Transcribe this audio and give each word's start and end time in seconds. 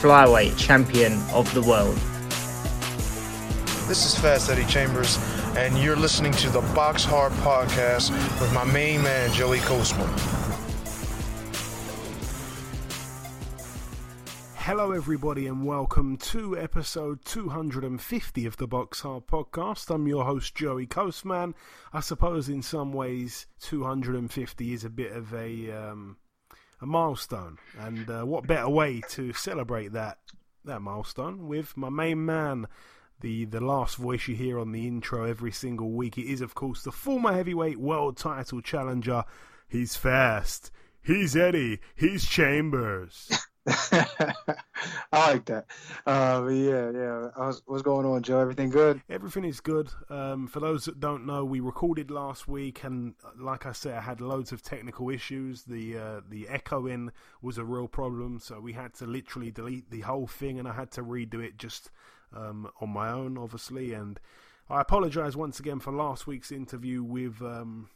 flyweight 0.00 0.58
champion 0.58 1.14
of 1.32 1.52
the 1.54 1.62
world. 1.62 1.96
This 3.88 4.04
is 4.04 4.18
Fast 4.18 4.50
Eddie 4.50 4.66
Chambers, 4.66 5.16
and 5.56 5.78
you're 5.78 5.96
listening 5.96 6.32
to 6.32 6.50
the 6.50 6.60
Box 6.74 7.02
Hard 7.02 7.32
Podcast 7.34 8.10
with 8.38 8.52
my 8.52 8.64
main 8.64 9.02
man, 9.02 9.32
Joey 9.32 9.60
Coastman. 9.60 10.06
Hello, 14.56 14.92
everybody, 14.92 15.46
and 15.46 15.64
welcome 15.64 16.18
to 16.18 16.58
episode 16.58 17.24
250 17.24 18.44
of 18.44 18.56
the 18.58 18.66
Box 18.66 19.00
Hard 19.00 19.26
Podcast. 19.26 19.88
I'm 19.94 20.06
your 20.06 20.24
host, 20.24 20.54
Joey 20.54 20.86
Coastman. 20.86 21.54
I 21.94 22.00
suppose 22.00 22.50
in 22.50 22.60
some 22.60 22.92
ways, 22.92 23.46
250 23.60 24.74
is 24.74 24.84
a 24.84 24.90
bit 24.90 25.12
of 25.12 25.32
a 25.32 25.70
um, 25.70 26.18
a 26.80 26.86
milestone, 26.86 27.58
and 27.78 28.08
uh, 28.10 28.22
what 28.22 28.46
better 28.46 28.68
way 28.68 29.00
to 29.10 29.32
celebrate 29.32 29.92
that 29.92 30.18
that 30.64 30.82
milestone 30.82 31.46
with 31.46 31.76
my 31.76 31.88
main 31.88 32.24
man, 32.24 32.66
the 33.20 33.44
the 33.44 33.60
last 33.60 33.96
voice 33.96 34.28
you 34.28 34.34
hear 34.34 34.58
on 34.58 34.72
the 34.72 34.86
intro 34.86 35.24
every 35.24 35.52
single 35.52 35.92
week. 35.92 36.18
It 36.18 36.26
is, 36.26 36.40
of 36.40 36.54
course, 36.54 36.82
the 36.82 36.92
former 36.92 37.32
heavyweight 37.32 37.78
world 37.78 38.16
title 38.16 38.60
challenger. 38.60 39.24
He's 39.68 39.96
fast. 39.96 40.70
He's 41.02 41.36
Eddie. 41.36 41.80
He's 41.94 42.26
Chambers. 42.26 43.30
I 43.92 44.34
like 45.12 45.44
that. 45.46 45.66
Uh, 46.06 46.40
but 46.42 46.48
yeah, 46.48 46.90
yeah. 46.92 47.30
Was, 47.36 47.62
what's 47.66 47.82
going 47.82 48.06
on, 48.06 48.22
Joe? 48.22 48.38
Everything 48.38 48.70
good? 48.70 49.02
Everything 49.08 49.44
is 49.44 49.60
good. 49.60 49.88
Um, 50.08 50.46
for 50.46 50.60
those 50.60 50.84
that 50.84 51.00
don't 51.00 51.26
know, 51.26 51.44
we 51.44 51.58
recorded 51.58 52.10
last 52.10 52.46
week, 52.46 52.84
and 52.84 53.14
uh, 53.24 53.30
like 53.38 53.66
I 53.66 53.72
said, 53.72 53.94
I 53.94 54.02
had 54.02 54.20
loads 54.20 54.52
of 54.52 54.62
technical 54.62 55.10
issues. 55.10 55.64
The 55.64 55.98
uh, 55.98 56.20
the 56.28 56.48
echoing 56.48 57.10
was 57.42 57.58
a 57.58 57.64
real 57.64 57.88
problem, 57.88 58.38
so 58.38 58.60
we 58.60 58.74
had 58.74 58.94
to 58.94 59.06
literally 59.06 59.50
delete 59.50 59.90
the 59.90 60.02
whole 60.02 60.28
thing, 60.28 60.60
and 60.60 60.68
I 60.68 60.72
had 60.72 60.92
to 60.92 61.02
redo 61.02 61.44
it 61.44 61.58
just 61.58 61.90
um, 62.32 62.70
on 62.80 62.90
my 62.90 63.10
own, 63.10 63.36
obviously. 63.36 63.92
And 63.94 64.20
I 64.70 64.80
apologise 64.80 65.34
once 65.34 65.58
again 65.58 65.80
for 65.80 65.92
last 65.92 66.26
week's 66.26 66.52
interview 66.52 67.02
with. 67.02 67.42
Um, 67.42 67.90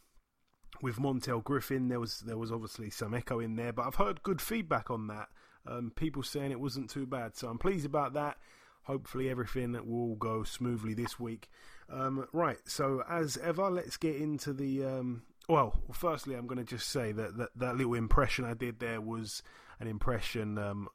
with 0.82 0.96
Montel 0.96 1.44
Griffin, 1.44 1.88
there 1.88 2.00
was 2.00 2.20
there 2.20 2.38
was 2.38 2.50
obviously 2.50 2.88
some 2.88 3.12
echo 3.12 3.38
in 3.38 3.56
there, 3.56 3.72
but 3.72 3.86
I've 3.86 3.96
heard 3.96 4.22
good 4.22 4.40
feedback 4.40 4.90
on 4.90 5.08
that. 5.08 5.28
Um, 5.66 5.92
people 5.94 6.22
saying 6.22 6.50
it 6.50 6.60
wasn't 6.60 6.90
too 6.90 7.06
bad, 7.06 7.36
so 7.36 7.48
I'm 7.48 7.58
pleased 7.58 7.86
about 7.86 8.14
that. 8.14 8.38
Hopefully, 8.84 9.28
everything 9.28 9.78
will 9.86 10.16
go 10.16 10.42
smoothly 10.42 10.94
this 10.94 11.20
week. 11.20 11.50
Um, 11.90 12.26
right, 12.32 12.58
so 12.64 13.02
as 13.08 13.36
ever, 13.36 13.70
let's 13.70 13.96
get 13.96 14.16
into 14.16 14.52
the. 14.52 14.84
Um, 14.84 15.22
well, 15.48 15.74
firstly, 15.92 16.34
I'm 16.34 16.46
going 16.46 16.58
to 16.58 16.64
just 16.64 16.88
say 16.88 17.12
that, 17.12 17.36
that 17.36 17.50
that 17.56 17.76
little 17.76 17.94
impression 17.94 18.44
I 18.44 18.54
did 18.54 18.78
there 18.78 19.00
was 19.00 19.42
an 19.80 19.86
impression, 19.86 20.58
um, 20.58 20.88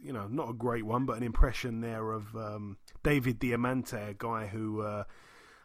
you 0.00 0.12
know, 0.12 0.26
not 0.26 0.50
a 0.50 0.54
great 0.54 0.84
one, 0.84 1.06
but 1.06 1.16
an 1.16 1.22
impression 1.22 1.80
there 1.80 2.12
of 2.12 2.34
um, 2.36 2.78
David 3.02 3.38
Diamante, 3.38 3.96
a 3.96 4.14
guy 4.14 4.46
who 4.46 4.82
uh, 4.82 5.04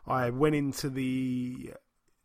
I 0.06 0.30
went 0.30 0.56
into 0.56 0.90
the 0.90 1.74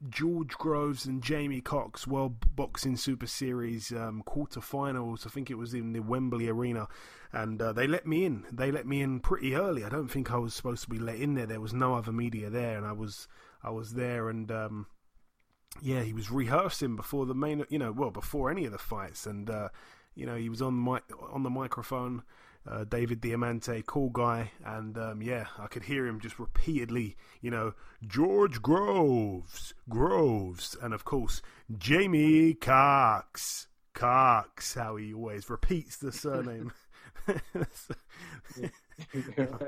George 0.08 0.56
Groves 0.58 1.06
and 1.06 1.22
Jamie 1.22 1.60
Cox 1.60 2.06
World 2.06 2.56
Boxing 2.56 2.96
Super 2.96 3.26
Series 3.26 3.92
um, 3.92 4.22
quarterfinals. 4.26 5.26
I 5.26 5.30
think 5.30 5.50
it 5.50 5.58
was 5.58 5.74
in 5.74 5.92
the 5.92 6.00
Wembley 6.00 6.48
Arena, 6.48 6.88
and 7.32 7.60
uh, 7.62 7.72
they 7.72 7.86
let 7.86 8.06
me 8.06 8.24
in. 8.24 8.44
They 8.50 8.72
let 8.72 8.86
me 8.86 9.00
in 9.00 9.20
pretty 9.20 9.54
early. 9.54 9.84
I 9.84 9.88
don't 9.88 10.08
think 10.08 10.32
I 10.32 10.38
was 10.38 10.54
supposed 10.54 10.82
to 10.84 10.90
be 10.90 10.98
let 10.98 11.16
in 11.16 11.34
there. 11.34 11.46
There 11.46 11.60
was 11.60 11.72
no 11.72 11.94
other 11.94 12.12
media 12.12 12.50
there, 12.50 12.76
and 12.76 12.86
I 12.86 12.92
was 12.92 13.28
I 13.62 13.70
was 13.70 13.92
there, 13.92 14.28
and 14.28 14.50
um, 14.50 14.86
yeah, 15.80 16.02
he 16.02 16.12
was 16.12 16.30
rehearsing 16.30 16.96
before 16.96 17.26
the 17.26 17.34
main, 17.34 17.64
you 17.68 17.78
know, 17.78 17.92
well 17.92 18.10
before 18.10 18.50
any 18.50 18.64
of 18.64 18.72
the 18.72 18.78
fights, 18.78 19.26
and 19.26 19.48
uh, 19.48 19.68
you 20.14 20.26
know 20.26 20.34
he 20.34 20.48
was 20.48 20.60
on 20.60 20.82
mic 20.82 21.04
on 21.30 21.44
the 21.44 21.50
microphone. 21.50 22.22
Uh, 22.64 22.84
David 22.84 23.20
Diamante, 23.20 23.82
cool 23.86 24.10
guy, 24.10 24.52
and 24.64 24.96
um, 24.96 25.20
yeah, 25.20 25.46
I 25.58 25.66
could 25.66 25.82
hear 25.82 26.06
him 26.06 26.20
just 26.20 26.38
repeatedly, 26.38 27.16
you 27.40 27.50
know, 27.50 27.74
George 28.06 28.62
Groves, 28.62 29.74
Groves, 29.88 30.76
and 30.80 30.94
of 30.94 31.04
course 31.04 31.42
Jamie 31.76 32.54
Cox, 32.54 33.66
Cox, 33.94 34.74
how 34.74 34.94
he 34.94 35.12
always 35.12 35.50
repeats 35.50 35.96
the 35.96 36.12
surname. 36.12 36.70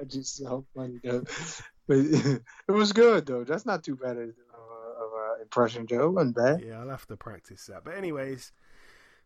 just 0.06 0.36
so 0.36 0.64
funny, 0.74 1.00
though. 1.02 1.24
But 1.86 1.98
it 1.98 2.42
was 2.68 2.92
good 2.92 3.26
though. 3.26 3.44
That's 3.44 3.66
not 3.66 3.84
too 3.84 3.96
bad 3.96 4.16
of, 4.16 4.28
of 4.28 4.28
an 4.28 5.42
impression, 5.42 5.86
Joe. 5.86 6.10
Wasn't 6.10 6.36
bad. 6.36 6.62
Yeah, 6.66 6.80
I'll 6.80 6.88
have 6.88 7.06
to 7.06 7.16
practice 7.16 7.66
that. 7.66 7.84
But 7.84 7.96
anyways, 7.96 8.52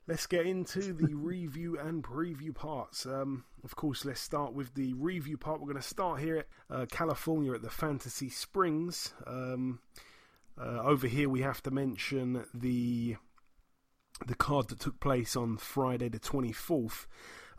let's 0.09 0.27
get 0.27 0.47
into 0.47 0.95
the 0.95 1.15
review 1.15 1.79
and 1.79 2.03
preview 2.03 2.55
parts. 2.55 3.05
Um, 3.05 3.45
of 3.63 3.77
course, 3.77 4.05
let's 4.05 4.21
start 4.21 4.55
with 4.55 4.75
the 4.75 4.95
review 4.95 5.37
part. 5.37 5.61
We're 5.61 5.67
going 5.67 5.81
to 5.81 5.87
start 5.87 6.21
here 6.21 6.39
at 6.39 6.47
uh, 6.71 6.87
California 6.87 7.53
at 7.53 7.63
the 7.63 7.71
Fantasy 7.71 8.31
Springs. 8.31 9.13
Um, 9.27 9.81
uh, 10.59 10.81
over 10.83 11.07
here, 11.07 11.29
we 11.29 11.43
have 11.43 11.63
to 11.65 11.71
mention 11.71 12.45
the 12.55 13.17
the 14.27 14.35
card 14.35 14.67
that 14.67 14.81
took 14.81 14.99
place 14.99 15.37
on 15.37 15.57
Friday 15.59 16.09
the 16.09 16.19
24th. 16.19 17.07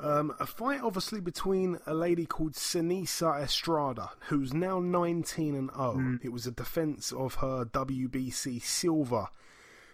Um, 0.02 0.34
a 0.40 0.46
fight, 0.46 0.82
obviously, 0.82 1.22
between 1.22 1.80
a 1.86 1.94
lady 1.94 2.26
called 2.26 2.54
Seniesa 2.54 3.42
Estrada, 3.42 4.12
who's 4.28 4.54
now 4.54 4.80
19 4.80 5.56
and 5.56 5.70
0. 5.72 5.96
Mm. 5.96 6.26
It 6.26 6.34
was 6.34 6.48
a 6.48 6.52
defense 6.52 7.14
of 7.14 7.36
her 7.36 7.64
WBC 7.66 8.62
silver 8.62 9.28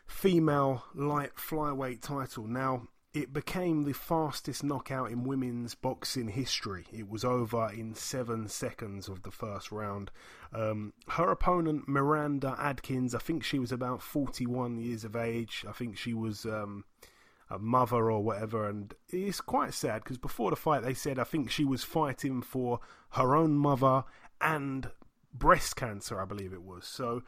female 0.05 0.83
light 0.93 1.35
flyweight 1.35 2.01
title. 2.01 2.45
Now, 2.47 2.88
it 3.16 3.31
became 3.31 3.83
the 3.83 3.93
fastest 3.93 4.63
knockout 4.63 5.09
in 5.09 5.23
women's 5.23 5.73
boxing 5.73 6.27
history. 6.27 6.85
It 6.91 7.09
was 7.09 7.23
over 7.23 7.71
in 7.73 7.95
seven 7.95 8.47
seconds 8.49 9.07
of 9.07 9.23
the 9.23 9.31
first 9.31 9.71
round. 9.71 10.11
Um, 10.53 10.94
her 11.09 11.31
opponent, 11.31 11.88
Miranda 11.88 12.55
Adkins, 12.59 13.15
I 13.15 13.19
think 13.19 13.44
she 13.44 13.59
was 13.59 13.71
about 13.71 14.01
41 14.01 14.77
years 14.77 15.05
of 15.05 15.15
age. 15.15 15.65
I 15.67 15.71
think 15.71 15.97
she 15.97 16.13
was 16.13 16.45
um, 16.45 16.83
a 17.49 17.57
mother 17.57 18.11
or 18.11 18.21
whatever. 18.21 18.67
And 18.67 18.94
it's 19.09 19.41
quite 19.41 19.73
sad 19.73 20.03
because 20.03 20.17
before 20.17 20.49
the 20.49 20.57
fight, 20.57 20.83
they 20.83 20.94
said 20.94 21.17
I 21.17 21.23
think 21.23 21.49
she 21.49 21.65
was 21.65 21.83
fighting 21.83 22.41
for 22.41 22.79
her 23.11 23.35
own 23.35 23.57
mother 23.57 24.03
and 24.41 24.89
breast 25.33 25.75
cancer, 25.75 26.21
I 26.21 26.25
believe 26.25 26.53
it 26.53 26.63
was. 26.63 26.85
So, 26.85 27.23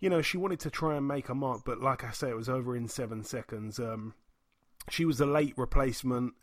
you 0.00 0.10
know, 0.10 0.22
she 0.22 0.36
wanted 0.36 0.60
to 0.60 0.70
try 0.70 0.96
and 0.96 1.08
make 1.08 1.28
a 1.28 1.34
mark, 1.34 1.62
but 1.64 1.80
like 1.80 2.04
I 2.04 2.10
say, 2.10 2.28
it 2.28 2.36
was 2.36 2.48
over 2.48 2.76
in 2.76 2.88
seven 2.88 3.24
seconds. 3.24 3.78
Um, 3.78 4.14
she 4.90 5.04
was 5.04 5.20
a 5.20 5.26
late 5.26 5.54
replacement. 5.56 6.34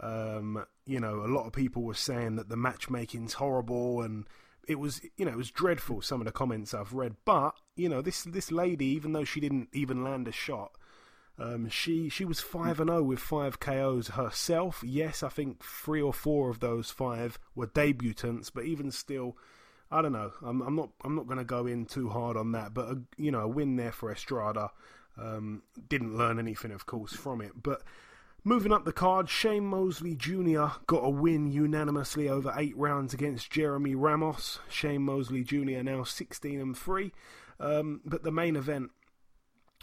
Um, 0.00 0.64
you 0.84 1.00
know, 1.00 1.24
a 1.24 1.32
lot 1.32 1.46
of 1.46 1.52
people 1.52 1.82
were 1.82 1.94
saying 1.94 2.36
that 2.36 2.48
the 2.48 2.56
matchmaking's 2.56 3.34
horrible, 3.34 4.02
and 4.02 4.26
it 4.68 4.78
was, 4.78 5.00
you 5.16 5.24
know, 5.24 5.32
it 5.32 5.36
was 5.36 5.50
dreadful. 5.50 6.02
Some 6.02 6.20
of 6.20 6.26
the 6.26 6.32
comments 6.32 6.74
I've 6.74 6.92
read, 6.92 7.16
but 7.24 7.54
you 7.76 7.88
know, 7.88 8.02
this 8.02 8.24
this 8.24 8.50
lady, 8.50 8.86
even 8.86 9.12
though 9.12 9.24
she 9.24 9.40
didn't 9.40 9.68
even 9.72 10.04
land 10.04 10.28
a 10.28 10.32
shot, 10.32 10.72
um, 11.38 11.68
she 11.68 12.08
she 12.08 12.24
was 12.24 12.40
five 12.40 12.80
and 12.80 12.88
zero 12.88 13.02
with 13.02 13.20
five 13.20 13.60
KOs 13.60 14.08
herself. 14.08 14.82
Yes, 14.84 15.22
I 15.22 15.28
think 15.28 15.62
three 15.62 16.02
or 16.02 16.12
four 16.12 16.50
of 16.50 16.60
those 16.60 16.90
five 16.90 17.38
were 17.54 17.66
debutants, 17.66 18.50
but 18.52 18.64
even 18.64 18.90
still, 18.90 19.36
I 19.90 20.02
don't 20.02 20.12
know. 20.12 20.32
I'm, 20.44 20.60
I'm 20.62 20.74
not 20.74 20.90
I'm 21.04 21.14
not 21.14 21.26
going 21.26 21.38
to 21.38 21.44
go 21.44 21.66
in 21.66 21.86
too 21.86 22.08
hard 22.08 22.36
on 22.36 22.52
that, 22.52 22.74
but 22.74 22.88
a, 22.88 23.00
you 23.16 23.30
know, 23.30 23.40
a 23.40 23.48
win 23.48 23.76
there 23.76 23.92
for 23.92 24.10
Estrada. 24.10 24.70
Um, 25.18 25.62
didn't 25.88 26.16
learn 26.16 26.38
anything, 26.38 26.72
of 26.72 26.86
course, 26.86 27.14
from 27.14 27.40
it. 27.40 27.52
But 27.62 27.82
moving 28.44 28.72
up 28.72 28.84
the 28.84 28.92
card, 28.92 29.30
Shane 29.30 29.64
Mosley 29.64 30.14
Jr. 30.14 30.66
got 30.86 31.04
a 31.04 31.10
win 31.10 31.50
unanimously 31.50 32.28
over 32.28 32.52
eight 32.56 32.76
rounds 32.76 33.14
against 33.14 33.50
Jeremy 33.50 33.94
Ramos. 33.94 34.58
Shane 34.68 35.02
Mosley 35.02 35.42
Jr. 35.42 35.82
now 35.82 36.04
16 36.04 36.60
and 36.60 36.76
3. 36.76 37.12
Um, 37.58 38.02
but 38.04 38.24
the 38.24 38.32
main 38.32 38.56
event, 38.56 38.90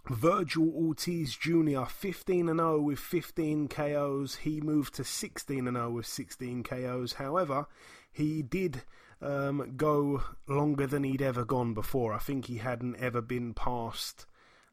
Virgil 0.10 0.70
Ortiz 0.70 1.36
Jr. 1.36 1.86
15 1.86 2.50
and 2.50 2.60
0 2.60 2.82
with 2.82 3.00
15 3.00 3.70
KOs. 3.70 4.36
He 4.36 4.62
moved 4.62 4.94
to 4.96 5.04
16 5.04 5.68
and 5.68 5.78
0 5.78 5.92
with 5.92 6.06
16 6.06 6.64
KOs. 6.64 7.14
However, 7.14 7.68
he 8.12 8.42
did 8.42 8.84
um, 9.24 9.74
go 9.78 10.24
longer 10.48 10.86
than 10.86 11.04
he'd 11.04 11.22
ever 11.22 11.46
gone 11.46 11.74
before. 11.74 12.14
I 12.14 12.20
think 12.20 12.46
he 12.46 12.58
hadn't 12.58 12.98
ever 12.98 13.22
been 13.22 13.54
past 13.54 14.26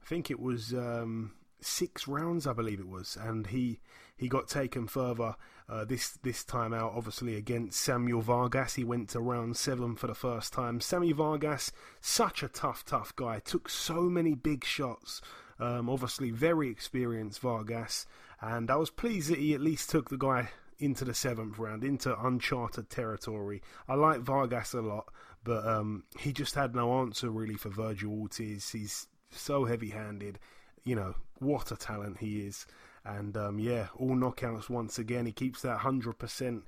I 0.03 0.07
think 0.07 0.31
it 0.31 0.41
was 0.41 0.73
um, 0.73 1.33
six 1.61 2.09
rounds, 2.09 2.47
I 2.47 2.53
believe 2.53 2.81
it 2.81 2.89
was, 2.89 3.17
and 3.21 3.47
he 3.47 3.81
he 4.17 4.29
got 4.29 4.49
taken 4.49 4.87
further 4.87 5.37
Uh, 5.69 5.85
this 5.85 6.19
this 6.25 6.45
time 6.45 6.75
out, 6.75 6.93
obviously 6.97 7.37
against 7.37 7.81
Samuel 7.81 8.23
Vargas, 8.23 8.75
he 8.75 8.83
went 8.83 9.09
to 9.11 9.21
round 9.21 9.57
seven 9.57 9.95
for 9.95 10.09
the 10.09 10.17
first 10.17 10.53
time. 10.53 10.81
Sammy 10.81 11.13
Vargas, 11.13 11.71
such 12.01 12.43
a 12.43 12.49
tough, 12.49 12.85
tough 12.85 13.15
guy, 13.15 13.39
took 13.39 13.69
so 13.69 14.11
many 14.11 14.35
big 14.35 14.65
shots. 14.65 15.21
Um, 15.61 15.89
obviously, 15.89 16.33
very 16.33 16.69
experienced 16.71 17.41
Vargas, 17.41 18.07
and 18.41 18.69
I 18.69 18.77
was 18.77 18.91
pleased 18.91 19.31
that 19.31 19.39
he 19.39 19.55
at 19.55 19.61
least 19.61 19.91
took 19.91 20.11
the 20.11 20.17
guy 20.19 20.51
into 20.81 21.05
the 21.05 21.15
seventh 21.15 21.59
round, 21.59 21.85
into 21.85 22.19
uncharted 22.21 22.91
territory. 22.91 23.63
I 23.89 23.95
like 23.95 24.21
Vargas 24.21 24.75
a 24.75 24.81
lot, 24.81 25.13
but 25.45 25.67
um, 25.67 26.05
he 26.19 26.33
just 26.33 26.55
had 26.55 26.75
no 26.75 27.01
answer 27.01 27.31
really 27.31 27.57
for 27.57 27.69
Virgil 27.69 28.13
Ortiz. 28.13 28.71
He's 28.71 29.07
so 29.31 29.65
heavy-handed. 29.65 30.39
You 30.85 30.97
know 30.97 31.15
what 31.39 31.71
a 31.71 31.77
talent 31.77 32.19
he 32.19 32.41
is. 32.41 32.67
And 33.05 33.37
um, 33.37 33.59
yeah, 33.59 33.89
all 33.97 34.17
knockouts 34.17 34.69
once 34.69 34.99
again. 34.99 35.27
He 35.27 35.33
keeps 35.33 35.63
that 35.63 35.81
100% 35.81 36.63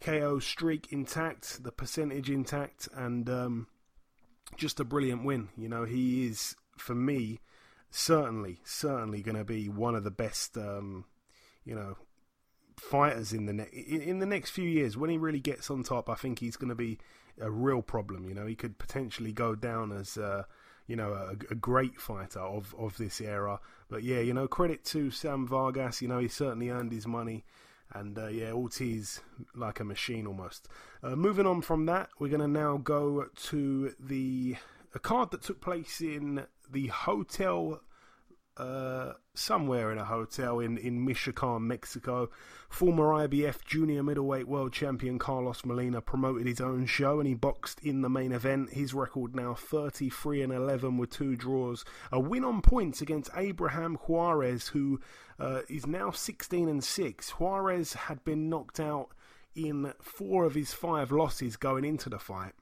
KO 0.00 0.38
streak 0.38 0.92
intact, 0.92 1.62
the 1.62 1.72
percentage 1.72 2.30
intact, 2.30 2.88
and 2.94 3.28
um, 3.28 3.66
just 4.56 4.80
a 4.80 4.84
brilliant 4.84 5.24
win. 5.24 5.48
You 5.56 5.68
know, 5.68 5.84
he 5.84 6.26
is, 6.26 6.56
for 6.76 6.94
me, 6.94 7.40
certainly, 7.90 8.60
certainly 8.64 9.22
going 9.22 9.36
to 9.36 9.44
be 9.44 9.68
one 9.68 9.94
of 9.94 10.04
the 10.04 10.10
best, 10.10 10.56
um, 10.56 11.04
you 11.64 11.74
know, 11.74 11.96
fighters 12.90 13.32
in 13.32 13.46
the 13.46 13.52
ne- 13.52 13.70
in 13.70 14.18
the 14.18 14.26
next 14.26 14.50
few 14.50 14.68
years. 14.68 14.96
When 14.96 15.10
he 15.10 15.18
really 15.18 15.40
gets 15.40 15.70
on 15.70 15.82
top, 15.82 16.08
I 16.08 16.14
think 16.14 16.38
he's 16.38 16.56
going 16.56 16.68
to 16.68 16.74
be 16.74 16.98
a 17.40 17.50
real 17.50 17.82
problem. 17.82 18.28
You 18.28 18.34
know, 18.34 18.46
he 18.46 18.54
could 18.54 18.78
potentially 18.78 19.32
go 19.32 19.54
down 19.54 19.92
as. 19.92 20.16
Uh, 20.16 20.44
you 20.86 20.96
know, 20.96 21.14
a, 21.14 21.30
a, 21.50 21.54
great 21.54 21.98
fighter 21.98 22.40
of, 22.40 22.74
of 22.78 22.98
this 22.98 23.18
era. 23.18 23.58
But 23.88 24.02
yeah, 24.02 24.20
you 24.20 24.34
know, 24.34 24.46
credit 24.46 24.84
to 24.86 25.10
Sam 25.10 25.46
Vargas. 25.46 26.02
You 26.02 26.08
know, 26.08 26.18
he 26.18 26.28
certainly 26.28 26.68
earned 26.68 26.92
his 26.92 27.06
money. 27.06 27.44
And 27.92 28.18
uh, 28.18 28.28
yeah, 28.28 28.52
Ortiz 28.52 29.20
like 29.54 29.80
a 29.80 29.84
machine 29.84 30.26
almost. 30.26 30.68
Uh, 31.02 31.16
moving 31.16 31.46
on 31.46 31.62
from 31.62 31.86
that, 31.86 32.10
we're 32.18 32.28
going 32.28 32.40
to 32.40 32.48
now 32.48 32.76
go 32.76 33.26
to 33.44 33.94
the 33.98 34.56
a 34.94 34.98
card 34.98 35.30
that 35.30 35.42
took 35.42 35.60
place 35.60 36.00
in 36.00 36.46
the 36.70 36.88
Hotel 36.88 37.80
uh, 38.56 39.12
somewhere 39.34 39.90
in 39.90 39.98
a 39.98 40.04
hotel 40.04 40.60
in, 40.60 40.78
in 40.78 41.04
Michoacan, 41.04 41.66
Mexico. 41.66 42.30
Former 42.68 43.26
IBF 43.26 43.64
junior 43.64 44.02
middleweight 44.02 44.46
world 44.46 44.72
champion 44.72 45.18
Carlos 45.18 45.64
Molina 45.64 46.00
promoted 46.00 46.46
his 46.46 46.60
own 46.60 46.86
show 46.86 47.18
and 47.18 47.28
he 47.28 47.34
boxed 47.34 47.80
in 47.80 48.02
the 48.02 48.08
main 48.08 48.32
event. 48.32 48.70
His 48.70 48.94
record 48.94 49.34
now 49.34 49.54
33 49.54 50.42
and 50.42 50.52
11 50.52 50.98
with 50.98 51.10
two 51.10 51.36
draws. 51.36 51.84
A 52.12 52.20
win 52.20 52.44
on 52.44 52.62
points 52.62 53.00
against 53.00 53.30
Abraham 53.36 53.96
Juarez, 53.96 54.68
who 54.68 55.00
uh, 55.38 55.62
is 55.68 55.86
now 55.86 56.10
16 56.10 56.68
and 56.68 56.82
6. 56.82 57.30
Juarez 57.30 57.94
had 57.94 58.24
been 58.24 58.48
knocked 58.48 58.80
out 58.80 59.08
in 59.54 59.92
four 60.00 60.44
of 60.44 60.54
his 60.54 60.72
five 60.72 61.12
losses 61.12 61.56
going 61.56 61.84
into 61.84 62.08
the 62.08 62.18
fight. 62.18 62.54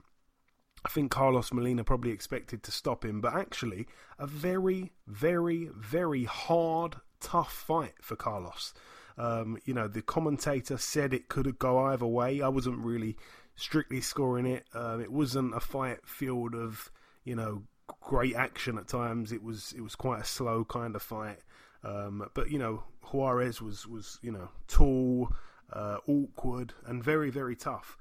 I 0.85 0.89
think 0.89 1.11
Carlos 1.11 1.53
Molina 1.53 1.83
probably 1.83 2.11
expected 2.11 2.63
to 2.63 2.71
stop 2.71 3.05
him, 3.05 3.21
but 3.21 3.33
actually, 3.33 3.87
a 4.19 4.27
very, 4.27 4.91
very, 5.07 5.69
very 5.75 6.25
hard, 6.25 6.97
tough 7.19 7.53
fight 7.53 7.93
for 8.01 8.15
Carlos. 8.15 8.73
Um, 9.17 9.57
you 9.63 9.73
know, 9.73 9.87
the 9.87 10.01
commentator 10.01 10.77
said 10.77 11.13
it 11.13 11.29
could 11.29 11.57
go 11.59 11.79
either 11.85 12.05
way. 12.05 12.41
I 12.41 12.49
wasn't 12.49 12.79
really 12.79 13.15
strictly 13.55 14.01
scoring 14.01 14.45
it. 14.45 14.65
Um, 14.73 15.01
it 15.01 15.11
wasn't 15.11 15.55
a 15.55 15.59
fight 15.59 15.99
filled 16.05 16.55
of, 16.55 16.91
you 17.23 17.35
know, 17.35 17.63
great 18.01 18.35
action 18.35 18.77
at 18.77 18.87
times. 18.87 19.31
It 19.31 19.43
was 19.43 19.73
it 19.77 19.81
was 19.81 19.95
quite 19.95 20.21
a 20.21 20.25
slow 20.25 20.65
kind 20.65 20.95
of 20.95 21.01
fight. 21.01 21.39
Um, 21.83 22.29
but 22.33 22.49
you 22.49 22.59
know, 22.59 22.83
Juarez 23.01 23.61
was 23.61 23.87
was 23.87 24.19
you 24.21 24.31
know 24.31 24.49
tall, 24.67 25.29
uh, 25.71 25.97
awkward, 26.07 26.73
and 26.85 27.03
very 27.03 27.29
very 27.29 27.55
tough. 27.55 27.97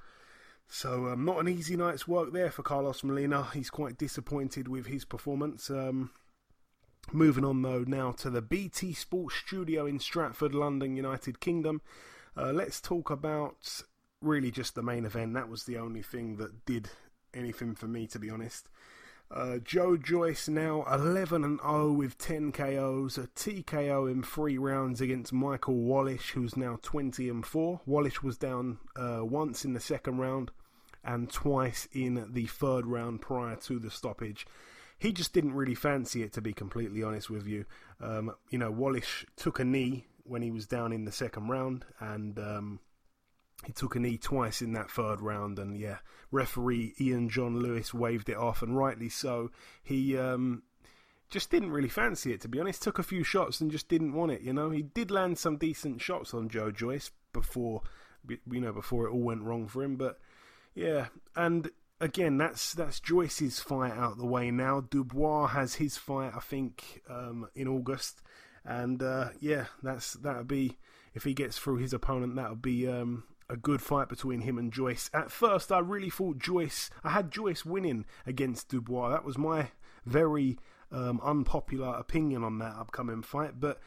So 0.75 1.09
um, 1.09 1.27
not 1.27 1.39
an 1.39 1.49
easy 1.49 1.77
night's 1.77 2.09
work 2.09 2.33
there 2.33 2.51
for 2.51 2.63
Carlos 2.63 3.05
Molina. 3.05 3.47
He's 3.53 3.69
quite 3.69 3.99
disappointed 3.99 4.69
with 4.69 4.87
his 4.87 5.05
performance. 5.05 5.69
Um, 5.69 6.13
moving 7.13 7.45
on 7.45 7.61
though 7.61 7.85
now 7.87 8.13
to 8.13 8.31
the 8.31 8.41
BT 8.41 8.95
Sports 8.95 9.35
Studio 9.37 9.85
in 9.85 9.99
Stratford, 9.99 10.55
London, 10.55 10.97
United 10.97 11.41
Kingdom. 11.41 11.83
Uh, 12.35 12.53
let's 12.53 12.81
talk 12.81 13.11
about 13.11 13.83
really 14.23 14.51
just 14.51 14.75
the 14.75 14.83
main 14.83 15.05
event. 15.05 15.35
That 15.35 15.51
was 15.51 15.65
the 15.65 15.77
only 15.77 16.01
thing 16.01 16.37
that 16.37 16.65
did 16.65 16.89
anything 17.35 17.75
for 17.75 17.87
me, 17.87 18.07
to 18.07 18.19
be 18.19 18.31
honest. 18.31 18.71
Uh, 19.31 19.59
Joe 19.59 19.99
Joyce 19.99 20.49
now 20.49 20.87
11 20.91 21.45
and 21.45 21.61
0 21.61 21.93
with 21.93 22.17
10 22.17 22.51
KOs, 22.51 23.19
a 23.19 23.27
TKO 23.27 24.11
in 24.11 24.23
three 24.23 24.57
rounds 24.57 25.03
against 25.03 25.35
Michael 25.35 25.75
Wallisch, 25.75 26.31
who's 26.31 26.57
now 26.57 26.79
20 26.81 27.29
and 27.29 27.45
4. 27.45 27.83
Wallisch 27.87 28.23
was 28.23 28.39
down 28.39 28.79
uh, 28.97 29.21
once 29.23 29.67
in 29.67 29.75
the 29.75 29.81
second 29.81 30.17
round 30.17 30.51
and 31.05 31.31
twice 31.31 31.89
in 31.93 32.29
the 32.33 32.47
third 32.47 32.87
round 32.87 33.21
prior 33.21 33.57
to 33.57 33.79
the 33.79 33.91
stoppage. 33.91 34.47
He 34.99 35.13
just 35.13 35.33
didn't 35.33 35.55
really 35.55 35.75
fancy 35.75 36.23
it, 36.23 36.33
to 36.35 36.41
be 36.41 36.53
completely 36.53 37.03
honest 37.03 37.29
with 37.29 37.47
you. 37.47 37.65
Um, 38.01 38.33
you 38.51 38.59
know, 38.59 38.73
Wallisch 38.73 39.25
took 39.37 39.59
a 39.59 39.65
knee 39.65 40.07
when 40.25 40.43
he 40.43 40.51
was 40.53 40.67
down 40.67 40.93
in 40.93 41.05
the 41.05 41.13
second 41.13 41.49
round, 41.49 41.85
and 41.99 42.39
um, 42.39 42.81
he 43.65 43.73
took 43.73 43.97
a 43.97 43.99
knee 43.99 44.17
twice 44.17 44.63
in 44.63 44.73
that 44.75 44.91
third 44.91 45.21
round. 45.21 45.59
And 45.59 45.77
yeah, 45.77 45.99
referee 46.31 46.95
Ian 47.01 47.29
John 47.29 47.59
Lewis 47.59 47.93
waved 47.93 48.29
it 48.29 48.37
off, 48.37 48.63
and 48.63 48.77
rightly 48.77 49.09
so. 49.09 49.51
He 49.83 50.17
um, 50.17 50.63
just 51.29 51.51
didn't 51.51 51.73
really 51.73 51.89
fancy 51.89 52.33
it, 52.33 52.41
to 52.43 52.49
be 52.49 52.61
honest. 52.61 52.83
Took 52.83 53.01
a 53.01 53.03
few 53.03 53.25
shots 53.25 53.61
and 53.61 53.73
just 53.73 53.89
didn't 53.89 54.13
want 54.13 54.31
it. 54.31 54.43
You 54.43 54.53
know, 54.53 54.71
he 54.71 54.83
did 54.83 55.11
land 55.11 55.37
some 55.39 55.57
decent 55.57 56.01
shots 56.01 56.33
on 56.33 56.49
Joe 56.49 56.71
Joyce 56.71 57.11
before, 57.33 57.83
you 58.29 58.61
know, 58.61 58.73
before 58.73 59.09
it 59.09 59.11
all 59.11 59.23
went 59.23 59.43
wrong 59.43 59.67
for 59.67 59.83
him, 59.83 59.97
but 59.97 60.21
yeah, 60.75 61.07
and 61.37 61.71
again, 62.03 62.37
that's 62.37 62.75
that's 62.75 63.01
Joyce's 63.01 63.61
fight 63.61 63.93
out 63.93 64.19
the 64.19 64.27
way 64.27 64.51
now. 64.51 64.81
Dubois 64.81 65.47
has 65.49 65.77
his 65.77 65.97
fight, 65.97 66.33
I 66.35 66.41
think, 66.41 67.03
um, 67.09 67.49
in 67.55 67.69
August, 67.69 68.21
and 68.65 69.03
uh, 69.03 69.31
yeah, 69.41 69.67
that's 69.83 70.15
that'll 70.15 70.45
be 70.45 70.79
if 71.15 71.25
he 71.25 71.33
gets 71.33 71.59
through 71.59 71.77
his 71.77 71.93
opponent, 71.95 72.37
that'll 72.37 72.57
be 72.57 72.89
um, 72.89 73.25
a 73.49 73.57
good 73.57 73.81
fight 73.81 74.09
between 74.09 74.41
him 74.41 74.59
and 74.59 74.73
Joyce. 74.73 75.09
At 75.15 75.31
first, 75.31 75.71
I 75.71 75.79
really 75.79 76.11
thought 76.11 76.39
Joyce. 76.39 76.91
I 77.05 77.11
had 77.11 77.31
Joyce 77.31 77.65
winning 77.65 78.05
against 78.27 78.69
Dubois. 78.69 79.11
That 79.11 79.25
was 79.25 79.39
my 79.39 79.69
very 80.05 80.59
um, 80.91 81.21
unpopular 81.23 81.95
opinion 81.97 82.43
on 82.45 82.59
that 82.59 82.77
upcoming 82.77 83.23
fight, 83.23 83.59
but. 83.59 83.81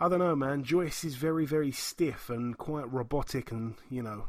I 0.00 0.08
don't 0.08 0.20
know, 0.20 0.36
man. 0.36 0.62
Joyce 0.62 1.02
is 1.02 1.16
very, 1.16 1.44
very 1.44 1.72
stiff 1.72 2.30
and 2.30 2.56
quite 2.56 2.88
robotic, 2.92 3.50
and 3.50 3.74
you 3.90 4.00
know, 4.00 4.26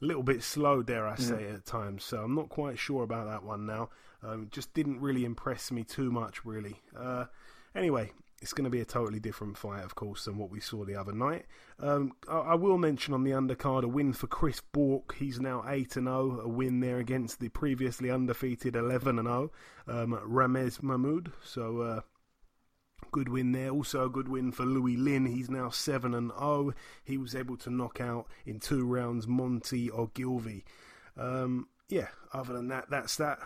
a 0.00 0.04
little 0.04 0.22
bit 0.22 0.42
slow, 0.42 0.82
dare 0.82 1.06
I 1.06 1.16
say, 1.16 1.46
yeah. 1.48 1.54
at 1.54 1.66
times. 1.66 2.04
So 2.04 2.22
I'm 2.22 2.34
not 2.34 2.48
quite 2.48 2.78
sure 2.78 3.02
about 3.02 3.26
that 3.26 3.42
one 3.42 3.66
now. 3.66 3.90
Um, 4.22 4.48
just 4.50 4.74
didn't 4.74 5.00
really 5.00 5.24
impress 5.24 5.70
me 5.70 5.84
too 5.84 6.10
much, 6.10 6.44
really. 6.44 6.82
Uh, 6.96 7.26
anyway, 7.74 8.12
it's 8.42 8.52
going 8.52 8.64
to 8.64 8.70
be 8.70 8.80
a 8.80 8.84
totally 8.84 9.20
different 9.20 9.56
fight, 9.56 9.84
of 9.84 9.94
course, 9.94 10.24
than 10.26 10.36
what 10.36 10.50
we 10.50 10.60
saw 10.60 10.84
the 10.84 10.94
other 10.94 11.12
night. 11.12 11.46
Um, 11.80 12.12
I, 12.28 12.38
I, 12.38 12.54
will 12.54 12.78
mention 12.78 13.14
on 13.14 13.24
the 13.24 13.30
undercard 13.30 13.82
a 13.82 13.88
win 13.88 14.12
for 14.12 14.26
Chris 14.26 14.60
Bourke. 14.72 15.14
He's 15.18 15.40
now 15.40 15.64
8 15.66 15.96
and 15.96 16.06
0, 16.06 16.40
a 16.44 16.48
win 16.48 16.80
there 16.80 16.98
against 16.98 17.40
the 17.40 17.48
previously 17.48 18.10
undefeated 18.10 18.76
11 18.76 19.18
and 19.18 19.28
0, 19.28 19.52
um, 19.88 20.20
Ramez 20.26 20.82
Mahmoud. 20.82 21.32
So, 21.42 21.80
uh, 21.80 22.00
Good 23.12 23.28
win 23.28 23.52
there. 23.52 23.70
Also 23.70 24.04
a 24.04 24.10
good 24.10 24.28
win 24.28 24.52
for 24.52 24.64
Louie 24.64 24.96
Lynn. 24.96 25.26
He's 25.26 25.48
now 25.48 25.70
7 25.70 26.14
and 26.14 26.30
0. 26.38 26.74
He 27.04 27.16
was 27.16 27.34
able 27.34 27.56
to 27.58 27.70
knock 27.70 28.00
out 28.00 28.26
in 28.44 28.60
two 28.60 28.84
rounds 28.84 29.26
Monty 29.26 29.90
Ogilvy. 29.90 30.64
Um, 31.16 31.68
yeah, 31.88 32.08
other 32.32 32.52
than 32.52 32.68
that, 32.68 32.90
that's 32.90 33.16
that. 33.16 33.38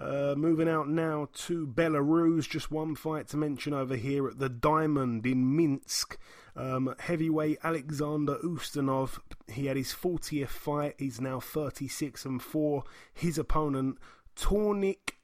Uh, 0.00 0.34
moving 0.34 0.68
out 0.68 0.88
now 0.88 1.28
to 1.34 1.66
Belarus, 1.66 2.48
just 2.48 2.70
one 2.70 2.94
fight 2.94 3.28
to 3.28 3.36
mention 3.36 3.74
over 3.74 3.96
here 3.96 4.26
at 4.26 4.38
the 4.38 4.48
Diamond 4.48 5.26
in 5.26 5.54
Minsk. 5.54 6.16
Um, 6.56 6.94
heavyweight 6.98 7.58
Alexander 7.62 8.36
Ustinov, 8.42 9.18
he 9.48 9.66
had 9.66 9.76
his 9.76 9.92
40th 9.92 10.48
fight. 10.48 10.94
He's 10.98 11.20
now 11.20 11.38
36 11.38 12.24
and 12.24 12.42
4. 12.42 12.84
His 13.12 13.36
opponent, 13.36 13.98
Tornik 14.34 15.16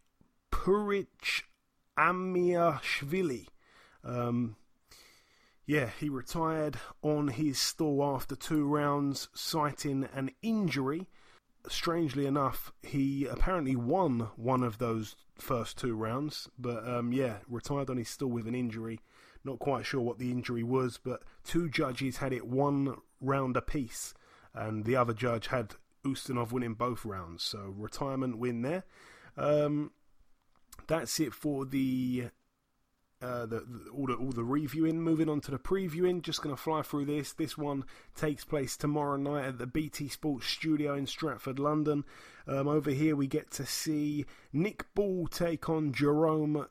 Purich 0.51 1.47
Amiashvili. 1.99 3.47
Um, 4.07 4.57
yeah, 5.67 5.91
he 5.99 6.09
retired 6.09 6.79
on 7.03 7.29
his 7.29 7.59
stall 7.59 8.03
after 8.15 8.37
two 8.37 8.65
rounds, 8.65 9.29
citing 9.35 10.09
an 10.15 10.31
injury. 10.41 11.09
Strangely 11.69 12.27
enough, 12.27 12.73
he 12.83 13.27
apparently 13.27 13.75
won 13.75 14.29
one 14.37 14.63
of 14.63 14.79
those 14.79 15.17
first 15.35 15.77
two 15.77 15.97
rounds, 15.97 16.49
but 16.57 16.87
um, 16.89 17.13
yeah, 17.13 17.39
retired 17.49 17.91
on 17.91 17.97
his 17.97 18.09
stall 18.09 18.29
with 18.29 18.47
an 18.47 18.55
injury. 18.55 19.01
Not 19.45 19.59
quite 19.59 19.85
sure 19.85 20.01
what 20.01 20.19
the 20.19 20.31
injury 20.31 20.63
was, 20.63 20.99
but 21.03 21.23
two 21.45 21.69
judges 21.69 22.19
had 22.19 22.33
it 22.33 22.47
one 22.47 22.97
round 23.21 23.57
apiece, 23.57 24.15
and 24.55 24.85
the 24.85 24.95
other 24.95 25.13
judge 25.13 25.49
had 25.49 25.75
Ustinov 26.05 26.53
winning 26.53 26.75
both 26.75 27.05
rounds. 27.05 27.43
So 27.43 27.75
retirement 27.77 28.39
win 28.39 28.63
there. 28.63 28.85
Um, 29.37 29.91
that's 30.87 31.19
it 31.19 31.35
for 31.35 31.65
the 31.65 32.31
uh, 33.27 33.47
the, 33.47 33.61
the, 33.61 33.91
all 33.91 34.07
the 34.07 34.15
all 34.15 34.31
the 34.31 34.45
reviewing. 34.45 35.01
Moving 35.03 35.29
on 35.29 35.41
to 35.43 35.51
the 35.51 35.59
previewing, 35.59 36.23
just 36.23 36.43
going 36.43 36.55
to 36.55 36.61
fly 36.61 36.83
through 36.83 37.07
this. 37.07 37.33
This 37.33 37.59
one 37.59 37.85
takes 38.15 38.45
place 38.45 38.77
tomorrow 38.77 39.17
night 39.17 39.47
at 39.47 39.59
the 39.59 39.67
BT 39.67 40.09
Sports 40.09 40.47
Studio 40.47 40.95
in 40.95 41.07
Stratford, 41.07 41.59
London. 41.59 42.05
Um, 42.47 42.69
over 42.69 42.91
here, 42.91 43.17
we 43.17 43.27
get 43.27 43.51
to 43.53 43.67
see 43.67 44.27
Nick 44.53 44.85
Ball 44.95 45.27
take 45.27 45.69
on 45.69 45.93
Jerome 45.93 46.67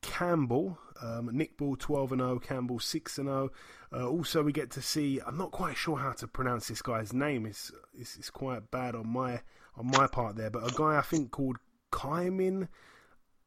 Campbell. 0.00 0.78
Um, 1.02 1.30
Nick 1.32 1.56
Ball 1.58 1.76
12 1.76 2.12
and 2.12 2.20
0, 2.20 2.38
Campbell 2.40 2.80
6 2.80 3.18
and 3.18 3.28
0. 3.28 3.50
Uh, 3.92 4.08
also, 4.08 4.42
we 4.42 4.52
get 4.52 4.70
to 4.72 4.82
see. 4.82 5.20
I'm 5.24 5.36
not 5.36 5.50
quite 5.50 5.76
sure 5.76 5.98
how 5.98 6.12
to 6.12 6.26
pronounce 6.26 6.68
this 6.68 6.82
guy's 6.82 7.12
name. 7.12 7.46
It's, 7.46 7.70
it's, 7.96 8.16
it's 8.16 8.30
quite 8.30 8.70
bad 8.70 8.94
on 8.94 9.08
my 9.08 9.40
on 9.76 9.86
my 9.86 10.08
part 10.08 10.34
there, 10.34 10.50
but 10.50 10.66
a 10.66 10.74
guy 10.74 10.96
I 10.96 11.02
think 11.02 11.30
called 11.30 11.58
Caoimhin 11.92 12.66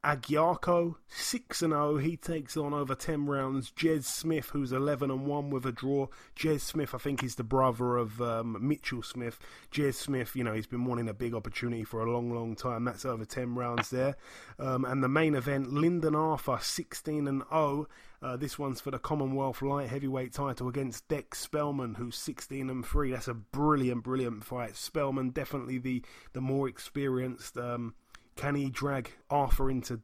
Agyarko, 0.03 0.95
6 1.09 1.61
and 1.61 1.73
0. 1.73 1.97
He 1.97 2.17
takes 2.17 2.57
on 2.57 2.73
over 2.73 2.95
10 2.95 3.27
rounds. 3.27 3.71
Jez 3.71 4.05
Smith, 4.05 4.49
who's 4.49 4.71
11 4.71 5.11
and 5.11 5.27
1 5.27 5.49
with 5.51 5.65
a 5.65 5.71
draw. 5.71 6.07
Jez 6.35 6.61
Smith, 6.61 6.95
I 6.95 6.97
think, 6.97 7.23
is 7.23 7.35
the 7.35 7.43
brother 7.43 7.97
of 7.97 8.19
um, 8.19 8.57
Mitchell 8.59 9.03
Smith. 9.03 9.37
Jez 9.71 9.93
Smith, 9.93 10.35
you 10.35 10.43
know, 10.43 10.53
he's 10.53 10.65
been 10.65 10.85
wanting 10.85 11.07
a 11.07 11.13
big 11.13 11.35
opportunity 11.35 11.83
for 11.83 12.01
a 12.01 12.11
long, 12.11 12.33
long 12.33 12.55
time. 12.55 12.83
That's 12.83 13.05
over 13.05 13.25
10 13.25 13.53
rounds 13.53 13.91
there. 13.91 14.15
Um, 14.57 14.85
and 14.85 15.03
the 15.03 15.09
main 15.09 15.35
event, 15.35 15.71
Lyndon 15.71 16.15
Arthur, 16.15 16.57
16 16.59 17.27
and 17.27 17.43
0. 17.51 17.87
Uh, 18.23 18.37
this 18.37 18.57
one's 18.57 18.81
for 18.81 18.91
the 18.91 18.99
Commonwealth 18.99 19.61
light 19.61 19.89
heavyweight 19.89 20.33
title 20.33 20.67
against 20.67 21.07
Dec 21.09 21.35
Spelman, 21.35 21.95
who's 21.95 22.15
16 22.15 22.71
and 22.71 22.85
3. 22.85 23.11
That's 23.11 23.27
a 23.27 23.35
brilliant, 23.35 24.03
brilliant 24.03 24.43
fight. 24.43 24.75
Spelman, 24.75 25.29
definitely 25.29 25.77
the, 25.77 26.03
the 26.33 26.41
more 26.41 26.67
experienced. 26.67 27.55
Um, 27.57 27.93
can 28.35 28.55
he 28.55 28.69
drag 28.69 29.11
Arthur 29.29 29.69
into 29.69 30.01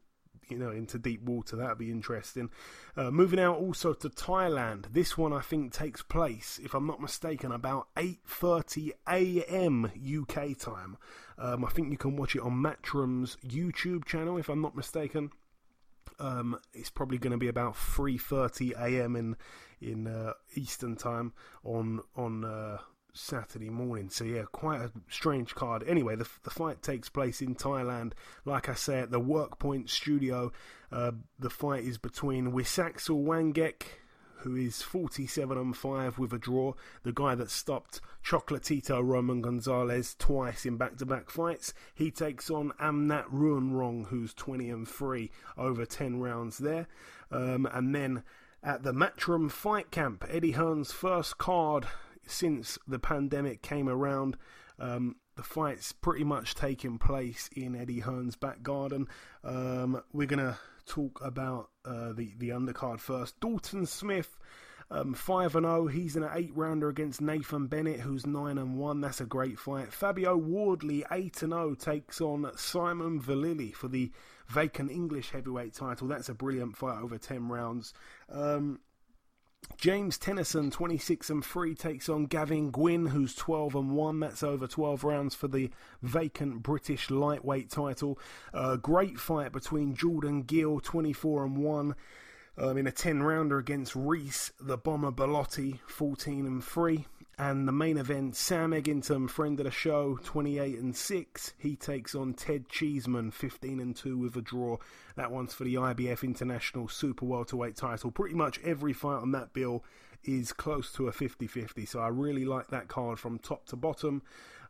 you 0.49 0.57
know 0.57 0.71
into 0.71 0.97
deep 0.97 1.21
water? 1.23 1.55
That'd 1.55 1.77
be 1.77 1.91
interesting. 1.91 2.49
Uh, 2.95 3.11
moving 3.11 3.39
out 3.39 3.57
also 3.57 3.93
to 3.93 4.09
Thailand. 4.09 4.93
This 4.93 5.17
one 5.17 5.33
I 5.33 5.41
think 5.41 5.73
takes 5.73 6.01
place, 6.01 6.59
if 6.63 6.73
I'm 6.73 6.87
not 6.87 7.01
mistaken, 7.01 7.51
about 7.51 7.87
8:30 7.95 8.91
a.m. 9.07 9.91
UK 9.95 10.57
time. 10.57 10.97
Um, 11.37 11.65
I 11.65 11.69
think 11.69 11.91
you 11.91 11.97
can 11.97 12.15
watch 12.15 12.35
it 12.35 12.41
on 12.41 12.53
Matchroom's 12.53 13.37
YouTube 13.45 14.05
channel, 14.05 14.37
if 14.37 14.49
I'm 14.49 14.61
not 14.61 14.75
mistaken. 14.75 15.31
Um, 16.19 16.57
it's 16.73 16.89
probably 16.89 17.19
going 17.19 17.31
to 17.31 17.37
be 17.37 17.47
about 17.47 17.75
3:30 17.75 18.71
a.m. 18.79 19.15
in 19.15 19.35
in 19.79 20.07
uh, 20.07 20.33
Eastern 20.55 20.95
time 20.95 21.33
on 21.63 22.01
on 22.15 22.43
uh, 22.43 22.77
Saturday 23.13 23.69
morning. 23.69 24.09
So 24.09 24.23
yeah, 24.23 24.43
quite 24.51 24.81
a 24.81 24.91
strange 25.09 25.55
card. 25.55 25.83
Anyway, 25.87 26.15
the 26.15 26.27
the 26.43 26.49
fight 26.49 26.81
takes 26.81 27.09
place 27.09 27.41
in 27.41 27.55
Thailand. 27.55 28.13
Like 28.45 28.69
I 28.69 28.73
say, 28.73 28.99
at 28.99 29.11
the 29.11 29.21
Workpoint 29.21 29.89
Studio. 29.89 30.51
Uh, 30.91 31.11
the 31.37 31.49
fight 31.49 31.83
is 31.83 31.97
between 31.97 32.53
Wisaksil 32.53 33.25
Wangek, 33.25 33.83
who 34.37 34.55
is 34.55 34.81
47 34.81 35.57
and 35.57 35.75
5 35.75 36.17
with 36.17 36.31
a 36.31 36.37
draw, 36.37 36.73
the 37.03 37.11
guy 37.11 37.35
that 37.35 37.51
stopped 37.51 37.99
Chocolatito 38.23 39.03
Roman 39.03 39.41
Gonzalez 39.41 40.15
twice 40.17 40.65
in 40.65 40.77
back 40.77 40.97
to 40.97 41.05
back 41.05 41.29
fights. 41.29 41.73
He 41.93 42.11
takes 42.11 42.49
on 42.49 42.71
Amnat 42.79 43.25
Ruanrong, 43.25 44.07
who's 44.07 44.33
20 44.33 44.69
and 44.69 44.87
3 44.87 45.29
over 45.57 45.85
10 45.85 46.19
rounds 46.19 46.59
there. 46.59 46.87
Um, 47.31 47.67
and 47.71 47.93
then 47.93 48.23
at 48.63 48.83
the 48.83 48.93
Matchroom 48.93 49.51
Fight 49.51 49.91
Camp, 49.91 50.23
Eddie 50.29 50.53
Hearn's 50.53 50.91
first 50.91 51.37
card 51.37 51.87
since 52.29 52.77
the 52.87 52.99
pandemic 52.99 53.61
came 53.61 53.89
around. 53.89 54.37
Um, 54.79 55.15
the 55.35 55.43
fight's 55.43 55.91
pretty 55.91 56.23
much 56.23 56.55
taking 56.55 56.97
place 56.97 57.49
in 57.55 57.75
Eddie 57.75 57.99
Hearn's 57.99 58.35
back 58.35 58.63
garden. 58.63 59.07
Um, 59.43 60.01
we're 60.11 60.27
gonna 60.27 60.57
talk 60.85 61.19
about 61.23 61.69
uh, 61.85 62.13
the 62.13 62.33
the 62.37 62.49
undercard 62.49 62.99
first. 62.99 63.39
Dalton 63.39 63.85
Smith, 63.85 64.37
um, 64.89 65.13
five 65.13 65.55
and 65.55 65.65
zero. 65.65 65.87
He's 65.87 66.15
in 66.15 66.23
an 66.23 66.31
eight 66.33 66.55
rounder 66.55 66.89
against 66.89 67.21
Nathan 67.21 67.67
Bennett, 67.67 67.99
who's 67.99 68.25
nine 68.25 68.57
and 68.57 68.77
one. 68.77 69.01
That's 69.01 69.21
a 69.21 69.25
great 69.25 69.59
fight. 69.59 69.93
Fabio 69.93 70.35
Wardley, 70.35 71.05
eight 71.11 71.41
and 71.43 71.53
zero, 71.53 71.75
takes 71.75 72.19
on 72.19 72.49
Simon 72.55 73.19
Vallily 73.19 73.71
for 73.71 73.87
the 73.87 74.11
vacant 74.47 74.89
English 74.89 75.31
heavyweight 75.31 75.73
title. 75.73 76.07
That's 76.07 76.29
a 76.29 76.33
brilliant 76.33 76.77
fight 76.77 77.01
over 77.01 77.17
ten 77.17 77.47
rounds. 77.47 77.93
Um, 78.29 78.79
James 79.75 80.17
Tennyson, 80.17 80.71
26 80.71 81.29
and 81.29 81.45
3, 81.45 81.75
takes 81.75 82.09
on 82.09 82.25
Gavin 82.25 82.71
Gwynne, 82.71 83.07
who's 83.07 83.35
12 83.35 83.75
and 83.75 83.91
1. 83.91 84.19
That's 84.19 84.41
over 84.41 84.65
12 84.65 85.03
rounds 85.03 85.35
for 85.35 85.47
the 85.47 85.69
vacant 86.01 86.63
British 86.63 87.11
lightweight 87.11 87.69
title. 87.69 88.17
Uh, 88.53 88.77
great 88.77 89.19
fight 89.19 89.51
between 89.51 89.95
Jordan 89.95 90.43
Gill, 90.43 90.79
24 90.79 91.45
and 91.45 91.57
1, 91.57 91.95
um, 92.57 92.77
in 92.77 92.87
a 92.87 92.91
10 92.91 93.21
rounder 93.21 93.59
against 93.59 93.95
Reece, 93.95 94.51
the 94.59 94.77
bomber 94.77 95.11
Bellotti, 95.11 95.79
14 95.87 96.45
and 96.47 96.63
3. 96.63 97.05
And 97.39 97.67
the 97.67 97.71
main 97.71 97.99
event, 97.99 98.35
Sam 98.35 98.71
Eggington, 98.71 99.29
friend 99.29 99.59
of 99.59 99.65
the 99.65 99.71
show, 99.71 100.17
28 100.23 100.79
and 100.79 100.95
6. 100.95 101.53
He 101.59 101.75
takes 101.75 102.15
on 102.15 102.33
Ted 102.33 102.67
Cheeseman, 102.67 103.29
15 103.29 103.79
and 103.79 103.95
2 103.95 104.17
with 104.17 104.35
a 104.35 104.41
draw. 104.41 104.77
That 105.15 105.31
one's 105.31 105.53
for 105.53 105.63
the 105.63 105.75
IBF 105.75 106.23
International 106.23 106.87
Super 106.87 107.25
Welterweight 107.25 107.75
title. 107.75 108.09
Pretty 108.09 108.33
much 108.33 108.59
every 108.63 108.91
fight 108.91 109.21
on 109.21 109.33
that 109.33 109.53
bill 109.53 109.83
is 110.23 110.51
close 110.51 110.91
to 110.93 111.07
a 111.07 111.11
50 111.11 111.45
50. 111.45 111.85
So 111.85 111.99
I 111.99 112.07
really 112.07 112.43
like 112.43 112.69
that 112.69 112.87
card 112.87 113.19
from 113.19 113.37
top 113.37 113.67
to 113.67 113.75
bottom. 113.75 114.23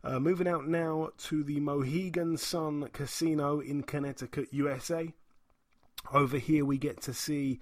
Uh, 0.04 0.20
moving 0.20 0.46
out 0.46 0.68
now 0.68 1.08
to 1.16 1.42
the 1.42 1.60
Mohegan 1.60 2.36
Sun 2.36 2.90
Casino 2.92 3.60
in 3.60 3.82
Connecticut, 3.82 4.48
USA. 4.52 5.14
Over 6.12 6.36
here, 6.36 6.66
we 6.66 6.76
get 6.76 7.00
to 7.02 7.14
see 7.14 7.60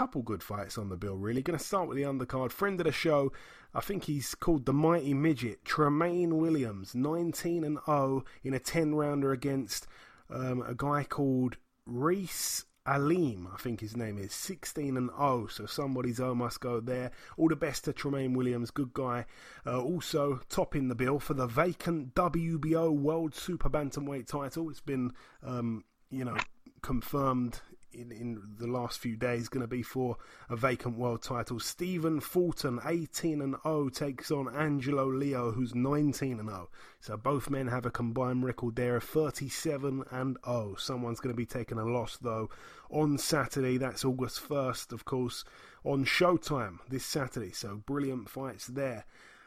couple 0.00 0.22
good 0.22 0.42
fights 0.42 0.78
on 0.78 0.88
the 0.88 0.96
bill, 0.96 1.18
really. 1.18 1.42
Going 1.42 1.58
to 1.58 1.62
start 1.62 1.86
with 1.86 1.98
the 1.98 2.04
undercard. 2.04 2.52
Friend 2.52 2.80
of 2.80 2.86
the 2.86 2.90
show, 2.90 3.32
I 3.74 3.82
think 3.82 4.04
he's 4.04 4.34
called 4.34 4.64
the 4.64 4.72
Mighty 4.72 5.12
Midget, 5.12 5.62
Tremaine 5.62 6.38
Williams, 6.38 6.94
19 6.94 7.64
and 7.64 7.78
0 7.84 8.24
in 8.42 8.54
a 8.54 8.58
10 8.58 8.94
rounder 8.94 9.30
against 9.30 9.86
um, 10.30 10.64
a 10.66 10.74
guy 10.74 11.04
called 11.04 11.58
Reese 11.84 12.64
Alim, 12.86 13.46
I 13.52 13.58
think 13.58 13.80
his 13.80 13.94
name 13.94 14.16
is, 14.16 14.32
16 14.32 14.96
and 14.96 15.10
0. 15.10 15.48
So 15.48 15.66
somebody's 15.66 16.18
O 16.18 16.34
must 16.34 16.60
go 16.60 16.80
there. 16.80 17.10
All 17.36 17.48
the 17.48 17.54
best 17.54 17.84
to 17.84 17.92
Tremaine 17.92 18.32
Williams, 18.32 18.70
good 18.70 18.94
guy. 18.94 19.26
Uh, 19.66 19.82
also 19.82 20.40
topping 20.48 20.88
the 20.88 20.94
bill 20.94 21.18
for 21.18 21.34
the 21.34 21.46
vacant 21.46 22.14
WBO 22.14 22.90
World 22.90 23.34
Super 23.34 23.68
Bantamweight 23.68 24.28
title. 24.28 24.70
It's 24.70 24.80
been, 24.80 25.12
um, 25.42 25.84
you 26.10 26.24
know, 26.24 26.38
confirmed 26.80 27.60
in, 27.92 28.12
in 28.12 28.40
the 28.58 28.66
last 28.66 28.98
few 28.98 29.16
days 29.16 29.48
going 29.48 29.62
to 29.62 29.68
be 29.68 29.82
for 29.82 30.16
a 30.48 30.56
vacant 30.56 30.96
world 30.96 31.22
title. 31.22 31.60
Stephen 31.60 32.20
Fulton, 32.20 32.80
18 32.84 33.40
and 33.40 33.56
0, 33.62 33.88
takes 33.90 34.30
on 34.30 34.54
Angelo 34.54 35.06
Leo, 35.06 35.52
who's 35.52 35.74
19 35.74 36.38
and 36.38 36.48
0. 36.48 36.68
So 37.00 37.16
both 37.16 37.50
men 37.50 37.68
have 37.68 37.86
a 37.86 37.90
combined 37.90 38.44
record 38.44 38.76
there 38.76 38.96
of 38.96 39.04
37 39.04 40.04
and 40.10 40.36
0. 40.44 40.76
Someone's 40.78 41.20
going 41.20 41.34
to 41.34 41.36
be 41.36 41.46
taking 41.46 41.78
a 41.78 41.84
loss 41.84 42.16
though 42.18 42.50
on 42.90 43.18
Saturday. 43.18 43.76
That's 43.76 44.04
August 44.04 44.46
1st, 44.48 44.92
of 44.92 45.04
course, 45.04 45.44
on 45.84 46.04
Showtime 46.04 46.78
this 46.88 47.04
Saturday. 47.04 47.52
So 47.52 47.82
brilliant 47.86 48.28
fights 48.28 48.66
there. 48.66 49.04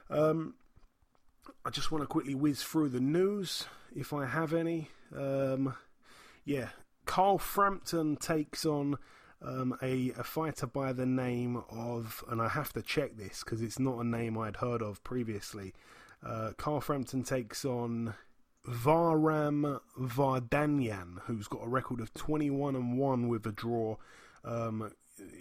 Um, 0.10 0.56
I 1.66 1.70
just 1.70 1.92
want 1.92 2.04
to 2.04 2.08
quickly 2.08 2.36
whiz 2.36 2.64
through 2.64 2.90
the 2.90 3.00
news 3.00 3.66
if 3.96 4.14
I 4.14 4.26
have 4.26 4.54
any. 4.54 4.90
Um, 5.16 5.76
yeah, 6.46 6.70
Carl 7.06 7.38
Frampton 7.38 8.16
takes 8.16 8.66
on 8.66 8.98
um, 9.42 9.78
a, 9.82 10.12
a, 10.18 10.24
fighter 10.24 10.68
by 10.68 10.94
the 10.94 11.06
name 11.06 11.64
of, 11.70 12.24
and 12.30 12.42
I 12.42 12.48
have 12.48 12.72
to 12.74 12.82
check 12.82 13.18
this 13.18 13.44
because 13.44 13.62
it's 13.62 13.80
not 13.80 14.00
a 14.00 14.04
name 14.04 14.38
I'd 14.38 14.58
heard 14.58 14.82
of 14.82 15.04
previously. 15.04 15.74
Uh, 16.26 16.52
Carl 16.58 16.80
Frampton 16.80 17.24
takes 17.24 17.66
on 17.66 18.14
Varam 18.68 19.82
Vardanyan, 20.00 21.20
who's 21.26 21.48
got 21.48 21.66
a 21.66 21.68
record 21.68 22.00
of 22.00 22.14
21 22.14 22.76
and 22.76 22.98
1 22.98 23.28
with 23.28 23.46
a 23.46 23.52
draw. 23.52 23.98
Um, 24.46 24.94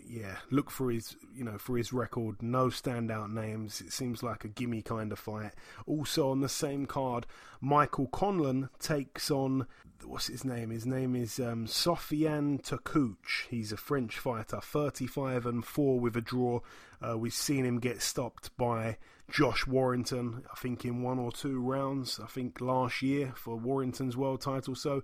yeah, 0.06 0.36
look 0.50 0.70
for 0.70 0.90
his, 0.90 1.16
you 1.34 1.44
know, 1.44 1.56
for 1.58 1.76
his 1.76 1.92
record. 1.92 2.42
No 2.42 2.66
standout 2.66 3.32
names. 3.32 3.80
It 3.80 3.92
seems 3.92 4.22
like 4.22 4.44
a 4.44 4.48
gimme 4.48 4.82
kind 4.82 5.12
of 5.12 5.18
fight. 5.18 5.52
Also 5.86 6.30
on 6.30 6.40
the 6.40 6.48
same 6.48 6.86
card, 6.86 7.26
Michael 7.60 8.08
Conlan 8.08 8.68
takes 8.78 9.30
on 9.30 9.66
what's 10.06 10.26
his 10.26 10.44
name? 10.44 10.70
His 10.70 10.86
name 10.86 11.14
is 11.14 11.38
um, 11.38 11.66
Sofiane 11.66 12.62
Takoucht. 12.62 13.48
He's 13.48 13.72
a 13.72 13.76
French 13.76 14.18
fighter, 14.18 14.60
35 14.60 15.46
and 15.46 15.64
4 15.64 16.00
with 16.00 16.16
a 16.16 16.20
draw. 16.20 16.60
Uh, 17.00 17.18
we've 17.18 17.32
seen 17.32 17.64
him 17.64 17.78
get 17.78 18.02
stopped 18.02 18.56
by 18.56 18.98
Josh 19.30 19.66
Warrington, 19.66 20.44
I 20.50 20.56
think 20.56 20.84
in 20.84 21.02
one 21.02 21.18
or 21.18 21.32
two 21.32 21.60
rounds, 21.60 22.20
I 22.22 22.26
think 22.26 22.60
last 22.60 23.02
year 23.02 23.32
for 23.34 23.56
Warrington's 23.56 24.16
world 24.16 24.40
title. 24.40 24.74
So 24.74 25.02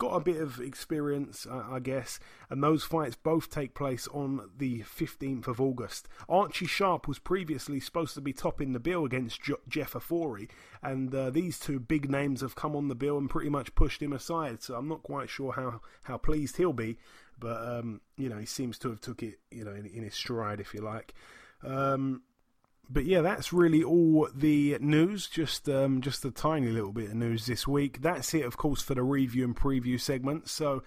got 0.00 0.16
a 0.16 0.20
bit 0.20 0.40
of 0.40 0.58
experience, 0.60 1.46
I 1.46 1.78
guess, 1.78 2.18
and 2.48 2.64
those 2.64 2.84
fights 2.84 3.14
both 3.14 3.50
take 3.50 3.74
place 3.74 4.08
on 4.08 4.48
the 4.56 4.80
15th 4.80 5.46
of 5.46 5.60
August. 5.60 6.08
Archie 6.26 6.66
Sharp 6.66 7.06
was 7.06 7.18
previously 7.18 7.80
supposed 7.80 8.14
to 8.14 8.22
be 8.22 8.32
topping 8.32 8.72
the 8.72 8.80
bill 8.80 9.04
against 9.04 9.42
Jeff 9.68 9.92
Ofori, 9.92 10.48
and 10.82 11.14
uh, 11.14 11.28
these 11.28 11.58
two 11.60 11.78
big 11.78 12.10
names 12.10 12.40
have 12.40 12.54
come 12.56 12.74
on 12.74 12.88
the 12.88 12.94
bill 12.94 13.18
and 13.18 13.28
pretty 13.28 13.50
much 13.50 13.74
pushed 13.74 14.00
him 14.02 14.14
aside, 14.14 14.62
so 14.62 14.74
I'm 14.74 14.88
not 14.88 15.02
quite 15.02 15.28
sure 15.28 15.52
how, 15.52 15.82
how 16.04 16.16
pleased 16.16 16.56
he'll 16.56 16.72
be. 16.72 16.96
but 17.38 17.62
um, 17.62 18.00
you 18.16 18.30
know 18.30 18.38
he 18.38 18.46
seems 18.46 18.78
to 18.78 18.88
have 18.88 19.00
took 19.02 19.22
it 19.22 19.38
you 19.50 19.64
know 19.64 19.72
in, 19.72 19.84
in 19.84 20.02
his 20.02 20.14
stride, 20.14 20.60
if 20.60 20.72
you 20.72 20.80
like. 20.80 21.12
Um, 21.62 22.22
but 22.92 23.04
yeah, 23.04 23.20
that's 23.20 23.52
really 23.52 23.84
all 23.84 24.28
the 24.34 24.76
news. 24.80 25.28
Just 25.28 25.68
um, 25.68 26.00
just 26.00 26.24
a 26.24 26.30
tiny 26.30 26.68
little 26.68 26.92
bit 26.92 27.10
of 27.10 27.14
news 27.14 27.46
this 27.46 27.66
week. 27.66 28.02
That's 28.02 28.34
it, 28.34 28.44
of 28.44 28.56
course, 28.56 28.82
for 28.82 28.94
the 28.94 29.02
review 29.02 29.44
and 29.44 29.56
preview 29.56 30.00
segment. 30.00 30.48
So 30.48 30.82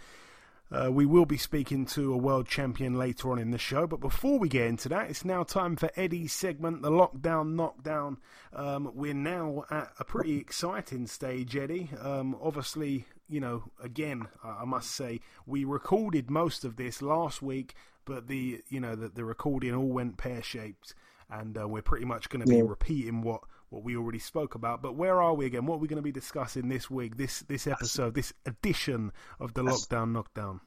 uh, 0.70 0.92
we 0.92 1.06
will 1.06 1.26
be 1.26 1.38
speaking 1.38 1.86
to 1.86 2.14
a 2.14 2.18
world 2.18 2.48
champion 2.48 2.96
later 2.96 3.32
on 3.32 3.40
in 3.40 3.52
the 3.52 3.58
show. 3.58 3.88
But 3.88 4.02
before 4.02 4.38
we 4.38 4.50
get 4.50 4.68
into 4.68 4.90
that, 4.90 5.10
it's 5.10 5.24
now 5.24 5.44
time 5.44 5.78
for 5.78 5.92
Eddie's 5.96 6.34
segment, 6.34 6.82
the 6.82 6.92
lockdown 6.92 7.56
knockdown. 7.56 8.18
Um, 8.52 8.92
we're 8.94 9.14
now 9.14 9.64
at 9.72 9.94
a 9.98 10.04
pretty 10.04 10.38
exciting 10.38 11.08
stage, 11.08 11.56
Eddie. 11.56 11.90
Um, 12.02 12.36
obviously, 12.42 13.06
you 13.30 13.40
know, 13.40 13.72
again, 13.82 14.28
I 14.44 14.66
must 14.66 14.92
say, 14.92 15.22
we 15.46 15.64
recorded 15.64 16.30
most 16.30 16.66
of 16.66 16.76
this 16.76 17.02
last 17.02 17.42
week, 17.42 17.76
but 18.04 18.28
the 18.28 18.62
you 18.68 18.82
know 18.82 18.96
the, 18.96 19.08
the 19.08 19.24
recording 19.24 19.74
all 19.74 19.88
went 19.88 20.18
pear 20.18 20.42
shaped 20.42 20.94
and 21.30 21.58
uh, 21.58 21.68
we're 21.68 21.82
pretty 21.82 22.06
much 22.06 22.30
going 22.30 22.42
to 22.42 22.50
be 22.50 22.58
yeah. 22.58 22.64
repeating 22.66 23.22
what 23.22 23.42
what 23.70 23.84
we 23.84 23.98
already 23.98 24.20
spoke 24.20 24.56
about. 24.56 24.82
But 24.82 24.96
where 24.96 25.22
are 25.22 25.34
we 25.34 25.46
again? 25.46 25.66
What 25.66 25.76
are 25.76 25.80
we 25.80 25.88
going 25.88 25.98
to 25.98 26.04
be 26.04 26.12
discussing 26.12 26.70
this 26.70 26.90
week? 26.90 27.18
This 27.18 27.42
this 27.42 27.68
episode, 27.68 28.14
this 28.14 28.34
edition 28.46 29.12
of 29.40 29.54
the 29.54 29.64
Lockdown 29.64 30.12
Knockdown. 30.12 30.62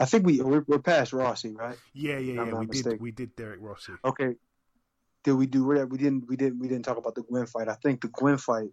I 0.00 0.04
think 0.06 0.26
we 0.26 0.40
we're, 0.40 0.64
we're 0.66 0.78
past 0.78 1.12
Rossy, 1.12 1.56
right? 1.56 1.78
Yeah, 1.92 2.18
yeah, 2.18 2.44
yeah. 2.44 2.54
We 2.54 2.66
did 2.66 3.00
we 3.00 3.10
did 3.12 3.36
Derek 3.36 3.60
Rossy. 3.60 3.92
Okay. 4.04 4.34
Did 5.24 5.34
we 5.34 5.46
do 5.46 5.64
we 5.64 5.98
didn't 5.98 6.28
we 6.28 6.36
didn't 6.36 6.58
we 6.58 6.66
didn't 6.66 6.84
talk 6.84 6.96
about 6.96 7.14
the 7.14 7.22
Guinn 7.22 7.46
fight. 7.46 7.68
I 7.68 7.74
think 7.74 8.00
the 8.00 8.08
Guinn 8.08 8.38
fight 8.38 8.70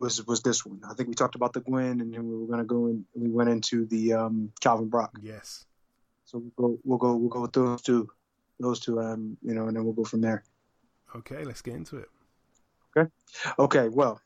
was 0.00 0.26
was 0.26 0.42
this 0.42 0.66
one. 0.66 0.80
I 0.88 0.94
think 0.94 1.08
we 1.08 1.14
talked 1.14 1.36
about 1.36 1.52
the 1.52 1.60
Guinn, 1.60 2.00
and 2.00 2.12
then 2.12 2.28
we 2.28 2.36
were 2.36 2.46
gonna 2.46 2.64
go 2.64 2.86
and 2.86 3.04
we 3.14 3.30
went 3.30 3.50
into 3.50 3.86
the 3.86 4.14
um, 4.14 4.50
Calvin 4.60 4.88
Brock. 4.88 5.12
Yes. 5.22 5.66
So 6.24 6.42
we'll 6.56 6.70
go 6.70 6.78
we'll 6.82 6.98
go 6.98 7.14
we'll 7.14 7.28
go 7.28 7.42
with 7.42 7.52
those 7.52 7.82
two 7.82 8.08
those 8.60 8.80
two, 8.80 9.00
um, 9.00 9.36
you 9.42 9.54
know, 9.54 9.66
and 9.66 9.76
then 9.76 9.84
we'll 9.84 9.92
go 9.92 10.04
from 10.04 10.20
there. 10.20 10.44
Okay, 11.16 11.44
let's 11.44 11.62
get 11.62 11.74
into 11.74 11.98
it. 11.98 12.08
Okay. 12.96 13.10
Okay. 13.58 13.88
Well, 13.88 14.20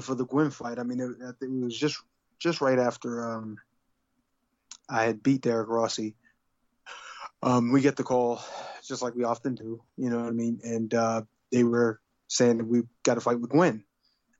for 0.00 0.14
the 0.14 0.26
Guinn 0.26 0.50
fight, 0.50 0.78
I 0.78 0.82
mean, 0.82 1.00
it, 1.00 1.34
it 1.40 1.50
was 1.50 1.76
just 1.76 2.02
just 2.38 2.60
right 2.60 2.78
after 2.78 3.30
um, 3.30 3.56
I 4.88 5.04
had 5.04 5.22
beat 5.22 5.42
Derek 5.42 5.68
Rossy. 5.68 6.14
Um, 7.42 7.72
we 7.72 7.80
get 7.80 7.96
the 7.96 8.04
call, 8.04 8.42
just 8.86 9.02
like 9.02 9.14
we 9.14 9.24
often 9.24 9.54
do, 9.54 9.82
you 9.96 10.10
know 10.10 10.18
what 10.18 10.28
I 10.28 10.32
mean? 10.32 10.60
And 10.64 10.92
uh, 10.92 11.22
they 11.52 11.62
were 11.62 12.00
saying 12.26 12.58
that 12.58 12.66
we 12.66 12.82
got 13.04 13.14
to 13.14 13.20
fight 13.20 13.40
with 13.40 13.50
Guinn. 13.50 13.84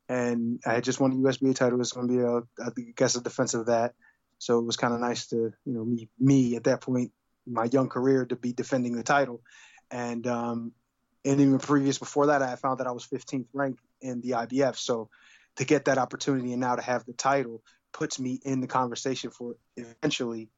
And 0.09 0.61
I 0.67 0.75
had 0.75 0.85
just 0.85 1.01
won 1.01 1.11
the 1.11 1.29
USBA 1.29 1.55
title. 1.55 1.75
It 1.75 1.79
was 1.79 1.93
going 1.93 2.09
to 2.09 2.15
be, 2.15 2.21
a, 2.21 2.67
I 2.67 2.93
guess, 2.97 3.15
a 3.15 3.21
defense 3.21 3.55
of 3.55 3.67
that. 3.67 3.95
So 4.39 4.59
it 4.59 4.65
was 4.65 4.77
kind 4.77 4.95
of 4.95 5.01
nice 5.01 5.27
to, 5.29 5.37
you 5.37 5.73
know, 5.73 5.85
me, 5.85 6.09
me 6.19 6.57
at 6.57 6.65
that 6.65 6.81
point 6.81 7.13
my 7.49 7.65
young 7.65 7.89
career 7.89 8.27
to 8.27 8.37
be 8.37 8.53
defending 8.53 8.97
the 8.97 9.03
title. 9.03 9.43
And 9.91 10.27
um, 10.27 10.73
and 11.25 11.41
even 11.41 11.59
previous 11.59 11.99
before 11.99 12.27
that, 12.27 12.43
I 12.43 12.57
found 12.57 12.81
that 12.81 12.87
I 12.87 12.93
was 12.93 13.07
15th 13.07 13.47
ranked 13.53 13.81
in 14.01 14.21
the 14.21 14.31
IBF. 14.31 14.77
So 14.77 15.09
to 15.57 15.65
get 15.65 15.87
that 15.87 15.99
opportunity 15.99 16.53
and 16.53 16.61
now 16.61 16.77
to 16.77 16.83
have 16.83 17.05
the 17.05 17.13
title 17.13 17.63
puts 17.93 18.21
me 18.21 18.41
in 18.45 18.61
the 18.61 18.67
conversation 18.67 19.31
for 19.31 19.57
eventually, 19.77 20.49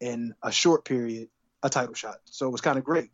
in 0.00 0.34
a 0.42 0.50
short 0.50 0.84
period, 0.84 1.28
a 1.62 1.70
title 1.70 1.94
shot. 1.94 2.16
So 2.24 2.46
it 2.46 2.50
was 2.50 2.60
kind 2.60 2.78
of 2.78 2.84
great. 2.84 3.10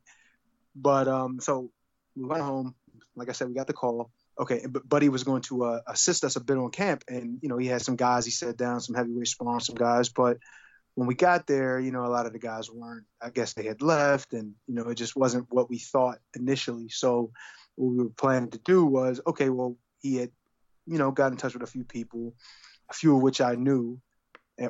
But 0.75 1.09
um, 1.09 1.41
so 1.41 1.71
we 2.15 2.25
went 2.25 2.43
home. 2.43 2.75
Like 3.15 3.29
I 3.29 3.33
said, 3.33 3.49
we 3.49 3.55
got 3.55 3.67
the 3.67 3.73
call. 3.73 4.11
Okay, 4.39 4.67
but 4.69 4.87
Buddy 4.89 5.09
was 5.09 5.25
going 5.25 5.43
to 5.43 5.65
uh, 5.65 5.81
assist 5.87 6.23
us 6.23 6.37
a 6.37 6.41
bit 6.41 6.59
on 6.59 6.71
camp, 6.71 7.05
and 7.09 7.39
you 7.43 7.49
know 7.49 7.57
he 7.57 7.67
had 7.67 7.81
some 7.81 7.97
guys 7.97 8.27
he 8.27 8.31
set 8.31 8.57
down, 8.57 8.81
some 8.81 8.95
heavyweight 8.95 9.29
sparring, 9.29 9.61
some 9.61 9.77
guys, 9.77 10.11
but 10.11 10.39
when 10.97 11.07
we 11.07 11.15
got 11.15 11.47
there, 11.47 11.79
you 11.79 11.93
know, 11.93 12.07
a 12.07 12.09
lot 12.09 12.25
of 12.25 12.33
the 12.33 12.39
guys 12.39 12.71
weren't. 12.71 13.05
I 13.21 13.29
guess 13.29 13.53
they 13.53 13.65
had 13.65 13.83
left, 13.83 14.33
and 14.33 14.55
you 14.67 14.75
know, 14.75 14.89
it 14.89 14.97
just 14.97 15.15
wasn't 15.15 15.47
what 15.51 15.69
we 15.69 15.79
thought 15.79 16.19
initially. 16.35 16.89
So, 16.89 17.31
what 17.77 17.91
we 17.93 17.99
were 17.99 18.09
planning 18.09 18.51
to 18.51 18.59
do 18.59 18.85
was, 18.85 19.21
okay, 19.27 19.51
well, 19.51 19.77
he 20.01 20.17
had, 20.17 20.31
you 20.87 20.97
know, 20.97 21.11
got 21.11 21.33
in 21.33 21.39
touch 21.39 21.53
with 21.53 21.63
a 21.63 21.71
few 21.71 21.85
people, 21.85 22.35
a 22.91 22.95
few 22.95 23.15
of 23.15 23.23
which 23.23 23.43
I 23.43 23.57
knew 23.57 24.01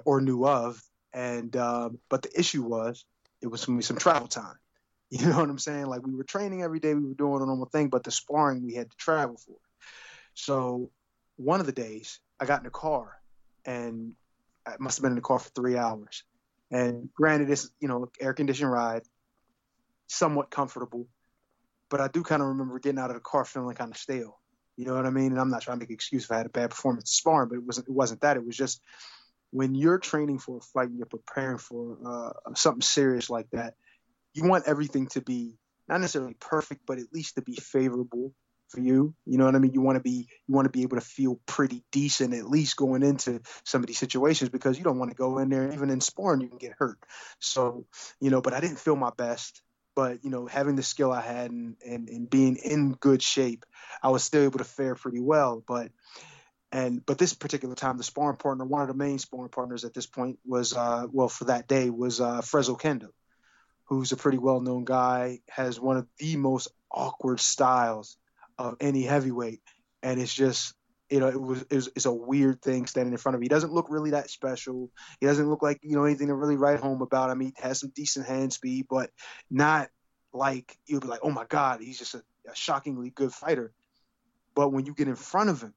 or 0.05 0.21
knew 0.21 0.45
of, 0.45 0.83
and 1.15 1.57
um, 1.57 2.01
but 2.11 2.23
the 2.23 2.39
issue 2.39 2.65
was 2.65 3.05
it 3.41 3.47
was 3.47 3.61
some 3.61 3.81
some 3.81 3.97
travel 3.97 4.29
time. 4.29 4.57
You 5.09 5.29
know 5.29 5.39
what 5.39 5.49
I'm 5.49 5.59
saying? 5.61 5.87
Like 5.87 6.05
we 6.05 6.17
were 6.17 6.25
training 6.25 6.65
every 6.65 6.81
day, 6.81 6.93
we 6.93 7.07
were 7.07 7.15
doing 7.15 7.41
a 7.41 7.47
normal 7.47 7.67
thing, 7.67 7.91
but 7.91 8.03
the 8.03 8.11
sparring 8.11 8.67
we 8.67 8.75
had 8.75 8.91
to 8.91 8.97
travel 8.97 9.37
for. 9.37 9.55
So 10.35 10.91
one 11.37 11.61
of 11.61 11.67
the 11.67 11.73
days, 11.73 12.19
I 12.41 12.45
got 12.45 12.61
in 12.61 12.67
a 12.67 12.71
car 12.71 13.13
and 13.65 14.15
I 14.67 14.75
must 14.79 14.99
have 14.99 15.03
been 15.03 15.13
in 15.13 15.17
the 15.17 15.23
car 15.23 15.39
for 15.39 15.51
three 15.51 15.77
hours. 15.77 16.25
And 16.71 17.09
granted, 17.15 17.51
it's 17.51 17.71
you 17.81 17.89
know 17.89 18.11
air 18.21 18.35
conditioned 18.35 18.71
ride, 18.71 19.03
somewhat 20.09 20.51
comfortable, 20.51 21.07
but 21.89 22.01
I 22.01 22.09
do 22.09 22.23
kind 22.23 22.43
of 22.43 22.49
remember 22.49 22.79
getting 22.79 22.99
out 22.99 23.11
of 23.11 23.17
the 23.17 23.21
car 23.21 23.45
feeling 23.45 23.77
kind 23.77 23.91
of 23.91 23.97
stale. 23.97 24.41
You 24.77 24.85
know 24.85 24.95
what 24.95 25.07
I 25.07 25.11
mean? 25.11 25.33
And 25.33 25.41
I'm 25.41 25.51
not 25.51 25.63
trying 25.63 25.79
to 25.79 25.83
make 25.83 25.91
an 25.91 25.95
excuse 25.95 26.25
if 26.25 26.31
I 26.31 26.39
had 26.39 26.47
a 26.47 26.51
bad 26.51 26.71
performance 26.71 27.13
sparring, 27.13 27.49
but 27.49 27.57
it 27.57 27.65
wasn't 27.65 27.89
it 27.89 27.95
wasn't 27.95 28.21
that. 28.23 28.37
It 28.37 28.45
was 28.45 28.57
just 28.57 28.81
when 29.51 29.75
you're 29.75 29.99
training 29.99 30.39
for 30.39 30.59
a 30.59 30.61
fight 30.61 30.89
and 30.89 30.99
you're 30.99 31.07
preparing 31.07 31.59
for 31.59 31.97
uh, 32.05 32.55
something 32.55 32.83
serious 32.83 33.31
like 33.31 33.49
that, 33.53 33.75
you 34.35 34.47
want 34.47 34.65
everything 34.67 35.07
to 35.09 35.21
be 35.21 35.55
not 35.89 36.01
necessarily 36.01 36.35
perfect, 36.41 36.83
but 36.87 36.99
at 36.99 37.13
least 37.13 37.37
to 37.37 37.43
be 37.43 37.55
favorable 37.55 38.33
for 38.69 38.81
you. 38.81 39.15
You 39.25 39.39
know 39.39 39.45
what 39.45 39.55
I 39.55 39.59
mean? 39.59 39.73
You 39.73 39.81
want 39.81 39.97
to 39.97 40.03
be 40.03 40.29
you 40.47 40.55
want 40.55 40.67
to 40.67 40.71
be 40.71 40.83
able 40.83 40.97
to 40.97 41.05
feel 41.05 41.41
pretty 41.47 41.85
decent 41.93 42.35
at 42.35 42.49
least 42.49 42.77
going 42.77 43.03
into 43.03 43.41
some 43.65 43.83
of 43.83 43.87
these 43.87 43.99
situations 43.99 44.51
because 44.51 44.79
you 44.79 44.85
don't 44.85 44.99
want 44.99 45.11
to 45.11 45.17
go 45.17 45.39
in 45.39 45.49
there 45.49 45.73
even 45.73 45.91
in 45.91 46.01
sparring 46.01 46.41
you 46.41 46.49
can 46.49 46.59
get 46.59 46.75
hurt. 46.79 46.99
So, 47.41 47.87
you 48.21 48.31
know, 48.31 48.41
but 48.41 48.55
I 48.55 48.61
didn't 48.61 48.79
feel 48.79 48.97
my 48.97 49.11
best. 49.17 49.63
But, 49.95 50.23
you 50.25 50.29
know, 50.29 50.47
having 50.47 50.77
the 50.77 50.83
skill 50.83 51.11
I 51.11 51.23
had 51.23 51.51
and, 51.51 51.77
and, 51.83 52.11
and 52.11 52.29
being 52.29 52.57
in 52.57 52.93
good 52.93 53.23
shape, 53.23 53.65
I 54.03 54.11
was 54.11 54.23
still 54.23 54.43
able 54.43 54.59
to 54.59 54.65
fare 54.65 54.95
pretty 54.95 55.21
well. 55.21 55.65
But 55.67 55.91
and 56.71 57.05
but 57.07 57.17
this 57.17 57.33
particular 57.33 57.75
time 57.75 57.97
the 57.97 58.05
sparring 58.05 58.37
partner, 58.37 58.67
one 58.67 58.83
of 58.83 58.89
the 58.89 58.95
main 58.95 59.19
sparring 59.19 59.49
partners 59.49 59.85
at 59.85 59.95
this 59.95 60.07
point 60.07 60.39
was 60.45 60.75
uh 60.75 61.07
well 61.11 61.29
for 61.29 61.47
that 61.47 61.67
day 61.67 61.89
was 61.89 62.21
uh 62.21 62.43
Fres 62.43 62.69
Oquendo 62.69 63.09
who's 63.87 64.13
a 64.13 64.17
pretty 64.17 64.39
well 64.39 64.61
known 64.61 64.85
guy, 64.85 65.41
has 65.49 65.81
one 65.81 65.97
of 65.97 66.07
the 66.19 66.37
most 66.37 66.69
awkward 66.91 67.41
styles 67.41 68.17
of 68.59 68.77
any 68.81 69.03
heavyweight, 69.03 69.61
and 70.03 70.21
it's 70.21 70.35
just 70.35 70.75
you 71.11 71.21
know 71.21 71.29
it 71.29 71.41
was, 71.41 71.63
it 71.63 71.75
was, 71.75 71.89
it's 71.95 72.07
a 72.07 72.13
weird 72.13 72.61
thing 72.63 72.87
standing 72.87 73.13
in 73.13 73.19
front 73.19 73.35
of 73.35 73.41
me. 73.41 73.45
He 73.45 73.49
doesn't 73.49 73.73
look 73.73 73.87
really 73.91 74.11
that 74.11 74.31
special. 74.31 74.91
He 75.21 75.27
doesn't 75.27 75.49
look 75.49 75.63
like 75.63 75.81
you 75.83 75.97
know 75.97 76.05
anything 76.05 76.29
to 76.29 76.35
really 76.35 76.57
write 76.57 76.81
home 76.81 77.03
about. 77.03 77.31
I 77.31 77.35
mean, 77.35 77.53
he 77.57 77.63
has 77.63 77.81
some 77.81 77.93
decent 77.95 78.27
hand 78.27 78.53
speed, 78.53 78.87
but 78.89 79.11
not 79.51 79.89
like 80.33 80.77
you'll 80.87 81.01
be 81.01 81.09
like, 81.09 81.21
oh 81.23 81.31
my 81.31 81.45
god, 81.45 81.81
he's 81.81 81.99
just 81.99 82.15
a, 82.15 82.23
a 82.51 82.55
shockingly 82.55 83.11
good 83.11 83.33
fighter. 83.33 83.73
But 84.55 84.73
when 84.73 84.87
you 84.87 84.95
get 84.95 85.09
in 85.09 85.17
front 85.17 85.51
of 85.51 85.61
him, 85.61 85.75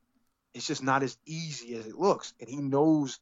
it's 0.54 0.68
just 0.68 0.84
not 0.84 1.04
as 1.04 1.18
easy 1.26 1.76
as 1.76 1.86
it 1.86 1.96
looks, 1.96 2.34
and 2.40 2.50
he 2.50 2.58
knows 2.58 3.20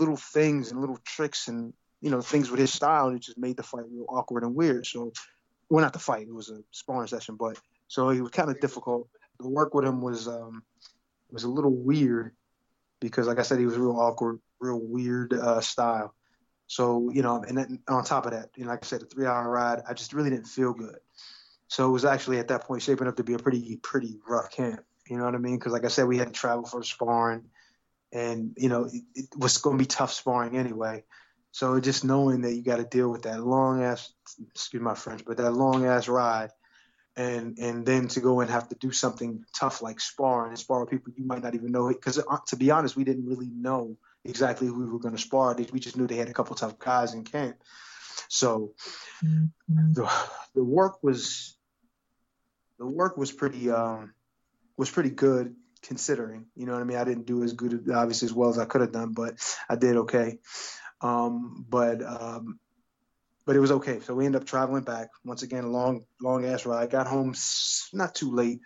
little 0.00 0.16
things 0.16 0.70
and 0.70 0.80
little 0.80 0.98
tricks 1.04 1.48
and 1.48 1.74
you 2.00 2.10
know 2.10 2.20
things 2.20 2.50
with 2.50 2.60
his 2.60 2.72
style. 2.72 3.08
And 3.08 3.16
it 3.16 3.22
just 3.22 3.38
made 3.38 3.56
the 3.56 3.62
fight 3.62 3.84
real 3.90 4.06
awkward 4.08 4.44
and 4.44 4.54
weird. 4.54 4.86
So, 4.86 5.12
well, 5.68 5.84
not 5.84 5.92
the 5.92 5.98
fight; 5.98 6.26
it 6.26 6.34
was 6.34 6.50
a 6.50 6.60
sparring 6.70 7.08
session, 7.08 7.36
but 7.36 7.58
so 7.88 8.10
he 8.10 8.20
was 8.20 8.30
kind 8.30 8.50
of 8.50 8.60
difficult. 8.60 9.08
The 9.40 9.48
work 9.48 9.74
with 9.74 9.84
him 9.84 10.00
was 10.00 10.28
um, 10.28 10.62
was 11.30 11.44
a 11.44 11.48
little 11.48 11.74
weird 11.74 12.34
because, 13.00 13.26
like 13.26 13.38
I 13.38 13.42
said, 13.42 13.58
he 13.58 13.66
was 13.66 13.76
real 13.76 13.98
awkward, 13.98 14.40
real 14.60 14.80
weird 14.80 15.32
uh, 15.32 15.60
style. 15.60 16.14
So 16.66 17.10
you 17.12 17.22
know, 17.22 17.42
and 17.42 17.56
then 17.56 17.80
on 17.88 18.04
top 18.04 18.26
of 18.26 18.32
that, 18.32 18.50
you 18.56 18.64
know, 18.64 18.70
like 18.70 18.84
I 18.84 18.86
said, 18.86 19.02
a 19.02 19.06
three 19.06 19.26
hour 19.26 19.50
ride, 19.50 19.82
I 19.88 19.94
just 19.94 20.12
really 20.12 20.30
didn't 20.30 20.46
feel 20.46 20.74
good. 20.74 20.98
So 21.68 21.88
it 21.88 21.92
was 21.92 22.04
actually 22.04 22.38
at 22.38 22.48
that 22.48 22.64
point 22.64 22.82
shaping 22.82 23.08
up 23.08 23.16
to 23.16 23.24
be 23.24 23.34
a 23.34 23.38
pretty 23.38 23.76
pretty 23.82 24.20
rough 24.28 24.50
camp. 24.50 24.84
You 25.08 25.16
know 25.16 25.24
what 25.24 25.34
I 25.34 25.38
mean? 25.38 25.58
Because 25.58 25.72
like 25.72 25.86
I 25.86 25.88
said, 25.88 26.06
we 26.06 26.18
had 26.18 26.28
to 26.28 26.32
travel 26.32 26.66
for 26.66 26.82
sparring, 26.82 27.44
and 28.12 28.54
you 28.58 28.68
know, 28.68 28.84
it, 28.84 29.02
it 29.14 29.28
was 29.36 29.56
going 29.58 29.78
to 29.78 29.82
be 29.82 29.86
tough 29.86 30.12
sparring 30.12 30.58
anyway. 30.58 31.04
So 31.52 31.80
just 31.80 32.04
knowing 32.04 32.42
that 32.42 32.54
you 32.54 32.62
got 32.62 32.76
to 32.76 32.84
deal 32.84 33.08
with 33.08 33.22
that 33.22 33.42
long 33.42 33.82
ass, 33.82 34.12
excuse 34.50 34.82
my 34.82 34.94
French, 34.94 35.24
but 35.24 35.38
that 35.38 35.52
long 35.52 35.86
ass 35.86 36.06
ride 36.06 36.50
and 37.18 37.58
and 37.58 37.84
then 37.84 38.06
to 38.08 38.20
go 38.20 38.40
and 38.40 38.50
have 38.50 38.68
to 38.68 38.76
do 38.76 38.92
something 38.92 39.44
tough 39.54 39.82
like 39.82 40.00
spar 40.00 40.46
and 40.46 40.58
spar 40.58 40.80
with 40.80 40.90
people 40.90 41.12
you 41.16 41.26
might 41.26 41.42
not 41.42 41.54
even 41.54 41.72
know 41.72 41.88
because 41.88 42.18
uh, 42.18 42.38
to 42.46 42.56
be 42.56 42.70
honest 42.70 42.96
we 42.96 43.04
didn't 43.04 43.26
really 43.26 43.50
know 43.50 43.96
exactly 44.24 44.68
who 44.68 44.78
we 44.78 44.90
were 44.90 45.00
going 45.00 45.14
to 45.14 45.20
spar 45.20 45.56
we 45.72 45.80
just 45.80 45.96
knew 45.96 46.06
they 46.06 46.16
had 46.16 46.28
a 46.28 46.32
couple 46.32 46.54
tough 46.54 46.78
guys 46.78 47.14
in 47.14 47.24
camp. 47.24 47.56
So 48.28 48.74
mm-hmm. 49.24 49.92
the, 49.94 50.10
the 50.54 50.64
work 50.64 51.02
was 51.02 51.56
the 52.78 52.86
work 52.86 53.16
was 53.16 53.32
pretty 53.32 53.70
um 53.70 54.12
was 54.76 54.90
pretty 54.90 55.10
good 55.10 55.56
considering 55.82 56.46
you 56.54 56.66
know 56.66 56.72
what 56.72 56.80
i 56.80 56.84
mean? 56.84 56.98
I 56.98 57.04
didn't 57.04 57.26
do 57.26 57.42
as 57.42 57.52
good 57.52 57.90
obviously 57.92 58.26
as 58.26 58.32
well 58.32 58.50
as 58.50 58.58
i 58.58 58.64
could 58.64 58.80
have 58.80 58.92
done 58.92 59.12
but 59.12 59.34
i 59.68 59.76
did 59.76 59.96
okay. 59.96 60.38
Um 61.00 61.64
but 61.68 62.02
um 62.02 62.58
but 63.48 63.56
it 63.56 63.60
was 63.60 63.72
okay. 63.72 63.98
So 64.00 64.14
we 64.14 64.26
ended 64.26 64.42
up 64.42 64.46
traveling 64.46 64.82
back 64.82 65.08
once 65.24 65.42
again, 65.42 65.64
a 65.64 65.70
long, 65.70 66.04
long 66.20 66.44
ass 66.44 66.66
ride. 66.66 66.82
I 66.82 66.86
Got 66.86 67.06
home 67.06 67.34
not 67.94 68.14
too 68.14 68.30
late, 68.30 68.60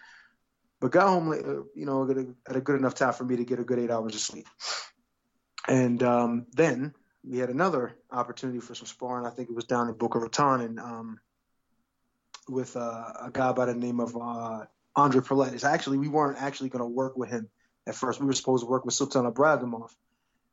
but 0.80 0.90
got 0.90 1.06
home, 1.06 1.28
late, 1.28 1.44
uh, 1.44 1.62
you 1.76 1.86
know, 1.86 2.02
at 2.48 2.56
a, 2.56 2.60
good 2.60 2.80
enough 2.80 2.96
time 2.96 3.12
for 3.12 3.22
me 3.22 3.36
to 3.36 3.44
get 3.44 3.60
a 3.60 3.64
good 3.64 3.78
eight 3.78 3.92
hours 3.92 4.16
of 4.16 4.20
sleep. 4.20 4.48
And 5.68 6.02
um, 6.02 6.46
then 6.50 6.94
we 7.22 7.38
had 7.38 7.48
another 7.48 7.94
opportunity 8.10 8.58
for 8.58 8.74
some 8.74 8.88
sparring. 8.88 9.24
I 9.24 9.30
think 9.30 9.50
it 9.50 9.54
was 9.54 9.66
down 9.66 9.88
in 9.88 9.94
Boca 9.94 10.18
Raton 10.18 10.62
and 10.62 10.80
um, 10.80 11.20
with 12.48 12.76
uh, 12.76 13.12
a 13.22 13.30
guy 13.32 13.52
by 13.52 13.66
the 13.66 13.74
name 13.74 14.00
of 14.00 14.16
uh, 14.16 14.64
Andre 14.96 15.20
Perletis. 15.20 15.62
Actually, 15.62 15.98
we 15.98 16.08
weren't 16.08 16.42
actually 16.42 16.70
going 16.70 16.82
to 16.82 16.88
work 16.88 17.16
with 17.16 17.30
him 17.30 17.48
at 17.86 17.94
first. 17.94 18.18
We 18.18 18.26
were 18.26 18.32
supposed 18.32 18.64
to 18.64 18.68
work 18.68 18.84
with 18.84 18.94
Sultan 18.94 19.30
Ibragimov, 19.30 19.90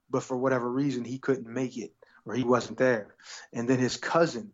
but 0.08 0.22
for 0.22 0.38
whatever 0.38 0.70
reason, 0.70 1.04
he 1.04 1.18
couldn't 1.18 1.52
make 1.52 1.80
it 1.80 1.96
he 2.36 2.44
wasn't 2.44 2.78
there. 2.78 3.16
And 3.54 3.68
then 3.68 3.80
his 3.80 3.98
cousin, 3.98 4.52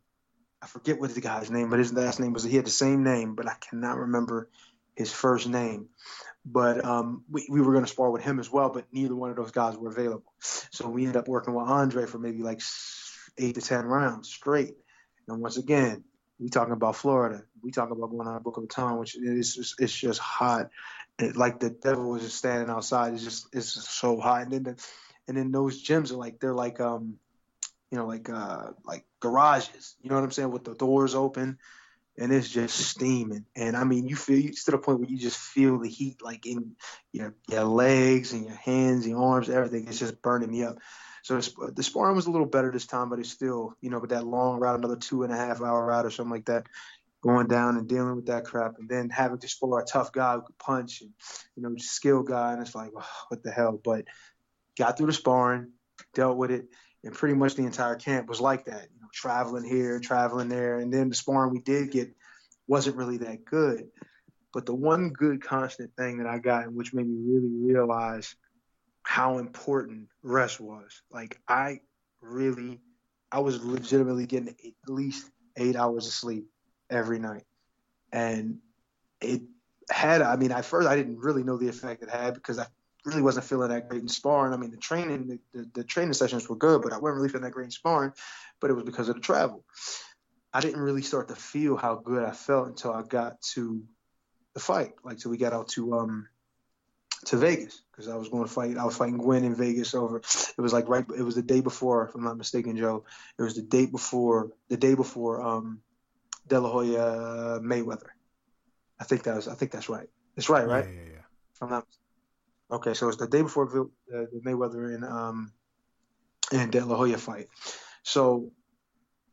I 0.62 0.68
forget 0.68 1.00
what 1.00 1.14
the 1.14 1.22
guy's 1.22 1.52
name, 1.52 1.70
but 1.70 1.80
his 1.80 1.94
last 1.94 2.20
name 2.20 2.34
was 2.34 2.44
he 2.44 2.56
had 2.56 2.66
the 2.66 2.72
same 2.72 3.04
name, 3.04 3.36
but 3.36 3.48
I 3.48 3.56
cannot 3.56 3.98
remember 3.98 4.50
his 4.96 5.12
first 5.12 5.48
name. 5.48 5.90
But 6.46 6.86
um, 6.86 7.24
we, 7.30 7.48
we 7.50 7.62
were 7.62 7.74
going 7.74 7.86
to 7.86 7.92
spar 7.92 8.12
with 8.12 8.24
him 8.24 8.40
as 8.40 8.52
well, 8.52 8.70
but 8.70 8.86
neither 8.92 9.16
one 9.16 9.32
of 9.32 9.36
those 9.36 9.52
guys 9.52 9.78
were 9.78 9.90
available. 9.90 10.32
So 10.40 10.88
we 10.88 11.04
ended 11.04 11.18
up 11.18 11.28
working 11.28 11.54
with 11.54 11.68
Andre 11.68 12.06
for 12.06 12.20
maybe 12.20 12.44
like 12.44 12.62
eight 13.38 13.56
to 13.56 13.62
10 13.62 13.86
rounds 13.86 14.30
straight. 14.30 14.76
And 15.28 15.42
once 15.42 15.58
again, 15.58 16.04
we 16.40 16.50
talking 16.50 16.74
about 16.74 16.96
Florida. 16.96 17.44
We 17.62 17.72
talking 17.72 17.96
about 17.98 18.12
going 18.12 18.28
on 18.28 18.36
a 18.36 18.40
book 18.42 18.58
of 18.58 18.68
time, 18.70 18.98
which 18.98 19.16
is 19.16 19.56
just, 19.56 19.82
it's 19.82 19.94
just 19.94 20.20
hot. 20.20 20.70
It, 21.18 21.36
like 21.36 21.60
the 21.60 21.70
devil 21.70 22.12
was 22.12 22.24
just 22.24 22.38
standing 22.38 22.70
outside. 22.70 23.14
It's 23.14 23.24
just 23.24 23.48
it's 23.54 23.74
just 23.74 23.90
so 23.90 24.20
hot. 24.20 24.42
And 24.44 24.52
then 24.52 24.64
the, 24.64 24.86
and 25.28 25.38
then 25.38 25.52
those 25.52 25.84
gyms 25.84 26.12
are 26.12 26.18
like 26.18 26.40
they're 26.40 26.54
like 26.54 26.80
um 26.82 27.16
you 27.92 27.98
know 27.98 28.06
like 28.06 28.30
uh 28.30 28.72
like 28.84 29.06
garages. 29.20 29.96
You 30.02 30.10
know 30.10 30.16
what 30.16 30.24
I'm 30.24 30.32
saying 30.32 30.52
with 30.52 30.64
the 30.64 30.76
doors 30.76 31.16
open 31.16 31.58
and 32.18 32.32
it's 32.32 32.50
just 32.50 32.78
steaming. 32.78 33.46
And 33.56 33.76
I 33.76 33.84
mean, 33.84 34.08
you 34.08 34.16
feel 34.16 34.46
it's 34.46 34.66
to 34.66 34.72
the 34.72 34.78
point 34.78 35.00
where 35.00 35.10
you 35.10 35.18
just 35.18 35.38
feel 35.38 35.80
the 35.80 35.90
heat 35.90 36.22
like 36.22 36.46
in 36.46 36.76
your 37.12 37.36
your 37.50 37.64
legs 37.64 38.34
and 38.34 38.46
your 38.46 38.56
hands, 38.56 39.08
your 39.08 39.22
arms, 39.22 39.50
everything. 39.50 39.88
It's 39.88 40.00
just 40.00 40.22
burning 40.22 40.52
me 40.52 40.64
up. 40.64 40.78
So 41.24 41.40
the 41.40 41.82
sparring 41.84 42.16
was 42.16 42.28
a 42.28 42.32
little 42.32 42.46
better 42.46 42.72
this 42.72 42.86
time, 42.86 43.10
but 43.10 43.18
it's 43.18 43.32
still, 43.32 43.76
you 43.82 43.90
know, 43.90 43.98
with 44.00 44.12
that 44.12 44.28
long 44.28 44.60
route, 44.60 44.78
another 44.78 44.96
two 44.96 45.24
and 45.24 45.34
a 45.34 45.36
half 45.36 45.60
hour 45.60 45.84
route 45.84 46.06
or 46.06 46.12
something 46.12 46.32
like 46.32 46.46
that, 46.46 46.68
going 47.24 47.48
down 47.48 47.78
and 47.78 47.90
dealing 47.90 48.16
with 48.16 48.28
that 48.28 48.46
crap, 48.46 48.76
and 48.78 48.88
then 48.88 49.10
having 49.10 49.40
to 49.40 49.48
spar 49.48 49.80
a 49.80 49.86
tough 49.86 50.12
guy 50.12 50.36
who 50.36 50.44
could 50.44 50.58
punch 50.60 51.02
and, 51.02 51.10
you 51.56 51.64
know, 51.64 51.74
skill 51.80 52.22
guy, 52.22 52.54
and 52.54 52.62
it's 52.62 52.76
like, 52.76 52.92
oh, 52.96 53.08
what 53.30 53.42
the 53.42 53.50
hell? 53.50 53.82
But 53.84 54.06
got 54.78 54.98
through 54.98 55.08
the 55.08 55.14
sparring, 55.14 55.72
dealt 56.14 56.38
with 56.38 56.52
it, 56.52 56.68
and 57.06 57.14
pretty 57.14 57.36
much 57.36 57.56
the 57.56 57.64
entire 57.64 57.96
camp 57.96 58.28
was 58.28 58.42
like 58.42 58.66
that 58.66 58.88
traveling 59.14 59.64
here, 59.64 60.00
traveling 60.00 60.50
there, 60.50 60.80
and 60.80 60.94
then 60.94 61.08
the 61.08 61.16
sparring 61.16 61.52
we 61.52 61.60
did 61.60 61.92
get 61.92 62.14
wasn't 62.68 62.98
really 62.98 63.18
that 63.18 63.46
good. 63.46 63.88
But 64.54 64.66
the 64.66 64.76
one 64.76 65.10
good 65.10 65.42
constant 65.42 65.96
thing 65.96 66.18
that 66.18 66.28
I 66.28 66.40
got, 66.40 66.72
which 66.72 66.94
made 66.94 67.08
me 67.08 67.18
really 67.26 67.74
realize 67.74 68.36
how 69.04 69.38
important 69.38 70.10
rest 70.24 70.60
was. 70.60 71.02
Like 71.12 71.40
I 71.48 71.80
really, 72.22 72.82
I 73.32 73.40
was 73.40 73.64
legitimately 73.64 74.26
getting 74.26 74.50
at 74.50 74.74
least 74.90 75.30
eight 75.58 75.76
hours 75.76 76.08
of 76.08 76.14
sleep 76.14 76.48
every 76.90 77.20
night, 77.20 77.46
and 78.12 78.60
it 79.22 79.44
had. 79.90 80.22
I 80.22 80.36
mean, 80.36 80.52
at 80.52 80.66
first 80.66 80.88
I 80.88 80.96
didn't 80.96 81.20
really 81.20 81.44
know 81.44 81.58
the 81.58 81.70
effect 81.70 82.04
it 82.04 82.10
had 82.10 82.34
because 82.34 82.60
I 82.60 82.66
really 83.06 83.22
wasn't 83.22 83.46
feeling 83.46 83.70
that 83.70 83.88
great 83.88 84.02
in 84.02 84.08
sparring. 84.08 84.54
I 84.54 84.58
mean, 84.58 84.72
the 84.72 84.78
training, 84.78 85.28
the, 85.28 85.40
the, 85.54 85.70
the, 85.74 85.84
training 85.84 86.14
sessions 86.14 86.50
were 86.50 86.56
good, 86.56 86.82
but 86.82 86.92
I 86.92 86.98
wasn't 86.98 87.18
really 87.18 87.30
feeling 87.30 87.44
that 87.44 87.52
great 87.52 87.66
in 87.66 87.72
sparring. 87.72 88.12
But 88.60 88.72
it 88.72 88.74
was 88.74 88.84
because 88.84 89.10
of 89.10 89.16
the 89.16 89.22
travel. 89.22 89.64
I 90.52 90.62
didn't 90.62 90.80
really 90.80 91.02
start 91.02 91.28
to 91.28 91.36
feel 91.36 91.78
how 91.78 91.96
good 91.96 92.24
I 92.24 92.32
felt 92.32 92.68
until 92.68 92.94
I 92.94 93.04
got 93.04 93.42
to 93.54 93.84
the 94.54 94.60
fight, 94.60 94.94
like 95.04 95.20
till 95.20 95.32
we 95.32 95.38
got 95.38 95.54
out 95.54 95.68
to 95.70 95.94
um 95.94 96.28
to 97.26 97.38
Vegas 97.38 97.82
because 97.92 98.08
I 98.08 98.16
was 98.16 98.30
going 98.30 98.46
to 98.46 98.50
fight. 98.52 98.78
I 98.78 98.86
was 98.86 98.96
fighting 98.96 99.18
Guinn 99.18 99.44
in 99.44 99.56
Vegas 99.56 99.94
over. 99.94 100.18
It 100.18 100.62
was 100.62 100.74
like 100.74 100.88
right. 100.88 101.06
It 101.18 101.24
was 101.24 101.36
the 101.36 101.42
day 101.42 101.60
before, 101.60 102.08
if 102.08 102.16
I'm 102.16 102.24
not 102.24 102.38
mistaken, 102.38 102.78
Joe. 102.78 103.04
It 103.38 103.44
was 103.44 103.56
the 103.56 103.62
day 103.62 103.86
before. 103.86 104.52
The 104.70 104.78
day 104.78 104.96
before 104.96 105.42
um, 105.42 105.82
De 106.48 106.60
La 106.60 106.70
Hoya 106.70 107.60
Mayweather. 107.62 108.10
I 109.00 109.04
think 109.04 109.24
that 109.24 109.36
was. 109.36 109.48
I 109.48 109.56
think 109.56 109.72
that's 109.72 109.90
right. 109.90 110.08
That's 110.36 110.50
right, 110.50 110.66
right? 110.66 110.86
Yeah, 110.86 110.92
yeah, 110.92 111.10
yeah. 111.12 111.26
If 111.54 111.64
I'm 111.64 111.70
not 111.70 111.86
Okay, 112.72 112.94
so 112.94 113.08
it's 113.08 113.18
the 113.18 113.28
day 113.28 113.42
before 113.42 113.68
the, 113.68 113.90
the 114.08 114.42
Mayweather 114.46 114.94
and 114.94 115.04
um 115.06 115.52
and 116.52 116.72
De 116.72 116.84
La 116.84 116.96
Hoya 116.96 117.18
fight. 117.18 117.48
So 118.04 118.52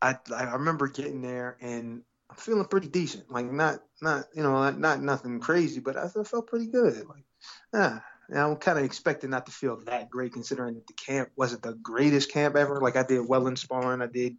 I 0.00 0.16
I 0.34 0.52
remember 0.54 0.88
getting 0.88 1.22
there 1.22 1.56
and 1.60 2.02
I'm 2.30 2.36
feeling 2.36 2.64
pretty 2.66 2.88
decent. 2.88 3.30
Like 3.30 3.50
not 3.50 3.80
not 4.00 4.24
you 4.34 4.42
know 4.42 4.52
not, 4.52 4.78
not 4.78 5.02
nothing 5.02 5.40
crazy, 5.40 5.80
but 5.80 5.96
I 5.96 6.08
felt 6.08 6.46
pretty 6.46 6.66
good. 6.66 7.06
Like 7.08 7.24
ah, 7.74 8.04
and 8.28 8.38
I'm 8.38 8.56
kind 8.56 8.78
of 8.78 8.84
expecting 8.84 9.30
not 9.30 9.46
to 9.46 9.52
feel 9.52 9.76
that 9.84 10.10
great, 10.10 10.32
considering 10.32 10.74
that 10.74 10.86
the 10.86 10.94
camp 10.94 11.30
wasn't 11.36 11.62
the 11.62 11.74
greatest 11.74 12.30
camp 12.30 12.56
ever. 12.56 12.80
Like 12.80 12.96
I 12.96 13.02
did 13.02 13.26
well 13.26 13.46
in 13.46 13.56
sparring, 13.56 14.02
I 14.02 14.06
did 14.06 14.36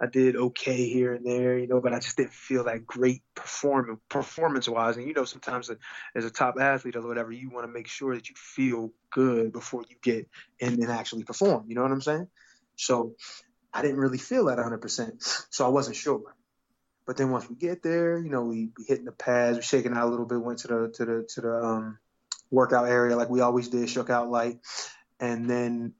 I 0.00 0.06
did 0.06 0.36
okay 0.36 0.88
here 0.88 1.14
and 1.14 1.26
there, 1.26 1.58
you 1.58 1.66
know, 1.66 1.80
but 1.80 1.92
I 1.92 1.98
just 1.98 2.16
didn't 2.16 2.32
feel 2.32 2.64
that 2.64 2.86
great 2.86 3.22
perform 3.34 4.00
performance 4.08 4.68
wise. 4.68 4.96
And 4.96 5.06
you 5.06 5.12
know, 5.12 5.24
sometimes 5.24 5.70
as 6.14 6.24
a 6.24 6.30
top 6.30 6.54
athlete 6.60 6.96
or 6.96 7.06
whatever, 7.06 7.32
you 7.32 7.50
want 7.50 7.66
to 7.66 7.72
make 7.72 7.88
sure 7.88 8.14
that 8.14 8.28
you 8.28 8.34
feel 8.36 8.92
good 9.10 9.52
before 9.52 9.82
you 9.88 9.96
get 10.00 10.28
in 10.60 10.74
and 10.74 10.90
actually 10.90 11.24
perform. 11.24 11.64
You 11.68 11.74
know 11.74 11.82
what 11.82 11.90
I'm 11.90 12.00
saying? 12.00 12.28
So 12.76 13.16
I 13.74 13.82
didn't 13.82 13.98
really 13.98 14.18
feel 14.18 14.46
that 14.46 14.58
100%. 14.58 15.46
So 15.50 15.64
I 15.64 15.68
wasn't 15.68 15.96
sure. 15.96 16.34
But 17.06 17.16
then 17.16 17.30
once 17.30 17.48
we 17.48 17.56
get 17.56 17.82
there, 17.82 18.18
you 18.18 18.30
know, 18.30 18.44
we, 18.44 18.70
we 18.76 18.84
hitting 18.86 19.06
the 19.06 19.12
pads, 19.12 19.56
we 19.56 19.62
shaking 19.62 19.94
out 19.94 20.06
a 20.06 20.10
little 20.10 20.26
bit, 20.26 20.40
went 20.40 20.60
to 20.60 20.68
the 20.68 20.92
to 20.94 21.04
the 21.04 21.26
to 21.34 21.40
the 21.40 21.64
um, 21.64 21.98
workout 22.50 22.86
area 22.86 23.16
like 23.16 23.30
we 23.30 23.40
always 23.40 23.68
did, 23.68 23.88
shook 23.88 24.10
out 24.10 24.30
light, 24.30 24.58
and 25.18 25.48
then 25.48 25.94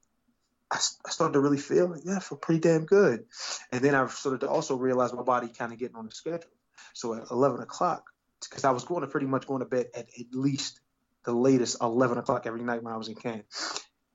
I, 0.70 0.76
I 0.76 1.10
started 1.10 1.32
to 1.34 1.40
really 1.40 1.58
feel 1.58 1.88
like, 1.88 2.02
yeah, 2.04 2.16
I 2.16 2.20
feel 2.20 2.38
pretty 2.38 2.60
damn 2.60 2.84
good. 2.84 3.24
And 3.72 3.82
then 3.82 3.94
I 3.94 4.06
started 4.08 4.40
to 4.40 4.48
also 4.48 4.76
realize 4.76 5.12
my 5.12 5.22
body 5.22 5.48
kind 5.48 5.72
of 5.72 5.78
getting 5.78 5.96
on 5.96 6.06
the 6.06 6.12
schedule. 6.12 6.50
So 6.94 7.14
at 7.14 7.30
11 7.30 7.60
o'clock, 7.60 8.10
because 8.48 8.64
I 8.64 8.70
was 8.70 8.84
going 8.84 9.02
to 9.02 9.06
pretty 9.06 9.26
much 9.26 9.46
going 9.46 9.60
to 9.60 9.66
bed 9.66 9.86
at 9.94 10.08
at 10.18 10.26
least 10.32 10.80
the 11.24 11.32
latest 11.32 11.78
11 11.80 12.18
o'clock 12.18 12.46
every 12.46 12.62
night 12.62 12.82
when 12.82 12.92
I 12.92 12.96
was 12.96 13.08
in 13.08 13.14
camp. 13.14 13.44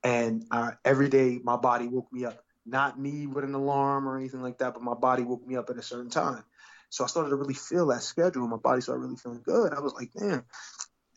And 0.03 0.45
every 0.83 1.09
day 1.09 1.39
my 1.43 1.55
body 1.57 1.87
woke 1.87 2.11
me 2.11 2.25
up, 2.25 2.43
not 2.65 2.99
me 2.99 3.27
with 3.27 3.43
an 3.43 3.53
alarm 3.53 4.07
or 4.07 4.17
anything 4.17 4.41
like 4.41 4.57
that, 4.59 4.73
but 4.73 4.83
my 4.83 4.93
body 4.93 5.23
woke 5.23 5.45
me 5.45 5.55
up 5.55 5.69
at 5.69 5.77
a 5.77 5.81
certain 5.81 6.09
time. 6.09 6.43
So 6.89 7.03
I 7.03 7.07
started 7.07 7.29
to 7.29 7.35
really 7.35 7.53
feel 7.53 7.87
that 7.87 8.03
schedule. 8.03 8.47
My 8.47 8.57
body 8.57 8.81
started 8.81 9.01
really 9.01 9.15
feeling 9.15 9.41
good. 9.43 9.73
I 9.73 9.79
was 9.79 9.93
like, 9.93 10.11
man, 10.15 10.43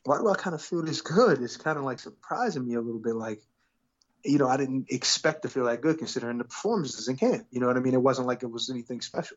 why 0.05 0.19
do 0.19 0.29
I 0.31 0.35
kind 0.35 0.55
of 0.55 0.63
feel 0.63 0.83
this 0.83 1.03
good? 1.03 1.43
It's 1.43 1.57
kind 1.57 1.77
of 1.79 1.85
like 1.85 1.99
surprising 1.99 2.67
me 2.67 2.75
a 2.75 2.81
little 2.81 3.01
bit. 3.01 3.15
Like, 3.15 3.43
you 4.27 4.39
know, 4.39 4.49
I 4.49 4.57
didn't 4.57 4.87
expect 4.91 5.43
to 5.43 5.49
feel 5.49 5.65
that 5.65 5.81
good 5.81 5.99
considering 5.99 6.39
the 6.39 6.45
performances 6.45 7.09
in 7.09 7.17
camp. 7.17 7.47
You 7.51 7.61
know 7.61 7.67
what 7.67 7.77
I 7.77 7.81
mean? 7.81 7.95
It 7.95 8.03
wasn't 8.03 8.27
like 8.27 8.43
it 8.43 8.51
was 8.51 8.71
anything 8.71 9.01
special. 9.01 9.37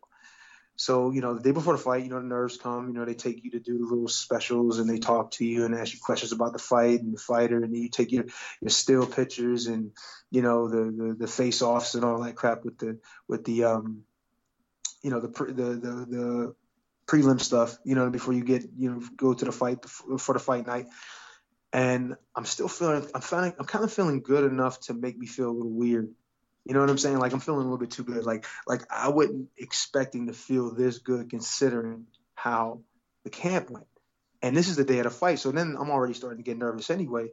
So, 0.76 1.12
you 1.12 1.20
know, 1.20 1.34
the 1.34 1.42
day 1.42 1.52
before 1.52 1.76
the 1.76 1.84
fight, 1.84 2.04
you 2.04 2.10
know, 2.10 2.22
the 2.22 2.26
nerves 2.26 2.56
come, 2.56 2.88
you 2.88 2.94
know, 2.94 3.04
they 3.04 3.14
take 3.14 3.44
you 3.44 3.52
to 3.52 3.60
do 3.60 3.78
the 3.78 3.84
little 3.84 4.08
specials 4.08 4.80
and 4.80 4.90
they 4.90 4.98
talk 4.98 5.32
to 5.32 5.46
you 5.46 5.66
and 5.66 5.76
ask 5.76 5.94
you 5.94 6.00
questions 6.02 6.32
about 6.32 6.54
the 6.54 6.60
fight 6.60 7.02
and 7.02 7.14
the 7.14 7.20
fighter 7.20 7.62
and 7.62 7.76
you 7.76 7.90
take 7.90 8.14
your, 8.14 8.24
your 8.62 8.70
still 8.70 9.06
pictures 9.06 9.68
and, 9.68 9.92
you 10.32 10.42
know, 10.42 10.70
the, 10.70 10.78
the, 10.78 11.16
the 11.20 11.28
face 11.28 11.62
offs 11.62 11.96
and 11.96 12.06
all 12.06 12.24
that 12.24 12.36
crap 12.36 12.64
with 12.64 12.78
the, 12.78 12.98
with 13.28 13.44
the, 13.44 13.66
um, 13.66 14.04
you 15.04 15.12
know, 15.12 15.20
the, 15.20 15.28
the, 15.28 15.64
the, 15.64 16.06
the 16.10 16.56
prelim 17.08 17.42
stuff, 17.42 17.78
you 17.84 17.96
know, 17.96 18.10
before 18.10 18.34
you 18.34 18.46
get, 18.46 18.64
you 18.78 18.90
know, 18.90 19.02
go 19.18 19.34
to 19.34 19.44
the 19.44 19.52
fight 19.52 19.84
for 19.84 20.32
the 20.32 20.40
fight 20.40 20.66
night 20.66 20.86
and 21.72 22.16
I'm 22.36 22.46
still 22.46 22.68
feeling 22.68 23.08
I'm 23.14 23.22
feeling 23.22 23.54
I'm 23.60 23.66
kind 23.66 23.84
of 23.84 23.94
feeling 23.94 24.22
good 24.22 24.44
enough 24.44 24.80
to 24.82 24.94
make 24.94 25.18
me 25.18 25.28
feel 25.28 25.50
a 25.50 25.52
little 25.52 25.72
weird. 25.72 26.10
You 26.66 26.74
know 26.74 26.82
what 26.82 26.90
I'm 26.90 26.98
saying? 26.98 27.20
Like 27.20 27.34
I'm 27.34 27.40
feeling 27.40 27.62
a 27.62 27.64
little 27.64 27.78
bit 27.78 27.92
too 27.92 28.04
good. 28.04 28.26
Like 28.26 28.46
like 28.68 28.82
I 28.92 29.10
wasn't 29.10 29.50
expecting 29.58 30.28
to 30.28 30.34
feel 30.34 30.74
this 30.74 31.00
good 31.00 31.30
considering 31.30 32.06
how 32.36 32.82
the 33.24 33.30
camp 33.30 33.70
went. 33.70 33.88
And 34.42 34.56
this 34.56 34.70
is 34.70 34.78
the 34.78 34.86
day 34.86 35.00
of 35.00 35.04
the 35.04 35.10
fight. 35.10 35.40
So 35.40 35.52
then 35.52 35.76
I'm 35.80 35.90
already 35.90 36.14
starting 36.14 36.38
to 36.38 36.44
get 36.44 36.58
nervous 36.58 36.90
anyway. 36.90 37.30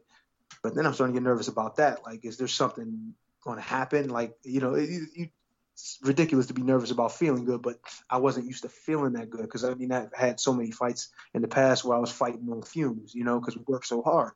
But 0.61 0.75
then 0.75 0.85
I'm 0.85 0.93
starting 0.93 1.15
to 1.15 1.21
get 1.21 1.27
nervous 1.27 1.47
about 1.47 1.77
that. 1.77 2.03
Like, 2.05 2.25
is 2.25 2.37
there 2.37 2.47
something 2.47 3.13
going 3.43 3.57
to 3.57 3.63
happen? 3.63 4.09
Like, 4.09 4.35
you 4.43 4.59
know, 4.59 4.75
you, 4.75 5.07
you 5.15 5.27
it's 5.77 5.99
ridiculous 6.01 6.47
to 6.47 6.55
be 6.55 6.63
nervous 6.63 6.89
about 6.89 7.11
feeling 7.11 7.45
good, 7.45 7.61
but 7.61 7.79
I 8.09 8.17
wasn't 8.17 8.47
used 8.47 8.63
to 8.63 8.69
feeling 8.69 9.13
that 9.13 9.29
good 9.29 9.43
because 9.43 9.63
I 9.63 9.75
mean 9.75 9.91
I've 9.91 10.11
had 10.11 10.39
so 10.39 10.51
many 10.51 10.71
fights 10.71 11.09
in 11.35 11.43
the 11.43 11.47
past 11.47 11.85
where 11.85 11.95
I 11.95 11.99
was 11.99 12.11
fighting 12.11 12.49
on 12.51 12.63
fumes, 12.63 13.13
you 13.13 13.23
know, 13.23 13.39
because 13.39 13.55
we 13.55 13.63
worked 13.67 13.85
so 13.85 14.01
hard. 14.01 14.31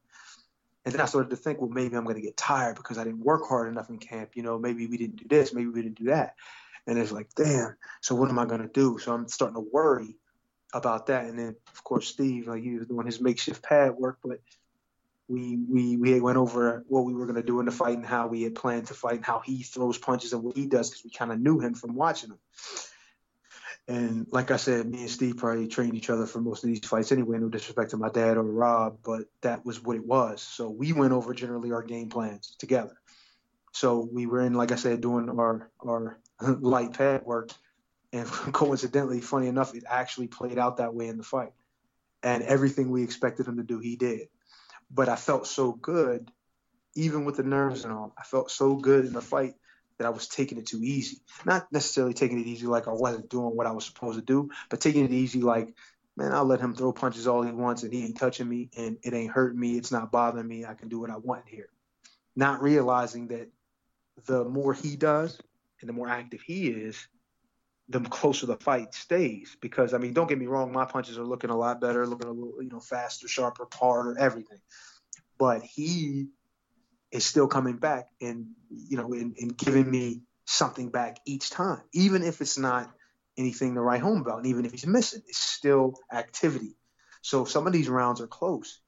And 0.86 0.94
then 0.94 1.02
I 1.02 1.06
started 1.06 1.32
to 1.32 1.36
think, 1.36 1.60
well, 1.60 1.70
maybe 1.70 1.96
I'm 1.96 2.04
going 2.04 2.16
to 2.16 2.22
get 2.22 2.38
tired 2.38 2.76
because 2.76 3.00
I 3.00 3.04
didn't 3.04 3.24
work 3.24 3.48
hard 3.48 3.70
enough 3.70 3.90
in 3.90 3.98
camp. 3.98 4.32
You 4.36 4.44
know, 4.44 4.60
maybe 4.60 4.86
we 4.86 4.98
didn't 4.98 5.16
do 5.16 5.26
this, 5.28 5.52
maybe 5.52 5.70
we 5.70 5.82
didn't 5.82 5.98
do 5.98 6.06
that. 6.06 6.36
And 6.86 7.00
it's 7.00 7.12
like, 7.12 7.30
damn. 7.36 7.76
So 8.02 8.14
what 8.14 8.30
am 8.30 8.38
I 8.38 8.46
going 8.46 8.62
to 8.62 8.68
do? 8.68 9.00
So 9.00 9.12
I'm 9.12 9.28
starting 9.28 9.56
to 9.56 9.68
worry 9.72 10.18
about 10.76 11.08
that. 11.08 11.26
And 11.26 11.40
then, 11.40 11.56
of 11.74 11.84
course, 11.84 12.08
Steve, 12.08 12.48
like 12.48 12.62
he 12.62 12.78
was 12.78 12.88
doing 12.88 13.08
his 13.08 13.20
makeshift 13.20 13.64
pad 13.64 13.96
work, 13.96 14.20
but 14.24 14.42
we 15.32 15.58
we 15.58 15.98
we 15.98 16.20
went 16.20 16.38
over 16.38 16.84
what 16.88 17.06
we 17.06 17.14
were 17.14 17.26
going 17.26 17.38
to 17.38 17.44
do 17.44 17.60
in 17.60 17.66
the 17.66 17.72
fight 17.72 17.98
and 17.98 18.06
how 18.06 18.28
we 18.28 18.44
had 18.44 18.56
planned 18.56 18.88
to 18.88 18.94
fight 18.94 19.16
and 19.16 19.26
how 19.26 19.40
he 19.40 19.64
throws 19.64 19.98
punches 19.98 20.34
and 20.34 20.44
what 20.44 20.58
he 20.58 20.66
does 20.66 20.90
because 20.90 21.04
we 21.06 21.10
kind 21.10 21.32
of 21.32 21.40
knew 21.40 21.60
him 21.60 21.74
from 21.74 21.96
watching 21.96 22.32
him. 22.32 22.40
And 23.88 24.28
like 24.32 24.52
I 24.52 24.58
said, 24.58 24.86
me 24.88 25.02
and 25.02 25.10
Steve 25.10 25.38
probably 25.38 25.68
trained 25.68 25.96
each 25.96 26.10
other 26.10 26.26
for 26.26 26.40
most 26.40 26.64
of 26.64 26.70
these 26.70 26.86
fights 26.86 27.12
anyway. 27.12 27.40
No 27.40 27.50
disrespect 27.50 27.92
to 27.92 27.98
my 27.98 28.10
dad 28.10 28.38
or 28.38 28.44
Rob, 28.44 29.00
but 29.04 29.24
that 29.42 29.66
was 29.66 29.82
what 29.84 29.96
it 29.96 30.06
was. 30.06 30.42
So 30.42 30.70
we 30.70 30.94
went 30.94 31.14
over 31.14 31.34
generally 31.34 31.72
our 31.72 31.82
game 31.82 32.10
plans 32.10 32.56
together. 32.60 32.96
So 33.72 34.08
we 34.12 34.26
were 34.26 34.42
in, 34.42 34.54
like 34.54 34.72
I 34.72 34.76
said, 34.76 35.02
doing 35.02 35.30
our 35.30 35.72
our 35.80 36.20
light 36.42 36.94
pad 36.94 37.24
work, 37.26 37.52
and 38.12 38.28
coincidentally, 38.54 39.22
funny 39.22 39.48
enough, 39.48 39.74
it 39.76 39.86
actually 39.90 40.28
played 40.28 40.60
out 40.60 40.78
that 40.78 40.94
way 40.94 41.08
in 41.08 41.18
the 41.18 41.24
fight, 41.24 41.54
and 42.22 42.44
everything 42.44 42.92
we 42.92 43.04
expected 43.04 43.48
him 43.48 43.58
to 43.58 43.64
do, 43.64 43.80
he 43.80 43.96
did. 43.96 44.28
But 44.94 45.10
I 45.10 45.16
felt 45.16 45.48
so 45.48 45.72
good, 45.72 46.30
even 46.96 47.26
with 47.26 47.38
the 47.38 47.44
nerves 47.44 47.84
and 47.84 47.94
all. 47.94 48.14
I 48.18 48.24
felt 48.24 48.52
so 48.52 48.76
good 48.76 49.06
in 49.06 49.14
the 49.14 49.22
fight 49.22 49.54
that 49.98 50.08
I 50.08 50.10
was 50.10 50.28
taking 50.28 50.58
it 50.58 50.66
too 50.66 50.84
easy. 50.84 51.22
Not 51.46 51.72
necessarily 51.72 52.14
taking 52.14 52.40
it 52.40 52.48
easy 52.48 52.68
like 52.68 52.88
I 52.88 52.92
wasn't 52.92 53.30
doing 53.30 53.56
what 53.56 53.68
I 53.68 53.72
was 53.72 53.86
supposed 53.86 54.20
to 54.20 54.26
do, 54.26 54.50
but 54.70 54.82
taking 54.82 55.06
it 55.06 55.12
easy 55.12 55.42
like, 55.42 55.74
man, 56.18 56.34
I'll 56.34 56.46
let 56.46 56.60
him 56.60 56.76
throw 56.76 56.92
punches 56.92 57.28
all 57.28 57.44
he 57.44 57.52
wants 57.52 57.84
and 57.84 57.94
he 57.94 58.04
ain't 58.04 58.18
touching 58.18 58.50
me 58.50 58.70
and 58.78 58.98
it 59.04 59.14
ain't 59.14 59.32
hurting 59.32 59.60
me. 59.60 59.78
It's 59.78 59.92
not 59.92 60.12
bothering 60.12 60.48
me. 60.48 60.66
I 60.66 60.74
can 60.74 60.90
do 60.90 61.00
what 61.00 61.10
I 61.10 61.18
want 61.18 61.48
here. 61.48 61.70
Not 62.36 62.62
realizing 62.62 63.28
that 63.28 63.50
the 64.26 64.44
more 64.44 64.74
he 64.74 64.96
does 64.96 65.40
and 65.80 65.90
the 65.90 65.94
more 65.94 66.10
active 66.10 66.42
he 66.42 66.68
is, 66.68 67.08
the 67.92 68.00
closer 68.02 68.46
the 68.46 68.58
fight 68.58 68.94
stays. 68.94 69.56
Because 69.62 69.94
I 69.94 69.98
mean, 69.98 70.14
don't 70.14 70.30
get 70.30 70.40
me 70.40 70.48
wrong, 70.48 70.72
my 70.72 70.86
punches 70.86 71.18
are 71.18 71.26
looking 71.26 71.50
a 71.50 71.58
lot 71.58 71.82
better, 71.82 72.06
looking 72.06 72.28
a 72.28 72.32
little, 72.32 72.62
you 72.62 72.70
know, 72.70 72.80
faster, 72.80 73.28
sharper, 73.28 73.68
harder, 73.74 74.18
everything. 74.18 74.60
But 75.38 75.64
he 75.64 76.28
is 77.12 77.26
still 77.26 77.48
coming 77.48 77.78
back 77.78 78.08
and 78.22 78.48
you 78.70 78.98
know, 78.98 79.14
and, 79.14 79.36
and 79.40 79.58
giving 79.58 79.90
me 79.90 80.22
something 80.46 80.90
back 80.90 81.18
each 81.26 81.50
time, 81.50 81.82
even 81.94 82.24
if 82.24 82.42
it's 82.42 82.58
not 82.58 82.92
anything 83.38 83.76
to 83.76 83.82
write 83.82 84.02
home 84.02 84.22
about, 84.22 84.38
and 84.38 84.48
even 84.48 84.66
if 84.66 84.72
he's 84.72 84.88
missing, 84.88 85.22
it's 85.28 85.40
still 85.40 85.94
activity. 86.12 86.76
So 87.22 87.46
some 87.46 87.68
of 87.68 87.74
these 87.74 87.90
rounds 87.90 88.22
are 88.22 88.28
close. 88.28 88.80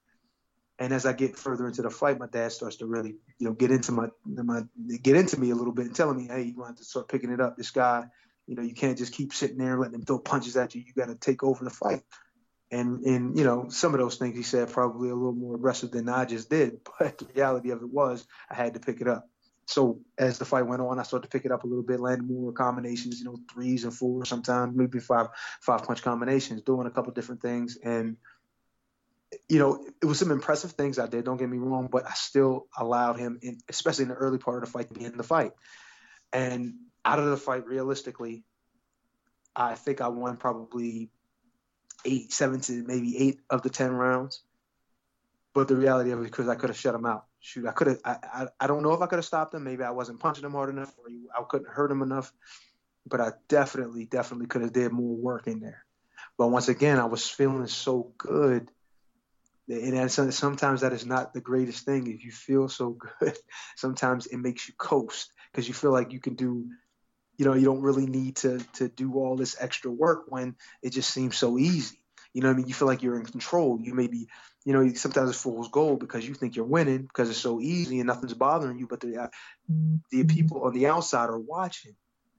And 0.79 0.91
as 0.91 1.05
I 1.05 1.13
get 1.13 1.37
further 1.37 1.67
into 1.67 1.81
the 1.81 1.89
fight, 1.89 2.19
my 2.19 2.27
dad 2.27 2.51
starts 2.51 2.77
to 2.77 2.87
really, 2.87 3.15
you 3.37 3.47
know, 3.47 3.53
get 3.53 3.71
into 3.71 3.91
my, 3.91 4.07
my 4.25 4.63
get 5.01 5.15
into 5.15 5.39
me 5.39 5.51
a 5.51 5.55
little 5.55 5.71
bit 5.71 5.85
and 5.85 5.95
telling 5.95 6.17
me, 6.17 6.27
hey, 6.27 6.43
you 6.43 6.57
want 6.57 6.77
to 6.77 6.83
start 6.83 7.07
picking 7.07 7.31
it 7.31 7.39
up. 7.39 7.55
This 7.55 7.71
guy, 7.71 8.05
you 8.47 8.55
know, 8.55 8.61
you 8.61 8.73
can't 8.73 8.97
just 8.97 9.13
keep 9.13 9.33
sitting 9.33 9.57
there 9.57 9.77
letting 9.77 9.95
him 9.95 10.05
throw 10.05 10.19
punches 10.19 10.57
at 10.57 10.75
you. 10.75 10.83
You 10.85 10.93
got 10.93 11.07
to 11.07 11.15
take 11.15 11.43
over 11.43 11.63
the 11.63 11.69
fight. 11.69 12.01
And 12.71 13.03
and 13.03 13.37
you 13.37 13.43
know, 13.43 13.69
some 13.69 13.93
of 13.93 13.99
those 13.99 14.17
things 14.17 14.35
he 14.35 14.43
said 14.43 14.71
probably 14.71 15.09
a 15.09 15.15
little 15.15 15.33
more 15.33 15.55
aggressive 15.55 15.91
than 15.91 16.09
I 16.09 16.25
just 16.25 16.49
did. 16.49 16.79
But 16.99 17.17
the 17.17 17.27
reality 17.35 17.69
of 17.71 17.81
it 17.81 17.89
was, 17.89 18.25
I 18.49 18.55
had 18.55 18.73
to 18.73 18.79
pick 18.79 19.01
it 19.01 19.07
up. 19.07 19.29
So 19.65 20.01
as 20.17 20.39
the 20.39 20.45
fight 20.45 20.67
went 20.67 20.81
on, 20.81 20.99
I 20.99 21.03
started 21.03 21.29
to 21.29 21.37
pick 21.37 21.45
it 21.45 21.51
up 21.51 21.63
a 21.63 21.67
little 21.67 21.83
bit, 21.83 21.99
landing 21.99 22.27
more 22.27 22.51
combinations, 22.51 23.19
you 23.19 23.25
know, 23.25 23.37
threes 23.53 23.85
and 23.85 23.93
fours, 23.93 24.27
sometimes 24.27 24.75
maybe 24.75 24.99
five 24.99 25.27
five 25.61 25.83
punch 25.83 26.01
combinations, 26.01 26.61
doing 26.63 26.87
a 26.87 26.91
couple 26.91 27.13
different 27.13 27.41
things, 27.41 27.77
and 27.83 28.17
you 29.49 29.59
know, 29.59 29.85
it 30.01 30.05
was 30.05 30.19
some 30.19 30.31
impressive 30.31 30.71
things 30.71 30.99
I 30.99 31.07
did. 31.07 31.25
Don't 31.25 31.37
get 31.37 31.49
me 31.49 31.57
wrong, 31.57 31.87
but 31.91 32.05
I 32.05 32.13
still 32.13 32.67
allowed 32.77 33.19
him, 33.19 33.39
in, 33.41 33.57
especially 33.69 34.03
in 34.03 34.09
the 34.09 34.15
early 34.15 34.37
part 34.37 34.63
of 34.63 34.65
the 34.65 34.71
fight, 34.71 34.93
to 34.93 34.99
be 34.99 35.05
in 35.05 35.17
the 35.17 35.23
fight. 35.23 35.53
And 36.31 36.75
out 37.05 37.19
of 37.19 37.25
the 37.25 37.37
fight, 37.37 37.65
realistically, 37.65 38.43
I 39.55 39.75
think 39.75 40.01
I 40.01 40.07
won 40.07 40.37
probably 40.37 41.09
eight, 42.05 42.31
seven 42.31 42.61
to 42.61 42.83
maybe 42.83 43.17
eight 43.17 43.39
of 43.49 43.61
the 43.61 43.69
ten 43.69 43.91
rounds. 43.91 44.41
But 45.53 45.67
the 45.67 45.75
reality 45.75 46.11
of 46.11 46.19
it, 46.19 46.23
because 46.23 46.47
I 46.47 46.55
could 46.55 46.69
have 46.69 46.77
shut 46.77 46.95
him 46.95 47.05
out. 47.05 47.25
Shoot, 47.39 47.67
I 47.67 47.71
could 47.71 47.87
have. 47.87 47.99
I, 48.03 48.17
I, 48.33 48.47
I 48.61 48.67
don't 48.67 48.81
know 48.81 48.93
if 48.93 49.01
I 49.01 49.05
could 49.05 49.17
have 49.17 49.25
stopped 49.25 49.53
him. 49.53 49.63
Maybe 49.63 49.83
I 49.83 49.91
wasn't 49.91 50.19
punching 50.19 50.43
him 50.43 50.53
hard 50.53 50.69
enough, 50.69 50.93
or 50.97 51.05
I 51.37 51.43
couldn't 51.47 51.69
hurt 51.69 51.91
him 51.91 52.01
enough. 52.01 52.33
But 53.05 53.21
I 53.21 53.33
definitely, 53.49 54.05
definitely 54.05 54.47
could 54.47 54.61
have 54.61 54.73
did 54.73 54.91
more 54.91 55.15
work 55.15 55.45
in 55.47 55.59
there. 55.59 55.85
But 56.37 56.47
once 56.47 56.69
again, 56.69 56.99
I 56.99 57.05
was 57.05 57.29
feeling 57.29 57.67
so 57.67 58.13
good 58.17 58.71
and 59.69 60.11
sometimes 60.11 60.81
that 60.81 60.93
is 60.93 61.05
not 61.05 61.33
the 61.33 61.41
greatest 61.41 61.85
thing. 61.85 62.07
If 62.07 62.25
you 62.25 62.31
feel 62.31 62.67
so 62.67 62.97
good, 63.19 63.37
sometimes 63.75 64.25
it 64.25 64.37
makes 64.37 64.67
you 64.67 64.73
coast 64.77 65.31
because 65.51 65.67
you 65.67 65.73
feel 65.73 65.91
like 65.91 66.11
you 66.11 66.19
can 66.19 66.35
do, 66.35 66.69
you 67.37 67.45
know, 67.45 67.53
you 67.53 67.65
don't 67.65 67.81
really 67.81 68.05
need 68.05 68.37
to 68.37 68.59
to 68.73 68.87
do 68.87 69.15
all 69.15 69.35
this 69.35 69.55
extra 69.59 69.91
work 69.91 70.25
when 70.27 70.55
it 70.81 70.91
just 70.91 71.11
seems 71.11 71.37
so 71.37 71.57
easy. 71.57 71.99
You 72.33 72.41
know, 72.41 72.49
I 72.49 72.53
mean, 72.53 72.67
you 72.67 72.73
feel 72.73 72.87
like 72.87 73.03
you're 73.03 73.19
in 73.19 73.25
control. 73.25 73.79
You 73.79 73.93
may 73.93 74.07
be, 74.07 74.27
you 74.65 74.73
know, 74.73 74.91
sometimes 74.93 75.29
it's 75.29 75.41
fool's 75.41 75.69
gold 75.69 75.99
because 75.99 76.27
you 76.27 76.33
think 76.33 76.55
you're 76.55 76.65
winning 76.65 77.03
because 77.03 77.29
it's 77.29 77.39
so 77.39 77.61
easy 77.61 77.99
and 77.99 78.07
nothing's 78.07 78.33
bothering 78.33 78.79
you. 78.79 78.87
But 78.87 79.01
the 79.01 79.23
uh, 79.23 79.27
the 80.09 80.23
mm-hmm. 80.23 80.27
people 80.27 80.63
on 80.63 80.73
the 80.73 80.87
outside 80.87 81.29
are 81.29 81.39
watching, 81.39 81.95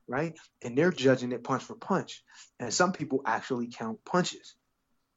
right, 0.08 0.36
and 0.62 0.76
they're 0.76 0.90
judging 0.90 1.32
it 1.32 1.44
punch 1.44 1.62
for 1.62 1.74
punch. 1.74 2.22
And 2.58 2.72
some 2.72 2.92
people 2.92 3.22
actually 3.24 3.68
count 3.68 4.04
punches 4.04 4.56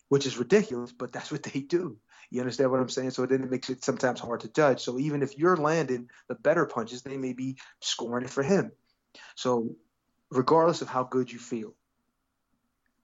which 0.09 0.25
is 0.25 0.37
ridiculous, 0.37 0.91
but 0.91 1.11
that's 1.11 1.31
what 1.31 1.43
they 1.43 1.59
do. 1.59 1.97
You 2.29 2.41
understand 2.41 2.71
what 2.71 2.79
I'm 2.79 2.89
saying? 2.89 3.11
So 3.11 3.25
then 3.25 3.43
it 3.43 3.51
makes 3.51 3.69
it 3.69 3.83
sometimes 3.83 4.19
hard 4.19 4.41
to 4.41 4.49
judge. 4.49 4.81
So 4.81 4.99
even 4.99 5.23
if 5.23 5.37
you're 5.37 5.55
landing 5.55 6.09
the 6.27 6.35
better 6.35 6.65
punches, 6.65 7.01
they 7.01 7.17
may 7.17 7.33
be 7.33 7.57
scoring 7.81 8.25
it 8.25 8.29
for 8.29 8.43
him. 8.43 8.71
So 9.35 9.75
regardless 10.29 10.81
of 10.81 10.89
how 10.89 11.03
good 11.03 11.31
you 11.31 11.39
feel, 11.39 11.73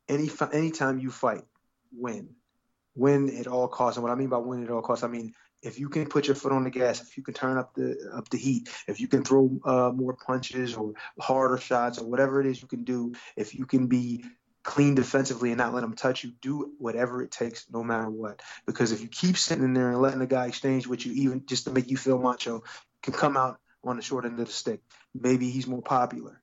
any 0.09 0.29
anytime 0.51 0.99
you 0.99 1.11
fight, 1.11 1.45
win, 1.95 2.29
win 2.95 3.35
at 3.37 3.47
all 3.47 3.67
costs. 3.67 3.97
And 3.97 4.03
what 4.03 4.11
I 4.11 4.15
mean 4.15 4.29
by 4.29 4.37
win 4.37 4.63
at 4.63 4.71
all 4.71 4.81
costs, 4.81 5.03
I 5.03 5.07
mean 5.07 5.33
if 5.61 5.79
you 5.79 5.87
can 5.87 6.07
put 6.07 6.27
your 6.27 6.35
foot 6.35 6.51
on 6.51 6.65
the 6.65 6.69
gas, 6.69 7.01
if 7.01 7.15
you 7.15 7.23
can 7.23 7.33
turn 7.33 7.57
up 7.57 7.73
the 7.73 7.97
up 8.13 8.29
the 8.29 8.37
heat, 8.37 8.69
if 8.87 8.99
you 8.99 9.07
can 9.07 9.23
throw 9.23 9.49
uh, 9.65 9.91
more 9.95 10.13
punches 10.13 10.75
or 10.75 10.93
harder 11.19 11.57
shots 11.57 11.99
or 11.99 12.05
whatever 12.05 12.41
it 12.41 12.47
is 12.47 12.61
you 12.61 12.67
can 12.67 12.83
do, 12.83 13.13
if 13.37 13.55
you 13.55 13.65
can 13.65 13.87
be 13.87 14.25
clean 14.63 14.95
defensively 14.95 15.51
and 15.51 15.57
not 15.57 15.73
let 15.73 15.81
them 15.81 15.93
touch 15.93 16.23
you. 16.23 16.31
Do 16.41 16.71
whatever 16.79 17.21
it 17.21 17.31
takes, 17.31 17.65
no 17.71 17.83
matter 17.83 18.09
what. 18.09 18.41
Because 18.65 18.91
if 18.91 19.01
you 19.01 19.07
keep 19.07 19.37
sitting 19.37 19.63
in 19.63 19.73
there 19.73 19.91
and 19.91 20.01
letting 20.01 20.19
the 20.19 20.27
guy 20.27 20.47
exchange 20.47 20.87
with 20.87 21.05
you, 21.05 21.11
even 21.13 21.45
just 21.45 21.65
to 21.65 21.71
make 21.71 21.91
you 21.91 21.97
feel 21.97 22.17
macho, 22.17 22.63
can 23.01 23.13
come 23.13 23.37
out 23.37 23.59
on 23.83 23.97
the 23.97 24.01
short 24.01 24.25
end 24.25 24.39
of 24.39 24.47
the 24.47 24.53
stick. 24.53 24.81
Maybe 25.13 25.49
he's 25.49 25.67
more 25.67 25.81
popular. 25.81 26.41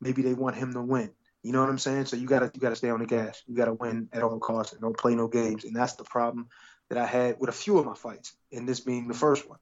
Maybe 0.00 0.22
they 0.22 0.34
want 0.34 0.56
him 0.56 0.72
to 0.74 0.82
win. 0.82 1.10
You 1.42 1.52
know 1.52 1.60
what 1.60 1.70
I'm 1.70 1.78
saying? 1.78 2.06
So 2.06 2.16
you 2.16 2.26
gotta 2.26 2.50
you 2.54 2.60
gotta 2.60 2.76
stay 2.76 2.90
on 2.90 3.00
the 3.00 3.06
gas. 3.06 3.42
You 3.46 3.56
gotta 3.56 3.72
win 3.72 4.08
at 4.12 4.22
all 4.22 4.38
costs 4.38 4.72
and 4.72 4.80
don't 4.80 4.96
play 4.96 5.14
no 5.14 5.28
games. 5.28 5.64
And 5.64 5.74
that's 5.74 5.94
the 5.94 6.04
problem 6.04 6.48
that 6.88 6.98
I 6.98 7.06
had 7.06 7.36
with 7.40 7.50
a 7.50 7.52
few 7.52 7.78
of 7.78 7.86
my 7.86 7.94
fights, 7.94 8.34
and 8.52 8.68
this 8.68 8.80
being 8.80 9.08
the 9.08 9.14
first 9.14 9.48
one 9.48 9.58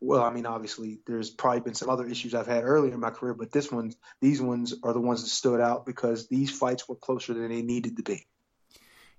well, 0.00 0.22
I 0.22 0.32
mean, 0.32 0.46
obviously, 0.46 1.00
there's 1.06 1.30
probably 1.30 1.60
been 1.60 1.74
some 1.74 1.90
other 1.90 2.06
issues 2.06 2.34
I've 2.34 2.46
had 2.46 2.64
earlier 2.64 2.94
in 2.94 3.00
my 3.00 3.10
career, 3.10 3.34
but 3.34 3.50
this 3.50 3.70
one, 3.70 3.92
these 4.20 4.40
ones 4.40 4.74
are 4.82 4.92
the 4.92 5.00
ones 5.00 5.22
that 5.22 5.28
stood 5.28 5.60
out 5.60 5.86
because 5.86 6.28
these 6.28 6.56
fights 6.56 6.88
were 6.88 6.94
closer 6.94 7.34
than 7.34 7.48
they 7.48 7.62
needed 7.62 7.96
to 7.96 8.02
be. 8.02 8.26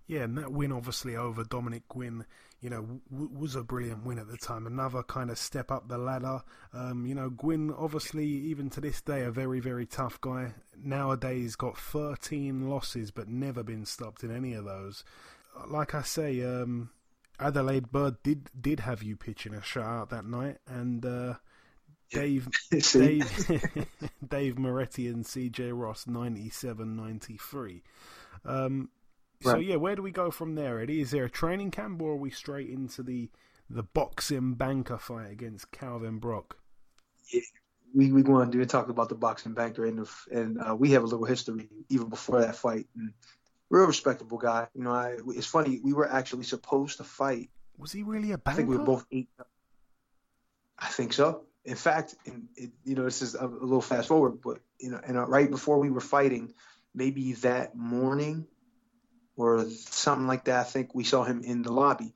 Yeah, 0.07 0.21
and 0.21 0.37
that 0.37 0.51
win, 0.51 0.71
obviously, 0.71 1.17
over 1.17 1.43
Dominick 1.43 1.83
Guinn, 1.93 2.25
you 2.61 2.69
know, 2.69 3.01
w- 3.11 3.29
was 3.31 3.55
a 3.55 3.63
brilliant 3.63 4.05
win 4.05 4.19
at 4.19 4.27
the 4.27 4.37
time. 4.37 4.67
Another 4.67 5.03
kind 5.03 5.29
of 5.29 5.37
step 5.37 5.71
up 5.71 5.87
the 5.87 5.97
ladder. 5.97 6.41
Um, 6.73 7.05
you 7.05 7.15
know, 7.15 7.29
Guinn, 7.29 7.73
obviously, 7.77 8.25
even 8.25 8.69
to 8.71 8.81
this 8.81 9.01
day, 9.01 9.21
a 9.21 9.31
very, 9.31 9.59
very 9.59 9.85
tough 9.85 10.19
guy. 10.19 10.53
Nowadays, 10.77 11.55
got 11.55 11.77
13 11.77 12.69
losses, 12.69 13.11
but 13.11 13.27
never 13.29 13.63
been 13.63 13.85
stopped 13.85 14.23
in 14.23 14.35
any 14.35 14.53
of 14.53 14.65
those. 14.65 15.03
Like 15.67 15.95
I 15.95 16.01
say, 16.01 16.41
um, 16.41 16.91
Adalaide 17.39 17.91
Byrd 17.91 18.21
did 18.23 18.49
did 18.59 18.81
have 18.81 19.01
you 19.03 19.15
pitching 19.15 19.53
a 19.53 19.59
shutout 19.59 20.09
that 20.09 20.25
night, 20.25 20.57
and 20.67 21.05
uh, 21.05 21.35
Dave 22.11 22.49
Dave 22.69 23.87
Dave 24.27 24.57
Moretti 24.57 25.07
and 25.07 25.23
CJ 25.25 25.71
Ross 25.73 26.05
97-93. 26.05 27.81
Um, 28.45 28.89
right. 29.43 29.53
So 29.53 29.57
yeah, 29.59 29.75
where 29.75 29.95
do 29.95 30.01
we 30.01 30.11
go 30.11 30.31
from 30.31 30.55
there, 30.55 30.79
Eddie? 30.79 31.01
Is 31.01 31.11
there 31.11 31.25
a 31.25 31.29
training 31.29 31.71
camp, 31.71 32.01
or 32.01 32.11
are 32.11 32.15
we 32.15 32.31
straight 32.31 32.69
into 32.69 33.03
the 33.03 33.29
the 33.69 33.83
boxing 33.83 34.53
banker 34.55 34.97
fight 34.97 35.31
against 35.31 35.71
Calvin 35.71 36.19
Brock? 36.19 36.57
Yeah. 37.31 37.41
We 37.93 38.11
we 38.11 38.21
going 38.21 38.51
to 38.51 38.57
do 38.57 38.63
talk 38.65 38.89
about 38.89 39.09
the 39.09 39.15
boxing 39.15 39.53
banker, 39.53 39.85
and 39.85 40.07
and 40.31 40.59
uh, 40.61 40.75
we 40.75 40.91
have 40.91 41.03
a 41.03 41.07
little 41.07 41.25
history 41.25 41.69
even 41.89 42.09
before 42.09 42.41
that 42.41 42.55
fight. 42.55 42.85
And 42.95 43.13
real 43.69 43.87
respectable 43.87 44.37
guy. 44.37 44.67
You 44.73 44.83
know, 44.83 44.91
I, 44.91 45.17
it's 45.27 45.47
funny. 45.47 45.79
We 45.83 45.93
were 45.93 46.11
actually 46.11 46.43
supposed 46.43 46.97
to 46.97 47.03
fight. 47.03 47.49
Was 47.77 47.91
he 47.91 48.03
really 48.03 48.31
a 48.31 48.37
banker? 48.37 48.51
I 48.51 48.53
think 48.55 48.69
we 48.69 48.77
were 48.77 48.85
both 48.85 49.05
eight. 49.11 49.29
I 50.77 50.87
think 50.87 51.13
so. 51.13 51.45
In 51.65 51.75
fact, 51.75 52.15
in, 52.25 52.47
it, 52.55 52.71
you 52.83 52.95
know, 52.95 53.03
this 53.03 53.21
is 53.21 53.35
a, 53.35 53.45
a, 53.45 53.47
little 53.47 53.81
fast 53.81 54.07
forward, 54.07 54.41
but 54.41 54.59
you 54.79 54.91
know, 54.91 54.99
and 55.03 55.17
uh, 55.17 55.25
right 55.25 55.49
before 55.49 55.79
we 55.79 55.89
were 55.89 56.01
fighting, 56.01 56.53
maybe 56.95 57.33
that 57.33 57.75
morning 57.75 58.47
or 59.39 59.69
something 59.69 60.27
like 60.27 60.45
that, 60.45 60.59
I 60.59 60.63
think 60.63 60.93
we 60.93 61.05
saw 61.05 61.23
him 61.23 61.43
in 61.43 61.61
the 61.61 61.71
lobby 61.71 62.13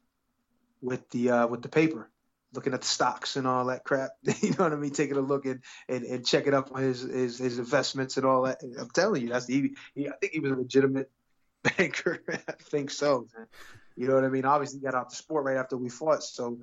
with 0.82 1.10
the 1.12 1.30
uh, 1.30 1.48
with 1.48 1.62
the 1.62 1.70
paper, 1.70 2.10
looking 2.54 2.74
at 2.74 2.82
the 2.82 2.88
stocks 2.88 3.38
and 3.38 3.48
all 3.48 3.66
that 3.66 3.86
crap. 3.86 4.12
you 4.42 4.50
know 4.50 4.66
what 4.66 4.74
I 4.74 4.76
mean? 4.76 4.92
Taking 4.92 5.16
a 5.16 5.22
look 5.22 5.46
and 5.46 5.62
and, 5.88 6.04
and 6.04 6.26
checking 6.26 6.54
up 6.54 6.76
on 6.76 6.82
his, 6.82 7.02
his 7.02 7.40
his 7.40 7.60
investments 7.60 8.18
and 8.18 8.26
all 8.26 8.44
that. 8.44 8.62
I'm 8.78 8.90
telling 8.90 9.22
you, 9.22 9.30
that's 9.30 9.46
the, 9.46 9.54
he, 9.54 9.76
he, 9.96 10.10
I 10.10 10.14
think 10.20 10.34
he 10.34 10.42
was 10.42 10.52
a 10.52 10.56
legitimate 10.56 11.10
banker. 11.64 12.20
I 12.30 12.52
think 12.62 12.92
so. 12.92 13.30
Man. 13.36 13.48
You 13.96 14.08
know 14.10 14.16
what 14.16 14.26
I 14.26 14.30
mean? 14.30 14.44
Obviously, 14.44 14.80
he 14.80 14.86
got 14.86 14.96
out 14.96 15.10
the 15.10 15.16
sport 15.16 15.46
right 15.46 15.58
after 15.58 15.78
we 15.78 15.88
fought, 15.88 16.24
so 16.24 16.60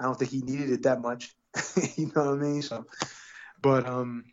I 0.00 0.02
don't 0.02 0.18
think 0.18 0.32
he 0.32 0.42
needed 0.42 0.70
it 0.70 0.82
that 0.82 1.00
much. 1.00 1.32
you 1.96 2.10
know 2.16 2.24
what 2.24 2.40
I 2.40 2.42
mean? 2.42 2.62
So, 2.62 2.86
but 3.60 3.86
um, 3.86 4.24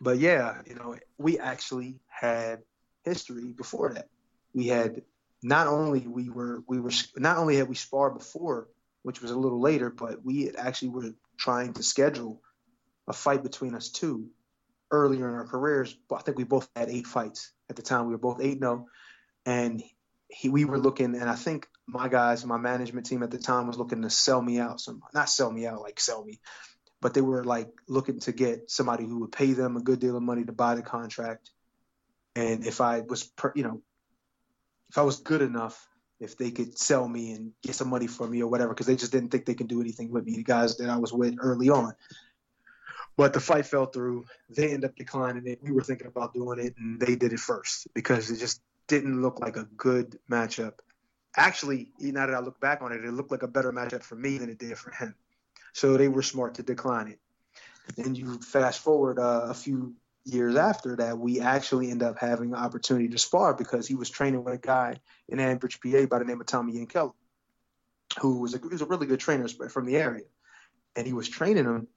but 0.00 0.18
yeah, 0.18 0.62
you 0.66 0.76
know, 0.76 0.96
we 1.18 1.40
actually 1.40 1.98
had 2.06 2.60
history 3.02 3.52
before 3.52 3.94
that. 3.94 4.08
We 4.54 4.68
had 4.68 5.02
not 5.42 5.66
only 5.66 6.00
we 6.00 6.30
were 6.30 6.62
we 6.66 6.80
were 6.80 6.92
not 7.16 7.38
only 7.38 7.56
had 7.56 7.68
we 7.68 7.74
sparred 7.74 8.14
before, 8.14 8.68
which 9.02 9.20
was 9.20 9.30
a 9.30 9.38
little 9.38 9.60
later, 9.60 9.90
but 9.90 10.24
we 10.24 10.50
actually 10.56 10.88
were 10.88 11.14
trying 11.36 11.74
to 11.74 11.82
schedule 11.82 12.40
a 13.06 13.12
fight 13.12 13.42
between 13.42 13.74
us 13.74 13.90
two 13.90 14.28
earlier 14.90 15.28
in 15.28 15.34
our 15.34 15.46
careers. 15.46 15.96
But 16.08 16.16
I 16.16 16.20
think 16.20 16.38
we 16.38 16.44
both 16.44 16.68
had 16.74 16.88
eight 16.88 17.06
fights 17.06 17.52
at 17.68 17.76
the 17.76 17.82
time. 17.82 18.06
We 18.06 18.12
were 18.12 18.18
both 18.18 18.40
eight 18.40 18.58
zero, 18.58 18.86
oh. 18.86 18.90
and 19.44 19.82
he, 20.28 20.48
we 20.48 20.64
were 20.64 20.78
looking, 20.78 21.14
and 21.14 21.28
I 21.28 21.34
think 21.34 21.68
my 21.86 22.08
guys, 22.08 22.44
my 22.46 22.56
management 22.56 23.06
team 23.06 23.22
at 23.22 23.30
the 23.30 23.38
time 23.38 23.66
was 23.66 23.78
looking 23.78 24.02
to 24.02 24.10
sell 24.10 24.40
me 24.40 24.58
out. 24.58 24.80
Some 24.80 25.02
not 25.12 25.28
sell 25.28 25.50
me 25.50 25.66
out 25.66 25.82
like 25.82 26.00
sell 26.00 26.24
me, 26.24 26.40
but 27.00 27.12
they 27.12 27.20
were 27.20 27.44
like 27.44 27.68
looking 27.86 28.20
to 28.20 28.32
get 28.32 28.70
somebody 28.70 29.04
who 29.04 29.20
would 29.20 29.32
pay 29.32 29.52
them 29.52 29.76
a 29.76 29.82
good 29.82 30.00
deal 30.00 30.16
of 30.16 30.22
money 30.22 30.44
to 30.44 30.52
buy 30.52 30.74
the 30.74 30.82
contract. 30.82 31.50
And 32.34 32.66
if 32.66 32.80
I 32.80 33.00
was, 33.00 33.24
per, 33.24 33.52
you 33.54 33.62
know, 33.62 33.82
if 34.94 34.98
I 34.98 35.02
was 35.02 35.18
good 35.18 35.42
enough, 35.42 35.88
if 36.20 36.38
they 36.38 36.52
could 36.52 36.78
sell 36.78 37.08
me 37.08 37.32
and 37.32 37.50
get 37.64 37.74
some 37.74 37.88
money 37.88 38.06
for 38.06 38.28
me 38.28 38.40
or 38.40 38.46
whatever, 38.46 38.72
because 38.72 38.86
they 38.86 38.94
just 38.94 39.10
didn't 39.10 39.30
think 39.30 39.44
they 39.44 39.54
could 39.54 39.66
do 39.66 39.80
anything 39.80 40.08
with 40.12 40.24
me, 40.24 40.36
the 40.36 40.44
guys 40.44 40.76
that 40.76 40.88
I 40.88 40.96
was 40.96 41.12
with 41.12 41.34
early 41.40 41.68
on. 41.68 41.94
But 43.16 43.32
the 43.32 43.40
fight 43.40 43.66
fell 43.66 43.86
through. 43.86 44.26
They 44.48 44.66
ended 44.66 44.84
up 44.84 44.94
declining 44.94 45.48
it. 45.48 45.58
We 45.64 45.72
were 45.72 45.82
thinking 45.82 46.06
about 46.06 46.32
doing 46.32 46.60
it, 46.60 46.76
and 46.78 47.00
they 47.00 47.16
did 47.16 47.32
it 47.32 47.40
first 47.40 47.88
because 47.92 48.30
it 48.30 48.38
just 48.38 48.62
didn't 48.86 49.20
look 49.20 49.40
like 49.40 49.56
a 49.56 49.64
good 49.76 50.16
matchup. 50.30 50.74
Actually, 51.36 51.90
now 51.98 52.26
that 52.26 52.36
I 52.36 52.38
look 52.38 52.60
back 52.60 52.80
on 52.80 52.92
it, 52.92 53.04
it 53.04 53.14
looked 53.14 53.32
like 53.32 53.42
a 53.42 53.48
better 53.48 53.72
matchup 53.72 54.04
for 54.04 54.14
me 54.14 54.38
than 54.38 54.48
it 54.48 54.58
did 54.58 54.78
for 54.78 54.92
him. 54.92 55.16
So 55.72 55.96
they 55.96 56.06
were 56.06 56.22
smart 56.22 56.54
to 56.54 56.62
decline 56.62 57.08
it. 57.08 57.18
Then 57.96 58.14
you 58.14 58.38
fast 58.38 58.78
forward 58.78 59.18
uh, 59.18 59.46
a 59.48 59.54
few 59.54 59.96
years 60.24 60.56
after 60.56 60.96
that, 60.96 61.18
we 61.18 61.40
actually 61.40 61.90
end 61.90 62.02
up 62.02 62.18
having 62.18 62.50
an 62.50 62.58
opportunity 62.58 63.08
to 63.08 63.18
spar 63.18 63.54
because 63.54 63.86
he 63.86 63.94
was 63.94 64.10
training 64.10 64.42
with 64.44 64.54
a 64.54 64.58
guy 64.58 64.96
in 65.28 65.38
Ambridge, 65.38 65.80
PA 65.80 66.06
by 66.06 66.18
the 66.18 66.24
name 66.24 66.40
of 66.40 66.46
Tommy 66.46 66.74
Yankello, 66.74 67.12
who 68.20 68.40
was 68.40 68.54
a, 68.54 68.58
was 68.58 68.82
a 68.82 68.86
really 68.86 69.06
good 69.06 69.20
trainer 69.20 69.48
from 69.48 69.86
the 69.86 69.96
area. 69.96 70.24
And 70.96 71.06
he 71.06 71.12
was 71.12 71.28
training 71.28 71.64
him. 71.64 71.88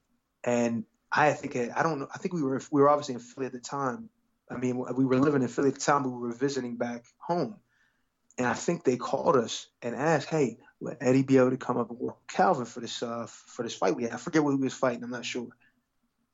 And 0.44 0.84
I 1.10 1.32
think, 1.32 1.56
I 1.56 1.82
don't 1.82 2.00
know, 2.00 2.08
I 2.14 2.18
think 2.18 2.34
we 2.34 2.42
were, 2.42 2.60
we 2.70 2.80
were 2.80 2.88
obviously 2.88 3.14
in 3.14 3.20
Philly 3.20 3.46
at 3.46 3.52
the 3.52 3.60
time. 3.60 4.10
I 4.50 4.56
mean, 4.56 4.78
we 4.78 5.04
were 5.04 5.18
living 5.18 5.42
in 5.42 5.48
Philly 5.48 5.68
at 5.68 5.74
the 5.74 5.80
time, 5.80 6.02
but 6.02 6.10
we 6.10 6.20
were 6.20 6.32
visiting 6.32 6.76
back 6.76 7.04
home. 7.18 7.56
And 8.38 8.46
I 8.46 8.54
think 8.54 8.84
they 8.84 8.96
called 8.96 9.36
us 9.36 9.66
and 9.82 9.96
asked, 9.96 10.28
"Hey, 10.28 10.58
will 10.78 10.94
Eddie 11.00 11.24
be 11.24 11.38
able 11.38 11.50
to 11.50 11.56
come 11.56 11.76
up 11.76 11.90
and 11.90 11.98
work 11.98 12.16
with 12.18 12.28
Calvin 12.28 12.66
for 12.66 12.78
this 12.78 13.02
uh, 13.02 13.26
for 13.28 13.64
this 13.64 13.74
fight 13.74 13.96
we 13.96 14.04
had? 14.04 14.12
I 14.12 14.16
forget 14.16 14.44
what 14.44 14.52
he 14.52 14.56
was 14.62 14.74
fighting. 14.74 15.02
I'm 15.02 15.10
not 15.10 15.24
sure. 15.24 15.48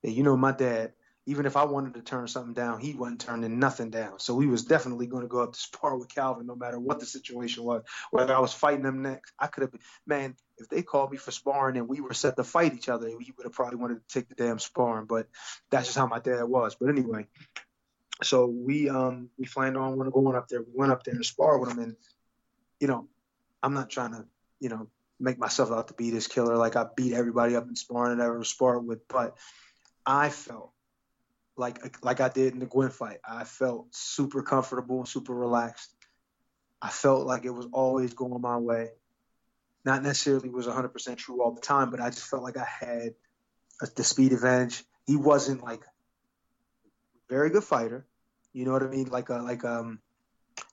Yeah, 0.02 0.11
you 0.11 0.22
know, 0.22 0.37
my 0.37 0.52
dad, 0.52 0.92
even 1.27 1.47
if 1.47 1.57
I 1.57 1.65
wanted 1.65 1.95
to 1.95 2.03
turn 2.03 2.29
something 2.29 2.53
down, 2.53 2.81
he 2.81 2.93
wasn't 2.95 3.21
turning 3.21 3.59
nothing 3.59 3.91
down. 3.91 4.19
So 4.19 4.35
we 4.35 4.47
was 4.47 4.65
definitely 4.65 5.07
going 5.07 5.23
to 5.23 5.29
go 5.29 5.41
up 5.41 5.53
to 5.53 5.59
spar 5.59 5.97
with 5.99 6.15
Calvin, 6.15 6.47
no 6.47 6.55
matter 6.55 6.79
what 6.79 7.01
the 7.01 7.07
situation 7.07 7.65
was. 7.65 7.83
Whether 8.11 8.35
I 8.35 8.41
was 8.41 8.53
fighting 8.53 8.85
him 8.85 9.03
next, 9.03 9.33
I 9.39 9.47
could 9.47 9.63
have 9.63 9.73
been. 9.73 9.81
Man, 10.07 10.37
if 10.59 10.69
they 10.69 10.83
called 10.83 11.11
me 11.11 11.17
for 11.17 11.31
sparring 11.31 11.77
and 11.77 11.89
we 11.89 12.01
were 12.01 12.15
set 12.15 12.37
to 12.37 12.45
fight 12.45 12.75
each 12.75 12.89
other, 12.89 13.09
he 13.09 13.33
would 13.37 13.45
have 13.45 13.53
probably 13.53 13.77
wanted 13.77 14.07
to 14.07 14.15
take 14.15 14.29
the 14.29 14.35
damn 14.35 14.59
sparring. 14.59 15.07
But 15.07 15.29
that's 15.71 15.87
just 15.87 15.99
how 15.99 16.07
my 16.07 16.21
dad 16.21 16.45
was. 16.45 16.77
But 16.79 16.91
anyway, 16.91 17.27
so 18.23 18.47
we 18.47 18.89
um 18.89 19.31
we 19.39 19.47
planned 19.47 19.77
on 19.77 19.99
going 20.11 20.37
up 20.37 20.49
there. 20.49 20.61
We 20.61 20.73
went 20.75 20.93
up 20.93 21.05
there 21.05 21.15
and 21.15 21.25
spar 21.25 21.59
with 21.59 21.71
him, 21.71 21.79
and 21.79 21.97
you 22.81 22.87
know, 22.87 23.09
I'm 23.63 23.75
not 23.75 23.91
trying 23.91 24.13
to 24.13 24.27
you 24.61 24.69
know 24.69 24.89
make 25.19 25.39
myself 25.39 25.71
out 25.71 25.89
to 25.89 25.95
be 25.95 26.11
this 26.11 26.27
killer 26.27 26.57
like 26.57 26.77
I 26.77 26.87
beat 26.97 27.15
everybody 27.15 27.57
up 27.57 27.67
in 27.67 27.77
sparring 27.77 28.21
I 28.21 28.27
ever 28.27 28.45
sparred 28.45 28.87
with, 28.87 29.09
but 29.09 29.37
I 30.05 30.29
felt 30.29 30.73
like 31.57 32.05
like 32.05 32.21
I 32.21 32.29
did 32.29 32.53
in 32.53 32.59
the 32.59 32.67
Guinn 32.67 32.90
fight. 32.90 33.19
I 33.27 33.45
felt 33.45 33.95
super 33.95 34.43
comfortable 34.43 34.99
and 34.99 35.09
super 35.09 35.35
relaxed. 35.35 35.95
I 36.83 36.90
felt 36.90 37.27
like 37.27 37.45
it 37.45 37.51
was 37.51 37.67
always 37.73 38.14
going 38.14 38.40
my 38.40 38.59
way. 38.59 38.90
Not 39.85 40.03
necessarily 40.03 40.49
was 40.49 40.67
100% 40.67 41.17
true 41.17 41.43
all 41.43 41.53
the 41.53 41.61
time, 41.61 41.90
but 41.90 42.01
I 42.01 42.11
just 42.11 42.27
felt 42.27 42.43
like 42.43 42.57
I 42.57 42.64
had 42.64 43.14
a, 43.83 43.88
the 43.95 44.05
speed 44.05 44.33
advantage. 44.33 44.83
He 45.07 45.17
wasn't 45.17 45.62
like 45.62 45.83
very 47.29 47.51
good 47.51 47.64
fighter. 47.64 48.07
You 48.53 48.64
know 48.64 48.73
what 48.73 48.83
I 48.83 48.88
mean? 48.88 49.09
Like 49.11 49.29
a 49.29 49.37
like 49.37 49.64
um 49.64 50.01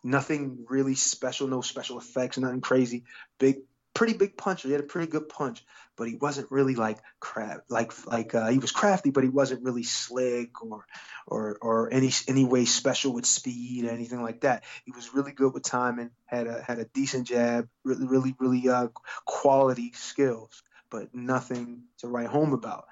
nothing 0.04 0.66
really 0.70 0.96
special, 0.96 1.48
no 1.48 1.62
special 1.62 1.98
effects, 2.00 2.38
nothing 2.38 2.62
crazy. 2.62 3.06
Big 3.40 3.58
pretty 3.94 4.14
big 4.14 4.38
puncher. 4.38 4.68
He 4.68 4.74
had 4.74 4.82
a 4.82 4.88
pretty 4.88 5.12
good 5.12 5.30
punch, 5.30 5.64
but 5.98 6.08
he 6.08 6.16
wasn't 6.16 6.52
really 6.52 6.76
like 6.76 7.00
crap. 7.20 7.66
Like 7.70 7.94
like 8.08 8.34
uh, 8.34 8.48
he 8.48 8.58
was 8.58 8.72
crafty, 8.72 9.12
but 9.12 9.24
he 9.24 9.30
wasn't 9.30 9.64
really 9.64 9.84
slick 9.84 10.64
or 10.64 10.86
or 11.28 11.58
or 11.62 11.94
any 11.94 12.12
any 12.28 12.46
way 12.46 12.66
special 12.66 13.14
with 13.14 13.26
speed 13.26 13.86
or 13.86 13.92
anything 13.92 14.22
like 14.22 14.42
that. 14.42 14.64
He 14.86 14.92
was 14.92 15.14
really 15.14 15.32
good 15.32 15.54
with 15.54 15.64
timing. 15.64 16.12
Had 16.26 16.48
a 16.48 16.62
had 16.62 16.80
a 16.80 16.86
decent 16.86 17.28
jab. 17.28 17.68
Really 17.84 18.08
really 18.08 18.36
really 18.40 18.70
uh, 18.70 18.88
quality 19.26 19.92
skills, 19.94 20.64
but 20.90 21.14
nothing 21.14 21.84
to 22.00 22.08
write 22.08 22.28
home 22.28 22.54
about. 22.54 22.86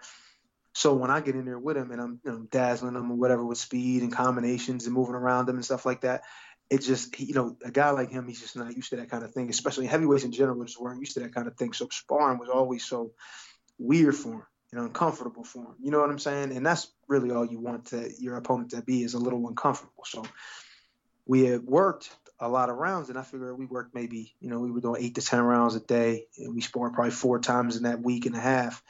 So 0.74 0.94
when 0.94 1.12
I 1.12 1.20
get 1.20 1.36
in 1.36 1.46
there 1.46 1.60
with 1.60 1.76
him 1.76 1.92
and 1.92 2.00
I'm 2.00 2.22
you 2.24 2.32
know, 2.32 2.48
dazzling 2.50 2.96
him 2.96 3.12
or 3.12 3.16
whatever 3.16 3.44
with 3.44 3.58
speed 3.58 4.02
and 4.02 4.14
combinations 4.14 4.86
and 4.86 4.94
moving 4.94 5.16
around 5.16 5.50
him 5.50 5.56
and 5.56 5.66
stuff 5.66 5.86
like 5.86 6.02
that, 6.02 6.22
it 6.70 6.80
just 6.80 7.20
you 7.20 7.34
know 7.34 7.58
a 7.64 7.72
guy 7.72 7.90
like 7.92 8.12
him 8.12 8.28
he's 8.28 8.42
just 8.42 8.56
not 8.56 8.76
used 8.76 8.90
to 8.90 8.98
that 8.98 9.10
kind 9.10 9.24
of 9.24 9.32
thing 9.32 9.50
especially 9.50 9.88
heavyweights 9.88 10.24
in 10.24 10.32
general 10.32 10.64
just 10.64 10.80
weren't 10.80 11.00
used 11.00 11.14
to 11.16 11.22
that 11.22 11.34
kind 11.34 11.48
of 11.48 11.56
thing. 11.56 11.74
So 11.74 11.88
sparring 11.92 12.40
was 12.40 12.50
always 12.50 12.86
so 12.86 13.12
weird 13.78 14.16
for 14.16 14.34
him 14.34 14.44
you 14.72 14.78
know 14.78 14.86
uncomfortable 14.86 15.44
for 15.44 15.64
him 15.64 15.76
you 15.82 15.92
know 15.92 16.00
what 16.00 16.10
i'm 16.10 16.20
saying? 16.20 16.56
And 16.56 16.66
that's 16.66 16.92
really 17.08 17.32
all 17.32 17.46
you 17.46 17.60
want 17.60 17.86
to 17.88 18.12
your 18.20 18.38
opponent 18.38 18.72
to 18.72 18.82
be 18.82 19.04
is 19.04 19.14
a 19.14 19.20
little 19.20 19.48
uncomfortable. 19.48 20.04
So 20.06 20.26
we 21.26 21.46
had 21.46 21.64
worked 21.64 22.10
a 22.40 22.48
lot 22.48 22.70
of 22.70 22.78
rounds 22.78 23.10
and 23.10 23.18
i 23.18 23.22
figured 23.22 23.58
we 23.58 23.66
worked 23.66 23.94
maybe 23.94 24.34
you 24.40 24.50
know 24.50 24.60
we 24.60 24.72
were 24.72 24.80
doing 24.80 25.04
eight 25.04 25.16
to 25.16 25.22
ten 25.22 25.42
rounds 25.42 25.76
a 25.76 25.80
day 25.82 26.26
and 26.38 26.56
we 26.56 26.62
sparred 26.62 26.94
probably 26.94 27.12
four 27.12 27.40
times 27.40 27.76
in 27.76 27.84
that 27.84 28.02
week 28.02 28.26
and 28.26 28.36
a 28.36 28.40
half 28.40 28.82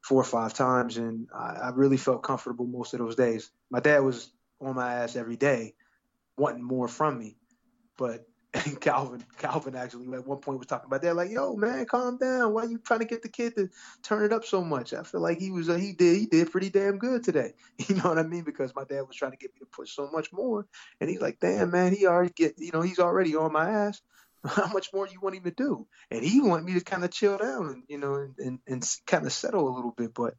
four 0.00 0.20
or 0.20 0.24
five 0.24 0.54
times 0.54 0.96
and 0.96 1.28
I, 1.34 1.56
I 1.64 1.70
really 1.74 1.96
felt 1.96 2.22
comfortable 2.22 2.66
most 2.66 2.94
of 2.94 3.00
those 3.00 3.16
days. 3.16 3.50
My 3.70 3.80
dad 3.80 4.00
was 4.00 4.30
on 4.60 4.74
my 4.74 4.94
ass 4.94 5.16
every 5.16 5.36
day 5.36 5.74
wanting 6.38 6.62
more 6.62 6.88
from 6.88 7.18
me. 7.18 7.36
But 7.96 8.26
Calvin, 8.80 9.24
Calvin 9.38 9.76
actually 9.76 10.12
at 10.14 10.26
one 10.26 10.38
point 10.38 10.58
was 10.58 10.66
talking 10.66 10.86
about 10.86 11.02
that, 11.02 11.14
like, 11.14 11.30
"Yo, 11.30 11.54
man, 11.54 11.84
calm 11.84 12.16
down. 12.16 12.54
Why 12.54 12.62
are 12.62 12.68
you 12.68 12.78
trying 12.78 13.00
to 13.00 13.06
get 13.06 13.22
the 13.22 13.28
kid 13.28 13.54
to 13.56 13.68
turn 14.02 14.24
it 14.24 14.32
up 14.32 14.44
so 14.44 14.64
much?" 14.64 14.94
I 14.94 15.02
feel 15.02 15.20
like 15.20 15.38
he 15.38 15.50
was, 15.50 15.68
uh, 15.68 15.74
he 15.74 15.92
did, 15.92 16.16
he 16.16 16.26
did 16.26 16.50
pretty 16.50 16.70
damn 16.70 16.98
good 16.98 17.22
today. 17.24 17.52
You 17.88 17.96
know 17.96 18.08
what 18.08 18.18
I 18.18 18.22
mean? 18.22 18.44
Because 18.44 18.74
my 18.74 18.84
dad 18.84 19.02
was 19.02 19.16
trying 19.16 19.32
to 19.32 19.36
get 19.36 19.52
me 19.54 19.60
to 19.60 19.66
push 19.66 19.92
so 19.94 20.08
much 20.10 20.32
more, 20.32 20.66
and 21.00 21.10
he's 21.10 21.20
like, 21.20 21.40
"Damn, 21.40 21.70
man, 21.70 21.94
he 21.94 22.06
already 22.06 22.32
get, 22.34 22.54
you 22.58 22.70
know, 22.72 22.80
he's 22.80 22.98
already 22.98 23.36
on 23.36 23.52
my 23.52 23.68
ass. 23.68 24.00
How 24.44 24.68
much 24.68 24.92
more 24.94 25.06
you 25.06 25.20
want 25.20 25.36
him 25.36 25.44
to 25.44 25.50
do?" 25.50 25.86
And 26.10 26.24
he 26.24 26.40
want 26.40 26.64
me 26.64 26.74
to 26.74 26.80
kind 26.80 27.04
of 27.04 27.10
chill 27.10 27.36
down, 27.36 27.68
and 27.68 27.82
you 27.88 27.98
know, 27.98 28.14
and, 28.14 28.34
and, 28.38 28.58
and 28.66 28.98
kind 29.06 29.26
of 29.26 29.32
settle 29.32 29.68
a 29.68 29.74
little 29.76 29.92
bit, 29.92 30.14
but 30.14 30.34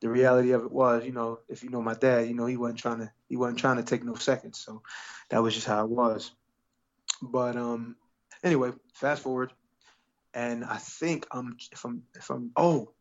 the 0.00 0.08
reality 0.08 0.50
of 0.50 0.64
it 0.64 0.72
was, 0.72 1.04
you 1.04 1.12
know, 1.12 1.38
if 1.48 1.62
you 1.62 1.70
know 1.70 1.80
my 1.80 1.94
dad, 1.94 2.26
you 2.28 2.34
know, 2.34 2.46
he 2.46 2.56
wasn't 2.56 2.80
trying 2.80 2.98
to 2.98 3.12
he 3.32 3.36
wasn't 3.38 3.58
trying 3.58 3.78
to 3.78 3.82
take 3.82 4.04
no 4.04 4.12
seconds. 4.12 4.58
So 4.58 4.82
that 5.30 5.42
was 5.42 5.54
just 5.54 5.66
how 5.66 5.82
it 5.82 5.90
was. 5.90 6.32
But 7.22 7.56
um 7.56 7.96
anyway, 8.44 8.72
fast 8.92 9.22
forward 9.22 9.54
and 10.34 10.62
I 10.66 10.76
think 10.76 11.26
um 11.30 11.56
if 11.72 11.82
I'm 11.86 12.02
if 12.14 12.28
I'm 12.28 12.50
oh 12.56 12.92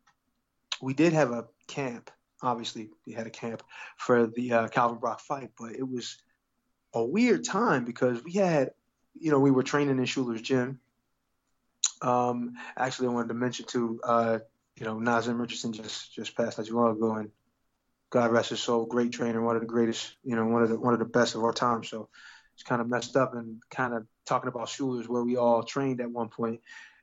we 0.81 0.93
did 0.93 1.11
have 1.11 1.31
a 1.31 1.47
camp. 1.67 2.11
Obviously, 2.41 2.91
we 3.05 3.11
had 3.11 3.27
a 3.27 3.29
camp 3.29 3.61
for 3.97 4.25
the 4.25 4.53
uh, 4.53 4.67
Calvin 4.69 4.99
Brock 4.99 5.19
fight, 5.19 5.51
but 5.59 5.73
it 5.73 5.87
was 5.87 6.17
a 6.93 7.03
weird 7.03 7.43
time 7.43 7.83
because 7.83 8.23
we 8.23 8.31
had, 8.31 8.71
you 9.19 9.31
know, 9.31 9.39
we 9.39 9.51
were 9.51 9.63
training 9.63 9.97
in 9.97 10.05
Shuler's 10.05 10.41
gym. 10.41 10.79
Um, 12.01 12.53
actually, 12.77 13.09
I 13.09 13.11
wanted 13.11 13.27
to 13.27 13.33
mention 13.33 13.65
too, 13.65 13.99
uh, 14.01 14.39
you 14.77 14.85
know, 14.85 14.97
Nazim 14.97 15.41
Richardson 15.41 15.73
just 15.73 16.15
just 16.15 16.37
passed 16.37 16.57
not 16.57 16.67
too 16.67 16.77
long 16.77 16.95
ago, 16.95 17.15
and 17.15 17.31
God 18.12 18.32
rest 18.32 18.50
his 18.50 18.62
soul, 18.62 18.86
great 18.86 19.12
trainer, 19.12 19.41
one 19.41 19.56
of 19.56 19.62
the 19.62 19.67
greatest, 19.67 20.15
you 20.24 20.36
know, 20.36 20.45
one 20.45 20.62
of 20.62 20.69
the 20.69 20.80
one 20.80 20.93
of 20.93 21.00
the 21.00 21.06
best 21.06 21.34
of 21.34 21.43
our 21.43 21.54
time. 21.54 21.84
So 21.84 22.10
it's 22.54 22.63
kind 22.63 22.82
of 22.82 22.88
messed 22.88 23.15
up, 23.15 23.34
and 23.34 23.62
kind 23.71 23.93
of 23.93 24.06
talking 24.26 24.50
about 24.50 24.67
Shuler's 24.67 25.08
where 25.08 25.24
we 25.24 25.38
all 25.38 25.63
trained 25.63 26.02
at 26.02 26.12
one 26.12 26.30
point, 26.30 26.60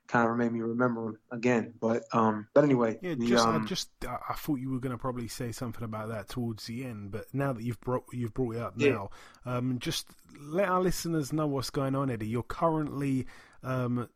kind 0.07 0.29
of 0.29 0.37
made 0.37 0.51
me 0.51 0.61
remember 0.61 1.09
him 1.09 1.17
again. 1.31 1.73
But 1.81 2.03
um, 2.13 2.47
but 2.53 2.63
anyway, 2.63 2.99
yeah, 3.01 3.15
the, 3.15 3.25
just 3.25 3.47
um, 3.47 3.63
I 3.63 3.65
just 3.65 3.89
I 4.07 4.33
thought 4.35 4.59
you 4.59 4.69
were 4.71 4.79
going 4.79 4.91
to 4.91 4.97
probably 4.97 5.27
say 5.27 5.51
something 5.51 5.83
about 5.83 6.09
that 6.09 6.29
towards 6.29 6.65
the 6.67 6.85
end, 6.85 7.11
but 7.11 7.25
now 7.33 7.53
that 7.53 7.63
you've 7.63 7.81
brought 7.81 8.05
you've 8.13 8.33
brought 8.33 8.55
it 8.55 8.61
up 8.61 8.73
Yeah. 8.77 8.91
now, 8.91 9.09
um, 9.45 9.79
just 9.79 10.07
let 10.39 10.69
our 10.69 10.79
listeners 10.79 11.33
know 11.33 11.47
what's 11.47 11.71
going 11.71 11.95
on, 11.95 12.09
Eddie. 12.09 12.27
You're 12.27 12.43
currently 12.43 13.25
um, 13.63 14.09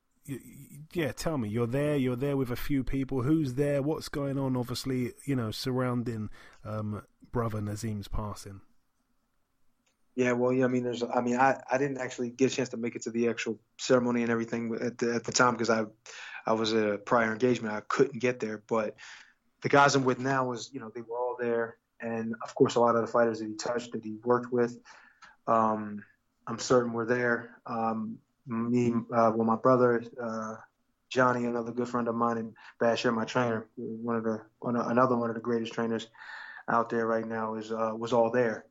yeah, 0.93 1.11
tell 1.11 1.37
me. 1.37 1.49
You're 1.49 1.67
there. 1.67 1.95
You're 1.95 2.15
there 2.15 2.37
with 2.37 2.51
a 2.51 2.55
few 2.55 2.83
people. 2.83 3.23
Who's 3.23 3.55
there? 3.55 3.81
What's 3.81 4.09
going 4.09 4.37
on? 4.37 4.55
Obviously, 4.55 5.13
you 5.25 5.35
know, 5.35 5.51
surrounding 5.51 6.29
um, 6.63 7.03
brother 7.31 7.61
Nazim's 7.61 8.07
passing. 8.07 8.61
Yeah, 10.15 10.33
well, 10.33 10.53
yeah. 10.53 10.65
I 10.65 10.67
mean, 10.67 10.83
there's. 10.83 11.03
I 11.03 11.21
mean, 11.21 11.37
I, 11.37 11.59
I 11.69 11.77
didn't 11.77 11.97
actually 11.97 12.29
get 12.29 12.51
a 12.51 12.55
chance 12.55 12.69
to 12.69 12.77
make 12.77 12.95
it 12.95 13.03
to 13.03 13.11
the 13.11 13.29
actual 13.29 13.59
ceremony 13.79 14.21
and 14.21 14.31
everything 14.31 14.77
at 14.79 14.97
the 14.99 15.15
at 15.15 15.23
the 15.23 15.31
time 15.31 15.53
because 15.53 15.71
I 15.71 15.85
I 16.45 16.53
was 16.53 16.73
at 16.73 16.87
a 16.87 16.97
prior 16.97 17.31
engagement. 17.31 17.73
I 17.73 17.81
couldn't 17.81 18.19
get 18.19 18.39
there, 18.39 18.63
but 18.67 18.95
the 19.61 19.69
guys 19.69 19.95
I'm 19.95 20.03
with 20.03 20.19
now 20.19 20.47
was 20.47 20.69
you 20.71 20.79
know 20.79 20.91
they 20.93 21.01
were 21.01 21.17
all 21.17 21.35
there, 21.39 21.77
and 21.99 22.35
of 22.43 22.53
course 22.53 22.75
a 22.75 22.79
lot 22.79 22.95
of 22.95 23.01
the 23.01 23.11
fighters 23.11 23.39
that 23.39 23.47
he 23.47 23.55
touched 23.55 23.93
that 23.93 24.03
he 24.03 24.17
worked 24.23 24.53
with, 24.53 24.77
um, 25.47 26.03
I'm 26.45 26.59
certain 26.59 26.93
were 26.93 27.05
there. 27.05 27.57
Um, 27.65 28.19
me, 28.45 28.93
uh, 29.13 29.31
well, 29.35 29.45
my 29.45 29.55
brother, 29.55 30.03
uh, 30.21 30.55
Johnny, 31.09 31.45
another 31.45 31.71
good 31.71 31.87
friend 31.87 32.07
of 32.07 32.15
mine, 32.15 32.37
and 32.37 32.53
Bashir, 32.81 33.13
my 33.13 33.25
trainer, 33.25 33.67
one 33.75 34.15
of 34.15 34.23
the 34.23 34.41
one 34.59 34.75
another 34.75 35.15
one 35.15 35.29
of 35.29 35.35
the 35.35 35.41
greatest 35.41 35.73
trainers 35.73 36.07
out 36.67 36.89
there 36.89 37.05
right 37.05 37.27
now, 37.27 37.55
is 37.55 37.71
uh, 37.71 37.91
was 37.95 38.13
all 38.13 38.31
there, 38.31 38.65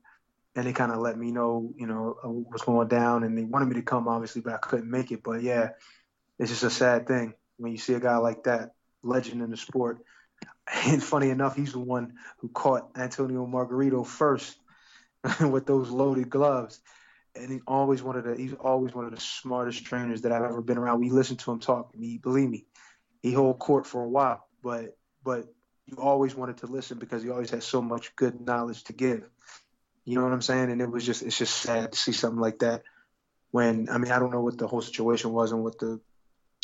and 0.56 0.66
they 0.66 0.72
kind 0.72 0.92
of 0.92 0.98
let 0.98 1.16
me 1.16 1.30
know, 1.30 1.72
you 1.76 1.86
know, 1.86 2.16
uh, 2.24 2.28
what's 2.28 2.64
going 2.64 2.88
down, 2.88 3.22
and 3.22 3.38
they 3.38 3.44
wanted 3.44 3.66
me 3.66 3.76
to 3.76 3.82
come, 3.82 4.08
obviously, 4.08 4.42
but 4.42 4.54
I 4.54 4.58
couldn't 4.58 4.90
make 4.90 5.12
it. 5.12 5.22
But 5.22 5.42
yeah, 5.42 5.70
it's 6.38 6.50
just 6.50 6.64
a 6.64 6.70
sad 6.70 7.06
thing 7.06 7.34
when 7.58 7.72
you 7.72 7.78
see 7.78 7.94
a 7.94 8.00
guy 8.00 8.16
like 8.16 8.44
that, 8.44 8.70
legend 9.02 9.42
in 9.42 9.50
the 9.50 9.56
sport. 9.56 9.98
And 10.84 11.02
funny 11.02 11.30
enough, 11.30 11.56
he's 11.56 11.72
the 11.72 11.80
one 11.80 12.14
who 12.38 12.48
caught 12.48 12.90
Antonio 12.96 13.46
Margarito 13.46 14.06
first 14.06 14.56
with 15.40 15.66
those 15.66 15.90
loaded 15.90 16.30
gloves 16.30 16.80
and 17.34 17.50
he 17.50 17.60
always 17.66 18.02
wanted 18.02 18.24
to. 18.24 18.34
He's 18.34 18.54
always 18.54 18.94
one 18.94 19.04
of 19.04 19.10
the 19.10 19.20
smartest 19.20 19.84
trainers 19.84 20.22
that 20.22 20.32
I've 20.32 20.42
ever 20.42 20.60
been 20.60 20.78
around. 20.78 21.00
We 21.00 21.10
listened 21.10 21.38
to 21.40 21.52
him 21.52 21.60
talk, 21.60 21.90
and 21.94 22.02
he 22.02 22.18
believe 22.18 22.48
me, 22.48 22.66
he 23.22 23.32
hold 23.32 23.58
court 23.58 23.86
for 23.86 24.02
a 24.02 24.08
while, 24.08 24.46
but 24.62 24.96
but 25.24 25.46
you 25.86 25.96
always 25.96 26.34
wanted 26.34 26.58
to 26.58 26.66
listen 26.66 26.98
because 26.98 27.22
he 27.22 27.30
always 27.30 27.50
had 27.50 27.62
so 27.62 27.82
much 27.82 28.14
good 28.16 28.40
knowledge 28.40 28.84
to 28.84 28.92
give. 28.92 29.28
You 30.04 30.16
know 30.16 30.24
what 30.24 30.32
I'm 30.32 30.42
saying? 30.42 30.70
And 30.70 30.80
it 30.80 30.90
was 30.90 31.06
just 31.06 31.22
it's 31.22 31.38
just 31.38 31.56
sad 31.56 31.92
to 31.92 31.98
see 31.98 32.12
something 32.12 32.40
like 32.40 32.60
that. 32.60 32.82
When 33.50 33.88
I 33.88 33.98
mean 33.98 34.12
I 34.12 34.18
don't 34.18 34.32
know 34.32 34.42
what 34.42 34.58
the 34.58 34.66
whole 34.66 34.82
situation 34.82 35.32
was 35.32 35.52
and 35.52 35.62
what 35.62 35.78
the 35.78 36.00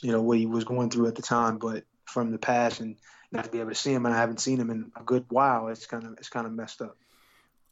you 0.03 0.13
know 0.13 0.23
what 0.23 0.39
he 0.39 0.47
was 0.47 0.65
going 0.65 0.91
through 0.91 1.09
at 1.09 1.15
the 1.15 1.23
time, 1.23 1.59
but 1.59 1.85
from 2.05 2.31
the 2.31 2.39
past 2.39 2.81
and 2.81 2.97
not 3.31 3.45
to 3.45 3.51
be 3.51 3.61
able 3.61 3.71
to 3.71 3.75
see 3.75 3.93
him 3.93 4.07
and 4.07 4.15
I 4.15 4.19
haven't 4.19 4.41
seen 4.41 4.59
him 4.59 4.71
in 4.71 4.91
a 4.97 5.03
good 5.03 5.27
while, 5.29 5.69
it's 5.69 5.87
kind 5.87 6.05
of 6.05 6.15
it's 6.15 6.29
kind 6.29 6.47
of 6.47 6.53
messed 6.53 6.83
up. 6.83 6.97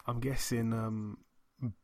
I'm 0.07 0.21
guessing 0.21 0.73
um, 0.73 1.19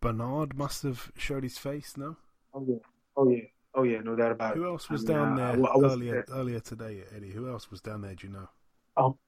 Bernard 0.00 0.56
must 0.56 0.82
have 0.82 1.10
showed 1.16 1.42
his 1.42 1.58
face, 1.58 1.96
no? 1.96 2.16
Oh 2.54 2.64
yeah, 2.68 2.76
oh 3.16 3.28
yeah, 3.28 3.42
oh 3.74 3.82
yeah, 3.84 4.00
no 4.00 4.14
doubt 4.16 4.32
about 4.32 4.54
Who 4.56 4.62
it. 4.62 4.64
Who 4.66 4.70
else 4.72 4.90
was 4.90 5.08
I 5.08 5.12
down 5.12 5.40
I- 5.40 5.56
there 5.56 5.66
I- 5.66 5.68
I 5.68 5.80
earlier 5.84 6.24
there. 6.26 6.36
earlier 6.36 6.60
today, 6.60 7.02
Eddie? 7.16 7.30
Who 7.30 7.48
else 7.48 7.70
was 7.70 7.80
down 7.80 8.02
there? 8.02 8.14
Do 8.14 8.26
you 8.26 8.32
know? 8.32 8.48
Um, 8.96 9.18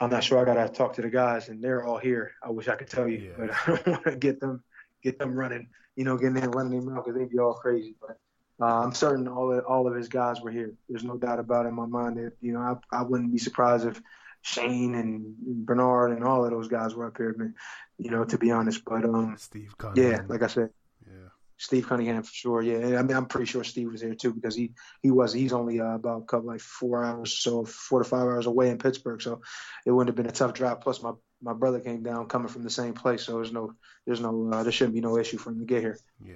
I'm 0.00 0.10
not 0.10 0.24
sure. 0.24 0.38
I 0.40 0.44
gotta 0.44 0.68
talk 0.72 0.94
to 0.94 1.02
the 1.02 1.08
guys, 1.10 1.48
and 1.48 1.62
they're 1.62 1.84
all 1.84 1.98
here. 1.98 2.32
I 2.42 2.50
wish 2.50 2.66
I 2.68 2.74
could 2.74 2.88
tell 2.88 3.06
you, 3.08 3.18
Yeah. 3.18 3.32
but 3.38 3.50
I 3.68 3.82
don't 3.82 3.86
want 3.88 4.04
to 4.06 4.16
get 4.16 4.40
them 4.40 4.62
get 5.02 5.18
them 5.18 5.34
running. 5.36 5.68
You 5.96 6.04
know, 6.04 6.16
getting 6.16 6.38
and 6.38 6.52
running 6.54 6.80
them 6.84 6.96
out 6.96 7.04
because 7.04 7.16
they'd 7.18 7.30
be 7.30 7.38
all 7.38 7.54
crazy. 7.54 7.94
But 8.00 8.18
uh, 8.60 8.82
I'm 8.82 8.92
certain 8.92 9.28
all 9.28 9.52
of, 9.56 9.64
all 9.66 9.86
of 9.86 9.94
his 9.94 10.08
guys 10.08 10.40
were 10.40 10.50
here. 10.50 10.72
There's 10.88 11.04
no 11.04 11.16
doubt 11.16 11.38
about 11.38 11.66
it 11.66 11.68
in 11.68 11.74
my 11.74 11.86
mind 11.86 12.16
that 12.16 12.32
you 12.40 12.52
know 12.52 12.60
I, 12.60 12.74
I 12.98 13.02
wouldn't 13.02 13.30
be 13.30 13.38
surprised 13.38 13.86
if 13.86 14.02
Shane 14.44 14.94
and 14.94 15.36
Bernard 15.38 16.12
and 16.12 16.22
all 16.22 16.44
of 16.44 16.50
those 16.50 16.68
guys 16.68 16.94
were 16.94 17.06
up 17.06 17.16
here. 17.16 17.34
Man, 17.36 17.54
you 17.96 18.10
know, 18.10 18.24
to 18.24 18.36
be 18.36 18.50
honest. 18.50 18.84
But 18.84 19.04
um, 19.06 19.36
Steve 19.38 19.74
Cunningham. 19.78 20.12
yeah, 20.12 20.20
like 20.28 20.42
I 20.42 20.48
said, 20.48 20.68
yeah. 21.06 21.28
Steve 21.56 21.88
Cunningham 21.88 22.22
for 22.22 22.32
sure. 22.32 22.60
Yeah, 22.60 22.98
I 22.98 23.02
mean, 23.02 23.16
I'm 23.16 23.24
pretty 23.24 23.46
sure 23.46 23.64
Steve 23.64 23.90
was 23.90 24.02
there 24.02 24.14
too 24.14 24.34
because 24.34 24.54
he 24.54 24.72
he 25.02 25.10
was 25.10 25.32
he's 25.32 25.54
only 25.54 25.80
uh, 25.80 25.94
about 25.94 26.22
a 26.22 26.24
couple 26.26 26.48
like 26.48 26.60
four 26.60 27.02
hours, 27.02 27.32
so 27.32 27.64
four 27.64 28.00
to 28.00 28.04
five 28.04 28.20
hours 28.20 28.44
away 28.44 28.68
in 28.68 28.76
Pittsburgh. 28.76 29.22
So 29.22 29.40
it 29.86 29.90
wouldn't 29.90 30.10
have 30.10 30.22
been 30.22 30.30
a 30.30 30.36
tough 30.36 30.52
drive. 30.52 30.82
Plus, 30.82 31.02
my 31.02 31.12
my 31.40 31.54
brother 31.54 31.80
came 31.80 32.02
down 32.02 32.28
coming 32.28 32.48
from 32.48 32.64
the 32.64 32.70
same 32.70 32.92
place, 32.92 33.22
so 33.22 33.36
there's 33.36 33.52
no 33.52 33.72
there's 34.04 34.20
no 34.20 34.50
uh, 34.52 34.62
there 34.62 34.72
shouldn't 34.72 34.94
be 34.94 35.00
no 35.00 35.16
issue 35.16 35.38
for 35.38 35.52
him 35.52 35.60
to 35.60 35.64
get 35.64 35.80
here. 35.80 35.98
Yeah. 36.22 36.34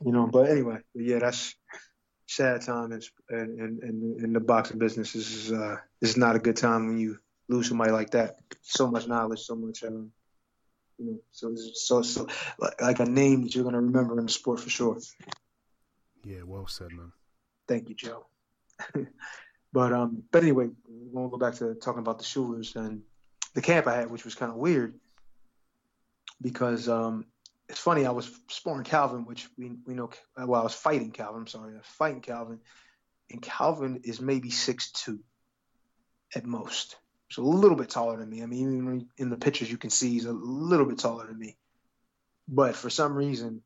You 0.00 0.12
know, 0.12 0.28
but 0.28 0.48
anyway, 0.48 0.78
but 0.94 1.04
yeah, 1.04 1.18
that's 1.18 1.56
sad 2.36 2.62
time 2.62 2.92
in 2.92 3.00
in 3.30 3.80
in, 3.82 4.16
in 4.24 4.32
the 4.32 4.40
boxing 4.40 4.78
business. 4.78 5.12
This 5.12 5.30
is 5.30 5.52
uh 5.52 5.76
this 6.00 6.10
is 6.10 6.16
not 6.16 6.36
a 6.36 6.38
good 6.38 6.56
time 6.56 6.86
when 6.86 6.98
you 6.98 7.18
lose 7.48 7.68
somebody 7.68 7.92
like 7.92 8.10
that. 8.10 8.38
So 8.62 8.90
much 8.90 9.06
knowledge, 9.06 9.40
so 9.40 9.54
much 9.54 9.82
um, 9.84 10.12
you 10.98 11.06
know, 11.06 11.18
so 11.30 11.54
so 11.74 12.02
so 12.02 12.28
like, 12.80 13.00
a 13.00 13.04
name 13.04 13.42
that 13.42 13.54
you're 13.54 13.64
gonna 13.64 13.80
remember 13.80 14.18
in 14.18 14.26
the 14.26 14.32
sport 14.32 14.60
for 14.60 14.70
sure. 14.70 14.98
Yeah, 16.24 16.42
well 16.44 16.66
said, 16.66 16.92
man. 16.92 17.12
Thank 17.66 17.88
you, 17.88 17.94
Joe. 17.94 18.26
but 19.72 19.92
um, 19.92 20.22
but 20.30 20.42
anyway, 20.42 20.68
we're 20.88 21.14
gonna 21.14 21.30
go 21.30 21.38
back 21.38 21.54
to 21.56 21.74
talking 21.74 22.00
about 22.00 22.18
the 22.18 22.24
Shulers 22.24 22.76
and 22.76 23.02
the 23.54 23.62
camp 23.62 23.86
I 23.86 23.96
had, 23.96 24.10
which 24.10 24.24
was 24.24 24.34
kind 24.34 24.50
of 24.50 24.58
weird 24.58 24.98
because 26.40 26.88
um, 26.88 27.26
it's 27.72 27.80
funny. 27.80 28.04
I 28.04 28.10
was 28.10 28.30
sparring 28.48 28.84
Calvin, 28.84 29.24
which 29.24 29.48
we 29.56 29.72
we 29.86 29.94
know. 29.94 30.10
Well, 30.36 30.60
I 30.60 30.62
was 30.62 30.74
fighting 30.74 31.10
Calvin. 31.10 31.40
I'm 31.40 31.46
sorry, 31.46 31.72
I 31.72 31.78
was 31.78 31.86
fighting 31.86 32.20
Calvin, 32.20 32.60
and 33.30 33.40
Calvin 33.40 34.02
is 34.04 34.20
maybe 34.20 34.50
six 34.50 34.92
two 34.92 35.20
at 36.36 36.44
most. 36.44 36.96
So 37.30 37.42
a 37.42 37.44
little 37.44 37.78
bit 37.78 37.88
taller 37.88 38.18
than 38.18 38.28
me. 38.28 38.42
I 38.42 38.46
mean, 38.46 38.76
even 38.76 39.08
in 39.16 39.30
the 39.30 39.38
pictures 39.38 39.70
you 39.70 39.78
can 39.78 39.88
see 39.88 40.10
he's 40.10 40.26
a 40.26 40.32
little 40.32 40.84
bit 40.84 40.98
taller 40.98 41.26
than 41.26 41.38
me. 41.38 41.56
But 42.46 42.76
for 42.76 42.90
some 42.90 43.14
reason, 43.14 43.62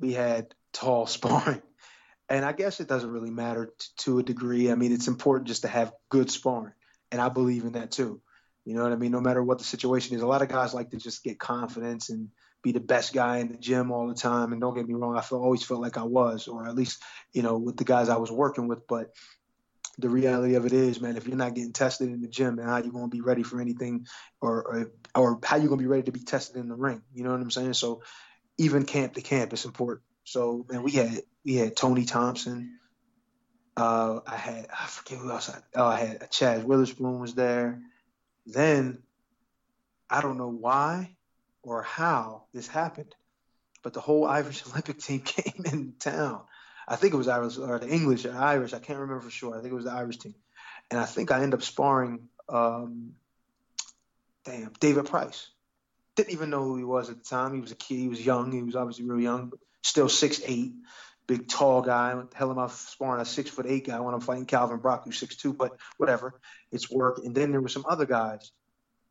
we 0.00 0.12
had 0.12 0.52
tall 0.72 1.06
sparring. 1.16 1.62
And 2.28 2.44
I 2.44 2.50
guess 2.50 2.80
it 2.80 2.88
doesn't 2.88 3.12
really 3.12 3.30
matter 3.30 3.66
t- 3.66 3.86
to 3.98 4.18
a 4.18 4.24
degree. 4.24 4.72
I 4.72 4.74
mean, 4.74 4.90
it's 4.90 5.06
important 5.06 5.46
just 5.46 5.62
to 5.62 5.68
have 5.68 5.92
good 6.08 6.32
sparring. 6.32 6.72
And 7.12 7.20
I 7.20 7.28
believe 7.28 7.62
in 7.62 7.72
that 7.72 7.92
too. 7.92 8.20
You 8.64 8.74
know 8.74 8.82
what 8.82 8.90
I 8.90 8.96
mean? 8.96 9.12
No 9.12 9.20
matter 9.20 9.40
what 9.40 9.58
the 9.58 9.64
situation 9.64 10.16
is, 10.16 10.22
a 10.22 10.26
lot 10.26 10.42
of 10.42 10.48
guys 10.48 10.74
like 10.74 10.90
to 10.90 10.96
just 10.96 11.22
get 11.22 11.38
confidence 11.38 12.10
and 12.10 12.30
be 12.62 12.72
the 12.72 12.80
best 12.80 13.12
guy 13.12 13.38
in 13.38 13.48
the 13.48 13.56
gym 13.56 13.92
all 13.92 14.08
the 14.08 14.14
time. 14.14 14.52
And 14.52 14.60
don't 14.60 14.74
get 14.74 14.88
me 14.88 14.94
wrong, 14.94 15.16
I 15.16 15.20
feel, 15.20 15.38
always 15.38 15.62
felt 15.62 15.80
like 15.80 15.96
I 15.96 16.02
was, 16.02 16.48
or 16.48 16.66
at 16.66 16.74
least, 16.74 17.02
you 17.32 17.42
know, 17.42 17.56
with 17.56 17.76
the 17.76 17.84
guys 17.84 18.08
I 18.08 18.16
was 18.16 18.30
working 18.30 18.68
with. 18.68 18.86
But 18.86 19.12
the 19.98 20.08
reality 20.08 20.54
of 20.54 20.66
it 20.66 20.72
is, 20.72 21.00
man, 21.00 21.16
if 21.16 21.26
you're 21.26 21.36
not 21.36 21.54
getting 21.54 21.72
tested 21.72 22.08
in 22.08 22.20
the 22.20 22.28
gym, 22.28 22.56
then 22.56 22.66
how 22.66 22.78
you 22.78 22.92
to 22.92 23.08
be 23.08 23.20
ready 23.20 23.42
for 23.42 23.60
anything 23.60 24.06
or, 24.40 24.62
or, 24.62 24.92
or 25.14 25.40
how 25.44 25.56
you 25.56 25.68
to 25.68 25.76
be 25.76 25.86
ready 25.86 26.02
to 26.04 26.12
be 26.12 26.20
tested 26.20 26.56
in 26.56 26.68
the 26.68 26.74
ring? 26.74 27.02
You 27.14 27.24
know 27.24 27.30
what 27.30 27.40
I'm 27.40 27.50
saying? 27.50 27.74
So 27.74 28.02
even 28.58 28.84
camp 28.84 29.14
to 29.14 29.22
camp, 29.22 29.52
is 29.52 29.64
important. 29.64 30.02
So, 30.24 30.66
man, 30.68 30.82
we 30.82 30.92
had 30.92 31.22
we 31.44 31.54
had 31.54 31.76
Tony 31.76 32.04
Thompson. 32.04 32.78
Uh, 33.76 34.20
I 34.26 34.36
had 34.36 34.66
I 34.72 34.86
forget 34.86 35.18
who 35.18 35.30
else. 35.30 35.50
I, 35.50 35.58
oh, 35.76 35.86
I 35.86 36.00
had 36.00 36.22
a 36.22 36.26
Chaz 36.26 36.64
Witherspoon 36.64 37.20
was 37.20 37.34
there. 37.34 37.80
Then 38.46 39.02
I 40.10 40.20
don't 40.20 40.38
know 40.38 40.50
why 40.50 41.15
or 41.66 41.82
how 41.82 42.44
this 42.54 42.68
happened, 42.68 43.14
but 43.82 43.92
the 43.92 44.00
whole 44.00 44.24
Irish 44.24 44.64
Olympic 44.70 44.98
team 45.00 45.20
came 45.20 45.64
in 45.70 45.94
town. 45.98 46.40
I 46.88 46.94
think 46.96 47.12
it 47.12 47.16
was 47.16 47.28
Irish 47.28 47.58
or 47.58 47.78
the 47.80 47.88
English 47.88 48.24
or 48.24 48.32
Irish. 48.32 48.72
I 48.72 48.78
can't 48.78 49.00
remember 49.00 49.22
for 49.22 49.30
sure. 49.30 49.58
I 49.58 49.60
think 49.60 49.72
it 49.72 49.76
was 49.76 49.84
the 49.84 49.92
Irish 49.92 50.18
team, 50.18 50.36
and 50.90 51.00
I 51.00 51.04
think 51.04 51.30
I 51.30 51.42
ended 51.42 51.54
up 51.54 51.62
sparring. 51.62 52.28
Um, 52.48 53.14
damn, 54.44 54.72
David 54.78 55.06
Price. 55.06 55.48
Didn't 56.14 56.32
even 56.32 56.48
know 56.48 56.62
who 56.62 56.78
he 56.78 56.84
was 56.84 57.10
at 57.10 57.18
the 57.18 57.28
time. 57.28 57.52
He 57.54 57.60
was 57.60 57.72
a 57.72 57.76
kid. 57.76 57.98
He 57.98 58.08
was 58.08 58.24
young. 58.24 58.52
He 58.52 58.62
was 58.62 58.76
obviously 58.76 59.04
real 59.04 59.20
young. 59.20 59.52
Still 59.82 60.08
six 60.08 60.40
eight, 60.46 60.72
big 61.26 61.48
tall 61.48 61.82
guy. 61.82 62.22
Hell 62.34 62.52
am 62.52 62.58
I 62.60 62.68
sparring 62.68 63.20
a 63.20 63.24
six 63.24 63.50
foot 63.50 63.66
eight 63.66 63.88
guy 63.88 63.98
when 63.98 64.14
I'm 64.14 64.20
fighting 64.20 64.46
Calvin 64.46 64.78
Brock, 64.78 65.02
who's 65.04 65.18
six 65.18 65.36
two? 65.36 65.52
But 65.52 65.72
whatever, 65.96 66.40
it's 66.70 66.90
work. 66.90 67.18
And 67.24 67.34
then 67.34 67.50
there 67.50 67.60
were 67.60 67.68
some 67.68 67.84
other 67.88 68.06
guys 68.06 68.52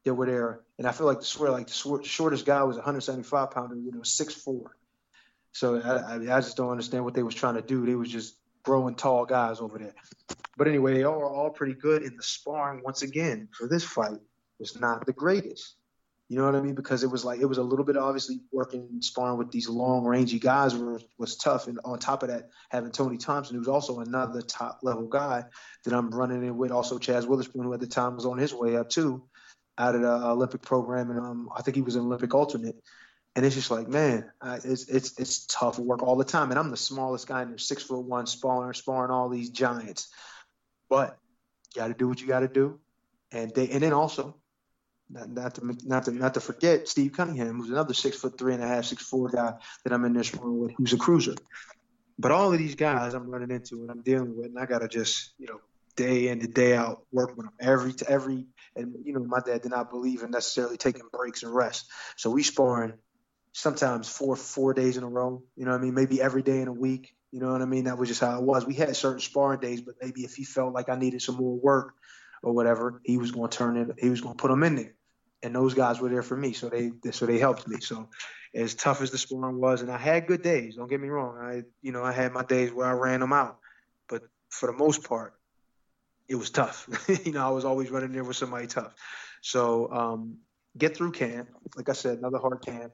that 0.05 0.13
were 0.13 0.25
there, 0.25 0.61
and 0.77 0.87
I 0.87 0.91
feel 0.91 1.07
like 1.07 1.19
the 1.19 1.25
swear 1.25 1.51
like 1.51 1.67
the 1.67 1.73
short, 1.73 2.05
shortest 2.05 2.45
guy 2.45 2.63
was 2.63 2.77
a 2.77 2.79
175 2.79 3.51
pounder, 3.51 3.75
you 3.75 3.91
know, 3.91 4.03
six 4.03 4.33
four. 4.33 4.75
So 5.51 5.81
I, 5.81 6.15
I, 6.15 6.15
I 6.15 6.41
just 6.41 6.57
don't 6.57 6.69
understand 6.69 7.03
what 7.03 7.13
they 7.13 7.23
was 7.23 7.35
trying 7.35 7.55
to 7.55 7.61
do. 7.61 7.85
They 7.85 7.95
was 7.95 8.09
just 8.09 8.35
growing 8.63 8.95
tall 8.95 9.25
guys 9.25 9.59
over 9.59 9.77
there. 9.77 9.93
But 10.57 10.67
anyway, 10.67 10.93
they 10.93 11.03
all 11.03 11.19
were 11.19 11.29
all 11.29 11.49
pretty 11.49 11.73
good. 11.73 12.03
And 12.03 12.17
the 12.17 12.23
sparring 12.23 12.81
once 12.83 13.01
again 13.01 13.49
for 13.51 13.67
this 13.67 13.83
fight 13.83 14.19
was 14.59 14.79
not 14.79 15.05
the 15.05 15.13
greatest. 15.13 15.75
You 16.27 16.37
know 16.37 16.45
what 16.45 16.55
I 16.55 16.61
mean? 16.61 16.73
Because 16.73 17.03
it 17.03 17.11
was 17.11 17.23
like 17.23 17.39
it 17.39 17.45
was 17.45 17.59
a 17.59 17.63
little 17.63 17.85
bit 17.85 17.97
obviously 17.97 18.41
working 18.51 18.87
sparring 19.01 19.37
with 19.37 19.51
these 19.51 19.69
long 19.69 20.05
rangy 20.05 20.39
guys 20.39 20.75
was, 20.75 21.05
was 21.19 21.37
tough. 21.37 21.67
And 21.67 21.79
on 21.85 21.99
top 21.99 22.23
of 22.23 22.29
that, 22.29 22.49
having 22.69 22.91
Tony 22.91 23.17
Thompson, 23.17 23.57
who's 23.57 23.67
also 23.67 23.99
another 23.99 24.41
top 24.41 24.79
level 24.81 25.07
guy 25.07 25.45
that 25.83 25.93
I'm 25.93 26.09
running 26.09 26.43
in 26.43 26.57
with, 26.57 26.71
also 26.71 26.97
Chaz 26.97 27.27
Witherspoon, 27.27 27.63
who 27.63 27.73
at 27.73 27.79
the 27.79 27.87
time 27.87 28.15
was 28.15 28.25
on 28.25 28.39
his 28.39 28.53
way 28.53 28.75
up 28.75 28.89
too, 28.89 29.23
out 29.77 29.95
of 29.95 30.01
the 30.01 30.11
Olympic 30.11 30.61
program, 30.61 31.09
and 31.11 31.19
um, 31.19 31.49
I 31.55 31.61
think 31.61 31.75
he 31.75 31.81
was 31.81 31.95
an 31.95 32.01
Olympic 32.01 32.33
alternate. 32.33 32.75
And 33.35 33.45
it's 33.45 33.55
just 33.55 33.69
like, 33.69 33.89
man, 33.89 34.31
I, 34.41 34.55
it's 34.63 34.87
it's 34.87 35.19
it's 35.19 35.45
tough 35.47 35.77
work 35.77 36.01
all 36.01 36.15
the 36.15 36.23
time. 36.23 36.51
And 36.51 36.59
I'm 36.59 36.71
the 36.71 36.77
smallest 36.77 37.27
guy 37.27 37.41
in 37.41 37.49
there, 37.49 37.57
six 37.57 37.83
foot 37.83 38.05
one, 38.05 38.27
sparring 38.27 38.73
sparring 38.73 39.11
all 39.11 39.27
these 39.27 39.49
giants. 39.49 40.07
But 40.89 41.17
you 41.75 41.81
got 41.81 41.89
to 41.89 41.93
do 41.93 42.07
what 42.07 42.21
you 42.21 42.27
got 42.27 42.39
to 42.39 42.47
do, 42.47 42.79
and 43.31 43.53
they 43.53 43.69
and 43.69 43.83
then 43.83 43.91
also 43.91 44.37
not, 45.09 45.29
not 45.29 45.55
to 45.55 45.77
not 45.83 46.05
to 46.05 46.11
not 46.11 46.33
to 46.35 46.39
forget 46.39 46.87
Steve 46.87 47.11
Cunningham, 47.11 47.59
who's 47.59 47.69
another 47.69 47.93
six 47.93 48.17
foot 48.17 48.37
three 48.37 48.53
and 48.53 48.63
a 48.63 48.67
half, 48.67 48.85
six 48.85 49.03
four 49.03 49.27
guy 49.27 49.53
that 49.83 49.91
I'm 49.91 50.05
in 50.05 50.13
this 50.13 50.33
room 50.33 50.59
with, 50.59 50.71
who's 50.77 50.93
a 50.93 50.97
cruiser. 50.97 51.35
But 52.17 52.31
all 52.31 52.53
of 52.53 52.57
these 52.57 52.75
guys 52.75 53.13
I'm 53.13 53.29
running 53.29 53.51
into 53.51 53.81
and 53.81 53.91
I'm 53.91 54.01
dealing 54.01 54.37
with, 54.37 54.47
and 54.47 54.59
I 54.59 54.65
gotta 54.65 54.87
just 54.87 55.33
you 55.37 55.47
know 55.47 55.59
day 55.95 56.27
in 56.27 56.41
and 56.41 56.53
day 56.53 56.75
out 56.75 57.03
work 57.11 57.35
with 57.35 57.45
them 57.45 57.55
every 57.59 57.93
every. 58.07 58.45
And 58.75 58.95
you 59.03 59.13
know 59.13 59.23
my 59.23 59.39
dad 59.39 59.61
did 59.61 59.71
not 59.71 59.89
believe 59.89 60.21
in 60.21 60.31
necessarily 60.31 60.77
taking 60.77 61.03
breaks 61.11 61.43
and 61.43 61.53
rest, 61.53 61.89
so 62.17 62.29
we 62.29 62.43
sparring 62.43 62.93
sometimes 63.55 64.09
four 64.09 64.35
four 64.35 64.73
days 64.73 64.97
in 64.97 65.03
a 65.03 65.09
row. 65.09 65.41
You 65.55 65.65
know 65.65 65.71
what 65.71 65.81
I 65.81 65.83
mean? 65.83 65.93
Maybe 65.93 66.21
every 66.21 66.43
day 66.43 66.59
in 66.61 66.67
a 66.67 66.73
week. 66.73 67.15
You 67.31 67.39
know 67.39 67.51
what 67.51 67.61
I 67.61 67.65
mean? 67.65 67.85
That 67.85 67.97
was 67.97 68.09
just 68.09 68.21
how 68.21 68.37
it 68.37 68.43
was. 68.43 68.65
We 68.65 68.75
had 68.75 68.95
certain 68.95 69.19
sparring 69.19 69.59
days, 69.59 69.81
but 69.81 69.95
maybe 70.01 70.21
if 70.23 70.35
he 70.35 70.43
felt 70.43 70.73
like 70.73 70.89
I 70.89 70.95
needed 70.95 71.21
some 71.21 71.35
more 71.35 71.55
work 71.57 71.93
or 72.43 72.53
whatever, 72.53 73.01
he 73.03 73.17
was 73.17 73.31
going 73.31 73.49
to 73.49 73.57
turn 73.57 73.77
it. 73.77 73.95
He 73.99 74.09
was 74.09 74.21
going 74.21 74.35
to 74.35 74.41
put 74.41 74.49
them 74.49 74.63
in 74.63 74.75
there, 74.75 74.95
and 75.41 75.55
those 75.55 75.73
guys 75.73 75.99
were 75.99 76.09
there 76.09 76.23
for 76.23 76.37
me. 76.37 76.53
So 76.53 76.69
they 76.69 76.91
so 77.11 77.25
they 77.25 77.39
helped 77.39 77.67
me. 77.67 77.79
So 77.79 78.09
as 78.53 78.75
tough 78.75 79.01
as 79.01 79.11
the 79.11 79.17
sparring 79.17 79.59
was, 79.59 79.81
and 79.81 79.91
I 79.91 79.97
had 79.97 80.27
good 80.27 80.41
days. 80.41 80.75
Don't 80.75 80.89
get 80.89 81.01
me 81.01 81.09
wrong. 81.09 81.37
I 81.41 81.63
you 81.81 81.91
know 81.91 82.03
I 82.03 82.11
had 82.11 82.33
my 82.33 82.43
days 82.43 82.71
where 82.73 82.87
I 82.87 82.91
ran 82.91 83.21
them 83.21 83.33
out, 83.33 83.57
but 84.09 84.21
for 84.49 84.67
the 84.67 84.77
most 84.77 85.07
part, 85.07 85.33
it 86.27 86.35
was 86.35 86.49
tough. 86.49 86.87
you 87.25 87.31
know, 87.31 87.45
I 87.45 87.51
was 87.51 87.65
always 87.65 87.89
running 87.91 88.11
there 88.11 88.23
with 88.23 88.37
somebody 88.37 88.67
tough. 88.67 88.93
So 89.41 89.91
um, 89.91 90.37
get 90.77 90.95
through 90.95 91.11
camp. 91.11 91.49
Like 91.75 91.89
I 91.89 91.93
said, 91.93 92.17
another 92.17 92.39
hard 92.39 92.63
camp, 92.65 92.93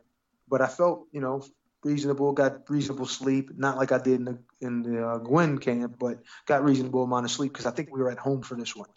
but 0.49 0.61
I 0.61 0.67
felt 0.67 1.07
you 1.11 1.21
know 1.21 1.43
reasonable. 1.84 2.34
Got 2.34 2.69
reasonable 2.69 3.05
sleep. 3.05 3.51
Not 3.57 3.77
like 3.77 3.91
I 3.91 3.97
did 3.97 4.19
in 4.19 4.25
the 4.25 4.38
in 4.59 4.84
the 4.84 5.07
uh, 5.07 5.17
Guinn 5.19 5.57
camp, 5.57 5.97
but 5.99 6.21
got 6.45 6.63
reasonable 6.63 7.03
amount 7.03 7.25
of 7.25 7.32
sleep 7.32 7.53
because 7.53 7.65
I 7.65 7.71
think 7.71 7.89
we 7.91 8.01
were 8.01 8.11
at 8.11 8.17
home 8.19 8.41
for 8.41 8.55
this 8.55 8.75
one. 8.75 8.89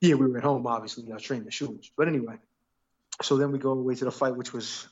Yeah, 0.00 0.14
we 0.14 0.26
were 0.26 0.38
at 0.38 0.44
home, 0.44 0.66
obviously. 0.66 1.10
I 1.10 1.14
was 1.14 1.22
training 1.22 1.44
the 1.44 1.50
shoes, 1.50 1.90
but 1.96 2.08
anyway. 2.08 2.36
So 3.20 3.36
then 3.36 3.50
we 3.50 3.58
go 3.58 3.72
away 3.72 3.96
to 3.96 4.04
the 4.04 4.12
fight, 4.12 4.36
which 4.36 4.52
was 4.52 4.86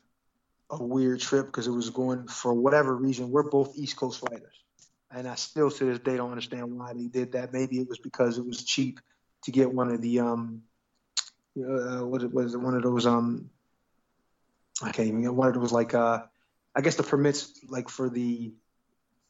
a 0.69 0.83
weird 0.83 1.21
trip 1.21 1.47
because 1.47 1.69
it 1.69 1.71
was 1.71 1.91
going 1.91 2.27
for 2.27 2.53
whatever 2.53 2.95
reason. 2.97 3.31
We're 3.31 3.49
both 3.49 3.77
East 3.77 3.97
Coast 3.97 4.19
fighters, 4.19 4.65
and 5.11 5.29
I 5.29 5.35
still 5.35 5.71
to 5.71 5.85
this 5.85 5.99
day 6.01 6.17
don't 6.17 6.31
understand 6.31 6.79
why 6.79 6.93
they 6.93 7.07
did 7.07 7.33
that. 7.33 7.53
Maybe 7.53 7.79
it 7.79 7.89
was 7.89 7.99
because 7.99 8.39
it 8.39 8.47
was 8.47 8.65
cheap 8.65 9.01
to 9.45 9.51
get 9.51 9.73
one 9.73 9.91
of 9.91 10.01
the 10.01 10.21
um, 10.21 10.63
uh, 11.59 12.05
what 12.05 12.33
was 12.33 12.55
it? 12.55 12.61
One 12.61 12.75
of 12.75 12.83
those 12.83 13.07
um, 13.07 13.51
I 14.83 14.91
can't 14.91 15.09
even 15.09 15.23
get 15.23 15.35
one 15.35 15.49
of 15.49 15.55
those 15.55 15.73
like 15.73 15.95
uh, 15.95 16.23
I 16.75 16.81
guess 16.81 16.97
the 16.97 17.03
permits 17.03 17.61
like 17.69 17.89
for 17.89 18.11
the 18.11 18.53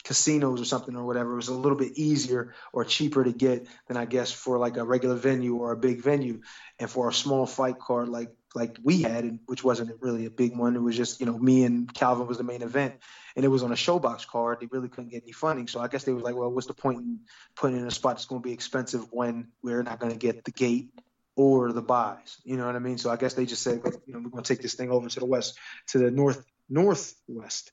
casinos 0.05 0.61
or 0.61 0.64
something 0.64 0.95
or 0.95 1.05
whatever 1.05 1.33
it 1.33 1.37
was 1.37 1.49
a 1.49 1.55
little 1.55 1.77
bit 1.77 1.99
easier 1.99 2.55
or 2.72 2.85
cheaper 2.85 3.24
to 3.24 3.33
get 3.33 3.66
than 3.89 3.97
I 3.97 4.05
guess 4.05 4.31
for 4.31 4.57
like 4.59 4.77
a 4.77 4.85
regular 4.85 5.16
venue 5.16 5.57
or 5.57 5.72
a 5.72 5.77
big 5.77 6.01
venue. 6.01 6.41
And 6.79 6.89
for 6.89 7.09
a 7.09 7.12
small 7.12 7.47
fight 7.47 7.79
card 7.79 8.09
like 8.09 8.31
like 8.57 8.78
we 8.82 9.02
had, 9.02 9.38
which 9.46 9.62
wasn't 9.62 9.92
really 10.00 10.26
a 10.26 10.30
big 10.30 10.57
one, 10.57 10.74
it 10.74 10.82
was 10.82 10.96
just 10.96 11.20
you 11.20 11.26
know 11.26 11.38
me 11.38 11.64
and 11.64 11.92
Calvin 11.92 12.26
was 12.26 12.38
the 12.38 12.44
main 12.44 12.62
event, 12.62 12.94
and 13.36 13.44
it 13.44 13.48
was 13.48 13.62
on 13.62 13.70
a 13.70 13.76
ShoBox 13.76 14.26
card. 14.26 14.59
They 14.61 14.66
really 14.66 14.88
couldn't 14.88 15.11
get 15.11 15.22
any 15.22 15.32
funding, 15.32 15.68
so 15.68 15.80
I 15.80 15.88
guess 15.88 16.04
they 16.04 16.12
was 16.12 16.24
like, 16.24 16.34
well, 16.34 16.50
what's 16.50 16.66
the 16.66 16.74
point 16.74 16.98
in 16.98 17.20
putting 17.54 17.78
in 17.78 17.86
a 17.86 17.90
spot 17.90 18.16
that's 18.16 18.26
going 18.26 18.42
to 18.42 18.46
be 18.46 18.52
expensive 18.52 19.07
when 19.12 19.48
we're 19.62 19.82
not 19.82 20.00
going 20.00 20.12
to 20.12 20.18
get 20.18 20.44
the 20.44 20.50
gate 20.50 20.90
or 21.36 21.72
the 21.72 21.82
buys? 21.82 22.38
You 22.44 22.57
know 22.57 22.66
what 22.66 22.74
I 22.74 22.80
mean? 22.80 22.98
So 22.98 23.11
I 23.11 23.16
guess 23.16 23.34
they 23.34 23.46
just 23.46 23.62
said, 23.62 23.82
you 24.07 24.14
know, 24.14 24.20
we're 24.20 24.30
going 24.30 24.42
to 24.42 24.54
take 24.54 24.62
this 24.62 24.74
thing 24.74 24.90
over 24.90 25.09
to 25.09 25.20
the 25.20 25.26
west, 25.26 25.59
to 25.88 25.98
the 25.98 26.11
north 26.11 26.44
northwest 26.68 27.70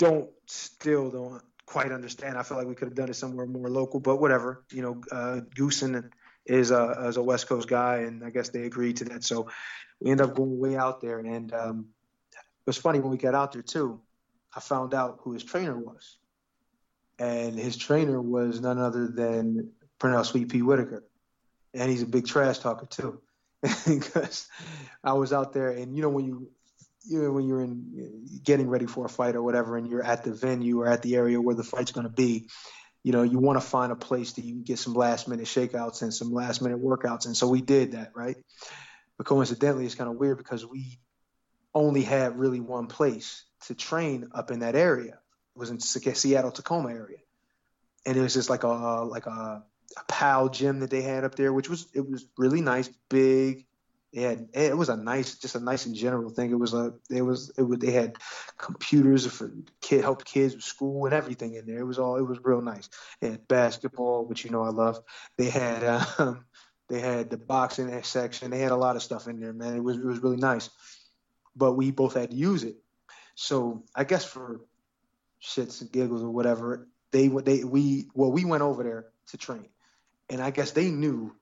don't 0.00 0.30
still 0.46 1.10
don't 1.10 1.42
quite 1.66 1.92
understand. 1.92 2.36
I 2.36 2.42
feel 2.42 2.56
like 2.56 2.66
we 2.66 2.74
could 2.74 2.88
have 2.88 2.96
done 2.96 3.10
it 3.10 3.14
somewhere 3.14 3.46
more 3.46 3.70
local, 3.70 4.00
but 4.00 4.16
whatever. 4.16 4.64
You 4.72 4.82
know, 4.82 5.02
uh, 5.12 5.40
Goossen 5.54 6.10
is 6.46 6.70
a 6.70 7.06
is 7.08 7.16
a 7.16 7.22
West 7.22 7.48
Coast 7.48 7.68
guy, 7.68 7.98
and 7.98 8.24
I 8.24 8.30
guess 8.30 8.48
they 8.48 8.62
agreed 8.62 8.98
to 8.98 9.04
that. 9.06 9.24
So 9.24 9.48
we 10.00 10.10
end 10.10 10.20
up 10.20 10.34
going 10.34 10.58
way 10.58 10.76
out 10.76 11.00
there, 11.00 11.18
and 11.18 11.52
um, 11.52 11.86
it 12.32 12.66
was 12.66 12.76
funny 12.76 13.00
when 13.00 13.10
we 13.10 13.16
got 13.16 13.34
out 13.34 13.52
there 13.52 13.62
too. 13.62 14.00
I 14.54 14.60
found 14.60 14.94
out 14.94 15.20
who 15.22 15.32
his 15.32 15.44
trainer 15.44 15.78
was, 15.78 16.16
and 17.18 17.58
his 17.58 17.76
trainer 17.76 18.20
was 18.20 18.60
none 18.60 18.78
other 18.78 19.06
than 19.08 19.70
Pernell 19.98 20.24
Sweet 20.24 20.48
Pea 20.48 20.62
Whitaker, 20.62 21.04
and 21.74 21.90
he's 21.90 22.02
a 22.02 22.06
big 22.06 22.26
trash 22.26 22.58
talker 22.58 22.86
too. 22.86 23.20
because 23.86 24.48
I 25.04 25.12
was 25.12 25.32
out 25.32 25.52
there, 25.52 25.70
and 25.70 25.94
you 25.94 26.02
know 26.02 26.08
when 26.08 26.24
you 26.24 26.50
you 27.06 27.22
know, 27.22 27.32
when 27.32 27.46
you're 27.48 27.62
in 27.62 28.26
getting 28.44 28.68
ready 28.68 28.86
for 28.86 29.06
a 29.06 29.08
fight 29.08 29.34
or 29.34 29.42
whatever, 29.42 29.76
and 29.76 29.88
you're 29.88 30.04
at 30.04 30.24
the 30.24 30.32
venue 30.32 30.80
or 30.80 30.88
at 30.88 31.02
the 31.02 31.16
area 31.16 31.40
where 31.40 31.54
the 31.54 31.64
fight's 31.64 31.92
going 31.92 32.06
to 32.06 32.12
be, 32.12 32.48
you 33.02 33.12
know, 33.12 33.22
you 33.22 33.38
want 33.38 33.60
to 33.60 33.66
find 33.66 33.92
a 33.92 33.96
place 33.96 34.32
that 34.32 34.44
you 34.44 34.54
can 34.54 34.62
get 34.62 34.78
some 34.78 34.94
last 34.94 35.26
minute 35.28 35.46
shakeouts 35.46 36.02
and 36.02 36.12
some 36.12 36.32
last 36.32 36.60
minute 36.60 36.82
workouts. 36.82 37.26
And 37.26 37.36
so 37.36 37.48
we 37.48 37.62
did 37.62 37.92
that, 37.92 38.12
right? 38.14 38.36
But 39.16 39.26
coincidentally, 39.26 39.86
it's 39.86 39.94
kind 39.94 40.10
of 40.10 40.16
weird 40.16 40.38
because 40.38 40.66
we 40.66 40.98
only 41.74 42.02
had 42.02 42.38
really 42.38 42.60
one 42.60 42.86
place 42.86 43.44
to 43.66 43.74
train 43.74 44.28
up 44.34 44.50
in 44.50 44.60
that 44.60 44.74
area. 44.74 45.18
It 45.54 45.58
was 45.58 45.70
in 45.70 45.80
Seattle 45.80 46.50
Tacoma 46.50 46.90
area, 46.90 47.18
and 48.06 48.16
it 48.16 48.20
was 48.20 48.34
just 48.34 48.50
like 48.50 48.62
a 48.62 48.68
like 48.68 49.26
a, 49.26 49.62
a 49.96 50.04
PAL 50.08 50.48
gym 50.48 50.80
that 50.80 50.90
they 50.90 51.02
had 51.02 51.24
up 51.24 51.34
there, 51.34 51.52
which 51.52 51.68
was 51.68 51.86
it 51.94 52.08
was 52.08 52.26
really 52.38 52.60
nice, 52.60 52.88
big 53.08 53.66
they 54.12 54.22
had 54.22 54.48
it 54.54 54.76
was 54.76 54.88
a 54.88 54.96
nice 54.96 55.38
just 55.38 55.54
a 55.54 55.60
nice 55.60 55.86
and 55.86 55.94
general 55.94 56.30
thing. 56.30 56.50
It 56.50 56.58
was 56.58 56.74
a 56.74 56.94
it 57.08 57.22
was 57.22 57.52
it 57.56 57.62
was 57.62 57.78
they 57.78 57.92
had 57.92 58.16
computers 58.58 59.24
for 59.26 59.52
kid 59.80 60.02
help 60.02 60.24
kids 60.24 60.54
with 60.54 60.64
school 60.64 61.04
and 61.04 61.14
everything 61.14 61.54
in 61.54 61.66
there. 61.66 61.78
It 61.78 61.86
was 61.86 61.98
all 61.98 62.16
it 62.16 62.26
was 62.26 62.40
real 62.42 62.60
nice. 62.60 62.88
They 63.20 63.30
had 63.30 63.46
basketball 63.46 64.26
which 64.26 64.44
you 64.44 64.50
know 64.50 64.62
i 64.62 64.70
love. 64.70 64.98
They 65.38 65.48
had 65.48 65.84
um 66.18 66.44
they 66.88 66.98
had 66.98 67.30
the 67.30 67.36
boxing 67.36 68.02
section. 68.02 68.50
They 68.50 68.58
had 68.58 68.72
a 68.72 68.76
lot 68.76 68.96
of 68.96 69.02
stuff 69.02 69.28
in 69.28 69.38
there 69.38 69.52
man. 69.52 69.76
It 69.76 69.84
was 69.84 69.96
it 69.96 70.04
was 70.04 70.22
really 70.22 70.38
nice. 70.38 70.70
But 71.54 71.74
we 71.74 71.92
both 71.92 72.14
had 72.14 72.30
to 72.30 72.36
use 72.36 72.64
it. 72.64 72.76
So 73.36 73.84
i 73.94 74.02
guess 74.02 74.24
for 74.24 74.60
shits 75.42 75.82
and 75.82 75.92
giggles 75.92 76.22
or 76.22 76.30
whatever 76.30 76.88
they 77.12 77.28
they 77.28 77.62
we 77.62 78.08
well 78.14 78.32
we 78.32 78.44
went 78.44 78.62
over 78.64 78.82
there 78.82 79.06
to 79.28 79.38
train. 79.38 79.68
And 80.28 80.42
i 80.42 80.50
guess 80.50 80.72
they 80.72 80.90
knew 80.90 81.36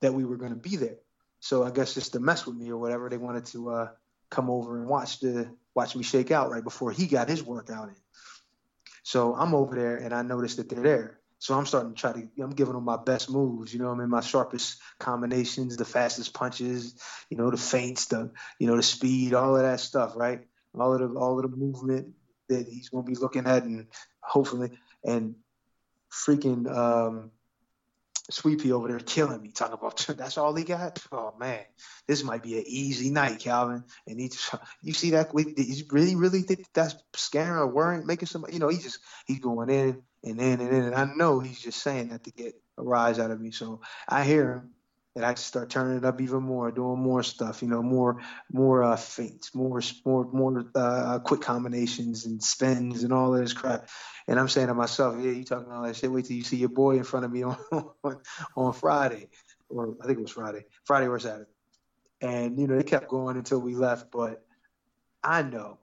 that 0.00 0.12
we 0.12 0.24
were 0.24 0.36
going 0.36 0.52
to 0.52 0.58
be 0.58 0.74
there 0.74 0.96
so 1.44 1.62
I 1.62 1.70
guess 1.70 1.92
just 1.92 2.14
to 2.14 2.20
mess 2.20 2.46
with 2.46 2.56
me 2.56 2.70
or 2.70 2.78
whatever, 2.78 3.10
they 3.10 3.18
wanted 3.18 3.44
to 3.46 3.68
uh, 3.68 3.88
come 4.30 4.48
over 4.48 4.78
and 4.78 4.88
watch 4.88 5.20
the 5.20 5.54
watch 5.74 5.94
me 5.94 6.02
shake 6.02 6.30
out 6.30 6.50
right 6.50 6.64
before 6.64 6.90
he 6.90 7.06
got 7.06 7.28
his 7.28 7.42
workout 7.42 7.90
in. 7.90 7.96
So 9.02 9.34
I'm 9.34 9.54
over 9.54 9.74
there 9.76 9.98
and 9.98 10.14
I 10.14 10.22
noticed 10.22 10.56
that 10.56 10.70
they're 10.70 10.82
there. 10.82 11.20
So 11.40 11.52
I'm 11.54 11.66
starting 11.66 11.92
to 11.92 12.00
try 12.00 12.12
to 12.12 12.26
I'm 12.42 12.54
giving 12.54 12.72
them 12.72 12.86
my 12.86 12.96
best 12.96 13.28
moves, 13.28 13.74
you 13.74 13.78
know, 13.78 13.90
I 13.90 13.94
mean 13.94 14.08
my 14.08 14.22
sharpest 14.22 14.80
combinations, 14.98 15.76
the 15.76 15.84
fastest 15.84 16.32
punches, 16.32 16.98
you 17.28 17.36
know, 17.36 17.50
the 17.50 17.58
feints, 17.58 18.06
the 18.06 18.32
you 18.58 18.66
know, 18.66 18.76
the 18.76 18.82
speed, 18.82 19.34
all 19.34 19.54
of 19.54 19.64
that 19.64 19.80
stuff, 19.80 20.16
right? 20.16 20.46
All 20.74 20.94
of 20.94 21.00
the 21.00 21.18
all 21.18 21.38
of 21.38 21.50
the 21.50 21.54
movement 21.54 22.14
that 22.48 22.66
he's 22.66 22.88
gonna 22.88 23.04
be 23.04 23.16
looking 23.16 23.46
at 23.46 23.64
and 23.64 23.88
hopefully 24.22 24.70
and 25.04 25.34
freaking 26.10 26.74
um 26.74 27.32
Sweet 28.30 28.62
Pea 28.62 28.72
over 28.72 28.88
there 28.88 28.98
killing 29.00 29.42
me, 29.42 29.50
talking 29.50 29.74
about 29.74 29.98
that's 30.16 30.38
all 30.38 30.54
he 30.54 30.64
got. 30.64 30.98
Oh 31.12 31.34
man, 31.38 31.60
this 32.08 32.24
might 32.24 32.42
be 32.42 32.56
an 32.58 32.64
easy 32.66 33.10
night, 33.10 33.40
Calvin. 33.40 33.84
And 34.06 34.18
he, 34.18 34.28
just, 34.28 34.54
you 34.82 34.94
see 34.94 35.10
that? 35.10 35.30
He 35.36 35.84
really, 35.90 36.16
really 36.16 36.42
think 36.42 36.64
that's 36.72 36.94
scaring 37.14 37.58
or 37.58 37.66
worrying, 37.66 38.06
making 38.06 38.26
somebody. 38.26 38.54
You 38.54 38.60
know, 38.60 38.68
he 38.68 38.78
just 38.78 38.98
he's 39.26 39.40
going 39.40 39.68
in 39.68 40.02
and 40.22 40.40
in 40.40 40.60
and 40.60 40.72
in, 40.72 40.84
and 40.84 40.94
I 40.94 41.04
know 41.14 41.40
he's 41.40 41.60
just 41.60 41.82
saying 41.82 42.08
that 42.08 42.24
to 42.24 42.32
get 42.32 42.54
a 42.78 42.82
rise 42.82 43.18
out 43.18 43.30
of 43.30 43.40
me. 43.40 43.50
So 43.50 43.82
I 44.08 44.24
hear 44.24 44.52
him, 44.54 44.70
and 45.16 45.24
I 45.24 45.34
start 45.34 45.70
turning 45.70 45.98
it 45.98 46.04
up 46.04 46.20
even 46.20 46.42
more, 46.42 46.72
doing 46.72 46.98
more 46.98 47.22
stuff. 47.22 47.62
You 47.62 47.68
know, 47.68 47.82
more 47.82 48.20
more 48.52 48.82
uh, 48.82 48.96
feints, 48.96 49.54
more 49.54 49.80
more 50.04 50.24
more 50.32 50.64
uh, 50.74 51.20
quick 51.20 51.40
combinations 51.40 52.26
and 52.26 52.42
spins 52.42 53.04
and 53.04 53.12
all 53.12 53.30
this 53.30 53.52
crap. 53.52 53.88
And 54.26 54.40
I'm 54.40 54.48
saying 54.48 54.68
to 54.68 54.74
myself, 54.74 55.16
yeah, 55.18 55.30
you 55.30 55.44
talking 55.44 55.70
all 55.72 55.82
that 55.82 55.96
shit. 55.96 56.10
Wait 56.10 56.24
till 56.24 56.36
you 56.36 56.42
see 56.42 56.56
your 56.56 56.68
boy 56.68 56.96
in 56.96 57.04
front 57.04 57.24
of 57.24 57.32
me 57.32 57.44
on 57.44 57.56
on, 58.02 58.20
on 58.56 58.72
Friday, 58.72 59.28
or 59.68 59.96
I 60.02 60.06
think 60.06 60.18
it 60.18 60.22
was 60.22 60.32
Friday, 60.32 60.64
Friday 60.84 61.06
or 61.06 61.18
Saturday. 61.20 61.50
And 62.20 62.58
you 62.58 62.66
know, 62.66 62.76
they 62.76 62.82
kept 62.82 63.08
going 63.08 63.36
until 63.36 63.60
we 63.60 63.76
left. 63.76 64.10
But 64.10 64.44
I 65.22 65.42
know, 65.42 65.78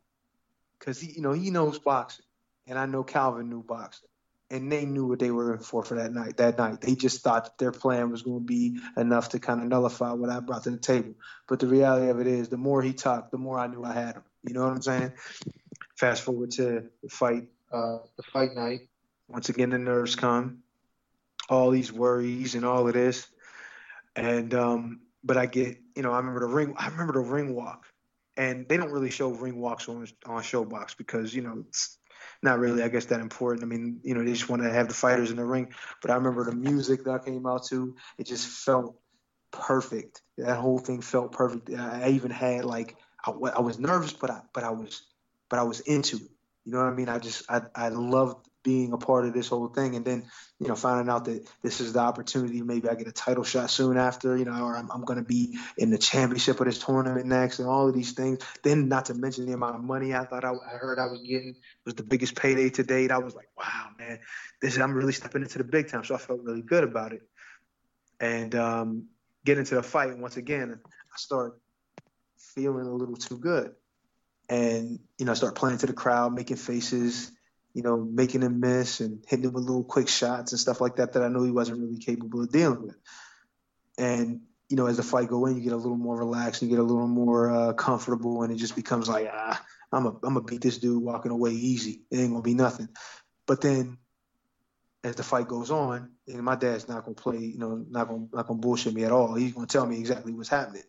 cause 0.80 1.00
he, 1.00 1.14
you 1.14 1.22
know, 1.22 1.32
he 1.32 1.52
knows 1.52 1.80
boxing, 1.80 2.26
and 2.68 2.78
I 2.78 2.86
know 2.86 3.04
Calvin 3.04 3.50
knew 3.50 3.64
boxing, 3.64 4.10
and 4.52 4.70
they 4.70 4.86
knew 4.86 5.08
what 5.08 5.20
they 5.20 5.32
were 5.32 5.54
in 5.54 5.60
for 5.60 5.84
for 5.84 5.96
that 5.96 6.14
night. 6.14 6.38
That 6.38 6.58
night, 6.58 6.82
they 6.82 6.94
just 6.94 7.24
thought 7.24 7.46
that 7.46 7.58
their 7.58 7.72
plan 7.72 8.12
was 8.12 8.22
going 8.22 8.42
to 8.42 8.46
be 8.46 8.80
enough 8.98 9.30
to 9.30 9.40
kind 9.40 9.62
of 9.62 9.68
nullify 9.68 10.12
what 10.12 10.30
I 10.30 10.42
brought 10.42 10.64
to 10.64 10.72
the 10.72 10.78
table. 10.78 11.14
But 11.48 11.60
the 11.60 11.68
reality 11.68 12.10
of 12.10 12.20
it 12.20 12.28
is, 12.28 12.50
the 12.50 12.58
more 12.58 12.82
he 12.82 12.92
talked, 12.92 13.32
the 13.32 13.38
more 13.38 13.58
I 13.58 13.68
knew 13.68 13.84
I 13.84 13.94
had 13.94 14.16
him. 14.16 14.24
You 14.44 14.54
know 14.54 14.64
what 14.64 14.74
I'm 14.74 14.82
saying? 14.82 15.14
Fast 15.96 16.24
forward 16.24 16.52
to 16.52 16.90
the 17.02 17.10
fight 17.10 17.48
uh, 17.72 18.00
the 18.18 18.24
fight 18.24 18.54
night. 18.54 18.90
Once 19.30 19.48
again, 19.48 19.70
the 19.70 19.78
nerves 19.78 20.16
come, 20.16 20.60
all 21.50 21.72
these 21.72 21.92
worries 21.92 22.54
and 22.54 22.66
all 22.66 22.86
of 22.88 22.94
this, 22.94 23.28
and 24.18 24.54
um, 24.54 25.00
but 25.24 25.38
I 25.38 25.46
get, 25.46 25.78
you 25.96 26.04
know, 26.04 26.12
I 26.12 26.18
remember 26.18 26.42
the 26.42 26.54
ring. 26.54 26.74
I 26.78 26.90
remember 26.90 27.14
the 27.14 27.20
ring 27.20 27.56
walk, 27.56 27.86
and 28.36 28.68
they 28.68 28.76
don't 28.76 28.92
really 28.92 29.12
show 29.12 29.30
ring 29.30 29.58
walks 29.62 29.88
on 29.88 30.06
on 30.26 30.42
ShoBox 30.42 30.98
because 30.98 31.34
you 31.34 31.44
know 31.44 31.64
not 32.42 32.60
really, 32.60 32.84
I 32.84 32.88
guess, 32.88 33.06
that 33.06 33.20
important. 33.20 33.64
I 33.64 33.68
mean, 33.68 34.00
you 34.04 34.14
know, 34.14 34.24
they 34.24 34.32
just 34.34 34.50
want 34.50 34.64
to 34.64 34.72
have 34.72 34.88
the 34.88 34.94
fighters 34.94 35.32
in 35.32 35.38
the 35.38 35.46
ring. 35.46 35.74
But 36.02 36.12
I 36.12 36.16
remember 36.16 36.44
the 36.44 36.56
music 36.56 37.04
that 37.06 37.26
came 37.26 37.46
out 37.46 37.66
too. 37.66 37.96
It 38.18 38.28
just 38.28 38.48
felt 38.48 38.96
perfect. 39.52 40.22
That 40.38 40.58
whole 40.58 40.80
thing 40.80 41.02
felt 41.02 41.32
perfect. 41.32 41.70
I 41.70 42.10
even 42.10 42.32
had 42.32 42.66
like 42.66 42.96
I, 43.26 43.32
I 43.32 43.62
was 43.62 43.80
nervous, 43.80 44.14
but 44.14 44.30
I 44.30 44.42
but 44.54 44.64
I 44.64 44.72
was 44.72 45.04
but 45.50 45.60
I 45.60 45.64
was 45.64 45.82
into 45.82 46.18
it. 46.18 46.32
You 46.66 46.74
know 46.74 46.80
what 46.80 46.88
I 46.88 46.96
mean? 46.96 47.10
I 47.10 47.20
just 47.20 47.44
I 47.50 47.62
I 47.76 47.90
loved 47.90 48.48
being 48.64 48.94
a 48.94 48.98
part 48.98 49.26
of 49.26 49.34
this 49.34 49.48
whole 49.48 49.68
thing, 49.68 49.96
and 49.96 50.06
then 50.06 50.24
you 50.60 50.68
know 50.68 50.76
finding 50.76 51.10
out 51.10 51.26
that 51.26 51.48
this 51.62 51.82
is 51.82 51.94
the 51.94 52.00
opportunity. 52.00 52.62
Maybe 52.62 52.90
I 52.90 52.96
get 52.96 53.08
a 53.08 53.12
title 53.12 53.44
shot 53.44 53.70
soon 53.70 53.98
after, 53.98 54.38
you 54.38 54.46
know, 54.46 54.64
or 54.64 54.78
I'm, 54.78 54.90
I'm 54.92 55.04
going 55.04 55.20
to 55.20 55.26
be 55.26 55.58
in 55.78 55.90
the 55.90 55.98
championship 55.98 56.60
of 56.60 56.66
this 56.66 56.80
tournament 56.80 57.26
next, 57.26 57.60
and 57.60 57.68
all 57.68 57.88
of 57.88 57.94
these 57.94 58.12
things. 58.14 58.40
Then 58.64 58.88
not 58.88 59.06
to 59.06 59.14
mention 59.14 59.46
the 59.46 59.54
amount 59.54 59.76
of 59.76 59.84
money 59.84 60.14
I 60.14 60.26
thought 60.26 60.44
I, 60.44 60.52
I 60.52 60.78
heard 60.78 61.00
I 61.00 61.06
was 61.06 61.22
getting 61.22 61.56
was 61.86 61.96
the 61.96 62.04
biggest 62.04 62.36
payday 62.36 62.70
to 62.72 62.84
date. 62.84 63.12
I 63.12 63.18
was 63.18 63.36
like, 63.36 63.50
wow, 63.58 63.90
man, 63.98 64.20
this 64.62 64.76
is 64.76 64.80
I'm 64.80 64.94
really 64.94 65.14
stepping 65.14 65.42
into 65.42 65.58
the 65.58 65.64
big 65.64 65.90
time. 65.90 66.04
So 66.04 66.16
I 66.16 66.18
felt 66.18 66.42
really 66.44 66.62
good 66.62 66.84
about 66.84 67.14
it, 67.14 67.22
and 68.20 68.54
um, 68.56 69.06
get 69.46 69.58
into 69.58 69.76
the 69.76 69.84
fight 69.84 70.18
once 70.18 70.38
again. 70.38 70.80
I 70.86 71.18
start 71.18 71.60
feeling 72.38 72.86
a 72.86 72.94
little 72.94 73.16
too 73.16 73.38
good 73.38 73.74
and 74.52 75.00
you 75.18 75.26
know 75.26 75.34
start 75.34 75.56
playing 75.56 75.80
to 75.80 75.88
the 75.88 75.94
crowd, 75.94 76.34
making 76.34 76.58
faces, 76.58 77.32
you 77.74 77.84
know, 77.84 77.98
making 77.98 78.42
him 78.42 78.60
miss 78.60 79.00
and 79.00 79.24
hitting 79.28 79.46
him 79.46 79.54
with 79.54 79.64
little 79.64 79.84
quick 79.84 80.10
shots 80.10 80.52
and 80.52 80.60
stuff 80.60 80.82
like 80.82 80.98
that 80.98 81.14
that 81.14 81.24
I 81.24 81.28
know 81.28 81.44
he 81.44 81.52
wasn't 81.52 81.80
really 81.80 82.00
capable 82.00 82.42
of 82.42 82.52
dealing 82.52 82.84
with. 82.84 82.98
And 83.98 84.42
you 84.70 84.78
know, 84.78 84.88
as 84.88 84.98
the 84.98 85.04
fight 85.04 85.28
go 85.28 85.46
in, 85.46 85.58
you 85.58 85.62
get 85.62 85.74
a 85.74 85.78
little 85.78 85.98
more 85.98 86.18
relaxed, 86.18 86.62
you 86.62 86.70
get 86.70 86.80
a 86.80 86.84
little 86.84 87.08
more 87.08 87.52
uh, 87.52 87.74
comfortable, 87.74 88.44
and 88.44 88.54
it 88.54 88.56
just 88.56 88.76
becomes 88.76 89.10
like, 89.10 89.30
ah, 89.32 89.62
I'm 89.92 90.06
a, 90.06 90.10
I'm 90.10 90.34
gonna 90.34 90.42
beat 90.42 90.62
this 90.62 90.78
dude 90.78 91.04
walking 91.04 91.32
away 91.32 91.52
easy. 91.52 92.02
It 92.10 92.20
ain't 92.20 92.32
gonna 92.32 92.42
be 92.42 92.54
nothing. 92.54 92.88
But 93.46 93.60
then, 93.60 93.98
as 95.04 95.18
the 95.18 95.24
fight 95.24 95.50
goes 95.50 95.72
on, 95.72 96.12
and 96.28 96.44
my 96.44 96.56
dad's 96.56 96.88
not 96.88 97.04
gonna 97.04 97.16
play, 97.16 97.40
you 97.40 97.58
know, 97.58 97.86
not 97.90 98.08
gonna 98.08 98.28
not 98.32 98.48
gonna 98.48 98.60
bullshit 98.60 98.94
me 98.94 99.04
at 99.04 99.12
all. 99.12 99.36
He's 99.36 99.54
gonna 99.54 99.68
tell 99.68 99.86
me 99.86 100.00
exactly 100.00 100.32
what's 100.34 100.48
happening, 100.48 100.84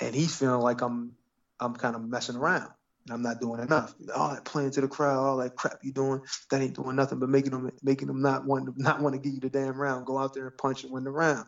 and 0.00 0.14
he's 0.14 0.36
feeling 0.36 0.60
like 0.60 0.80
I'm 0.80 1.12
I'm 1.58 1.74
kind 1.74 1.96
of 1.96 2.08
messing 2.08 2.36
around 2.36 2.70
and 3.06 3.14
I'm 3.14 3.22
not 3.22 3.40
doing 3.40 3.60
enough. 3.60 3.94
All 4.14 4.34
that 4.34 4.44
playing 4.44 4.72
to 4.72 4.80
the 4.80 4.88
crowd, 4.88 5.18
all 5.18 5.36
that 5.38 5.56
crap 5.56 5.78
you 5.82 5.92
doing, 5.92 6.20
that 6.50 6.60
ain't 6.60 6.74
doing 6.74 6.96
nothing 6.96 7.18
but 7.18 7.28
making 7.28 7.52
them 7.52 7.70
making 7.82 8.08
them 8.08 8.20
not 8.20 8.44
want 8.44 8.76
not 8.76 9.00
want 9.00 9.14
to 9.14 9.20
give 9.20 9.34
you 9.34 9.40
the 9.40 9.50
damn 9.50 9.80
round. 9.80 10.06
Go 10.06 10.18
out 10.18 10.34
there 10.34 10.48
and 10.48 10.58
punch 10.58 10.84
and 10.84 10.92
win 10.92 11.04
the 11.04 11.10
round 11.10 11.46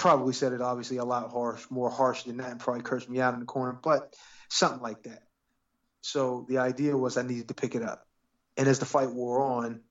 probably 0.00 0.32
said 0.32 0.54
it 0.54 0.62
obviously 0.62 0.96
a 0.96 1.04
lot 1.04 1.30
harsh, 1.30 1.66
more 1.68 1.90
harsh 1.90 2.22
than 2.22 2.38
that, 2.38 2.50
and 2.50 2.58
probably 2.58 2.82
cursed 2.82 3.10
me 3.10 3.20
out 3.20 3.34
in 3.34 3.40
the 3.40 3.46
corner, 3.46 3.78
but 3.82 4.16
something 4.48 4.80
like 4.80 5.02
that. 5.02 5.24
So 6.00 6.46
the 6.48 6.56
idea 6.56 6.96
was 6.96 7.18
I 7.18 7.22
needed 7.22 7.48
to 7.48 7.54
pick 7.54 7.74
it 7.74 7.82
up, 7.82 8.06
and 8.56 8.66
as 8.66 8.78
the 8.78 8.86
fight 8.86 9.10
wore 9.10 9.42
on, 9.42 9.82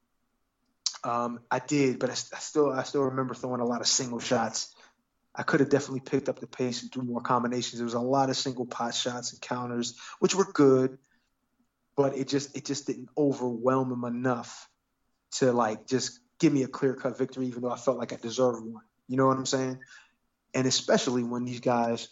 um, 1.04 1.42
I 1.52 1.60
did, 1.60 2.00
but 2.00 2.10
I, 2.10 2.14
I, 2.14 2.40
still 2.40 2.72
I 2.72 2.84
still 2.84 3.04
remember 3.04 3.36
throwing 3.36 3.62
a 3.62 3.66
lot 3.66 3.82
of 3.82 3.88
single 3.88 4.20
shots. 4.20 4.74
I 5.40 5.44
could 5.44 5.62
have 5.62 5.70
definitely 5.70 6.02
picked 6.02 6.28
up 6.28 6.42
the 6.42 6.48
pace 6.48 6.82
and 6.82 6.92
do 6.92 7.02
more 7.02 7.22
combinations. 7.22 7.78
There 7.78 7.86
was 7.86 7.94
a 7.94 8.02
lot 8.02 8.30
of 8.30 8.36
single 8.36 8.66
pot 8.66 8.94
shots 8.94 9.32
and 9.32 9.40
counters, 9.40 9.98
which 10.20 10.36
were 10.36 10.52
good, 10.52 10.98
but 11.96 12.18
it 12.18 12.28
just 12.28 12.58
it 12.58 12.66
just 12.66 12.88
didn't 12.88 13.08
overwhelm 13.18 13.90
him 13.90 14.04
enough 14.04 14.68
to 15.38 15.54
like 15.54 15.88
just 15.88 16.20
give 16.42 16.52
me 16.52 16.64
a 16.64 16.68
clear 16.68 16.94
cut 16.94 17.18
victory, 17.18 17.48
even 17.48 17.62
though 17.62 17.72
I 17.72 17.78
felt 17.78 17.98
like 17.98 18.12
I 18.12 18.18
deserved 18.18 18.66
one. 18.66 18.84
You 19.08 19.16
know 19.16 19.28
what 19.28 19.38
I'm 19.38 19.46
saying? 19.46 19.80
And 20.54 20.68
especially 20.68 21.24
when 21.24 21.46
these 21.46 21.62
guys, 21.62 22.10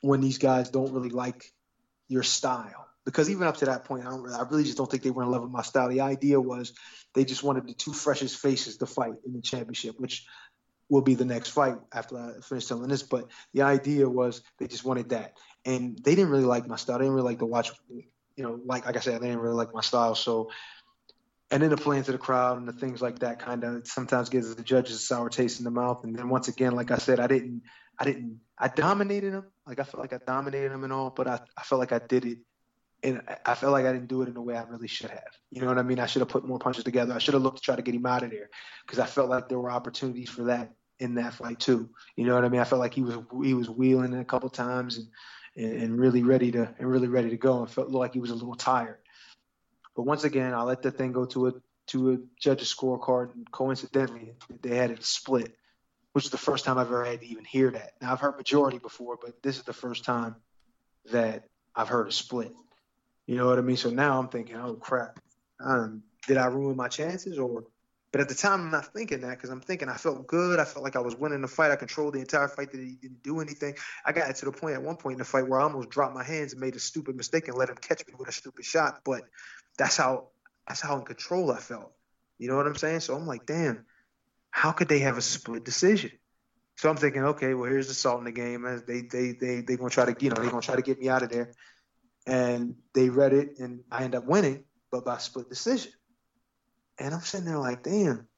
when 0.00 0.20
these 0.20 0.38
guys 0.38 0.70
don't 0.70 0.92
really 0.92 1.10
like 1.10 1.52
your 2.06 2.22
style, 2.22 2.86
because 3.04 3.30
even 3.30 3.48
up 3.48 3.56
to 3.56 3.64
that 3.64 3.84
point, 3.84 4.06
I 4.06 4.10
don't, 4.10 4.30
I 4.30 4.42
really 4.48 4.62
just 4.62 4.78
don't 4.78 4.88
think 4.88 5.02
they 5.02 5.10
were 5.10 5.24
in 5.24 5.30
love 5.32 5.42
with 5.42 5.50
my 5.50 5.62
style. 5.62 5.88
The 5.88 6.02
idea 6.02 6.40
was 6.40 6.72
they 7.16 7.24
just 7.24 7.42
wanted 7.42 7.66
the 7.66 7.74
two 7.74 7.92
freshest 7.92 8.38
faces 8.38 8.76
to 8.76 8.86
fight 8.86 9.14
in 9.26 9.32
the 9.32 9.42
championship, 9.42 9.98
which 9.98 10.24
will 10.88 11.02
be 11.02 11.14
the 11.14 11.24
next 11.24 11.50
fight 11.50 11.76
after 11.92 12.16
I 12.16 12.40
finish 12.40 12.66
telling 12.66 12.88
this. 12.88 13.02
But 13.02 13.30
the 13.52 13.62
idea 13.62 14.08
was 14.08 14.42
they 14.58 14.66
just 14.66 14.84
wanted 14.84 15.10
that, 15.10 15.34
and 15.64 15.98
they 15.98 16.14
didn't 16.14 16.30
really 16.30 16.44
like 16.44 16.66
my 16.66 16.76
style. 16.76 16.98
They 16.98 17.04
didn't 17.04 17.14
really 17.14 17.30
like 17.30 17.38
to 17.38 17.46
watch, 17.46 17.72
you 17.88 18.44
know, 18.44 18.60
like 18.64 18.86
like 18.86 18.96
I 18.96 19.00
said, 19.00 19.20
they 19.20 19.28
didn't 19.28 19.42
really 19.42 19.56
like 19.56 19.74
my 19.74 19.80
style. 19.80 20.14
So 20.14 20.50
and 21.50 21.62
then 21.62 21.70
the 21.70 21.76
playing 21.76 22.04
to 22.04 22.12
the 22.12 22.18
crowd 22.18 22.58
and 22.58 22.66
the 22.66 22.72
things 22.72 23.00
like 23.02 23.20
that 23.20 23.38
kind 23.38 23.62
of 23.64 23.86
sometimes 23.86 24.28
gives 24.28 24.54
the 24.54 24.62
judges 24.62 24.96
a 24.96 24.98
sour 24.98 25.28
taste 25.28 25.60
in 25.60 25.64
the 25.64 25.70
mouth. 25.70 26.02
And 26.02 26.16
then 26.16 26.28
once 26.28 26.48
again, 26.48 26.74
like 26.74 26.90
I 26.90 26.98
said, 26.98 27.20
I 27.20 27.26
didn't, 27.26 27.62
I 27.98 28.04
didn't, 28.04 28.40
I 28.58 28.68
dominated 28.68 29.34
them. 29.34 29.44
Like 29.66 29.78
I 29.78 29.84
felt 29.84 30.00
like 30.00 30.12
I 30.12 30.18
dominated 30.26 30.72
them 30.72 30.84
and 30.84 30.92
all, 30.92 31.10
but 31.10 31.28
I, 31.28 31.40
I 31.56 31.62
felt 31.62 31.78
like 31.78 31.92
I 31.92 32.00
did 32.00 32.24
it, 32.24 32.38
and 33.04 33.22
I 33.44 33.54
felt 33.54 33.72
like 33.72 33.84
I 33.84 33.92
didn't 33.92 34.08
do 34.08 34.22
it 34.22 34.28
in 34.28 34.34
the 34.34 34.40
way 34.40 34.56
I 34.56 34.64
really 34.64 34.88
should 34.88 35.10
have. 35.10 35.28
You 35.50 35.60
know 35.60 35.68
what 35.68 35.78
I 35.78 35.82
mean? 35.82 36.00
I 36.00 36.06
should 36.06 36.20
have 36.20 36.28
put 36.28 36.46
more 36.46 36.58
punches 36.58 36.84
together. 36.84 37.12
I 37.12 37.18
should 37.18 37.34
have 37.34 37.42
looked 37.42 37.58
to 37.58 37.62
try 37.62 37.76
to 37.76 37.82
get 37.82 37.94
him 37.94 38.06
out 38.06 38.22
of 38.22 38.30
there 38.30 38.48
because 38.84 38.98
I 38.98 39.06
felt 39.06 39.28
like 39.28 39.48
there 39.48 39.58
were 39.58 39.70
opportunities 39.70 40.30
for 40.30 40.44
that 40.44 40.72
in 40.98 41.14
that 41.16 41.34
fight 41.34 41.60
too. 41.60 41.90
You 42.16 42.24
know 42.24 42.34
what 42.34 42.44
I 42.44 42.48
mean? 42.48 42.60
I 42.60 42.64
felt 42.64 42.80
like 42.80 42.94
he 42.94 43.02
was 43.02 43.18
he 43.42 43.54
was 43.54 43.68
wheeling 43.68 44.14
a 44.14 44.24
couple 44.24 44.48
times 44.48 44.96
and 44.96 45.08
and, 45.56 45.82
and 45.82 45.98
really 45.98 46.22
ready 46.22 46.50
to 46.52 46.74
and 46.78 46.88
really 46.88 47.08
ready 47.08 47.30
to 47.30 47.36
go 47.36 47.60
and 47.60 47.70
felt 47.70 47.90
like 47.90 48.14
he 48.14 48.20
was 48.20 48.30
a 48.30 48.34
little 48.34 48.54
tired. 48.54 48.98
But 49.94 50.02
once 50.04 50.24
again, 50.24 50.54
I 50.54 50.62
let 50.62 50.82
the 50.82 50.90
thing 50.90 51.12
go 51.12 51.26
to 51.26 51.48
a 51.48 51.52
to 51.88 52.12
a 52.12 52.18
judge's 52.40 52.74
scorecard, 52.74 53.34
and 53.34 53.50
coincidentally, 53.50 54.32
they 54.62 54.76
had 54.76 54.90
it 54.90 55.04
split, 55.04 55.54
which 56.12 56.24
is 56.24 56.30
the 56.30 56.38
first 56.38 56.64
time 56.64 56.78
I've 56.78 56.86
ever 56.86 57.04
had 57.04 57.20
to 57.20 57.26
even 57.26 57.44
hear 57.44 57.70
that. 57.70 57.92
Now 58.00 58.12
I've 58.12 58.20
heard 58.20 58.36
majority 58.36 58.78
before, 58.78 59.18
but 59.20 59.42
this 59.42 59.58
is 59.58 59.64
the 59.64 59.74
first 59.74 60.04
time 60.04 60.36
that 61.12 61.44
I've 61.76 61.88
heard 61.88 62.08
a 62.08 62.12
split. 62.12 62.52
You 63.26 63.36
know 63.36 63.46
what 63.46 63.58
I 63.58 63.62
mean? 63.62 63.76
So 63.76 63.90
now 63.90 64.18
I'm 64.18 64.28
thinking, 64.28 64.56
oh 64.56 64.74
crap, 64.74 65.18
um, 65.60 66.02
did 66.26 66.36
I 66.36 66.46
ruin 66.46 66.76
my 66.76 66.88
chances 66.88 67.38
or? 67.38 67.64
But 68.12 68.20
at 68.20 68.28
the 68.28 68.34
time, 68.36 68.60
I'm 68.60 68.70
not 68.70 68.92
thinking 68.94 69.22
that 69.22 69.30
because 69.30 69.50
I'm 69.50 69.60
thinking 69.60 69.88
I 69.88 69.96
felt 69.96 70.28
good. 70.28 70.60
I 70.60 70.64
felt 70.64 70.84
like 70.84 70.94
I 70.94 71.00
was 71.00 71.16
winning 71.16 71.40
the 71.40 71.48
fight. 71.48 71.72
I 71.72 71.76
controlled 71.76 72.14
the 72.14 72.20
entire 72.20 72.46
fight. 72.46 72.70
That 72.70 72.80
he 72.80 72.94
didn't 72.94 73.24
do 73.24 73.40
anything. 73.40 73.74
I 74.06 74.12
got 74.12 74.32
to 74.32 74.44
the 74.44 74.52
point 74.52 74.74
at 74.74 74.82
one 74.82 74.96
point 74.96 75.14
in 75.14 75.18
the 75.18 75.24
fight 75.24 75.48
where 75.48 75.58
I 75.58 75.64
almost 75.64 75.90
dropped 75.90 76.14
my 76.14 76.22
hands 76.22 76.52
and 76.52 76.60
made 76.60 76.76
a 76.76 76.78
stupid 76.78 77.16
mistake 77.16 77.48
and 77.48 77.56
let 77.56 77.70
him 77.70 77.76
catch 77.76 78.06
me 78.06 78.14
with 78.16 78.28
a 78.28 78.32
stupid 78.32 78.64
shot. 78.64 79.00
But 79.04 79.22
that's 79.78 79.96
how 79.96 80.28
that's 80.68 80.80
how 80.80 80.96
in 80.96 81.04
control 81.04 81.50
I 81.50 81.58
felt. 81.58 81.92
You 82.38 82.48
know 82.48 82.56
what 82.56 82.68
I'm 82.68 82.76
saying? 82.76 83.00
So 83.00 83.16
I'm 83.16 83.26
like, 83.26 83.46
damn, 83.46 83.84
how 84.50 84.70
could 84.70 84.88
they 84.88 85.00
have 85.00 85.18
a 85.18 85.22
split 85.22 85.64
decision? 85.64 86.12
So 86.76 86.88
I'm 86.88 86.96
thinking, 86.96 87.24
okay, 87.24 87.54
well 87.54 87.68
here's 87.68 87.88
the 87.88 87.94
salt 87.94 88.18
in 88.18 88.24
the 88.24 88.32
game. 88.32 88.62
They 88.86 89.02
they 89.02 89.32
they 89.32 89.60
they 89.62 89.76
gonna 89.76 89.90
try 89.90 90.04
to 90.04 90.24
you 90.24 90.30
know 90.30 90.40
they 90.40 90.48
gonna 90.48 90.62
try 90.62 90.76
to 90.76 90.82
get 90.82 91.00
me 91.00 91.08
out 91.08 91.24
of 91.24 91.30
there, 91.30 91.52
and 92.26 92.76
they 92.94 93.10
read 93.10 93.32
it, 93.32 93.58
and 93.58 93.80
I 93.90 94.04
end 94.04 94.14
up 94.14 94.26
winning, 94.26 94.64
but 94.90 95.04
by 95.04 95.18
split 95.18 95.48
decision. 95.48 95.92
And 96.98 97.14
I'm 97.14 97.20
sitting 97.20 97.46
there 97.46 97.58
like, 97.58 97.82
damn, 97.82 98.28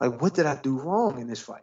like 0.00 0.20
what 0.20 0.34
did 0.34 0.46
I 0.46 0.56
do 0.56 0.78
wrong 0.78 1.20
in 1.20 1.28
this 1.28 1.40
fight? 1.40 1.62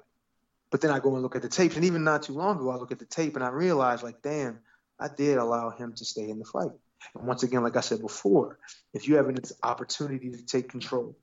But 0.71 0.81
then 0.81 0.91
I 0.91 0.99
go 0.99 1.13
and 1.13 1.21
look 1.21 1.35
at 1.35 1.41
the 1.41 1.49
tapes, 1.49 1.75
and 1.75 1.85
even 1.85 2.03
not 2.03 2.23
too 2.23 2.33
long 2.33 2.57
ago, 2.57 2.71
I 2.71 2.77
look 2.77 2.91
at 2.91 2.99
the 2.99 3.05
tape 3.05 3.35
and 3.35 3.43
I 3.43 3.49
realize, 3.49 4.01
like, 4.01 4.21
damn, 4.21 4.59
I 4.99 5.07
did 5.07 5.37
allow 5.37 5.69
him 5.69 5.93
to 5.93 6.05
stay 6.05 6.29
in 6.29 6.39
the 6.39 6.45
fight. 6.45 6.71
And 7.15 7.27
once 7.27 7.43
again, 7.43 7.63
like 7.63 7.75
I 7.75 7.81
said 7.81 8.01
before, 8.01 8.57
if 8.93 9.07
you 9.07 9.15
have 9.17 9.27
an 9.27 9.37
opportunity 9.61 10.31
to 10.31 10.45
take 10.45 10.69
control, 10.69 11.15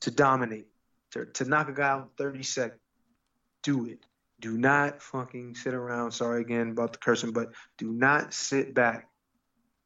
to 0.00 0.10
dominate, 0.10 0.66
to, 1.12 1.26
to 1.26 1.44
knock 1.44 1.68
a 1.68 1.72
guy 1.72 1.88
out 1.88 2.02
in 2.02 2.08
30 2.24 2.42
seconds, 2.42 2.80
do 3.62 3.86
it. 3.86 4.04
Do 4.40 4.58
not 4.58 5.00
fucking 5.00 5.54
sit 5.54 5.72
around. 5.72 6.12
Sorry 6.12 6.42
again 6.42 6.70
about 6.70 6.92
the 6.92 6.98
cursing, 6.98 7.32
but 7.32 7.52
do 7.78 7.92
not 7.92 8.34
sit 8.34 8.74
back 8.74 9.08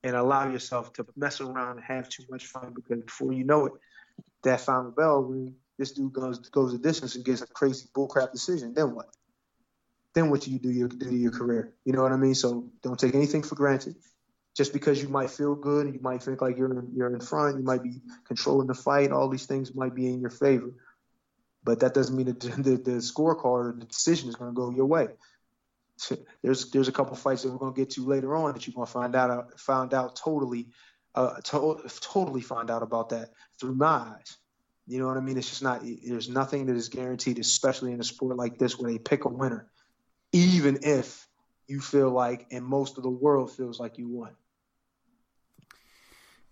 and 0.07 0.15
allow 0.15 0.49
yourself 0.49 0.93
to 0.93 1.05
mess 1.17 1.41
around 1.41 1.77
and 1.77 1.85
have 1.85 2.09
too 2.09 2.23
much 2.31 2.47
fun 2.47 2.73
because 2.75 3.03
before 3.03 3.33
you 3.33 3.45
know 3.45 3.67
it, 3.67 3.73
that 4.45 4.61
final 4.61 4.93
bell 4.93 5.21
ring, 5.23 5.55
this 5.79 5.93
dude 5.93 6.13
goes 6.13 6.39
goes 6.51 6.73
the 6.73 6.79
distance 6.79 7.17
and 7.17 7.25
gets 7.25 7.43
a 7.43 7.47
crazy 7.47 7.89
bullcrap 7.95 8.33
decision. 8.33 8.73
Then 8.73 8.95
what? 8.95 9.09
Then 10.15 10.31
what 10.31 10.43
do 10.43 10.53
you 10.53 10.61
do 10.61 10.71
your 10.71 10.89
do 10.89 11.11
to 11.11 11.17
your 11.17 11.33
career? 11.33 11.75
You 11.85 11.93
know 11.93 12.03
what 12.03 12.13
I 12.13 12.17
mean? 12.17 12.37
So 12.37 12.71
don't 12.83 12.99
take 12.99 13.15
anything 13.15 13.43
for 13.43 13.57
granted 13.57 13.97
just 14.57 14.73
because 14.73 15.03
you 15.03 15.09
might 15.09 15.29
feel 15.29 15.55
good, 15.55 15.87
and 15.87 15.95
you 15.95 16.01
might 16.01 16.23
think 16.23 16.41
like 16.41 16.57
you're 16.57 16.73
in, 16.73 16.89
you're 16.95 17.13
in 17.13 17.21
front, 17.21 17.59
you 17.59 17.65
might 17.65 17.83
be 17.83 18.01
controlling 18.27 18.69
the 18.69 18.75
fight, 18.75 19.11
all 19.11 19.29
these 19.29 19.45
things 19.45 19.75
might 19.75 19.95
be 19.95 20.07
in 20.07 20.21
your 20.21 20.31
favor. 20.31 20.73
But 21.63 21.81
that 21.81 21.95
doesn't 21.95 22.17
mean 22.17 22.27
that 22.27 22.41
the, 22.41 22.77
the 22.77 22.99
scorecard 23.03 23.45
or 23.45 23.77
the 23.79 23.85
decision 23.85 24.29
is 24.29 24.37
going 24.37 24.53
to 24.53 24.57
go 24.57 24.71
your 24.71 24.87
way. 24.87 25.09
There's 26.43 26.71
there's 26.71 26.89
a 26.89 26.93
couple 26.93 27.17
fights 27.17 27.43
that 27.43 27.53
we're 27.53 27.71
to 27.71 27.75
get 27.75 27.91
to 27.91 28.05
later 28.05 28.35
on 28.37 28.53
that 28.53 28.67
you're 28.67 28.87
to 28.87 28.93
find 28.93 29.17
out 29.17 29.59
found 29.59 29.95
out 29.95 30.17
totally, 30.17 30.69
uh, 31.15 31.41
to, 31.41 31.81
totally 32.01 32.43
find 32.43 32.71
out 32.71 32.83
about 32.83 33.11
that 33.11 33.31
through 33.59 33.75
my 33.75 33.87
eyes. 33.87 34.37
You 34.87 35.01
know 35.01 35.07
what 35.07 35.17
I 35.17 35.21
mean? 35.21 35.39
It's 35.39 35.49
just 35.49 35.63
not. 35.63 35.83
There's 35.83 36.29
nothing 36.29 36.67
that 36.67 36.77
is 36.77 36.89
guaranteed, 36.89 37.39
especially 37.39 37.93
in 37.93 38.01
a 38.01 38.05
sport 38.05 38.37
like 38.37 38.59
this 38.59 38.79
where 38.79 38.93
they 38.93 38.99
pick 38.99 39.25
a 39.25 39.29
winner, 39.29 39.67
even 40.33 40.81
if 40.83 41.27
you 41.67 41.81
feel 41.81 42.11
like 42.11 42.47
and 42.51 42.65
most 42.65 42.97
of 42.97 43.03
the 43.03 43.11
world 43.11 43.51
feels 43.51 43.81
like 43.81 43.99
you 43.99 44.09
won. 44.09 44.37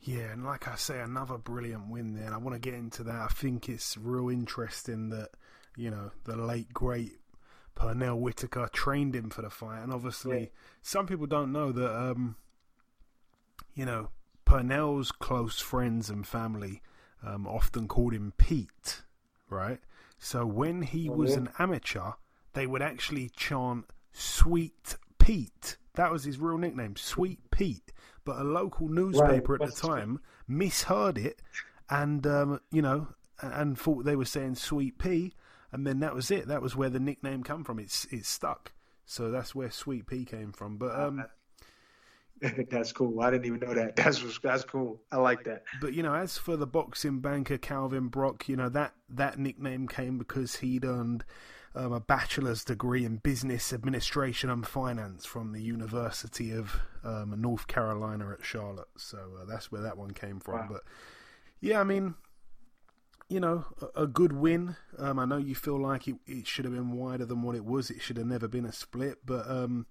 Yeah, 0.01 0.32
and 0.32 0.45
like 0.45 0.68
I 0.68 0.74
say, 0.74 1.01
another 1.01 1.38
brilliant 1.38 1.88
win 1.88 2.14
there. 2.14 2.26
And 2.26 2.34
I 2.34 2.38
want 2.38 2.55
to 2.55 2.61
get 2.61 2.78
into 2.78 3.05
that. 3.05 3.14
I 3.14 3.28
think 3.28 3.70
it's 3.70 3.97
real 3.97 4.28
interesting 4.28 5.09
that, 5.11 5.30
you 5.76 5.90
know, 5.90 6.11
the 6.24 6.36
late, 6.36 6.72
great 6.74 7.12
Pernell 7.77 8.18
Whitaker 8.18 8.68
trained 8.72 9.14
him 9.14 9.31
for 9.31 9.43
the 9.43 9.51
fight. 9.51 9.83
And 9.83 9.93
obviously, 9.93 10.41
yeah. 10.41 10.47
some 10.83 11.07
people 11.07 11.27
don't 11.27 11.53
know 11.53 11.72
that, 11.72 11.97
um, 11.97 12.37
you 13.75 13.85
know, 13.85 14.11
Pernell's 14.47 15.11
close 15.11 15.61
friends 15.61 16.11
and 16.11 16.27
family 16.27 16.83
um, 17.22 17.47
often 17.47 17.89
called 17.89 18.12
him 18.12 18.33
Pete, 18.37 19.03
right? 19.49 19.81
So 20.18 20.47
when 20.47 20.83
he 20.83 21.09
oh, 21.09 21.12
was 21.12 21.33
yeah. 21.33 21.39
an 21.39 21.49
amateur, 21.59 22.12
they 22.53 22.66
would 22.66 22.83
actually 22.83 23.31
chant 23.37 23.87
Sweet 24.12 24.97
Pete. 25.18 25.77
That 25.95 26.12
was 26.12 26.25
his 26.25 26.39
real 26.39 26.59
nickname, 26.59 26.97
Sweet 26.97 27.51
Pete 27.51 27.93
but 28.25 28.39
a 28.39 28.45
local 28.45 28.89
newspaper 28.89 29.55
right, 29.55 29.68
at 29.68 29.75
the 29.75 29.81
time 29.81 30.16
true. 30.16 30.57
misheard 30.57 31.18
it 31.18 31.41
and 31.91 32.27
um, 32.27 32.61
you 32.70 32.83
know 32.83 33.09
and 33.41 33.79
thought 33.79 34.05
they 34.05 34.16
were 34.16 34.25
saying 34.25 34.55
sweet 34.55 34.99
pea 34.99 35.33
and 35.75 35.87
then 35.87 36.01
that 36.01 36.14
was 36.14 36.31
it. 36.31 36.47
That 36.47 36.62
was 36.62 36.77
where 36.77 36.89
the 36.89 37.01
nickname 37.01 37.43
came 37.43 37.64
from. 37.64 37.81
It's 37.81 38.07
it 38.07 38.25
stuck. 38.25 38.72
So 39.05 39.31
that's 39.31 39.55
where 39.55 39.70
sweet 39.70 40.07
pea 40.07 40.25
came 40.25 40.53
from. 40.53 40.79
But 40.79 40.99
um, 40.99 41.25
that's 42.70 42.93
cool. 42.93 43.20
I 43.20 43.31
didn't 43.31 43.47
even 43.47 43.61
know 43.61 43.75
that. 43.75 43.97
That's 43.97 44.39
that's 44.39 44.64
cool. 44.64 45.01
I 45.11 45.16
like 45.16 45.45
that. 45.45 45.64
But 45.81 45.93
you 45.93 46.03
know 46.03 46.14
as 46.14 46.39
for 46.39 46.57
the 46.57 46.66
boxing 46.66 47.20
banker 47.20 47.59
calvin 47.59 48.09
brock 48.09 48.49
you 48.49 48.57
know 48.57 48.68
that 48.70 48.95
that 49.09 49.39
nickname 49.39 49.89
came 49.89 50.18
because 50.18 50.57
he'd 50.57 50.85
earned 50.85 51.25
um, 51.75 51.93
a 51.93 52.01
bachelor's 52.01 52.64
degree 52.64 53.05
in 53.05 53.16
business 53.16 53.72
administration 53.72 54.49
and 54.51 54.66
finance 54.66 55.27
from 55.27 55.53
the 55.53 55.61
University 55.61 56.53
of 56.53 56.81
um, 57.03 57.35
North 57.41 57.66
Carolina 57.66 58.31
at 58.31 58.45
Charlotte. 58.45 58.89
So 58.97 59.18
uh, 59.41 59.45
that's 59.45 59.72
where 59.72 59.83
that 59.83 59.97
one 59.97 60.12
came 60.12 60.39
from. 60.39 60.61
Wow. 60.61 60.68
But 60.70 60.83
Yeah, 61.61 61.81
I 61.81 61.85
mean, 61.85 62.14
you 63.29 63.41
know, 63.41 63.64
a, 63.97 64.03
a 64.03 64.07
good 64.07 64.33
win. 64.33 64.77
Um, 64.99 65.18
I 65.18 65.25
know 65.25 65.37
you 65.39 65.55
feel 65.55 65.81
like 65.81 66.07
it, 66.09 66.16
it 66.27 66.47
should 66.47 66.64
have 66.64 66.75
been 66.75 66.93
wider 66.93 67.25
than 67.25 67.43
what 67.43 67.57
it 67.57 67.64
was. 67.64 67.91
It 67.91 68.01
should 68.03 68.16
have 68.18 68.27
never 68.27 68.49
been 68.49 68.64
a 68.66 68.72
split. 68.72 69.18
But, 69.25 69.49
um, 69.51 69.87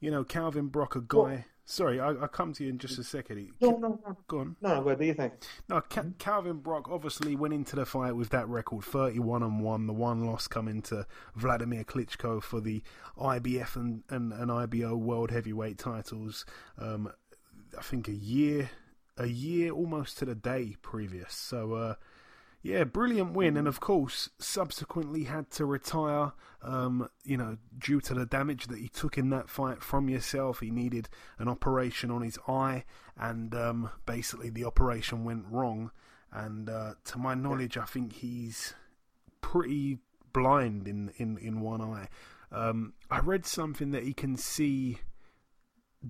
you 0.00 0.10
know, 0.10 0.24
Calvin 0.24 0.68
Brock, 0.68 0.96
a 0.96 1.00
guy. 1.00 1.16
Well- 1.18 1.44
sorry, 1.66 1.98
I, 1.98 2.08
I'll 2.08 2.28
come 2.28 2.52
to 2.52 2.62
you 2.64 2.68
in 2.68 2.76
just 2.78 2.98
a 2.98 3.04
second. 3.04 3.50
No, 3.62 3.70
no, 3.78 3.98
no, 4.06 4.16
Go 4.28 4.40
on. 4.40 4.56
no. 4.60 4.82
But 4.82 4.98
do 4.98 5.06
you 5.06 5.14
think? 5.14 5.32
No, 5.68 5.80
Ca- 5.80 6.04
Calvin 6.18 6.58
Brock 6.58 6.90
obviously 6.90 7.34
went 7.36 7.54
into 7.54 7.74
the 7.74 7.86
fight 7.86 8.14
with 8.14 8.28
that 8.30 8.46
record, 8.48 8.84
thirty-one 8.84 9.42
and 9.42 9.62
one. 9.62 9.86
The 9.86 9.94
one 9.94 10.26
loss 10.26 10.46
coming 10.46 10.82
to 10.82 11.06
Vladimir 11.34 11.82
Klitschko 11.84 12.42
for 12.42 12.60
the 12.60 12.82
IBF 13.18 13.76
and, 13.76 14.02
and, 14.10 14.32
and 14.34 14.52
IBO 14.52 14.94
World 14.94 15.30
Heavyweight 15.30 15.78
titles. 15.78 16.44
Um, 16.78 17.10
I 17.78 17.80
think 17.82 18.08
a 18.08 18.12
year, 18.14 18.68
a 19.16 19.26
year 19.26 19.70
almost 19.72 20.18
to 20.18 20.26
the 20.26 20.34
day 20.34 20.76
previous. 20.82 21.32
So, 21.32 21.72
uh, 21.72 21.94
yeah, 22.64 22.84
brilliant 22.84 23.34
win, 23.34 23.58
and 23.58 23.68
of 23.68 23.78
course, 23.78 24.30
subsequently 24.38 25.24
had 25.24 25.50
to 25.50 25.66
retire. 25.66 26.32
Um, 26.62 27.10
you 27.22 27.36
know, 27.36 27.58
due 27.78 28.00
to 28.00 28.14
the 28.14 28.24
damage 28.24 28.68
that 28.68 28.78
he 28.78 28.88
took 28.88 29.18
in 29.18 29.28
that 29.30 29.50
fight 29.50 29.82
from 29.82 30.08
yourself, 30.08 30.60
he 30.60 30.70
needed 30.70 31.10
an 31.38 31.46
operation 31.46 32.10
on 32.10 32.22
his 32.22 32.38
eye, 32.48 32.84
and 33.18 33.54
um, 33.54 33.90
basically 34.06 34.48
the 34.48 34.64
operation 34.64 35.24
went 35.24 35.44
wrong. 35.50 35.90
And 36.32 36.70
uh, 36.70 36.94
to 37.04 37.18
my 37.18 37.34
knowledge, 37.34 37.76
I 37.76 37.84
think 37.84 38.14
he's 38.14 38.72
pretty 39.42 39.98
blind 40.32 40.88
in 40.88 41.12
in 41.18 41.36
in 41.36 41.60
one 41.60 41.82
eye. 41.82 42.08
Um, 42.50 42.94
I 43.10 43.18
read 43.20 43.44
something 43.44 43.90
that 43.90 44.04
he 44.04 44.14
can 44.14 44.38
see 44.38 45.00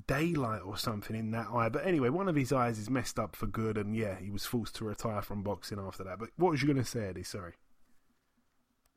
daylight 0.06 0.62
or 0.64 0.76
something 0.76 1.16
in 1.16 1.30
that 1.32 1.48
eye. 1.52 1.68
But 1.68 1.86
anyway, 1.86 2.08
one 2.08 2.28
of 2.28 2.36
his 2.36 2.52
eyes 2.52 2.78
is 2.78 2.90
messed 2.90 3.18
up 3.18 3.36
for 3.36 3.46
good, 3.46 3.78
and 3.78 3.96
yeah, 3.96 4.16
he 4.18 4.30
was 4.30 4.44
forced 4.44 4.76
to 4.76 4.84
retire 4.84 5.22
from 5.22 5.42
boxing 5.42 5.78
after 5.78 6.04
that. 6.04 6.18
But 6.18 6.30
what 6.36 6.50
was 6.50 6.62
you 6.62 6.68
going 6.68 6.82
to 6.82 6.88
say, 6.88 7.06
Eddie? 7.08 7.22
Sorry. 7.22 7.54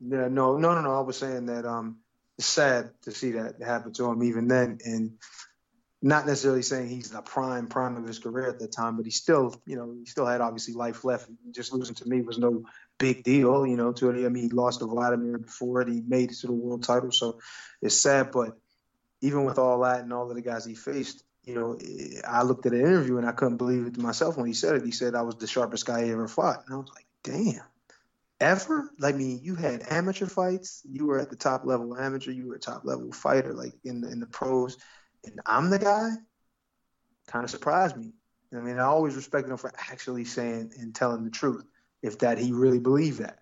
Yeah, 0.00 0.28
no, 0.28 0.56
no, 0.56 0.74
no, 0.74 0.80
no. 0.80 0.96
I 0.96 1.00
was 1.00 1.16
saying 1.16 1.46
that 1.46 1.64
um, 1.64 1.98
it's 2.36 2.46
sad 2.46 2.90
to 3.02 3.10
see 3.10 3.32
that 3.32 3.62
happen 3.62 3.92
to 3.94 4.06
him 4.06 4.22
even 4.22 4.48
then, 4.48 4.78
and 4.84 5.12
not 6.00 6.26
necessarily 6.26 6.62
saying 6.62 6.88
he's 6.88 7.10
the 7.10 7.20
prime 7.20 7.66
prime 7.66 7.96
of 7.96 8.06
his 8.06 8.20
career 8.20 8.48
at 8.48 8.60
that 8.60 8.72
time, 8.72 8.96
but 8.96 9.04
he 9.04 9.10
still, 9.10 9.60
you 9.66 9.76
know, 9.76 9.92
he 9.98 10.06
still 10.06 10.26
had 10.26 10.40
obviously 10.40 10.74
life 10.74 11.04
left. 11.04 11.28
Just 11.50 11.72
losing 11.72 11.96
to 11.96 12.08
me 12.08 12.20
was 12.20 12.38
no 12.38 12.62
big 12.98 13.24
deal, 13.24 13.66
you 13.66 13.76
know. 13.76 13.92
To 13.92 14.12
mean, 14.12 14.44
he 14.44 14.48
lost 14.50 14.78
to 14.78 14.86
Vladimir 14.86 15.38
before 15.38 15.82
it. 15.82 15.88
He 15.88 16.02
made 16.06 16.30
it 16.30 16.38
to 16.38 16.46
the 16.46 16.52
world 16.52 16.84
title, 16.84 17.10
so 17.10 17.40
it's 17.82 18.00
sad. 18.00 18.30
But 18.30 18.56
even 19.20 19.44
with 19.44 19.58
all 19.58 19.80
that 19.80 20.00
and 20.00 20.12
all 20.12 20.28
of 20.28 20.34
the 20.34 20.42
guys 20.42 20.64
he 20.64 20.74
faced, 20.74 21.24
you 21.44 21.54
know, 21.54 21.78
eh, 21.80 22.20
I 22.26 22.42
looked 22.42 22.66
at 22.66 22.72
an 22.72 22.80
interview 22.80 23.16
and 23.16 23.26
I 23.26 23.32
couldn't 23.32 23.56
believe 23.56 23.86
it 23.86 23.98
myself 23.98 24.36
when 24.36 24.46
he 24.46 24.52
said 24.52 24.76
it. 24.76 24.84
He 24.84 24.90
said 24.90 25.14
I 25.14 25.22
was 25.22 25.36
the 25.36 25.46
sharpest 25.46 25.86
guy 25.86 26.04
he 26.04 26.10
ever 26.10 26.28
fought, 26.28 26.64
and 26.66 26.74
I 26.74 26.78
was 26.78 26.90
like, 26.94 27.06
damn. 27.24 27.64
Ever? 28.40 28.90
Like, 28.98 29.16
I 29.16 29.18
mean, 29.18 29.40
you 29.42 29.56
had 29.56 29.82
amateur 29.90 30.26
fights. 30.26 30.82
You 30.88 31.06
were 31.06 31.18
at 31.18 31.30
the 31.30 31.36
top 31.36 31.64
level 31.64 31.96
amateur. 31.96 32.30
You 32.30 32.46
were 32.46 32.54
a 32.54 32.60
top 32.60 32.84
level 32.84 33.10
fighter, 33.10 33.52
like 33.52 33.72
in 33.82 34.00
the, 34.00 34.12
in 34.12 34.20
the 34.20 34.26
pros. 34.26 34.76
And 35.24 35.40
I'm 35.44 35.70
the 35.70 35.78
guy. 35.80 36.10
Kind 37.26 37.44
of 37.44 37.50
surprised 37.50 37.96
me. 37.96 38.12
I 38.54 38.60
mean, 38.60 38.78
I 38.78 38.84
always 38.84 39.16
respected 39.16 39.50
him 39.50 39.56
for 39.56 39.72
actually 39.90 40.24
saying 40.24 40.72
and 40.78 40.94
telling 40.94 41.24
the 41.24 41.30
truth. 41.30 41.64
If 42.00 42.20
that 42.20 42.38
he 42.38 42.52
really 42.52 42.78
believed 42.78 43.18
that. 43.18 43.40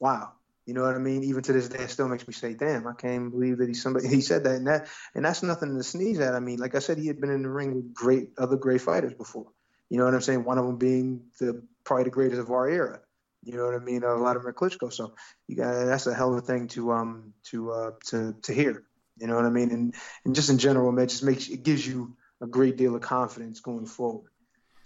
Wow. 0.00 0.32
You 0.66 0.72
know 0.72 0.82
what 0.82 0.94
I 0.94 0.98
mean? 0.98 1.24
Even 1.24 1.42
to 1.42 1.52
this 1.52 1.68
day, 1.68 1.84
it 1.84 1.90
still 1.90 2.08
makes 2.08 2.26
me 2.26 2.32
say, 2.32 2.54
"Damn, 2.54 2.86
I 2.86 2.94
can't 2.94 3.30
believe 3.30 3.58
that 3.58 3.68
he's 3.68 3.82
somebody." 3.82 4.08
He 4.14 4.22
said 4.22 4.44
that, 4.44 4.56
and 4.56 4.66
that, 4.66 4.88
and 5.14 5.24
that's 5.24 5.42
nothing 5.42 5.76
to 5.76 5.82
sneeze 5.82 6.20
at. 6.20 6.34
I 6.34 6.40
mean, 6.40 6.58
like 6.58 6.74
I 6.74 6.78
said, 6.78 6.98
he 6.98 7.06
had 7.06 7.20
been 7.20 7.30
in 7.30 7.42
the 7.42 7.50
ring 7.50 7.74
with 7.74 7.92
great 7.92 8.30
other 8.38 8.56
great 8.56 8.80
fighters 8.80 9.12
before. 9.12 9.46
You 9.90 9.98
know 9.98 10.06
what 10.06 10.14
I'm 10.14 10.22
saying? 10.22 10.44
One 10.44 10.58
of 10.58 10.66
them 10.66 10.78
being 10.78 11.26
the 11.38 11.62
probably 11.84 12.04
the 12.04 12.10
greatest 12.10 12.40
of 12.40 12.50
our 12.50 12.68
era. 12.68 13.00
You 13.42 13.58
know 13.58 13.66
what 13.66 13.74
I 13.74 13.78
mean? 13.78 14.02
A 14.02 14.14
lot 14.14 14.36
of 14.36 14.42
Klitschko. 14.42 14.92
So 14.92 15.14
you 15.46 15.56
got 15.56 15.84
that's 15.84 16.06
a 16.06 16.14
hell 16.14 16.32
of 16.32 16.38
a 16.38 16.46
thing 16.46 16.68
to 16.68 16.92
um 16.92 17.34
to 17.50 17.70
uh 17.70 17.90
to 18.06 18.34
to 18.42 18.54
hear. 18.54 18.84
You 19.18 19.26
know 19.26 19.36
what 19.36 19.44
I 19.44 19.50
mean? 19.50 19.70
And 19.70 19.94
and 20.24 20.34
just 20.34 20.50
in 20.50 20.58
general, 20.58 20.90
man, 20.92 21.08
just 21.08 21.22
makes 21.22 21.48
it 21.48 21.62
gives 21.62 21.86
you 21.86 22.16
a 22.40 22.46
great 22.46 22.76
deal 22.76 22.94
of 22.94 23.02
confidence 23.02 23.60
going 23.60 23.86
forward. 23.86 24.30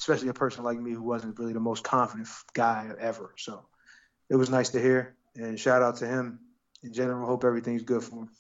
Especially 0.01 0.29
a 0.29 0.35
person 0.35 0.65
like 0.65 0.79
me 0.79 0.93
who 0.93 1.03
wasn't 1.03 1.39
really 1.39 1.53
the 1.53 1.61
most 1.61 1.85
confident 1.85 2.29
guy 2.53 2.91
ever. 2.99 3.35
So 3.37 3.67
it 4.29 4.37
was 4.37 4.51
nice 4.51 4.71
to 4.71 4.81
hear. 4.81 5.17
And 5.39 5.59
shout 5.59 5.83
out 5.83 5.97
to 5.97 6.07
him. 6.07 6.41
In 6.83 6.93
general, 6.93 7.27
hope 7.27 7.45
everything's 7.45 7.83
good 7.83 8.03
for 8.03 8.23
him. 8.23 8.31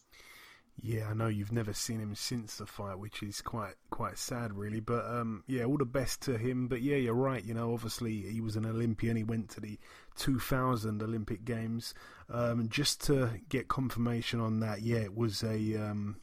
Yeah, 0.80 1.08
I 1.10 1.14
know 1.14 1.26
you've 1.26 1.52
never 1.52 1.72
seen 1.72 1.98
him 1.98 2.14
since 2.14 2.56
the 2.56 2.66
fight, 2.66 2.98
which 2.98 3.22
is 3.22 3.40
quite 3.40 3.74
quite 3.90 4.16
sad, 4.16 4.52
really. 4.52 4.78
But 4.78 5.04
um, 5.06 5.42
yeah, 5.48 5.64
all 5.64 5.76
the 5.76 5.84
best 5.84 6.22
to 6.22 6.38
him. 6.38 6.68
But 6.68 6.82
yeah, 6.82 6.96
you're 6.96 7.14
right. 7.14 7.44
You 7.44 7.54
know, 7.54 7.72
obviously 7.72 8.22
he 8.22 8.40
was 8.40 8.54
an 8.54 8.64
Olympian. 8.64 9.16
He 9.16 9.24
went 9.24 9.48
to 9.50 9.60
the 9.60 9.78
2000 10.16 11.02
Olympic 11.02 11.44
Games. 11.44 11.94
Um, 12.30 12.68
just 12.68 13.04
to 13.06 13.40
get 13.48 13.66
confirmation 13.66 14.38
on 14.40 14.60
that, 14.60 14.82
yeah, 14.82 14.98
it 14.98 15.16
was 15.16 15.42
a 15.42 15.76
um, 15.76 16.16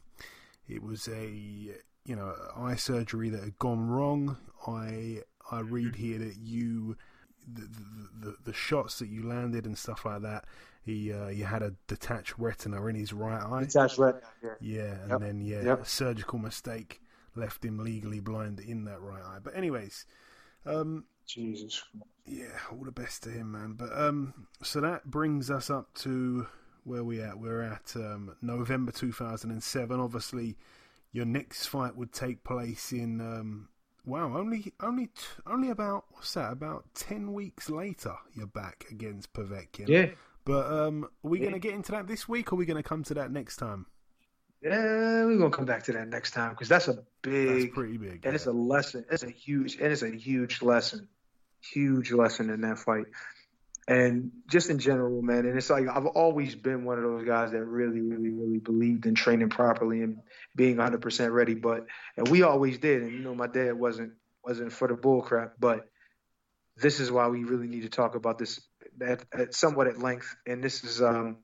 it 0.66 0.82
was 0.82 1.06
a 1.08 1.28
you 1.28 2.16
know 2.16 2.34
eye 2.56 2.76
surgery 2.76 3.28
that 3.30 3.44
had 3.44 3.58
gone 3.58 3.86
wrong. 3.86 4.38
I 4.66 5.18
I 5.50 5.60
read 5.60 5.96
here 5.96 6.18
that 6.18 6.36
you 6.38 6.96
the, 7.46 7.68
the, 8.20 8.36
the, 8.44 8.52
shots 8.52 8.98
that 8.98 9.08
you 9.08 9.22
landed 9.26 9.66
and 9.66 9.76
stuff 9.78 10.04
like 10.04 10.22
that. 10.22 10.44
He 10.84 11.12
uh, 11.12 11.28
he 11.28 11.40
had 11.42 11.62
a 11.62 11.74
detached 11.88 12.34
retina 12.38 12.84
in 12.86 12.94
his 12.94 13.12
right 13.12 13.42
eye. 13.42 13.64
Detached 13.64 13.98
retina. 13.98 14.26
Yeah. 14.42 14.50
Yeah, 14.60 14.92
and 15.02 15.10
Yep. 15.10 15.20
then 15.20 15.40
yeah, 15.40 15.62
Yep. 15.62 15.82
a 15.82 15.84
surgical 15.84 16.38
mistake 16.38 17.00
left 17.34 17.64
him 17.64 17.78
legally 17.78 18.20
blind 18.20 18.60
in 18.60 18.84
that 18.84 19.00
right 19.00 19.22
eye. 19.22 19.38
But 19.42 19.56
anyways, 19.56 20.06
um, 20.64 21.04
Jesus. 21.26 21.82
yeah, 22.24 22.58
all 22.72 22.84
the 22.84 22.92
best 22.92 23.22
to 23.24 23.30
him, 23.30 23.52
man. 23.52 23.74
But 23.74 23.96
um, 23.98 24.46
so 24.62 24.80
that 24.80 25.04
brings 25.10 25.50
us 25.50 25.70
up 25.70 25.92
to 25.94 26.46
where 26.84 27.04
we 27.04 27.20
at. 27.20 27.38
We're 27.38 27.62
at 27.62 27.92
um, 27.96 28.36
November 28.40 28.92
2007. 28.92 30.00
Obviously, 30.00 30.56
your 31.12 31.24
next 31.26 31.66
fight 31.66 31.96
would 31.96 32.12
take 32.12 32.44
place 32.44 32.92
in 32.92 33.20
um, 33.20 33.68
wow, 34.06 34.36
only 34.36 34.72
only 34.80 35.06
t- 35.08 35.12
only 35.46 35.68
about 35.70 36.04
what's 36.10 36.32
that? 36.34 36.52
About 36.52 36.84
ten 36.94 37.32
weeks 37.34 37.68
later, 37.68 38.14
you're 38.34 38.46
back 38.46 38.86
against 38.90 39.32
Povetkin. 39.34 39.88
Yeah. 39.88 40.06
But 40.44 40.70
um, 40.72 41.04
are 41.04 41.28
we 41.28 41.38
Yeah. 41.38 41.46
going 41.50 41.54
to 41.54 41.58
get 41.58 41.74
into 41.74 41.90
that 41.92 42.06
this 42.06 42.28
week, 42.28 42.52
or 42.52 42.54
are 42.54 42.58
we 42.58 42.66
going 42.66 42.80
to 42.82 42.88
come 42.88 43.02
to 43.04 43.14
that 43.14 43.32
next 43.32 43.56
time? 43.56 43.86
Yeah, 44.62 45.24
we're 45.26 45.36
gonna 45.36 45.50
come 45.50 45.66
back 45.66 45.84
to 45.84 45.92
that 45.92 46.08
next 46.08 46.30
time 46.32 46.50
because 46.50 46.68
that's 46.68 46.88
a 46.88 47.04
big 47.22 47.48
That's 47.64 47.74
pretty 47.74 47.98
big. 47.98 48.24
and 48.24 48.34
it's 48.34 48.46
a 48.46 48.52
lesson. 48.52 49.04
It's 49.10 49.22
a 49.22 49.28
huge 49.30 49.74
and 49.76 49.92
it's 49.92 50.02
a 50.02 50.10
huge 50.10 50.62
lesson, 50.62 51.08
huge 51.60 52.10
lesson 52.10 52.48
in 52.50 52.62
that 52.62 52.78
fight. 52.78 53.04
And 53.88 54.32
just 54.48 54.68
in 54.68 54.80
general, 54.80 55.22
man, 55.22 55.46
and 55.46 55.56
it's 55.56 55.70
like 55.70 55.86
I've 55.88 56.06
always 56.06 56.56
been 56.56 56.84
one 56.84 56.98
of 56.98 57.04
those 57.04 57.24
guys 57.24 57.52
that 57.52 57.64
really, 57.64 58.00
really, 58.00 58.30
really 58.30 58.58
believed 58.58 59.06
in 59.06 59.14
training 59.14 59.50
properly 59.50 60.02
and 60.02 60.18
being 60.56 60.76
100% 60.76 61.32
ready. 61.32 61.54
But 61.54 61.86
and 62.16 62.26
we 62.26 62.42
always 62.42 62.78
did. 62.78 63.02
And 63.02 63.12
you 63.12 63.20
know, 63.20 63.34
my 63.34 63.46
dad 63.46 63.74
wasn't 63.74 64.14
wasn't 64.42 64.72
for 64.72 64.88
the 64.88 64.94
bull 64.94 65.22
crap. 65.22 65.54
But 65.60 65.88
this 66.76 66.98
is 66.98 67.12
why 67.12 67.28
we 67.28 67.44
really 67.44 67.68
need 67.68 67.82
to 67.82 67.88
talk 67.88 68.16
about 68.16 68.38
this 68.38 68.60
at, 69.00 69.24
at 69.32 69.54
somewhat 69.54 69.86
at 69.86 69.98
length. 69.98 70.34
And 70.46 70.64
this 70.64 70.82
is 70.82 71.00
um, 71.00 71.36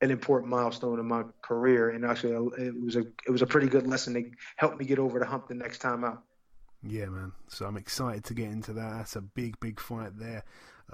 an 0.00 0.10
important 0.10 0.50
milestone 0.50 0.98
in 0.98 1.06
my 1.06 1.22
career. 1.40 1.90
And 1.90 2.04
actually, 2.04 2.32
it 2.58 2.74
was 2.82 2.96
a 2.96 3.04
it 3.26 3.30
was 3.30 3.42
a 3.42 3.46
pretty 3.46 3.68
good 3.68 3.86
lesson 3.86 4.14
to 4.14 4.24
help 4.56 4.76
me 4.76 4.86
get 4.86 4.98
over 4.98 5.20
the 5.20 5.26
hump 5.26 5.46
the 5.46 5.54
next 5.54 5.78
time 5.78 6.02
out. 6.02 6.24
Yeah, 6.82 7.06
man. 7.06 7.32
So 7.48 7.66
I'm 7.66 7.76
excited 7.76 8.24
to 8.24 8.34
get 8.34 8.50
into 8.50 8.72
that. 8.72 8.96
That's 8.96 9.16
a 9.16 9.20
big, 9.20 9.60
big 9.60 9.78
fight 9.78 10.18
there. 10.18 10.44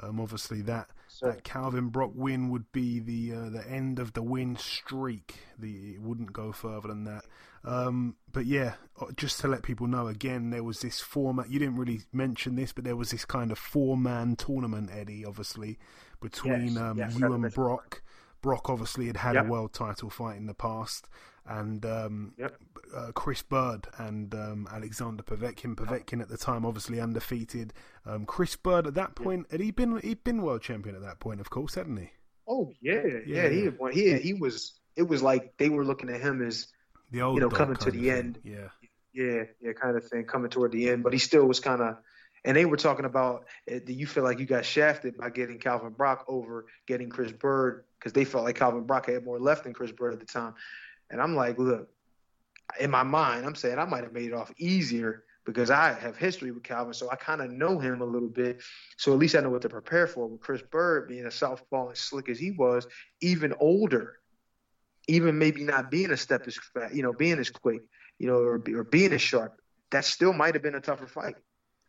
Um, 0.02 0.20
obviously, 0.20 0.62
that 0.62 0.90
So- 1.08 1.26
that 1.26 1.44
Calvin 1.44 1.88
Brock 1.88 2.12
win 2.14 2.48
would 2.50 2.70
be 2.72 3.00
the 3.00 3.32
uh, 3.32 3.48
the 3.50 3.66
end 3.68 3.98
of 3.98 4.12
the 4.12 4.22
win 4.22 4.56
streak. 4.56 5.36
The 5.58 5.94
it 5.94 6.00
wouldn't 6.02 6.32
go 6.32 6.52
further 6.52 6.88
than 6.88 7.04
that. 7.04 7.24
Um, 7.64 8.14
but 8.32 8.46
yeah, 8.46 8.74
uh, 9.00 9.06
just 9.16 9.40
to 9.40 9.48
let 9.48 9.62
people 9.62 9.86
know 9.88 10.06
again, 10.06 10.50
there 10.50 10.62
was 10.62 10.80
this 10.80 11.00
format. 11.00 11.50
You 11.50 11.58
didn't 11.58 11.76
really 11.76 12.02
mention 12.12 12.54
this, 12.54 12.72
but 12.72 12.84
there 12.84 12.96
was 12.96 13.10
this 13.10 13.24
kind 13.24 13.50
of 13.50 13.58
four 13.58 13.96
man 13.96 14.36
tournament, 14.36 14.90
Eddie. 14.92 15.24
Obviously, 15.24 15.78
between 16.20 16.74
Yes, 16.74 16.76
um, 16.76 16.98
yes, 16.98 17.18
you 17.18 17.32
and 17.32 17.52
Brock. 17.52 18.02
Brock 18.46 18.70
obviously 18.70 19.06
had 19.08 19.16
had 19.16 19.34
Yep. 19.34 19.44
a 19.46 19.48
world 19.48 19.72
title 19.72 20.08
fight 20.08 20.36
in 20.36 20.46
the 20.46 20.54
past, 20.54 21.08
and 21.46 21.84
um, 21.84 22.32
Yep. 22.38 22.56
uh, 22.94 23.10
Chris 23.12 23.42
Byrd 23.42 23.88
and 23.98 24.32
um, 24.36 24.68
Alexander 24.72 25.24
Povetkin. 25.24 25.74
Povetkin 25.74 26.20
at 26.22 26.28
the 26.28 26.36
time, 26.36 26.64
obviously 26.64 27.00
undefeated. 27.00 27.74
Um, 28.04 28.24
Chris 28.24 28.54
Byrd 28.54 28.86
at 28.86 28.94
that 28.94 29.16
point, 29.16 29.50
had 29.50 29.58
he 29.60 29.72
been 29.72 29.98
he'd 29.98 30.22
been 30.22 30.42
world 30.42 30.62
champion 30.62 30.94
at 30.94 31.02
that 31.02 31.18
point, 31.18 31.40
of 31.40 31.50
course, 31.50 31.74
hadn't 31.74 31.96
he? 31.96 32.10
Oh 32.46 32.72
yeah, 32.80 33.02
Yeah, 33.26 33.48
yeah. 33.48 33.70
He. 33.90 34.00
He 34.12 34.18
he 34.18 34.34
was. 34.34 34.78
It 34.94 35.08
was 35.08 35.22
like 35.24 35.56
they 35.58 35.68
were 35.68 35.84
looking 35.84 36.08
at 36.08 36.20
him 36.20 36.40
as 36.46 36.68
The 37.10 37.22
old 37.22 37.34
You 37.34 37.40
know, 37.40 37.50
coming 37.50 37.76
to 37.78 37.90
the 37.90 37.98
thing. 38.02 38.10
end. 38.10 38.38
Yeah, 38.44 38.68
yeah, 39.12 39.42
yeah, 39.60 39.72
kind 39.72 39.96
of 39.96 40.06
thing, 40.08 40.24
coming 40.24 40.50
toward 40.50 40.70
the 40.70 40.88
end. 40.88 41.02
But 41.02 41.12
he 41.12 41.18
still 41.18 41.44
was 41.46 41.58
kind 41.58 41.82
of. 41.82 41.96
And 42.44 42.56
they 42.56 42.64
were 42.64 42.76
talking 42.76 43.04
about, 43.06 43.46
uh, 43.68 43.80
do 43.84 43.92
you 43.92 44.06
feel 44.06 44.22
like 44.22 44.38
you 44.38 44.46
got 44.46 44.64
shafted 44.64 45.16
by 45.16 45.30
getting 45.30 45.58
Calvin 45.58 45.90
Brock 45.94 46.24
over 46.28 46.66
getting 46.86 47.08
Chris 47.10 47.32
Bird 47.32 47.82
because 48.06 48.12
they 48.12 48.24
felt 48.24 48.44
like 48.44 48.54
Calvin 48.54 48.84
Brock 48.84 49.06
had 49.06 49.24
more 49.24 49.40
left 49.40 49.64
than 49.64 49.72
Chris 49.72 49.90
Byrd 49.90 50.12
at 50.12 50.20
the 50.20 50.26
time. 50.26 50.54
And 51.10 51.20
I'm 51.20 51.34
like, 51.34 51.58
look, 51.58 51.88
in 52.78 52.88
my 52.88 53.02
mind, 53.02 53.44
I'm 53.44 53.56
saying 53.56 53.80
I 53.80 53.84
might 53.84 54.04
have 54.04 54.12
made 54.12 54.26
it 54.26 54.32
off 54.32 54.52
easier 54.58 55.24
because 55.44 55.72
I 55.72 55.92
have 55.92 56.16
history 56.16 56.52
with 56.52 56.62
Calvin, 56.62 56.94
so 56.94 57.10
I 57.10 57.16
kind 57.16 57.40
of 57.40 57.50
know 57.50 57.80
him 57.80 58.02
a 58.02 58.04
little 58.04 58.28
bit. 58.28 58.62
So 58.96 59.12
at 59.12 59.18
least 59.18 59.34
I 59.34 59.40
know 59.40 59.50
what 59.50 59.62
to 59.62 59.68
prepare 59.68 60.06
for. 60.06 60.28
With 60.28 60.40
Chris 60.40 60.62
Byrd 60.62 61.08
being 61.08 61.26
a 61.26 61.32
southpaw 61.32 61.88
and 61.88 61.98
slick 61.98 62.28
as 62.28 62.38
he 62.38 62.52
was, 62.52 62.86
even 63.20 63.52
older, 63.58 64.20
even 65.08 65.36
maybe 65.36 65.64
not 65.64 65.90
being 65.90 66.12
a 66.12 66.16
step 66.16 66.46
as 66.46 66.56
fast, 66.74 66.94
you 66.94 67.02
know, 67.02 67.12
being 67.12 67.40
as 67.40 67.50
quick, 67.50 67.82
you 68.20 68.28
know, 68.28 68.36
or, 68.36 68.62
or 68.72 68.84
being 68.84 69.12
as 69.14 69.20
sharp, 69.20 69.60
that 69.90 70.04
still 70.04 70.32
might 70.32 70.54
have 70.54 70.62
been 70.62 70.76
a 70.76 70.80
tougher 70.80 71.08
fight. 71.08 71.34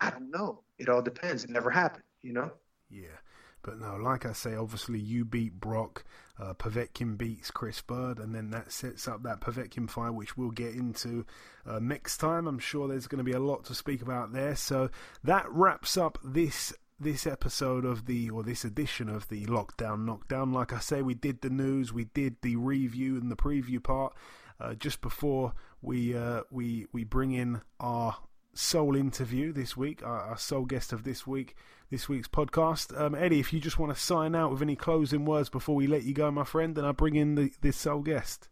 I 0.02 0.10
don't 0.10 0.32
know. 0.32 0.64
It 0.80 0.90
all 0.90 1.04
depends. 1.04 1.44
It 1.44 1.52
never 1.52 1.70
happened, 1.70 2.06
you 2.24 2.34
know. 2.34 2.54
Yeah. 2.90 3.18
But 3.64 3.80
no, 3.80 3.96
like 3.98 4.26
I 4.26 4.34
say, 4.34 4.56
obviously 4.56 5.00
you 5.00 5.26
beat 5.26 5.60
Brock, 5.60 6.06
uh, 6.40 6.54
Povetkin 6.54 7.18
beats 7.18 7.52
Chris 7.52 7.82
Byrd, 7.82 8.20
and 8.20 8.34
then 8.34 8.52
that 8.52 8.72
sets 8.72 9.08
up 9.08 9.24
that 9.24 9.42
Povetkin 9.42 9.90
fight, 9.90 10.12
which 10.12 10.38
we'll 10.38 10.52
get 10.52 10.74
into 10.74 11.26
uh, 11.66 11.80
next 11.80 12.18
time. 12.18 12.48
I'm 12.48 12.60
sure 12.60 12.88
there's 12.88 13.08
going 13.08 13.18
to 13.18 13.24
be 13.24 13.34
a 13.34 13.40
lot 13.40 13.66
to 13.66 13.76
speak 13.76 14.02
about 14.02 14.32
there. 14.32 14.56
So 14.56 14.90
that 15.24 15.52
wraps 15.52 15.98
up 15.98 16.18
this 16.24 16.74
this 17.00 17.28
episode 17.28 17.86
of 17.86 18.08
the 18.08 18.30
or 18.30 18.42
this 18.42 18.66
edition 18.66 19.08
of 19.10 19.28
the 19.30 19.46
lockdown 19.46 20.06
knockdown. 20.06 20.52
Like 20.52 20.74
I 20.74 20.80
say, 20.80 21.02
we 21.02 21.14
did 21.14 21.42
the 21.42 21.50
news, 21.50 21.94
we 21.94 22.06
did 22.06 22.38
the 22.42 22.56
review 22.56 23.18
and 23.18 23.30
the 23.30 23.36
preview 23.36 23.84
part 23.84 24.14
uh, 24.60 24.74
just 24.74 25.02
before 25.02 25.54
we 25.82 26.16
uh, 26.16 26.42
we 26.50 26.88
we 26.92 27.04
bring 27.04 27.32
in 27.34 27.62
our 27.80 28.18
sole 28.58 28.96
interview 28.96 29.54
this 29.54 29.78
week, 29.78 30.04
our, 30.04 30.22
our 30.22 30.38
sole 30.38 30.66
guest 30.66 30.92
of 30.92 31.04
this 31.04 31.26
week 31.26 31.56
this 31.90 32.10
week's 32.10 32.28
podcast. 32.28 33.00
Um, 33.00 33.16
Eddie, 33.16 33.40
if 33.40 33.54
you 33.54 33.60
just 33.60 33.80
want 33.80 33.94
to 33.94 34.00
sign 34.00 34.36
out 34.36 34.52
with 34.52 34.62
any 34.62 34.76
closing 34.76 35.26
words 35.26 35.50
before 35.50 35.76
we 35.76 35.88
let 35.88 36.04
you 36.04 36.14
go, 36.14 36.30
my 36.32 36.44
friend, 36.44 36.76
then 36.76 36.86
I 36.86 36.92
bring 36.92 37.16
in 37.16 37.36
the, 37.36 37.52
this 37.62 37.78
sole 37.78 38.02
guest. 38.02 38.50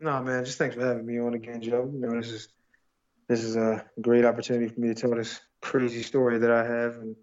No, 0.00 0.22
man, 0.22 0.44
just 0.44 0.58
thanks 0.58 0.74
for 0.74 0.84
having 0.84 1.06
me 1.06 1.18
on 1.18 1.34
again, 1.34 1.60
Joe. 1.60 1.90
You 1.92 2.00
know, 2.00 2.16
this 2.20 2.30
is 2.30 2.48
this 3.28 3.42
is 3.42 3.56
a 3.56 3.84
great 4.00 4.24
opportunity 4.24 4.68
for 4.68 4.80
me 4.80 4.88
to 4.88 4.94
tell 4.94 5.14
this 5.14 5.40
crazy 5.62 6.02
story 6.02 6.38
that 6.38 6.50
I 6.50 6.64
have, 6.64 6.96
and 6.96 7.16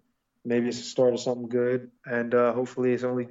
maybe 0.44 0.68
it's 0.68 0.78
the 0.78 0.84
start 0.84 1.14
of 1.14 1.20
something 1.20 1.48
good. 1.48 1.90
And 2.04 2.34
uh, 2.34 2.52
hopefully, 2.52 2.92
it's 2.92 3.04
only 3.04 3.28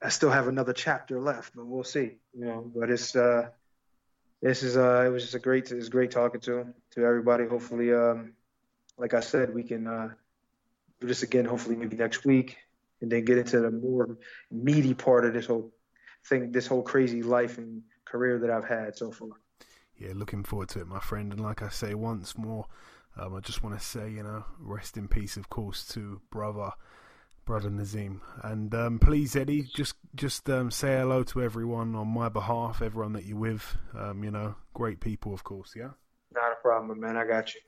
I 0.00 0.08
still 0.08 0.30
have 0.30 0.48
another 0.48 0.72
chapter 0.72 1.20
left, 1.20 1.54
but 1.54 1.66
we'll 1.66 1.84
see. 1.84 2.18
You 2.32 2.44
know, 2.44 2.72
but 2.74 2.90
it's 2.90 3.14
uh, 3.14 3.48
this 4.42 4.62
is 4.62 4.76
uh, 4.76 5.04
it 5.06 5.10
was 5.10 5.22
just 5.22 5.34
a 5.34 5.38
great 5.38 5.70
it's 5.70 5.88
great 5.88 6.10
talking 6.10 6.40
to 6.42 6.66
to 6.92 7.04
everybody. 7.04 7.46
Hopefully, 7.46 7.92
um, 7.92 8.34
like 8.96 9.14
I 9.14 9.20
said, 9.20 9.54
we 9.54 9.62
can 9.62 9.86
uh, 9.86 10.08
do 11.00 11.06
this 11.06 11.22
again, 11.22 11.44
hopefully 11.44 11.76
maybe 11.76 11.96
next 11.96 12.24
week, 12.24 12.56
and 13.00 13.10
then 13.10 13.24
get 13.24 13.38
into 13.38 13.60
the 13.60 13.70
more 13.70 14.18
meaty 14.50 14.94
part 14.94 15.24
of 15.24 15.32
this 15.32 15.46
whole 15.46 15.72
thing, 16.26 16.52
this 16.52 16.66
whole 16.66 16.82
crazy 16.82 17.22
life 17.22 17.58
and 17.58 17.82
career 18.04 18.38
that 18.38 18.50
I've 18.50 18.68
had 18.68 18.96
so 18.96 19.10
far. 19.10 19.28
Yeah, 19.96 20.12
looking 20.14 20.44
forward 20.44 20.68
to 20.70 20.80
it, 20.80 20.86
my 20.86 21.00
friend. 21.00 21.32
And 21.32 21.42
like 21.42 21.62
I 21.62 21.68
say 21.68 21.94
once 21.94 22.38
more, 22.38 22.66
um, 23.16 23.34
I 23.34 23.40
just 23.40 23.64
want 23.64 23.78
to 23.78 23.84
say, 23.84 24.10
you 24.10 24.22
know, 24.22 24.44
rest 24.60 24.96
in 24.96 25.08
peace, 25.08 25.36
of 25.36 25.50
course, 25.50 25.84
to 25.88 26.20
brother, 26.30 26.70
brother 27.48 27.70
Nazim. 27.70 28.20
And 28.42 28.74
um, 28.74 28.98
please, 28.98 29.34
Eddie, 29.34 29.62
just 29.74 29.94
just 30.14 30.50
um, 30.50 30.70
say 30.70 30.98
hello 30.98 31.22
to 31.24 31.40
everyone 31.40 31.94
on 31.94 32.06
my 32.08 32.28
behalf, 32.28 32.82
everyone 32.82 33.14
that 33.14 33.24
you're 33.24 33.38
with. 33.38 33.74
Um, 33.98 34.22
you 34.22 34.30
know, 34.30 34.54
great 34.74 35.00
people, 35.00 35.32
of 35.32 35.44
course. 35.44 35.72
Yeah. 35.74 35.92
Not 36.34 36.52
a 36.52 36.60
problem, 36.60 37.00
man. 37.00 37.16
I 37.16 37.26
got 37.26 37.54
you. 37.54 37.62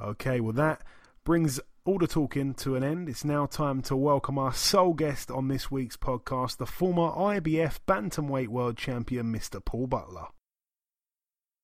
Okay, 0.00 0.38
well 0.38 0.52
that 0.52 0.82
brings 1.24 1.58
all 1.84 1.98
the 1.98 2.06
talking 2.06 2.54
to 2.54 2.76
an 2.76 2.84
end. 2.84 3.08
It's 3.08 3.24
now 3.24 3.46
time 3.46 3.82
to 3.82 3.96
welcome 3.96 4.38
our 4.38 4.54
sole 4.54 4.94
guest 4.94 5.32
on 5.32 5.48
this 5.48 5.68
week's 5.68 5.96
podcast, 5.96 6.58
the 6.58 6.66
former 6.66 7.10
IBF 7.10 7.80
Bantamweight 7.88 8.48
World 8.48 8.76
Champion, 8.76 9.32
Mr. 9.32 9.62
Paul 9.62 9.88
Butler. 9.88 10.26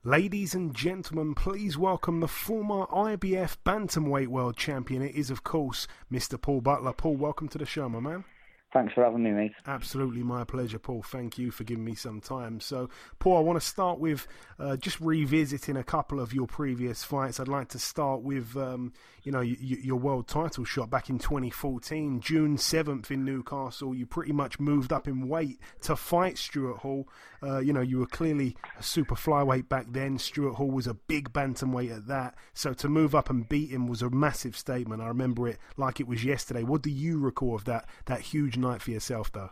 Ladies 0.04 0.54
and 0.54 0.74
gentlemen, 0.74 1.34
please 1.34 1.76
welcome 1.76 2.20
the 2.20 2.26
former 2.26 2.86
IBF 2.86 3.58
Bantamweight 3.66 4.28
World 4.28 4.56
Champion. 4.56 5.02
It 5.02 5.14
is, 5.14 5.28
of 5.28 5.44
course, 5.44 5.86
Mr. 6.10 6.40
Paul 6.40 6.62
Butler. 6.62 6.94
Paul, 6.94 7.16
welcome 7.16 7.48
to 7.48 7.58
the 7.58 7.66
show, 7.66 7.86
my 7.86 8.00
man. 8.00 8.24
Thanks 8.72 8.94
for 8.94 9.02
having 9.02 9.24
me, 9.24 9.32
mate. 9.32 9.52
Absolutely 9.66 10.22
my 10.22 10.44
pleasure, 10.44 10.78
Paul. 10.78 11.02
Thank 11.02 11.38
you 11.38 11.50
for 11.50 11.64
giving 11.64 11.84
me 11.84 11.96
some 11.96 12.20
time. 12.20 12.60
So, 12.60 12.88
Paul, 13.18 13.38
I 13.38 13.40
want 13.40 13.60
to 13.60 13.66
start 13.66 13.98
with 13.98 14.28
uh, 14.60 14.76
just 14.76 15.00
revisiting 15.00 15.76
a 15.76 15.82
couple 15.82 16.20
of 16.20 16.32
your 16.32 16.46
previous 16.46 17.02
fights. 17.02 17.40
I'd 17.40 17.48
like 17.48 17.68
to 17.70 17.80
start 17.80 18.22
with, 18.22 18.56
um, 18.56 18.92
you 19.24 19.32
know, 19.32 19.40
y- 19.40 19.56
your 19.60 19.96
world 19.96 20.28
title 20.28 20.64
shot 20.64 20.88
back 20.88 21.10
in 21.10 21.18
2014, 21.18 22.20
June 22.20 22.56
7th 22.56 23.10
in 23.10 23.24
Newcastle. 23.24 23.92
You 23.92 24.06
pretty 24.06 24.32
much 24.32 24.60
moved 24.60 24.92
up 24.92 25.08
in 25.08 25.28
weight 25.28 25.58
to 25.82 25.96
fight 25.96 26.38
Stuart 26.38 26.78
Hall. 26.78 27.08
Uh, 27.42 27.58
you 27.58 27.72
know, 27.72 27.80
you 27.80 27.98
were 27.98 28.06
clearly 28.06 28.56
a 28.78 28.82
super 28.84 29.16
flyweight 29.16 29.68
back 29.68 29.86
then. 29.90 30.16
Stuart 30.18 30.54
Hall 30.54 30.70
was 30.70 30.86
a 30.86 30.94
big 30.94 31.32
bantamweight 31.32 31.96
at 31.96 32.06
that. 32.06 32.36
So 32.54 32.72
to 32.74 32.88
move 32.88 33.16
up 33.16 33.30
and 33.30 33.48
beat 33.48 33.70
him 33.70 33.88
was 33.88 34.02
a 34.02 34.10
massive 34.10 34.56
statement. 34.56 35.02
I 35.02 35.08
remember 35.08 35.48
it 35.48 35.58
like 35.76 35.98
it 35.98 36.06
was 36.06 36.24
yesterday. 36.24 36.62
What 36.62 36.82
do 36.82 36.90
you 36.90 37.18
recall 37.18 37.56
of 37.56 37.64
that 37.64 37.88
that 38.04 38.20
huge 38.20 38.58
night 38.60 38.82
for 38.82 38.90
yourself, 38.90 39.32
though? 39.32 39.50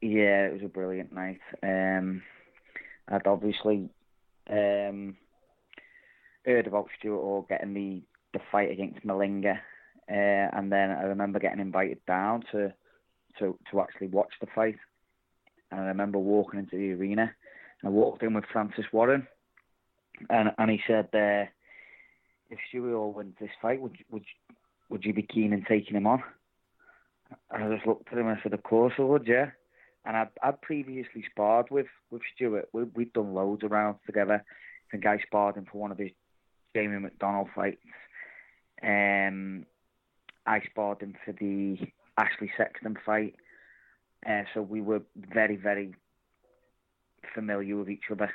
Yeah, 0.00 0.46
it 0.46 0.52
was 0.54 0.62
a 0.62 0.68
brilliant 0.68 1.12
night. 1.12 1.40
Um, 1.62 2.22
I'd 3.08 3.26
obviously 3.26 3.90
um, 4.48 5.16
heard 6.44 6.66
about 6.66 6.88
Stuart 6.98 7.20
Hall 7.20 7.46
getting 7.48 7.74
the, 7.74 8.02
the 8.32 8.40
fight 8.50 8.70
against 8.70 9.04
Malinga, 9.04 9.58
uh, 10.10 10.56
and 10.56 10.72
then 10.72 10.90
I 10.90 11.02
remember 11.02 11.38
getting 11.38 11.60
invited 11.60 11.98
down 12.06 12.44
to 12.52 12.72
to 13.38 13.56
to 13.70 13.80
actually 13.80 14.08
watch 14.08 14.32
the 14.40 14.46
fight. 14.54 14.76
And 15.70 15.80
I 15.80 15.84
remember 15.84 16.18
walking 16.18 16.58
into 16.58 16.76
the 16.76 16.92
arena, 16.92 17.22
and 17.22 17.88
I 17.88 17.90
walked 17.90 18.22
in 18.22 18.34
with 18.34 18.44
Francis 18.52 18.86
Warren, 18.92 19.26
and 20.28 20.50
and 20.58 20.70
he 20.70 20.80
said, 20.86 21.08
uh, 21.14 21.48
"If 22.50 22.58
Stuart 22.68 22.92
Hall 22.94 23.12
wins 23.12 23.36
this 23.40 23.50
fight, 23.60 23.80
would 23.80 23.96
would 24.10 24.24
would 24.88 25.04
you 25.04 25.12
be 25.12 25.22
keen 25.22 25.52
in 25.52 25.64
taking 25.64 25.96
him 25.96 26.06
on?" 26.06 26.22
I 27.50 27.68
just 27.68 27.86
looked 27.86 28.12
at 28.12 28.18
him 28.18 28.26
and 28.26 28.38
I 28.38 28.42
said, 28.42 28.54
"Of 28.54 28.62
course 28.62 28.94
I 28.98 29.02
would, 29.02 29.26
yeah." 29.26 29.50
And 30.04 30.16
I'd, 30.16 30.28
I'd 30.42 30.62
previously 30.62 31.24
sparred 31.30 31.70
with 31.70 31.86
with 32.10 32.22
Stuart. 32.34 32.68
We, 32.72 32.84
we'd 32.84 33.12
done 33.12 33.34
loads 33.34 33.64
of 33.64 33.70
rounds 33.70 33.98
together. 34.06 34.44
I 34.44 34.86
think 34.90 35.06
I 35.06 35.18
sparred 35.18 35.56
him 35.56 35.66
for 35.70 35.78
one 35.78 35.92
of 35.92 35.98
his 35.98 36.10
Jamie 36.74 36.96
McDonnell 36.96 37.52
fights. 37.54 37.82
Um, 38.82 39.66
I 40.46 40.60
sparred 40.70 41.02
him 41.02 41.14
for 41.24 41.32
the 41.32 41.78
Ashley 42.16 42.50
Sexton 42.56 42.96
fight. 43.04 43.34
Uh, 44.26 44.42
so 44.52 44.62
we 44.62 44.80
were 44.80 45.02
very, 45.16 45.56
very 45.56 45.94
familiar 47.34 47.76
with 47.76 47.90
each 47.90 48.10
other. 48.10 48.30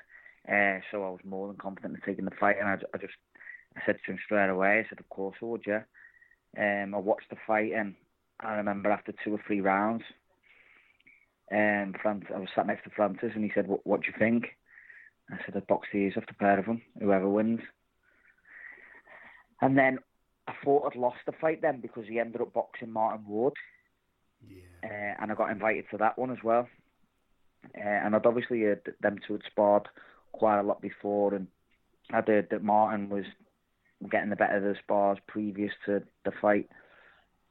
Uh, 0.48 0.80
so 0.92 1.04
I 1.04 1.10
was 1.10 1.20
more 1.24 1.48
than 1.48 1.58
confident 1.58 1.96
in 1.96 2.02
taking 2.02 2.26
the 2.26 2.32
fight, 2.32 2.58
and 2.60 2.68
I, 2.68 2.78
I 2.94 2.98
just 2.98 3.14
I 3.76 3.82
said 3.86 3.98
to 4.06 4.12
him 4.12 4.20
straight 4.24 4.50
away, 4.50 4.80
I 4.80 4.90
said, 4.90 5.00
"Of 5.00 5.10
course 5.10 5.36
I 5.42 5.46
would, 5.46 5.64
yeah." 5.66 5.84
Um, 6.58 6.94
I 6.96 7.00
watched 7.00 7.30
the 7.30 7.36
fight, 7.48 7.74
and 7.74 7.96
I 8.40 8.56
remember 8.56 8.92
after 8.92 9.14
two 9.24 9.34
or 9.34 9.40
three 9.46 9.62
rounds, 9.62 10.04
um, 11.52 11.94
Francis, 12.02 12.32
I 12.34 12.40
was 12.40 12.50
sat 12.56 12.68
next 12.68 12.84
to 12.84 12.90
Francis, 12.90 13.32
and 13.36 13.44
he 13.44 13.52
said, 13.54 13.68
"What, 13.68 13.86
what 13.86 14.02
do 14.02 14.08
you 14.08 14.14
think?" 14.18 14.58
I 15.30 15.38
said, 15.46 15.56
"I'd 15.56 15.68
box 15.68 15.88
the 15.92 16.00
ears 16.00 16.14
off 16.18 16.26
the 16.28 16.34
pair 16.34 16.60
of 16.60 16.66
them, 16.66 16.82
whoever 17.00 17.30
wins." 17.30 17.62
And 19.62 19.78
then 19.78 20.00
I 20.48 20.54
thought 20.64 20.86
I'd 20.86 21.00
lost 21.00 21.20
the 21.26 21.32
fight 21.32 21.62
then 21.62 21.82
because 21.82 22.06
he 22.08 22.20
ended 22.20 22.42
up 22.42 22.54
boxing 22.54 22.92
Martin 22.92 23.26
Ward. 23.28 23.54
Yeah. 24.48 24.62
Uh, 24.84 25.22
and 25.22 25.32
I 25.32 25.36
got 25.36 25.52
invited 25.52 25.86
to 25.92 25.98
that 25.98 26.18
one 26.18 26.32
as 26.32 26.44
well. 26.44 26.68
Uh, 27.76 27.82
and 27.82 28.16
I'd 28.16 28.26
obviously 28.26 28.62
heard 28.62 28.82
that 28.86 29.02
them 29.02 29.18
two 29.26 29.34
had 29.34 29.42
sparred 29.50 29.88
quite 30.34 30.60
a 30.60 30.64
lot 30.64 30.82
before, 30.82 31.34
and 31.34 31.48
I'd 32.12 32.28
heard 32.28 32.50
that 32.52 32.64
Martin 32.64 33.10
was 33.10 33.26
getting 34.12 34.30
the 34.30 34.36
better 34.36 34.58
of 34.58 34.64
the 34.64 34.76
spars 34.84 35.18
previous 35.28 35.72
to 35.86 36.04
the 36.26 36.32
fight. 36.42 36.70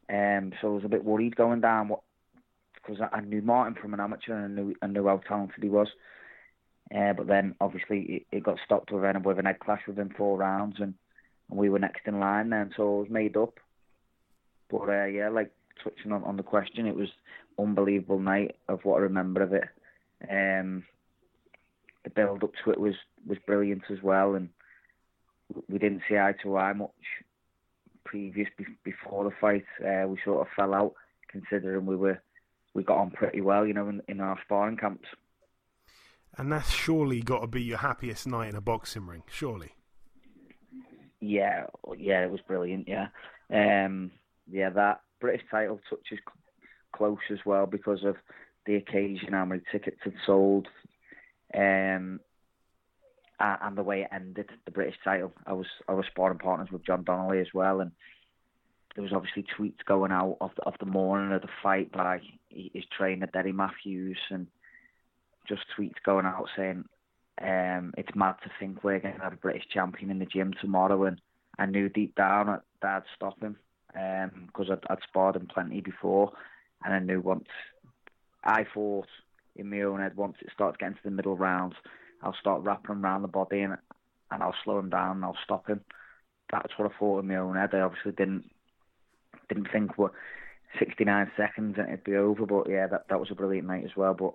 Um, 0.09 0.53
so 0.61 0.73
I 0.73 0.75
was 0.75 0.85
a 0.85 0.89
bit 0.89 1.05
worried 1.05 1.37
going 1.37 1.61
down 1.61 1.89
what 1.89 2.01
because 2.75 3.01
I, 3.01 3.17
I 3.17 3.21
knew 3.21 3.43
Martin 3.43 3.77
from 3.81 3.95
an 3.95 4.01
amateur 4.01 4.37
and 4.37 4.59
I 4.59 4.63
knew, 4.63 4.75
I 4.83 4.87
knew 4.87 5.07
how 5.07 5.19
talented 5.19 5.63
he 5.63 5.69
was. 5.69 5.89
Uh, 6.95 7.13
but 7.15 7.27
then 7.27 7.55
obviously 7.61 8.01
it, 8.31 8.37
it 8.37 8.43
got 8.43 8.59
stopped 8.65 8.93
with 8.93 9.05
an, 9.05 9.23
with 9.23 9.39
an 9.39 9.47
head 9.47 9.59
clash 9.59 9.81
within 9.87 10.11
four 10.11 10.37
rounds, 10.37 10.77
and, 10.81 10.95
and 11.51 11.59
we 11.59 11.71
were 11.71 11.79
next 11.79 12.07
in 12.07 12.21
line 12.21 12.51
then, 12.51 12.71
so 12.77 12.83
I 12.83 13.01
was 13.01 13.11
made 13.11 13.37
up. 13.37 13.59
But 14.71 14.89
uh, 14.89 15.05
yeah, 15.07 15.31
like 15.31 15.51
touching 15.83 16.13
on, 16.13 16.23
on 16.25 16.37
the 16.37 16.43
question, 16.43 16.87
it 16.87 16.95
was 16.95 17.09
unbelievable 17.59 18.19
night 18.19 18.57
of 18.69 18.85
what 18.85 18.97
I 18.97 19.03
remember 19.03 19.43
of 19.43 19.53
it. 19.53 19.65
Um, 20.29 20.85
the 22.05 22.11
build 22.11 22.45
up 22.45 22.53
to 22.65 22.71
it 22.71 22.81
was 22.81 22.95
was 23.27 23.39
brilliant 23.47 23.85
as 23.91 24.03
well, 24.03 24.35
and 24.35 24.51
we 25.69 25.79
didn't 25.79 26.03
see 26.09 26.17
eye 26.17 26.35
to 26.43 26.57
eye 26.59 26.75
much 26.75 26.91
previous 28.15 28.49
be- 28.57 28.65
before 28.85 29.25
the 29.25 29.33
fight. 29.41 29.65
Uh, 29.85 30.07
we 30.07 30.17
sort 30.25 30.41
of 30.41 30.47
fell 30.55 30.73
out, 30.73 30.95
considering 31.29 31.85
we 31.85 31.97
were 31.97 32.23
we 32.73 32.85
got 32.85 32.99
on 32.99 33.11
pretty 33.11 33.41
well, 33.41 33.67
you 33.67 33.75
know, 33.75 33.89
in, 33.89 34.03
in 34.07 34.21
our 34.21 34.39
sparring 34.45 34.77
camps. 34.77 35.09
And 36.39 36.53
that's 36.53 36.71
surely 36.71 37.23
got 37.23 37.41
to 37.41 37.49
be 37.49 37.63
your 37.63 37.79
happiest 37.79 38.27
night 38.29 38.51
in 38.51 38.55
a 38.55 38.61
boxing 38.61 39.07
ring, 39.07 39.25
surely. 39.29 39.75
Yeah, 41.21 41.67
yeah, 41.97 42.25
it 42.25 42.31
was 42.31 42.41
brilliant. 42.47 42.87
Yeah, 42.87 43.09
um, 43.53 44.13
yeah, 44.49 44.71
that 44.71 45.01
British 45.21 45.43
title 45.51 45.81
touches 45.91 46.21
close 46.95 47.19
as 47.33 47.39
well 47.45 47.67
because 47.67 48.05
of 48.05 48.15
the 48.67 48.77
occasion, 48.77 49.33
how 49.33 49.45
many 49.45 49.63
tickets 49.73 49.99
had 50.05 50.15
sold. 50.25 50.69
Um, 51.53 52.21
uh, 53.41 53.57
and 53.63 53.77
the 53.77 53.83
way 53.83 54.03
it 54.03 54.09
ended, 54.13 54.51
the 54.65 54.71
British 54.71 54.97
title. 55.03 55.33
I 55.47 55.53
was 55.53 55.67
I 55.89 55.93
was 55.93 56.07
sparring 56.07 56.39
partners 56.39 56.71
with 56.71 56.87
John 56.87 57.05
Donnelly 57.05 57.41
as 57.41 57.53
well, 57.53 57.81
and 57.81 57.93
there 58.95 59.03
was 59.03 59.13
obviously 59.13 59.45
tweets 59.59 59.85
going 59.87 60.13
out 60.13 60.37
of 60.41 60.53
the, 60.57 60.63
of 60.63 60.75
the 60.79 60.87
morning 60.87 61.33
of 61.33 61.43
the 61.43 61.49
fight 61.63 61.91
by 61.93 62.21
his 62.49 62.85
trainer 62.97 63.27
Derry 63.27 63.53
Matthews, 63.53 64.19
and 64.31 64.47
just 65.49 65.63
tweets 65.77 66.03
going 66.05 66.27
out 66.27 66.49
saying 66.57 66.85
um, 67.43 67.93
it's 67.99 68.15
mad 68.15 68.37
to 68.45 68.51
think 68.61 68.85
we're 68.85 69.01
going 69.01 69.17
to 69.17 69.23
have 69.23 69.33
a 69.33 69.37
British 69.37 69.65
champion 69.73 70.11
in 70.11 70.19
the 70.19 70.27
gym 70.27 70.55
tomorrow, 70.61 71.05
and 71.05 71.21
I 71.59 71.67
knew 71.67 71.89
deep 71.89 72.15
down 72.15 72.47
that 72.47 72.63
I'd 72.83 73.03
stop 73.17 73.41
him 73.43 73.57
because 73.89 74.71
um, 74.71 74.79
I'd, 74.89 74.93
I'd 74.93 75.03
sparred 75.09 75.37
him 75.37 75.49
plenty 75.53 75.81
before, 75.81 76.33
and 76.85 76.95
I 76.95 77.01
knew 77.01 77.21
once 77.21 77.49
I 78.45 78.65
fought 78.73 79.09
in 79.57 79.71
my 79.71 79.83
own 79.83 80.01
head 80.01 80.17
once 80.17 80.37
it 80.41 80.51
starts 80.53 80.77
getting 80.79 80.95
to 80.95 81.01
the 81.05 81.11
middle 81.11 81.37
rounds, 81.37 81.77
I'll 82.25 82.37
start 82.41 82.63
wrapping 82.63 82.97
him 82.97 83.05
around 83.05 83.23
the 83.23 83.29
body 83.29 83.61
and 83.61 83.77
and 84.31 84.43
I'll 84.43 84.55
slow 84.65 84.79
him 84.79 84.91
down 84.91 85.17
and 85.17 85.25
I'll 85.25 85.39
stop 85.45 85.69
him. 85.69 85.81
That's 86.51 86.73
what 86.77 86.91
I 86.91 86.99
thought 86.99 87.21
in 87.21 87.29
my 87.29 87.37
own 87.37 87.57
head. 87.57 87.75
I 87.75 87.81
obviously 87.81 88.13
didn't 88.13 88.51
didn't 89.49 89.71
think 89.71 89.99
what 89.99 90.13
69 90.79 91.31
seconds 91.37 91.77
and 91.79 91.89
it'd 91.89 92.05
be 92.05 92.17
over. 92.17 92.47
But 92.47 92.69
yeah, 92.69 92.87
that 92.89 93.09
that 93.09 93.21
was 93.21 93.31
a 93.31 93.35
brilliant 93.35 93.69
night 93.69 93.85
as 93.85 93.97
well. 93.97 94.15
But 94.15 94.35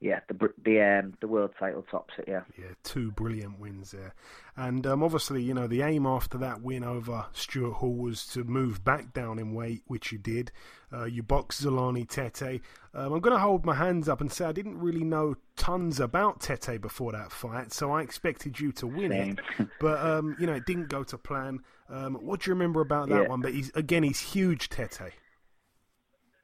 yeah, 0.00 0.20
the 0.28 0.52
the 0.64 0.80
um, 0.80 1.14
the 1.20 1.26
world 1.26 1.50
title 1.58 1.84
tops 1.90 2.14
it. 2.18 2.26
Yeah, 2.28 2.42
yeah, 2.56 2.72
two 2.84 3.10
brilliant 3.10 3.58
wins 3.58 3.90
there, 3.90 4.14
and 4.56 4.86
um, 4.86 5.02
obviously, 5.02 5.42
you 5.42 5.54
know, 5.54 5.66
the 5.66 5.82
aim 5.82 6.06
after 6.06 6.38
that 6.38 6.62
win 6.62 6.84
over 6.84 7.26
Stuart 7.32 7.74
Hall 7.74 7.94
was 7.94 8.24
to 8.28 8.44
move 8.44 8.84
back 8.84 9.12
down 9.12 9.38
in 9.40 9.54
weight, 9.54 9.82
which 9.86 10.12
you 10.12 10.18
did. 10.18 10.52
Uh, 10.92 11.04
you 11.04 11.22
boxed 11.24 11.62
Zolani 11.64 12.08
Tete. 12.08 12.60
Um, 12.94 13.12
I'm 13.12 13.20
going 13.20 13.34
to 13.34 13.40
hold 13.40 13.66
my 13.66 13.74
hands 13.74 14.08
up 14.08 14.20
and 14.20 14.30
say 14.32 14.44
I 14.44 14.52
didn't 14.52 14.78
really 14.78 15.04
know 15.04 15.34
tons 15.56 15.98
about 16.00 16.40
Tete 16.40 16.80
before 16.80 17.10
that 17.12 17.32
fight, 17.32 17.72
so 17.72 17.90
I 17.90 18.02
expected 18.02 18.60
you 18.60 18.70
to 18.72 18.86
win 18.86 19.10
Same. 19.10 19.38
it, 19.58 19.68
but 19.80 19.98
um, 19.98 20.36
you 20.38 20.46
know, 20.46 20.54
it 20.54 20.64
didn't 20.64 20.88
go 20.88 21.02
to 21.02 21.18
plan. 21.18 21.58
Um, 21.90 22.14
what 22.14 22.40
do 22.40 22.50
you 22.50 22.54
remember 22.54 22.80
about 22.80 23.08
that 23.08 23.22
Yeah. 23.22 23.28
one? 23.28 23.40
But 23.40 23.52
he's 23.52 23.70
again, 23.74 24.04
he's 24.04 24.20
huge, 24.20 24.68
Tete. 24.68 25.12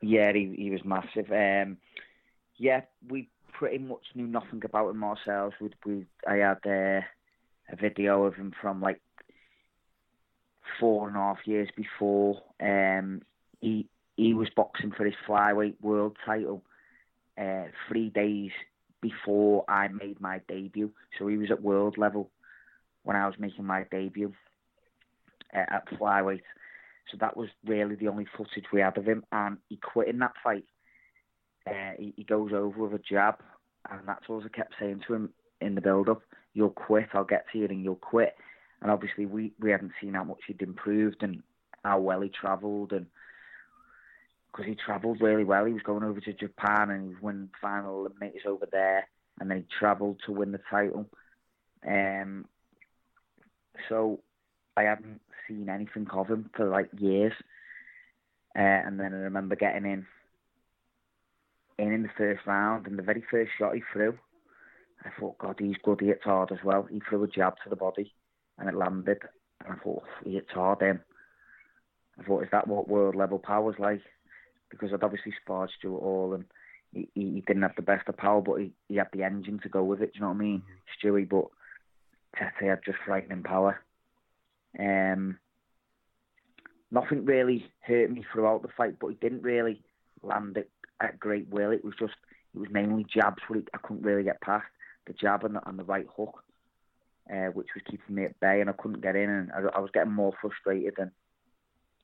Yeah, 0.03 0.33
he 0.33 0.55
he 0.59 0.71
was 0.71 0.85
massive. 0.85 1.31
Um, 1.31 1.79
yeah, 2.57 2.83
we 3.09 3.29
pretty 3.55 3.79
much 3.79 4.03
knew 4.15 4.27
nothing 4.27 4.63
about 4.65 4.91
him 4.91 5.05
ourselves. 5.05 5.55
We 5.61 5.71
we 5.87 6.07
I 6.29 6.37
had 6.37 6.59
uh, 6.67 7.01
a 7.71 7.77
video 7.81 8.25
of 8.25 8.35
him 8.35 8.53
from 8.61 8.81
like 8.81 9.01
four 10.79 11.09
and 11.09 11.17
a 11.17 11.21
half 11.21 11.39
years 11.47 11.69
before. 11.77 12.43
Um, 12.61 13.23
he 13.61 13.89
he 14.17 14.35
was 14.35 14.49
boxing 14.55 14.93
for 14.97 15.05
his 15.05 15.15
flyweight 15.27 15.81
world 15.81 16.17
title 16.25 16.63
uh, 17.41 17.65
three 17.89 18.11
days 18.11 18.51
before 19.01 19.65
I 19.69 19.89
made 19.89 20.21
my 20.21 20.41
debut. 20.49 20.91
So 21.19 21.27
he 21.27 21.37
was 21.37 21.51
at 21.51 21.63
world 21.63 21.99
level 21.99 22.31
when 23.03 23.17
I 23.17 23.27
was 23.27 23.35
making 23.39 23.65
my 23.65 23.85
debut 23.91 24.33
uh, 25.55 25.65
at 25.69 25.89
flyweight. 25.99 26.43
So 27.11 27.19
that 27.21 27.37
was 27.37 27.49
really 27.67 27.97
the 27.97 28.09
only 28.09 28.27
footage 28.37 28.65
we 28.73 28.81
had 28.81 28.97
of 28.97 29.05
him, 29.05 29.25
and 29.31 29.59
he 29.69 29.77
quit 29.77 30.09
in 30.09 30.19
that 30.21 30.33
fight. 30.43 30.65
Uh, 31.67 31.93
he, 31.99 32.13
he 32.17 32.25
goes 32.25 32.53
over 32.53 32.87
with 32.87 33.01
a 33.01 33.03
jab, 33.03 33.37
and 33.91 34.01
that's 34.07 34.25
all 34.29 34.43
I 34.45 34.49
kept 34.49 34.75
saying 34.79 35.03
to 35.07 35.15
him 35.15 35.31
in 35.61 35.75
the 35.75 35.81
build-up. 35.81 36.23
You'll 36.53 36.71
quit. 36.71 37.09
I'll 37.15 37.25
get 37.25 37.47
to 37.53 37.59
you, 37.59 37.67
and 37.67 37.83
you'll 37.83 37.97
quit. 37.97 38.35
And 38.83 38.91
obviously, 38.91 39.27
we 39.27 39.53
we 39.59 39.71
hadn't 39.71 39.93
seen 40.01 40.15
how 40.15 40.25
much 40.25 40.41
he'd 40.47 40.63
improved 40.63 41.23
and 41.23 41.43
how 41.85 42.01
well 42.01 42.21
he 42.21 42.29
travelled, 42.29 42.93
and 42.93 43.07
because 44.51 44.67
he 44.67 44.75
travelled 44.75 45.21
really 45.21 45.45
well, 45.45 45.65
he 45.65 45.73
was 45.73 45.83
going 45.83 46.05
over 46.05 46.21
to 46.21 46.33
Japan 46.33 46.91
and 46.91 47.09
he 47.09 47.17
winning 47.21 47.51
final 47.61 48.07
eliminators 48.07 48.47
over 48.47 48.67
there, 48.71 49.09
and 49.41 49.51
then 49.51 49.59
he 49.59 49.65
travelled 49.79 50.21
to 50.27 50.33
win 50.33 50.53
the 50.53 50.61
title. 50.71 51.07
Um, 51.87 52.47
so 53.89 54.21
I 54.77 54.83
hadn't 54.83 55.21
seen 55.49 55.69
anything 55.69 56.07
of 56.13 56.29
him 56.29 56.51
for 56.55 56.69
like 56.69 56.89
years. 56.97 57.33
Uh, 58.57 58.63
and 58.63 59.01
then 59.01 59.13
I 59.13 59.17
remember 59.17 59.57
getting 59.57 59.85
in 59.85 60.07
in 61.79 61.93
in 61.93 62.03
the 62.03 62.11
first 62.17 62.47
round, 62.47 62.87
and 62.87 62.99
the 62.99 63.03
very 63.03 63.25
first 63.31 63.51
shot 63.59 63.75
he 63.75 63.83
threw, 63.93 64.17
I 65.05 65.11
thought, 65.19 65.39
God, 65.39 65.57
he's 65.59 65.77
good. 65.83 66.01
He 66.01 66.07
hits 66.09 66.25
hard 66.25 66.53
as 66.53 66.63
well. 66.65 66.85
He 66.91 67.01
threw 67.01 67.25
a 67.25 67.29
jab 67.29 67.55
to 67.63 67.71
the 67.71 67.77
body, 67.77 68.13
and 68.59 68.69
it 68.69 68.75
landed. 68.75 69.19
And 69.65 69.75
I 69.75 69.83
thought, 69.83 70.03
he 70.25 70.35
hits 70.35 70.51
hard 70.53 70.81
then. 70.81 71.01
I 72.19 72.23
thought, 72.23 72.45
is 72.45 72.49
that 72.53 72.69
what 72.69 72.89
world 72.89 73.15
level 73.15 73.39
power's 73.39 73.79
like? 73.79 74.01
Because 74.71 74.93
I'd 74.93 75.03
obviously 75.03 75.35
sparred 75.43 75.71
Stuart 75.79 76.01
Hall, 76.01 76.35
and 76.35 76.45
he, 76.93 77.09
he 77.15 77.43
didn't 77.47 77.63
have 77.63 77.77
the 77.77 77.83
best 77.83 78.09
of 78.09 78.17
power, 78.17 78.41
but 78.41 78.57
he, 78.57 78.73
he 78.89 78.97
had 78.97 79.09
the 79.13 79.25
engine 79.25 79.61
to 79.63 79.69
go 79.69 79.83
with 79.83 80.01
it. 80.01 80.13
Do 80.13 80.19
you 80.19 80.21
know 80.23 80.29
what 80.29 80.37
I 80.37 80.39
mean, 80.39 80.63
Stewie? 81.03 81.29
But 81.29 81.47
Tete 82.39 82.69
had 82.69 82.85
just 82.85 82.99
frightening 83.05 83.43
power. 83.43 83.81
Um, 84.79 85.39
nothing 86.91 87.25
really 87.25 87.71
hurt 87.81 88.11
me 88.11 88.25
throughout 88.33 88.63
the 88.63 88.69
fight, 88.77 88.97
but 89.01 89.09
he 89.09 89.15
didn't 89.17 89.43
really 89.43 89.83
land 90.23 90.57
it 90.57 90.71
at 91.01 91.21
great 91.21 91.49
will. 91.49 91.71
It 91.71 91.85
was 91.85 91.95
just 91.99 92.15
it 92.55 92.59
was 92.59 92.71
mainly 92.71 93.05
jabs 93.13 93.43
where 93.49 93.63
I 93.73 93.79
couldn't 93.79 94.05
really 94.05 94.23
get 94.23 94.41
past 94.41 94.67
the 95.07 95.13
jab 95.13 95.45
and 95.45 95.57
the, 95.57 95.69
and 95.69 95.79
the 95.79 95.85
right 95.85 96.07
hook, 96.17 96.43
uh, 97.33 97.47
which 97.47 97.69
was 97.75 97.83
keeping 97.89 98.15
me 98.15 98.25
at 98.25 98.39
bay, 98.41 98.61
and 98.61 98.71
I 98.71 98.75
couldn't 98.75 99.03
get 99.03 99.17
in, 99.17 99.29
and 99.29 99.53
I, 99.53 99.77
I 99.77 99.81
was 99.81 99.91
getting 99.93 100.13
more 100.13 100.33
frustrated. 100.41 100.95
And 100.99 101.11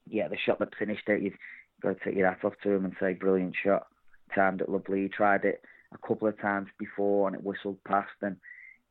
yeah, 0.09 0.29
the 0.29 0.37
shot 0.37 0.59
that 0.59 0.75
finished 0.79 1.09
it, 1.09 1.23
you've 1.23 1.35
got 1.83 1.99
to 1.99 2.05
take 2.05 2.17
your 2.17 2.29
hat 2.29 2.45
off 2.45 2.55
to 2.63 2.71
him 2.71 2.85
and 2.85 2.95
say, 3.01 3.15
brilliant 3.15 3.55
shot, 3.63 3.87
timed 4.35 4.61
it 4.61 4.69
lovely. 4.69 5.03
He 5.03 5.09
tried 5.09 5.45
it 5.45 5.63
a 5.93 6.07
couple 6.07 6.29
of 6.29 6.41
times 6.41 6.69
before, 6.79 7.27
and 7.27 7.37
it 7.37 7.45
whistled 7.45 7.83
past, 7.85 8.11
and 8.23 8.37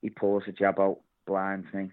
he 0.02 0.10
pulls 0.10 0.44
the 0.46 0.52
jab 0.52 0.80
out, 0.80 1.00
blinds 1.26 1.68
me, 1.74 1.92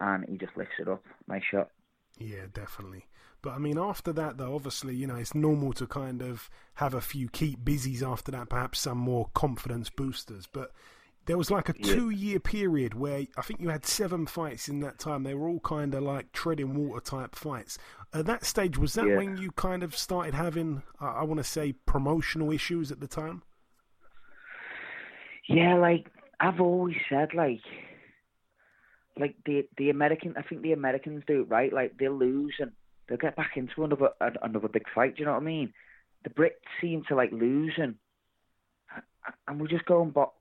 and 0.00 0.24
he 0.28 0.36
just 0.36 0.56
lifts 0.56 0.74
it 0.78 0.88
up. 0.88 1.04
Nice 1.28 1.42
shot. 1.50 1.70
Yeah, 2.18 2.46
definitely. 2.52 3.06
But 3.42 3.50
I 3.54 3.58
mean, 3.58 3.78
after 3.78 4.12
that, 4.12 4.36
though, 4.36 4.54
obviously, 4.54 4.94
you 4.94 5.06
know, 5.06 5.16
it's 5.16 5.34
normal 5.34 5.72
to 5.74 5.86
kind 5.86 6.22
of 6.22 6.50
have 6.74 6.94
a 6.94 7.00
few 7.00 7.28
keep 7.28 7.64
busies 7.64 8.02
after 8.02 8.30
that, 8.32 8.48
perhaps 8.48 8.80
some 8.80 8.98
more 8.98 9.30
confidence 9.34 9.88
boosters. 9.90 10.46
But 10.46 10.72
there 11.26 11.38
was 11.38 11.50
like 11.50 11.68
a 11.68 11.74
Yeah. 11.76 11.94
two 11.94 12.10
year 12.10 12.40
period 12.40 12.94
where 12.94 13.26
I 13.36 13.42
think 13.42 13.60
you 13.60 13.68
had 13.68 13.86
seven 13.86 14.26
fights 14.26 14.68
in 14.68 14.80
that 14.80 14.98
time. 14.98 15.22
They 15.22 15.34
were 15.34 15.48
all 15.48 15.60
kind 15.60 15.94
of 15.94 16.02
like 16.02 16.32
treading 16.32 16.74
water 16.74 17.00
type 17.00 17.34
fights. 17.34 17.78
At 18.12 18.26
that 18.26 18.44
stage, 18.44 18.76
was 18.78 18.94
that 18.94 19.06
Yeah. 19.06 19.16
when 19.16 19.36
you 19.36 19.52
kind 19.52 19.82
of 19.82 19.96
started 19.96 20.34
having, 20.34 20.82
I, 20.98 21.06
I 21.06 21.22
want 21.24 21.38
to 21.38 21.44
say, 21.44 21.72
promotional 21.72 22.50
issues 22.52 22.90
at 22.90 23.00
the 23.00 23.08
time? 23.08 23.42
Yeah, 25.48 25.74
like 25.76 26.06
I've 26.38 26.60
always 26.60 26.96
said, 27.08 27.34
like, 27.34 27.60
like 29.18 29.36
the 29.44 29.68
the 29.76 29.90
American, 29.90 30.34
I 30.36 30.42
think 30.42 30.62
the 30.62 30.72
Americans 30.72 31.22
do 31.26 31.42
it 31.42 31.48
right. 31.48 31.72
Like 31.72 31.96
they'll 31.98 32.16
lose 32.16 32.54
and 32.58 32.72
they'll 33.10 33.18
get 33.18 33.36
back 33.36 33.56
into 33.56 33.84
another 33.84 34.10
another 34.20 34.68
big 34.68 34.84
fight. 34.94 35.16
Do 35.16 35.20
you 35.20 35.26
know 35.26 35.32
what 35.32 35.42
I 35.42 35.44
mean? 35.44 35.74
The 36.24 36.30
Brits 36.30 36.62
seem 36.80 37.02
to 37.08 37.16
like 37.16 37.32
lose 37.32 37.74
and 37.76 39.60
we 39.60 39.68
just 39.68 39.84
go 39.84 40.02
and 40.02 40.14
box 40.14 40.34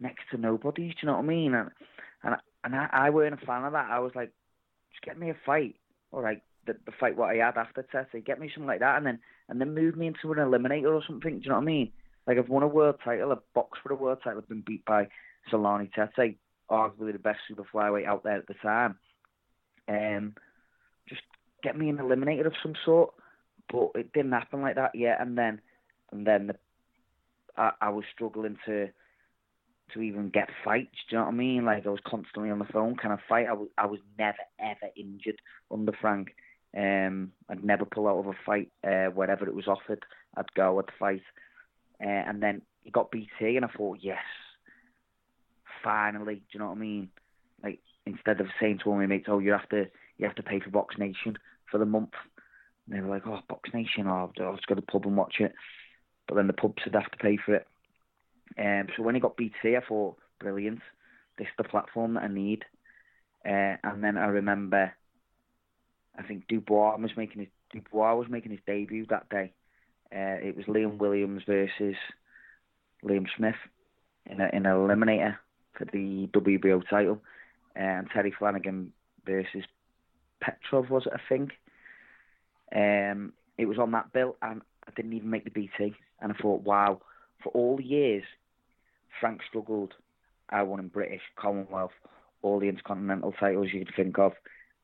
next 0.00 0.24
to 0.30 0.36
nobody. 0.36 0.88
Do 0.88 0.94
you 1.02 1.06
know 1.06 1.14
what 1.14 1.24
I 1.24 1.26
mean? 1.26 1.54
And 1.54 1.70
and 2.22 2.34
I- 2.34 2.40
and 2.64 2.74
I, 2.74 2.88
I 2.90 3.10
weren't 3.10 3.40
a 3.40 3.46
fan 3.46 3.64
of 3.64 3.74
that. 3.74 3.90
I 3.92 4.00
was 4.00 4.10
like, 4.16 4.32
just 4.90 5.02
get 5.04 5.16
me 5.16 5.30
a 5.30 5.36
fight, 5.46 5.76
or 6.10 6.22
like 6.22 6.42
the 6.66 6.74
the 6.84 6.90
fight 6.98 7.16
what 7.16 7.30
I 7.30 7.36
had 7.36 7.56
after 7.56 7.84
Tete, 7.84 8.24
get 8.24 8.40
me 8.40 8.50
something 8.52 8.66
like 8.66 8.80
that, 8.80 8.96
and 8.96 9.06
then 9.06 9.20
and 9.48 9.60
then 9.60 9.72
move 9.72 9.96
me 9.96 10.08
into 10.08 10.32
an 10.32 10.38
eliminator 10.38 10.92
or 10.92 11.02
something. 11.06 11.38
Do 11.38 11.44
you 11.44 11.50
know 11.50 11.56
what 11.56 11.62
I 11.62 11.66
mean? 11.66 11.92
Like 12.26 12.38
I've 12.38 12.48
won 12.48 12.64
a 12.64 12.68
world 12.68 12.96
title, 13.04 13.30
I've 13.30 13.52
boxed 13.54 13.82
for 13.82 13.92
a 13.92 13.96
world 13.96 14.18
title, 14.24 14.40
I've 14.40 14.48
been 14.48 14.64
beat 14.66 14.84
by 14.84 15.06
Zolani 15.52 15.90
Tete, 15.94 16.38
arguably 16.68 17.12
the 17.12 17.20
best 17.20 17.38
super 17.46 17.62
flyweight 17.72 18.06
out 18.06 18.24
there 18.24 18.38
at 18.38 18.48
the 18.48 18.54
time. 18.54 18.98
Um, 19.88 20.34
get 21.66 21.76
me 21.76 21.88
an 21.88 21.96
eliminator 21.96 22.46
of 22.46 22.52
some 22.62 22.74
sort, 22.84 23.12
but 23.72 23.90
it 23.96 24.12
didn't 24.12 24.30
happen 24.30 24.62
like 24.62 24.76
that 24.76 24.94
yet. 24.94 25.20
And 25.20 25.36
then, 25.36 25.60
and 26.12 26.24
then 26.24 26.46
the, 26.46 26.56
I, 27.56 27.72
I 27.80 27.88
was 27.88 28.04
struggling 28.14 28.56
to 28.66 28.88
to 29.92 30.00
even 30.00 30.30
get 30.30 30.48
fights. 30.64 30.96
Do 31.08 31.14
you 31.14 31.18
know 31.18 31.26
what 31.26 31.34
I 31.34 31.36
mean? 31.36 31.64
Like 31.64 31.86
I 31.86 31.90
was 31.90 32.00
constantly 32.06 32.50
on 32.50 32.60
the 32.60 32.64
phone. 32.66 32.96
Can 32.96 33.10
I 33.10 33.18
fight? 33.28 33.46
I 33.48 33.54
was 33.54 33.68
I 33.76 33.86
was 33.86 33.98
never 34.16 34.38
ever 34.60 34.92
injured 34.96 35.40
under 35.70 35.92
Frank. 36.00 36.34
Um, 36.76 37.32
I'd 37.48 37.64
never 37.64 37.84
pull 37.84 38.06
out 38.06 38.18
of 38.18 38.26
a 38.26 38.32
fight. 38.44 38.70
Uh, 38.86 39.06
wherever 39.06 39.46
it 39.46 39.54
was 39.54 39.66
offered, 39.66 40.04
I'd 40.36 40.52
go. 40.54 40.78
I'd 40.78 40.92
fight. 40.98 41.22
Uh, 42.00 42.08
and 42.28 42.42
then 42.42 42.62
he 42.82 42.90
got 42.90 43.10
BT, 43.10 43.56
and 43.56 43.64
I 43.64 43.68
thought, 43.68 43.98
yes, 44.00 44.18
finally. 45.82 46.36
Do 46.36 46.42
you 46.52 46.60
know 46.60 46.66
what 46.66 46.76
I 46.76 46.80
mean? 46.80 47.08
Like 47.62 47.80
instead 48.04 48.40
of 48.40 48.48
saying 48.60 48.80
to 48.84 48.90
all 48.90 48.96
my 48.96 49.06
mates, 49.06 49.26
"Oh, 49.28 49.40
you 49.40 49.50
have 49.52 49.68
to 49.70 49.86
you 50.18 50.26
have 50.26 50.36
to 50.36 50.42
pay 50.42 50.60
for 50.60 50.70
Box 50.70 50.96
Nation 50.98 51.38
for 51.70 51.78
the 51.78 51.86
month," 51.86 52.14
and 52.86 52.96
they 52.96 53.00
were 53.00 53.14
like, 53.14 53.26
"Oh, 53.26 53.40
Box 53.48 53.70
Nation, 53.72 54.06
oh, 54.06 54.30
I'll 54.40 54.54
just 54.54 54.66
go 54.66 54.74
to 54.74 54.80
the 54.80 54.86
pub 54.86 55.06
and 55.06 55.16
watch 55.16 55.36
it." 55.40 55.54
But 56.28 56.34
then 56.34 56.46
the 56.46 56.52
pubs 56.52 56.84
would 56.84 56.94
have 56.94 57.10
to 57.10 57.18
pay 57.18 57.36
for 57.36 57.54
it. 57.54 57.66
Um, 58.58 58.88
so 58.96 59.02
when 59.02 59.14
he 59.14 59.20
got 59.20 59.36
BT, 59.36 59.76
I 59.76 59.80
thought, 59.86 60.16
brilliant. 60.40 60.80
This 61.38 61.46
is 61.46 61.52
the 61.58 61.64
platform 61.64 62.14
that 62.14 62.24
I 62.24 62.28
need. 62.28 62.64
Uh, 63.44 63.76
and 63.84 64.02
then 64.02 64.16
I 64.16 64.26
remember, 64.26 64.92
I 66.18 66.22
think 66.22 66.48
Dubois 66.48 66.96
was 66.96 67.16
making 67.16 67.40
his 67.40 67.48
Dubois 67.72 68.14
was 68.14 68.28
making 68.28 68.52
his 68.52 68.60
debut 68.66 69.06
that 69.10 69.28
day. 69.28 69.52
Uh, 70.12 70.38
it 70.42 70.56
was 70.56 70.66
Liam 70.66 70.98
Williams 70.98 71.42
versus 71.46 71.96
Liam 73.04 73.26
Smith 73.36 73.56
in 74.24 74.40
a 74.40 74.48
in 74.52 74.66
an 74.66 74.72
eliminator 74.72 75.36
for 75.76 75.84
the 75.84 76.28
WBO 76.32 76.88
title, 76.88 77.20
and 77.74 78.08
Terry 78.12 78.32
Flanagan 78.36 78.92
versus 79.24 79.64
Petrov 80.40 80.90
was 80.90 81.06
it? 81.06 81.12
I 81.14 81.20
think. 81.28 81.52
Um, 82.74 83.32
it 83.58 83.66
was 83.66 83.78
on 83.78 83.92
that 83.92 84.12
bill, 84.12 84.36
and 84.42 84.60
I 84.86 84.90
didn't 84.94 85.12
even 85.12 85.30
make 85.30 85.44
the 85.44 85.50
BT. 85.50 85.94
And 86.20 86.32
I 86.32 86.34
thought, 86.40 86.62
wow, 86.62 87.00
for 87.42 87.50
all 87.50 87.76
the 87.76 87.84
years 87.84 88.24
Frank 89.20 89.40
struggled, 89.48 89.94
I 90.50 90.62
won 90.62 90.80
in 90.80 90.88
British, 90.88 91.22
Commonwealth, 91.36 91.92
all 92.42 92.60
the 92.60 92.68
intercontinental 92.68 93.32
titles 93.32 93.68
you 93.72 93.84
could 93.84 93.94
think 93.94 94.18
of, 94.18 94.32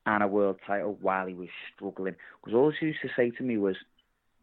and 0.05 0.23
a 0.23 0.27
world 0.27 0.57
title 0.65 0.97
while 1.01 1.27
he 1.27 1.33
was 1.33 1.49
struggling. 1.73 2.15
Because 2.41 2.55
all 2.55 2.71
he 2.77 2.87
used 2.87 3.01
to 3.01 3.09
say 3.15 3.29
to 3.31 3.43
me 3.43 3.57
was, 3.57 3.77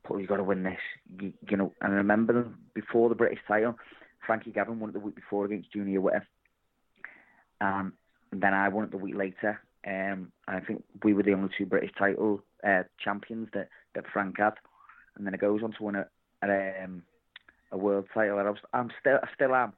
"Paul, 0.04 0.20
you 0.20 0.26
got 0.26 0.38
to 0.38 0.44
win 0.44 0.62
this." 0.62 0.80
You, 1.20 1.32
you 1.48 1.56
know, 1.56 1.72
and 1.80 1.92
I 1.92 1.96
remember 1.96 2.48
before 2.74 3.08
the 3.08 3.14
British 3.14 3.40
title, 3.46 3.78
Frankie 4.26 4.52
Gavin 4.52 4.80
won 4.80 4.90
it 4.90 4.92
the 4.94 5.00
week 5.00 5.14
before 5.16 5.44
against 5.44 5.72
Junior 5.72 6.00
Witter. 6.00 6.26
Um, 7.60 7.92
and 8.32 8.40
then 8.40 8.54
I 8.54 8.68
won 8.68 8.84
it 8.84 8.90
the 8.90 8.96
week 8.96 9.16
later. 9.16 9.60
Um, 9.86 10.32
I 10.46 10.60
think 10.60 10.84
we 11.02 11.14
were 11.14 11.22
the 11.22 11.32
only 11.32 11.50
two 11.56 11.66
British 11.66 11.92
title 11.98 12.42
uh, 12.66 12.82
champions 13.02 13.48
that, 13.54 13.68
that 13.94 14.04
Frank 14.12 14.38
had. 14.38 14.54
And 15.16 15.26
then 15.26 15.34
it 15.34 15.40
goes 15.40 15.62
on 15.62 15.72
to 15.72 15.82
win 15.82 15.96
a, 15.96 16.06
a, 16.42 16.84
um, 16.84 17.02
a 17.72 17.78
world 17.78 18.06
title. 18.12 18.38
And 18.38 18.58
I'm 18.72 18.90
still, 19.00 19.18
I 19.22 19.28
still 19.34 19.54
am, 19.54 19.72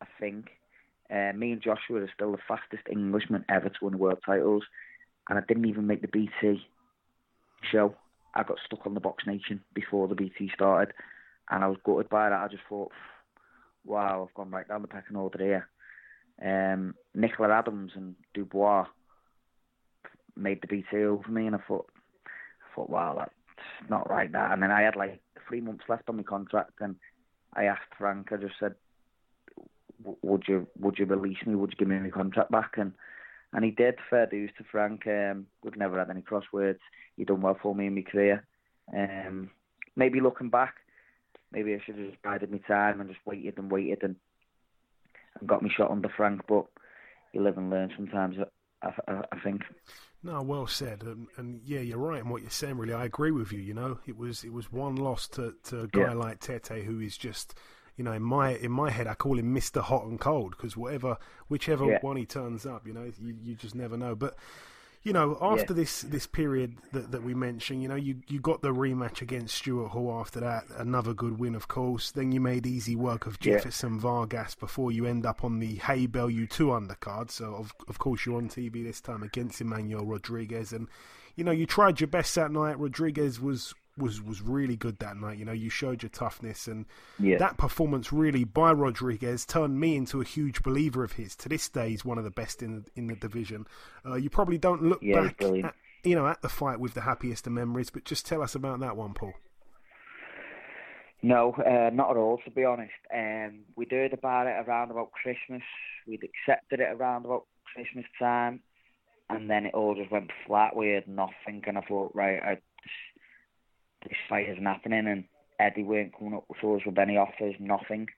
I 0.00 0.06
think. 0.20 0.50
Uh, 1.10 1.32
me 1.36 1.52
and 1.52 1.62
Joshua 1.62 2.00
are 2.00 2.10
still 2.14 2.32
the 2.32 2.38
fastest 2.48 2.82
Englishman 2.90 3.44
ever 3.48 3.68
to 3.68 3.84
win 3.84 3.98
world 3.98 4.18
titles. 4.24 4.64
And 5.28 5.38
I 5.38 5.42
didn't 5.46 5.66
even 5.66 5.86
make 5.86 6.02
the 6.02 6.08
BT 6.08 6.62
show. 7.70 7.94
I 8.34 8.42
got 8.42 8.58
stuck 8.64 8.86
on 8.86 8.94
the 8.94 9.00
Box 9.00 9.24
Nation 9.26 9.60
before 9.74 10.08
the 10.08 10.14
BT 10.14 10.50
started. 10.54 10.94
And 11.50 11.64
I 11.64 11.68
was 11.68 11.78
gutted 11.84 12.08
by 12.08 12.28
that. 12.28 12.40
I 12.40 12.48
just 12.48 12.64
thought, 12.68 12.92
wow, 13.84 14.26
I've 14.28 14.34
gone 14.34 14.50
right 14.50 14.66
down 14.68 14.82
the 14.82 14.88
pecking 14.88 15.16
order 15.16 15.38
here. 15.42 15.68
Um, 16.42 16.94
Nicola 17.14 17.50
Adams 17.50 17.92
and 17.94 18.14
Dubois 18.34 18.86
made 20.36 20.60
the 20.60 20.66
BT 20.66 21.04
over 21.04 21.28
me, 21.30 21.46
and 21.46 21.56
I 21.56 21.60
thought, 21.66 21.88
I 22.26 22.74
thought, 22.74 22.90
wow, 22.90 23.14
that's 23.18 23.90
not 23.90 24.08
right. 24.10 24.30
That, 24.30 24.52
and 24.52 24.62
then 24.62 24.70
I 24.70 24.82
had 24.82 24.96
like 24.96 25.20
three 25.48 25.60
months 25.60 25.84
left 25.88 26.08
on 26.08 26.16
my 26.16 26.22
contract, 26.22 26.72
and 26.80 26.96
I 27.54 27.64
asked 27.64 27.94
Frank. 27.98 28.28
I 28.32 28.36
just 28.36 28.54
said, 28.60 28.74
would 30.22 30.44
you 30.46 30.66
would 30.78 30.98
you 30.98 31.06
release 31.06 31.38
me? 31.46 31.54
Would 31.54 31.70
you 31.70 31.78
give 31.78 31.88
me 31.88 31.98
my 31.98 32.10
contract 32.10 32.50
back? 32.50 32.74
And 32.76 32.92
and 33.52 33.64
he 33.64 33.70
did. 33.70 33.96
Fair 34.10 34.26
dues 34.26 34.50
to 34.58 34.64
Frank. 34.70 35.06
Um, 35.06 35.46
we've 35.62 35.76
never 35.76 35.98
had 35.98 36.10
any 36.10 36.22
crosswords. 36.22 36.78
He 37.16 37.24
done 37.24 37.40
well 37.40 37.58
for 37.60 37.74
me 37.74 37.86
in 37.86 37.94
my 37.94 38.02
career. 38.02 38.44
Um, 38.94 39.50
maybe 39.96 40.20
looking 40.20 40.50
back, 40.50 40.74
maybe 41.52 41.74
I 41.74 41.80
should 41.84 41.96
have 41.96 42.10
just 42.10 42.22
bided 42.22 42.50
my 42.50 42.58
time 42.58 43.00
and 43.00 43.08
just 43.08 43.24
waited 43.24 43.58
and 43.58 43.70
waited 43.70 44.02
and 44.02 44.16
and 45.38 45.48
got 45.48 45.62
me 45.62 45.70
shot 45.74 45.90
under 45.90 46.08
Frank. 46.14 46.42
But 46.46 46.66
you 47.32 47.42
live 47.42 47.58
and 47.58 47.70
learn 47.70 47.92
sometimes. 47.96 48.36
I, 48.82 48.88
I, 49.08 49.22
I 49.32 49.40
think. 49.40 49.62
No, 50.26 50.42
well 50.42 50.66
said, 50.66 51.04
and, 51.04 51.28
and, 51.36 51.60
yeah, 51.64 51.78
you're 51.78 51.98
right 51.98 52.20
in 52.20 52.28
what 52.28 52.42
you're 52.42 52.50
saying. 52.50 52.78
Really, 52.78 52.92
I 52.92 53.04
agree 53.04 53.30
with 53.30 53.52
you. 53.52 53.60
You 53.60 53.74
know, 53.74 53.98
it 54.06 54.16
was 54.16 54.42
it 54.42 54.52
was 54.52 54.72
one 54.72 54.96
loss 54.96 55.28
to, 55.28 55.54
to 55.64 55.82
a 55.82 55.86
guy 55.86 56.00
yeah. 56.00 56.12
like 56.14 56.40
Tete, 56.40 56.82
who 56.84 56.98
is 56.98 57.16
just, 57.16 57.54
you 57.96 58.02
know, 58.02 58.10
in 58.10 58.22
my 58.22 58.56
in 58.56 58.72
my 58.72 58.90
head, 58.90 59.06
I 59.06 59.14
call 59.14 59.38
him 59.38 59.52
Mister 59.52 59.80
Hot 59.80 60.04
and 60.04 60.18
Cold 60.18 60.56
because 60.56 60.76
whatever, 60.76 61.16
whichever 61.46 61.84
yeah. 61.84 61.98
one 62.00 62.16
he 62.16 62.26
turns 62.26 62.66
up, 62.66 62.88
you 62.88 62.92
know, 62.92 63.08
you 63.22 63.36
you 63.40 63.54
just 63.54 63.76
never 63.76 63.96
know. 63.96 64.16
But 64.16 64.34
you 65.06 65.12
know, 65.12 65.38
after 65.40 65.72
yeah. 65.72 65.82
this 65.82 66.00
this 66.02 66.26
period 66.26 66.78
that, 66.90 67.12
that 67.12 67.22
we 67.22 67.32
mentioned, 67.32 67.80
you 67.80 67.86
know, 67.86 67.94
you, 67.94 68.16
you 68.26 68.40
got 68.40 68.60
the 68.60 68.74
rematch 68.74 69.22
against 69.22 69.54
Stuart 69.54 69.90
Hall 69.90 70.18
after 70.20 70.40
that, 70.40 70.64
another 70.78 71.14
good 71.14 71.38
win, 71.38 71.54
of 71.54 71.68
course. 71.68 72.10
Then 72.10 72.32
you 72.32 72.40
made 72.40 72.66
easy 72.66 72.96
work 72.96 73.24
of 73.24 73.38
Jefferson 73.38 73.94
yeah. 73.94 74.00
Vargas 74.00 74.56
before 74.56 74.90
you 74.90 75.06
end 75.06 75.24
up 75.24 75.44
on 75.44 75.60
the 75.60 75.76
Haye 75.76 76.06
Bellew 76.06 76.48
2 76.48 76.66
undercard. 76.66 77.30
So, 77.30 77.54
of, 77.54 77.72
of 77.86 78.00
course, 78.00 78.26
you're 78.26 78.36
on 78.36 78.48
TV 78.48 78.82
this 78.82 79.00
time 79.00 79.22
against 79.22 79.60
Emmanuel 79.60 80.04
Rodriguez. 80.04 80.72
And, 80.72 80.88
you 81.36 81.44
know, 81.44 81.52
you 81.52 81.66
tried 81.66 82.00
your 82.00 82.08
best 82.08 82.34
that 82.34 82.50
night. 82.50 82.76
Rodriguez 82.76 83.40
was 83.40 83.74
was 83.96 84.22
was 84.22 84.42
really 84.42 84.76
good 84.76 84.98
that 84.98 85.16
night. 85.16 85.38
You 85.38 85.44
know, 85.44 85.52
you 85.52 85.70
showed 85.70 86.02
your 86.02 86.10
toughness, 86.10 86.66
and 86.66 86.86
yeah. 87.18 87.38
that 87.38 87.56
performance 87.56 88.12
really 88.12 88.44
by 88.44 88.72
Rodriguez 88.72 89.44
turned 89.46 89.80
me 89.80 89.96
into 89.96 90.20
a 90.20 90.24
huge 90.24 90.62
believer 90.62 91.04
of 91.04 91.12
his. 91.12 91.34
To 91.36 91.48
this 91.48 91.68
day, 91.68 91.90
he's 91.90 92.04
one 92.04 92.18
of 92.18 92.24
the 92.24 92.30
best 92.30 92.62
in 92.62 92.82
the, 92.82 92.90
in 92.94 93.06
the 93.06 93.16
division. 93.16 93.66
Uh, 94.04 94.14
you 94.14 94.30
probably 94.30 94.58
don't 94.58 94.82
look 94.82 95.00
yeah, 95.02 95.22
back, 95.22 95.42
at, 95.42 95.74
you 96.04 96.14
know, 96.14 96.26
at 96.26 96.42
the 96.42 96.48
fight 96.48 96.80
with 96.80 96.94
the 96.94 97.02
happiest 97.02 97.46
of 97.46 97.52
memories, 97.52 97.90
but 97.90 98.04
just 98.04 98.26
tell 98.26 98.42
us 98.42 98.54
about 98.54 98.80
that 98.80 98.96
one, 98.96 99.14
Paul. 99.14 99.34
No, 101.22 101.52
uh, 101.54 101.90
not 101.92 102.10
at 102.10 102.16
all. 102.16 102.38
To 102.44 102.50
be 102.50 102.64
honest, 102.64 102.92
um, 103.12 103.60
we'd 103.74 103.90
heard 103.90 104.12
about 104.12 104.46
it 104.46 104.64
around 104.66 104.90
about 104.90 105.12
Christmas. 105.12 105.62
We'd 106.06 106.22
accepted 106.22 106.80
it 106.80 106.92
around 106.92 107.24
about 107.24 107.46
Christmas 107.74 108.04
time, 108.18 108.60
and 109.30 109.50
then 109.50 109.66
it 109.66 109.74
all 109.74 109.94
just 109.94 110.12
went 110.12 110.30
flat. 110.46 110.76
We 110.76 110.90
had 110.90 111.08
nothing, 111.08 111.64
and 111.66 111.78
I 111.78 111.80
thought, 111.80 112.12
right, 112.14 112.40
I 112.42 112.58
this 114.08 114.18
fight 114.28 114.48
isn't 114.48 114.64
happening, 114.64 115.06
and 115.06 115.24
Eddie 115.58 115.82
weren't 115.82 116.16
coming 116.16 116.34
up 116.34 116.44
with 116.48 116.58
us 116.58 116.86
with 116.86 116.98
any 116.98 117.16
offers, 117.16 117.54
nothing. 117.58 118.08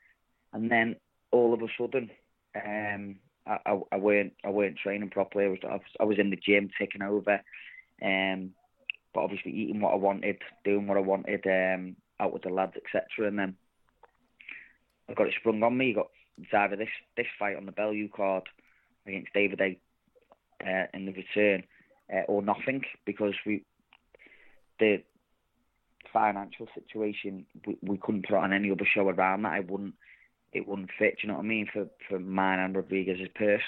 And 0.53 0.71
then 0.71 0.97
all 1.31 1.55
of 1.55 1.63
a 1.63 1.67
sudden, 1.79 2.11
um, 2.57 3.17
I, 3.47 3.59
I, 3.67 3.81
I 3.93 3.97
weren't 3.97 4.33
I 4.45 4.51
weren't 4.51 4.79
training 4.79 5.11
properly. 5.11 5.45
I 5.45 5.49
was, 5.49 5.81
I 6.01 6.05
was 6.05 6.19
in 6.19 6.31
the 6.31 6.37
gym 6.37 6.71
taking 6.79 7.03
over, 7.03 7.41
um, 8.03 8.51
but 9.15 9.21
obviously 9.21 9.53
eating 9.53 9.81
what 9.81 9.93
I 9.93 9.97
wanted, 9.97 10.39
doing 10.65 10.87
what 10.87 10.97
I 10.97 11.01
wanted, 11.01 11.47
um, 11.47 11.97
out 12.21 12.33
with 12.33 12.43
the 12.43 12.51
lads, 12.51 12.75
etc. 12.77 13.29
And 13.29 13.39
then 13.39 13.57
I 15.09 15.15
got 15.15 15.29
it 15.29 15.35
sprung 15.39 15.63
on 15.63 15.77
me. 15.77 15.89
You 15.89 15.95
got 15.95 16.11
it's 16.39 16.53
either 16.53 16.77
this 16.77 16.89
this 17.17 17.27
fight 17.39 17.57
on 17.57 17.67
the 17.67 17.73
Bellew 17.73 18.09
card 18.09 18.45
against 19.07 19.33
David 19.33 19.59
Haye. 19.61 19.81
Uh, 20.67 20.87
in 20.93 21.07
the 21.07 21.13
return, 21.13 21.63
uh, 22.13 22.23
or 22.27 22.43
nothing 22.43 22.83
because 23.07 23.35
we 23.47 23.63
the 24.81 25.01
financial 26.13 26.67
situation, 26.75 27.47
we, 27.67 27.77
we 27.83 27.99
couldn't 27.99 28.27
put 28.27 28.37
on 28.37 28.53
any 28.53 28.71
other 28.71 28.87
show 28.87 29.09
around 29.09 29.43
that. 29.43 29.53
I 29.53 29.61
wouldn't, 29.61 29.95
it 30.53 30.67
wouldn't 30.67 30.91
fit. 30.99 31.17
Do 31.17 31.27
you 31.27 31.29
know 31.29 31.39
what 31.39 31.45
I 31.45 31.49
mean? 31.49 31.69
For 31.73 31.87
for 32.09 32.19
mine 32.19 32.59
and 32.59 32.75
Rodriguez's 32.75 33.29
purse, 33.35 33.63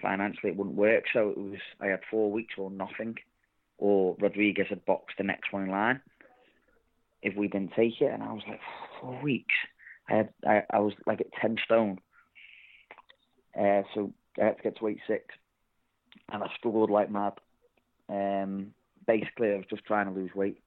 financially 0.00 0.52
it 0.52 0.56
wouldn't 0.56 0.76
work. 0.76 1.04
So 1.12 1.30
it 1.30 1.38
was 1.38 1.58
I 1.80 1.86
had 1.86 2.00
four 2.10 2.30
weeks 2.30 2.54
or 2.56 2.70
nothing, 2.70 3.16
or 3.78 4.16
Rodriguez 4.20 4.66
had 4.68 4.84
boxed 4.84 5.16
the 5.18 5.24
next 5.24 5.52
one 5.52 5.64
in 5.64 5.70
line. 5.70 6.00
If 7.22 7.36
we 7.36 7.48
didn't 7.48 7.72
take 7.74 8.00
it, 8.00 8.12
and 8.12 8.22
I 8.22 8.32
was 8.32 8.42
like 8.48 8.60
four 9.00 9.20
weeks. 9.22 9.54
I 10.08 10.14
had 10.14 10.28
I, 10.46 10.62
I 10.70 10.78
was 10.80 10.92
like 11.06 11.20
at 11.20 11.32
ten 11.40 11.56
stone. 11.64 11.98
Uh, 13.58 13.82
so 13.94 14.12
I 14.40 14.46
had 14.46 14.56
to 14.56 14.62
get 14.62 14.78
to 14.78 14.88
eight 14.88 15.00
six, 15.06 15.24
and 16.30 16.42
I 16.42 16.48
struggled 16.58 16.90
like 16.90 17.10
mad. 17.10 17.34
Um, 18.08 18.74
basically, 19.06 19.52
I 19.52 19.56
was 19.56 19.66
just 19.70 19.84
trying 19.84 20.06
to 20.06 20.12
lose 20.12 20.34
weight. 20.34 20.58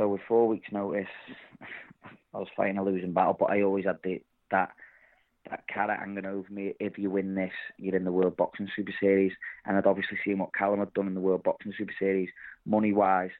So 0.00 0.08
with 0.08 0.22
four 0.26 0.48
weeks' 0.48 0.72
notice, 0.72 1.04
I 2.34 2.38
was 2.38 2.48
fighting 2.56 2.78
a 2.78 2.82
losing 2.82 3.12
battle, 3.12 3.36
but 3.38 3.50
I 3.50 3.60
always 3.60 3.84
had 3.84 3.98
the, 4.02 4.22
that 4.50 4.70
that 5.50 5.64
carrot 5.68 5.98
hanging 5.98 6.24
over 6.24 6.46
me. 6.50 6.72
If 6.80 6.96
you 6.96 7.10
win 7.10 7.34
this, 7.34 7.52
you're 7.76 7.96
in 7.96 8.04
the 8.04 8.12
World 8.12 8.34
Boxing 8.34 8.68
Super 8.74 8.94
Series, 8.98 9.32
and 9.66 9.76
I'd 9.76 9.86
obviously 9.86 10.16
seen 10.24 10.38
what 10.38 10.54
Callum 10.54 10.78
had 10.78 10.94
done 10.94 11.06
in 11.06 11.12
the 11.12 11.20
World 11.20 11.42
Boxing 11.42 11.74
Super 11.76 11.92
Series, 11.98 12.30
money 12.64 12.94
wise 12.94 13.30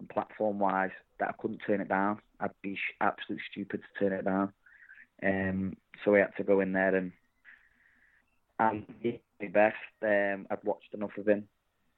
and 0.00 0.08
platform 0.08 0.58
wise, 0.58 0.90
that 1.20 1.28
I 1.28 1.40
couldn't 1.40 1.60
turn 1.64 1.80
it 1.80 1.88
down. 1.88 2.18
I'd 2.40 2.50
be 2.60 2.76
absolutely 3.00 3.44
stupid 3.52 3.80
to 3.80 4.00
turn 4.00 4.18
it 4.18 4.24
down. 4.24 4.52
Um, 5.22 5.76
so 6.04 6.16
I 6.16 6.20
had 6.20 6.36
to 6.38 6.44
go 6.44 6.58
in 6.58 6.72
there 6.72 6.96
and 6.96 7.12
and 8.58 8.84
my 9.40 9.46
best. 9.46 9.76
Um, 10.02 10.48
I'd 10.50 10.64
watched 10.64 10.92
enough 10.92 11.16
of 11.16 11.28
him. 11.28 11.46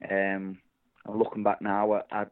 Um, 0.07 0.59
and 1.05 1.17
looking 1.17 1.41
back 1.41 1.63
now, 1.63 2.03
I'd 2.11 2.29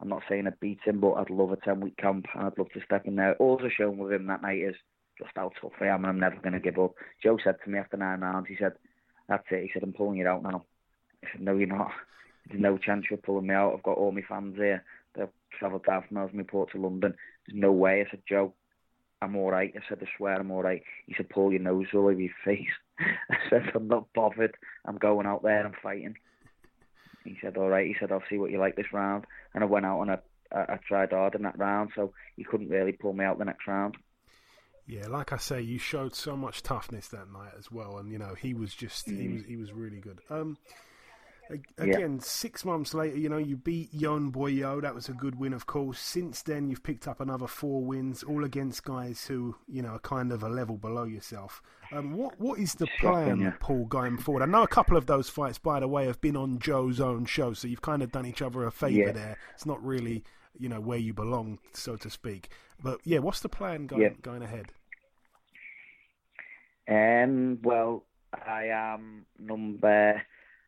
I'm 0.00 0.08
not 0.08 0.22
saying 0.28 0.46
I'd 0.46 0.60
beat 0.60 0.80
him, 0.84 1.00
but 1.00 1.14
I'd 1.14 1.30
love 1.30 1.52
a 1.52 1.56
10 1.56 1.80
week 1.80 1.96
camp 1.96 2.26
and 2.34 2.44
I'd 2.46 2.58
love 2.58 2.70
to 2.72 2.80
step 2.84 3.06
in 3.06 3.16
there. 3.16 3.34
All 3.36 3.60
I've 3.62 3.70
shown 3.72 3.98
with 3.98 4.12
him 4.12 4.26
that 4.26 4.42
night 4.42 4.60
is 4.60 4.74
just 5.18 5.30
how 5.36 5.50
tough 5.60 5.72
I 5.80 5.86
am 5.86 6.04
and 6.04 6.06
I'm 6.06 6.20
never 6.20 6.40
going 6.40 6.54
to 6.54 6.60
give 6.60 6.78
up. 6.78 6.94
Joe 7.22 7.38
said 7.42 7.56
to 7.64 7.70
me 7.70 7.78
after 7.78 7.96
nine 7.96 8.20
rounds, 8.20 8.48
he 8.48 8.56
said, 8.58 8.72
That's 9.28 9.44
it. 9.50 9.64
He 9.64 9.70
said, 9.72 9.82
I'm 9.82 9.92
pulling 9.92 10.18
you 10.18 10.26
out 10.26 10.42
now. 10.42 10.64
I 11.22 11.28
said, 11.32 11.42
No, 11.42 11.56
you're 11.56 11.68
not. 11.68 11.90
There's 12.48 12.62
no 12.62 12.78
chance 12.78 13.04
you're 13.10 13.18
pulling 13.18 13.48
me 13.48 13.54
out. 13.54 13.74
I've 13.74 13.82
got 13.82 13.98
all 13.98 14.12
my 14.12 14.22
fans 14.26 14.56
here. 14.56 14.82
They've 15.14 15.28
travelled 15.58 15.84
down 15.84 16.04
from 16.08 16.16
Ellesmere 16.16 16.44
to 16.44 16.78
London. 16.78 17.14
There's 17.46 17.60
no 17.60 17.72
way. 17.72 18.00
I 18.00 18.10
said, 18.10 18.22
Joe, 18.28 18.54
I'm 19.20 19.36
all 19.36 19.50
right. 19.50 19.72
I 19.76 19.80
said, 19.88 19.98
I 20.00 20.06
swear 20.16 20.34
I'm 20.40 20.50
all 20.50 20.62
right. 20.62 20.82
He 21.06 21.14
said, 21.16 21.28
pull 21.28 21.52
your 21.52 21.60
nose 21.60 21.86
all 21.92 22.00
over 22.00 22.12
your 22.12 22.32
face. 22.44 22.66
I 22.98 23.36
said, 23.50 23.70
I'm 23.74 23.88
not 23.88 24.12
bothered. 24.14 24.56
I'm 24.86 24.96
going 24.96 25.26
out 25.26 25.42
there 25.42 25.64
I'm 25.64 25.74
fighting. 25.82 26.14
He 27.24 27.38
said, 27.40 27.56
all 27.56 27.68
right. 27.68 27.86
He 27.86 27.96
said, 27.98 28.12
I'll 28.12 28.22
see 28.28 28.38
what 28.38 28.50
you 28.50 28.58
like 28.58 28.76
this 28.76 28.92
round. 28.92 29.26
And 29.54 29.62
I 29.62 29.66
went 29.66 29.86
out 29.86 30.00
and 30.02 30.10
I, 30.12 30.18
I, 30.52 30.74
I 30.74 30.78
tried 30.86 31.12
hard 31.12 31.34
in 31.34 31.42
that 31.42 31.58
round, 31.58 31.90
so 31.94 32.12
he 32.36 32.44
couldn't 32.44 32.68
really 32.68 32.92
pull 32.92 33.12
me 33.12 33.24
out 33.24 33.38
the 33.38 33.44
next 33.44 33.66
round. 33.66 33.96
Yeah, 34.86 35.06
like 35.06 35.32
I 35.32 35.36
say, 35.36 35.60
you 35.60 35.78
showed 35.78 36.16
so 36.16 36.36
much 36.36 36.62
toughness 36.62 37.08
that 37.08 37.30
night 37.30 37.52
as 37.56 37.70
well, 37.70 37.98
and 37.98 38.10
you 38.10 38.18
know 38.18 38.34
he 38.34 38.54
was 38.54 38.74
just 38.74 39.06
mm. 39.06 39.20
he 39.20 39.28
was 39.28 39.44
he 39.44 39.56
was 39.56 39.72
really 39.72 40.00
good. 40.00 40.20
Um, 40.28 40.58
again, 41.78 42.14
yeah. 42.14 42.18
six 42.20 42.64
months 42.64 42.94
later, 42.94 43.16
you 43.16 43.28
know, 43.28 43.38
you 43.38 43.56
beat 43.56 43.92
Yon 43.92 44.30
Boyo. 44.30 44.80
That 44.80 44.94
was 44.94 45.08
a 45.08 45.12
good 45.12 45.38
win, 45.38 45.52
of 45.52 45.66
course. 45.66 45.98
Since 45.98 46.42
then, 46.42 46.68
you've 46.68 46.82
picked 46.82 47.08
up 47.08 47.20
another 47.20 47.46
four 47.46 47.84
wins, 47.84 48.22
all 48.22 48.44
against 48.44 48.84
guys 48.84 49.26
who, 49.26 49.56
you 49.68 49.82
know, 49.82 49.90
are 49.90 50.00
kind 50.00 50.32
of 50.32 50.42
a 50.42 50.48
level 50.48 50.76
below 50.76 51.04
yourself. 51.04 51.62
Um, 51.92 52.12
what 52.12 52.40
what 52.40 52.58
is 52.58 52.74
the 52.74 52.86
plan, 53.00 53.40
yeah. 53.40 53.52
Paul, 53.60 53.84
going 53.86 54.18
forward? 54.18 54.42
I 54.42 54.46
know 54.46 54.62
a 54.62 54.68
couple 54.68 54.96
of 54.96 55.06
those 55.06 55.28
fights, 55.28 55.58
by 55.58 55.80
the 55.80 55.88
way, 55.88 56.06
have 56.06 56.20
been 56.20 56.36
on 56.36 56.58
Joe's 56.58 57.00
own 57.00 57.24
show, 57.24 57.52
so 57.52 57.68
you've 57.68 57.82
kind 57.82 58.02
of 58.02 58.12
done 58.12 58.26
each 58.26 58.42
other 58.42 58.64
a 58.64 58.70
favour 58.70 59.06
yeah. 59.06 59.12
there. 59.12 59.38
It's 59.54 59.66
not 59.66 59.84
really, 59.84 60.24
you 60.58 60.68
know, 60.68 60.80
where 60.80 60.98
you 60.98 61.12
belong, 61.12 61.58
so 61.72 61.96
to 61.96 62.10
speak. 62.10 62.50
But 62.82 63.00
yeah, 63.04 63.18
what's 63.18 63.40
the 63.40 63.48
plan 63.48 63.86
going 63.86 64.18
going 64.22 64.42
ahead? 64.42 64.72
Um, 66.88 67.58
well, 67.62 68.04
I 68.32 68.66
am 68.66 69.26
number 69.38 70.22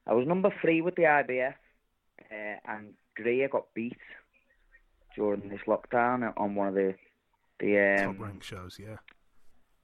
I 0.07 0.15
was 0.15 0.27
number 0.27 0.53
three 0.61 0.81
with 0.81 0.97
the 0.97 1.03
IBF, 1.03 1.55
uh, 2.31 2.57
and 2.67 2.95
Greer 3.15 3.49
got 3.49 3.73
beat 3.75 3.97
during 5.15 5.49
this 5.49 5.61
lockdown 5.67 6.33
on 6.37 6.55
one 6.55 6.69
of 6.69 6.75
the 6.75 6.95
the 7.61 8.05
um, 8.05 8.17
top 8.17 8.27
rank 8.27 8.43
shows. 8.43 8.79
Yeah. 8.81 8.97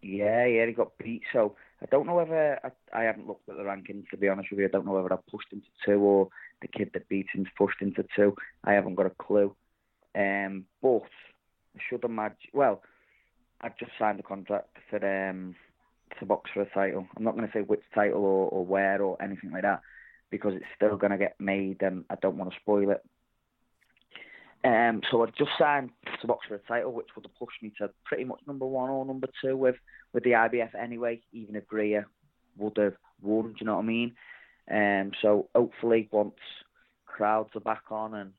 Yeah, 0.00 0.46
yeah, 0.46 0.66
he 0.66 0.72
got 0.72 0.96
beat. 0.98 1.22
So 1.32 1.56
I 1.82 1.86
don't 1.86 2.06
know 2.06 2.14
whether 2.14 2.58
I, 2.64 3.00
I 3.00 3.02
haven't 3.04 3.26
looked 3.26 3.48
at 3.48 3.56
the 3.56 3.62
rankings 3.62 4.08
to 4.10 4.16
be 4.16 4.28
honest 4.28 4.50
with 4.50 4.60
you. 4.60 4.66
I 4.66 4.70
don't 4.70 4.86
know 4.86 4.92
whether 4.92 5.12
I 5.12 5.16
pushed 5.30 5.52
into 5.52 5.66
two 5.84 6.00
or 6.00 6.28
the 6.62 6.68
kid 6.68 6.90
that 6.94 7.08
beat 7.08 7.26
him's 7.32 7.48
pushed 7.56 7.80
into 7.80 8.04
two. 8.14 8.34
I 8.64 8.72
haven't 8.72 8.94
got 8.94 9.06
a 9.06 9.10
clue. 9.10 9.54
Um, 10.14 10.64
but 10.82 11.02
I 11.76 11.80
should 11.88 12.04
imagine. 12.04 12.36
Well, 12.52 12.82
I've 13.60 13.76
just 13.76 13.92
signed 13.98 14.20
a 14.20 14.24
contract 14.24 14.76
for 14.88 14.96
um 15.28 15.54
to 16.18 16.26
box 16.26 16.50
for 16.54 16.62
a 16.62 16.70
title. 16.70 17.06
I'm 17.16 17.24
not 17.24 17.36
going 17.36 17.46
to 17.46 17.52
say 17.52 17.60
which 17.60 17.82
title 17.94 18.24
or, 18.24 18.48
or 18.48 18.64
where 18.64 19.02
or 19.02 19.20
anything 19.22 19.50
like 19.50 19.62
that 19.62 19.82
because 20.30 20.54
it's 20.54 20.64
still 20.76 20.96
going 20.96 21.12
to 21.12 21.18
get 21.18 21.34
made 21.38 21.82
and 21.82 22.04
I 22.10 22.16
don't 22.20 22.36
want 22.36 22.50
to 22.52 22.60
spoil 22.60 22.90
it. 22.90 23.02
Um, 24.64 25.02
so 25.10 25.22
I 25.22 25.26
just 25.38 25.50
signed 25.58 25.90
to 26.20 26.26
box 26.26 26.46
for 26.48 26.56
a 26.56 26.58
title, 26.58 26.92
which 26.92 27.08
would 27.14 27.24
have 27.24 27.38
pushed 27.38 27.62
me 27.62 27.72
to 27.78 27.90
pretty 28.04 28.24
much 28.24 28.40
number 28.46 28.66
one 28.66 28.90
or 28.90 29.04
number 29.06 29.28
two 29.42 29.56
with, 29.56 29.76
with 30.12 30.24
the 30.24 30.30
IBF 30.30 30.74
anyway, 30.74 31.20
even 31.32 31.54
if 31.54 31.66
Greer 31.68 32.08
would 32.56 32.76
have 32.76 32.94
won, 33.22 33.48
do 33.48 33.54
you 33.60 33.66
know 33.66 33.76
what 33.76 33.84
I 33.84 33.86
mean? 33.86 34.14
Um, 34.70 35.12
so 35.22 35.48
hopefully 35.54 36.08
once 36.10 36.34
crowds 37.06 37.50
are 37.54 37.60
back 37.60 37.84
on 37.90 38.14
and 38.14 38.32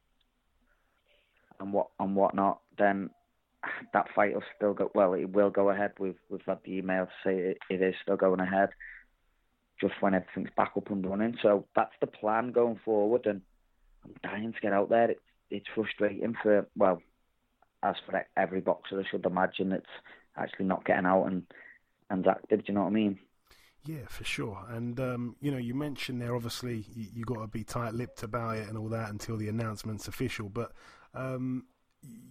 and 1.60 1.74
what 1.74 1.88
and 2.00 2.16
whatnot, 2.16 2.62
then 2.78 3.10
that 3.94 4.08
fight 4.16 4.34
will 4.34 4.44
still 4.56 4.74
go 4.74 4.92
well. 4.96 5.14
It 5.14 5.34
will 5.34 5.50
go 5.50 5.70
ahead. 5.70 5.92
We've 6.00 6.20
we've 6.30 6.42
had 6.46 6.60
the 6.64 6.78
email 6.78 7.06
to 7.06 7.12
say 7.24 7.38
it, 7.38 7.58
it 7.70 7.82
is 7.82 7.96
still 8.02 8.16
going 8.16 8.40
ahead 8.40 8.70
just 9.80 9.94
when 10.02 10.14
everything's 10.14 10.50
back 10.56 10.72
up 10.76 10.90
and 10.90 11.06
running. 11.06 11.38
So 11.42 11.66
that's 11.76 11.94
the 12.02 12.08
plan 12.08 12.52
going 12.52 12.80
forward, 12.84 13.26
and 13.26 13.42
I'm 14.04 14.14
dying 14.24 14.54
to 14.54 14.60
get 14.60 14.74
out 14.74 14.90
there. 14.90 15.12
It's 15.12 15.22
it's 15.50 15.68
frustrating 15.74 16.36
for 16.42 16.68
well, 16.76 17.02
as 17.84 17.96
for 18.06 18.26
every 18.38 18.62
boxer, 18.62 19.00
I 19.00 19.10
should 19.10 19.26
imagine 19.26 19.72
it's 19.72 19.86
actually 20.38 20.66
not 20.66 20.86
getting 20.86 21.06
out 21.06 21.26
and 21.26 21.44
and 22.10 22.28
active. 22.28 22.60
Do 22.60 22.66
you 22.68 22.74
know 22.74 22.82
what 22.82 22.88
I 22.88 22.92
mean? 22.92 23.20
Yeah, 23.86 24.06
for 24.08 24.24
sure. 24.24 24.66
And 24.70 25.00
um, 25.00 25.36
you 25.40 25.52
know, 25.52 25.58
you 25.58 25.74
mentioned 25.74 26.22
there 26.22 26.36
obviously 26.36 26.86
you, 26.94 27.08
you 27.14 27.24
got 27.26 27.42
to 27.42 27.48
be 27.48 27.64
tight-lipped 27.64 28.24
about 28.24 28.58
it 28.58 28.68
and 28.68 28.78
all 28.78 28.90
that 28.90 29.10
until 29.10 29.38
the 29.38 29.48
announcement's 29.48 30.08
official. 30.08 30.50
But 30.50 30.74
um, 31.14 31.66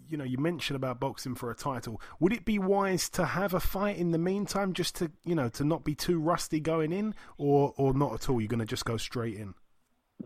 you 0.08 0.16
know, 0.16 0.24
you 0.24 0.38
mentioned 0.38 0.76
about 0.76 1.00
boxing 1.00 1.34
for 1.34 1.50
a 1.50 1.54
title. 1.54 2.00
Would 2.20 2.32
it 2.32 2.44
be 2.44 2.58
wise 2.58 3.08
to 3.10 3.24
have 3.24 3.52
a 3.52 3.60
fight 3.60 3.98
in 3.98 4.10
the 4.10 4.18
meantime, 4.18 4.72
just 4.72 4.96
to 4.96 5.10
you 5.24 5.34
know, 5.34 5.48
to 5.50 5.64
not 5.64 5.84
be 5.84 5.94
too 5.94 6.18
rusty 6.18 6.60
going 6.60 6.92
in, 6.92 7.14
or 7.36 7.74
or 7.76 7.92
not 7.92 8.14
at 8.14 8.30
all? 8.30 8.40
You're 8.40 8.48
going 8.48 8.60
to 8.60 8.66
just 8.66 8.84
go 8.84 8.96
straight 8.96 9.36
in. 9.36 9.54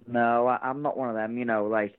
No, 0.06 0.47
I, 0.47 0.59
I'm 0.62 0.82
not 0.82 0.97
one 0.97 1.10
of 1.10 1.16
them. 1.16 1.36
You 1.36 1.44
know, 1.44 1.66
like 1.66 1.98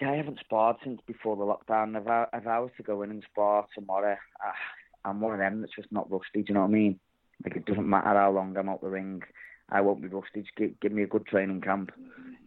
I 0.00 0.12
haven't 0.12 0.40
sparred 0.40 0.76
since 0.84 1.00
before 1.06 1.36
the 1.36 1.42
lockdown. 1.42 2.00
If 2.00 2.06
I 2.06 2.26
if 2.34 2.46
I 2.46 2.58
was 2.60 2.70
to 2.76 2.82
go 2.82 3.02
in 3.02 3.10
and 3.10 3.24
spar 3.30 3.66
tomorrow, 3.74 4.16
I, 4.40 5.08
I'm 5.08 5.20
one 5.20 5.32
of 5.32 5.38
them 5.38 5.60
that's 5.60 5.74
just 5.74 5.90
not 5.90 6.10
rusty. 6.10 6.42
Do 6.42 6.44
you 6.48 6.54
know 6.54 6.60
what 6.60 6.68
I 6.68 6.72
mean? 6.72 7.00
Like 7.44 7.56
it 7.56 7.64
doesn't 7.64 7.88
matter 7.88 8.18
how 8.18 8.32
long 8.32 8.56
I'm 8.56 8.68
out 8.68 8.82
the 8.82 8.88
ring, 8.88 9.22
I 9.70 9.80
won't 9.80 10.02
be 10.02 10.08
rusty. 10.08 10.42
Just 10.42 10.54
give, 10.56 10.78
give 10.80 10.92
me 10.92 11.02
a 11.02 11.06
good 11.06 11.26
training 11.26 11.62
camp, 11.62 11.90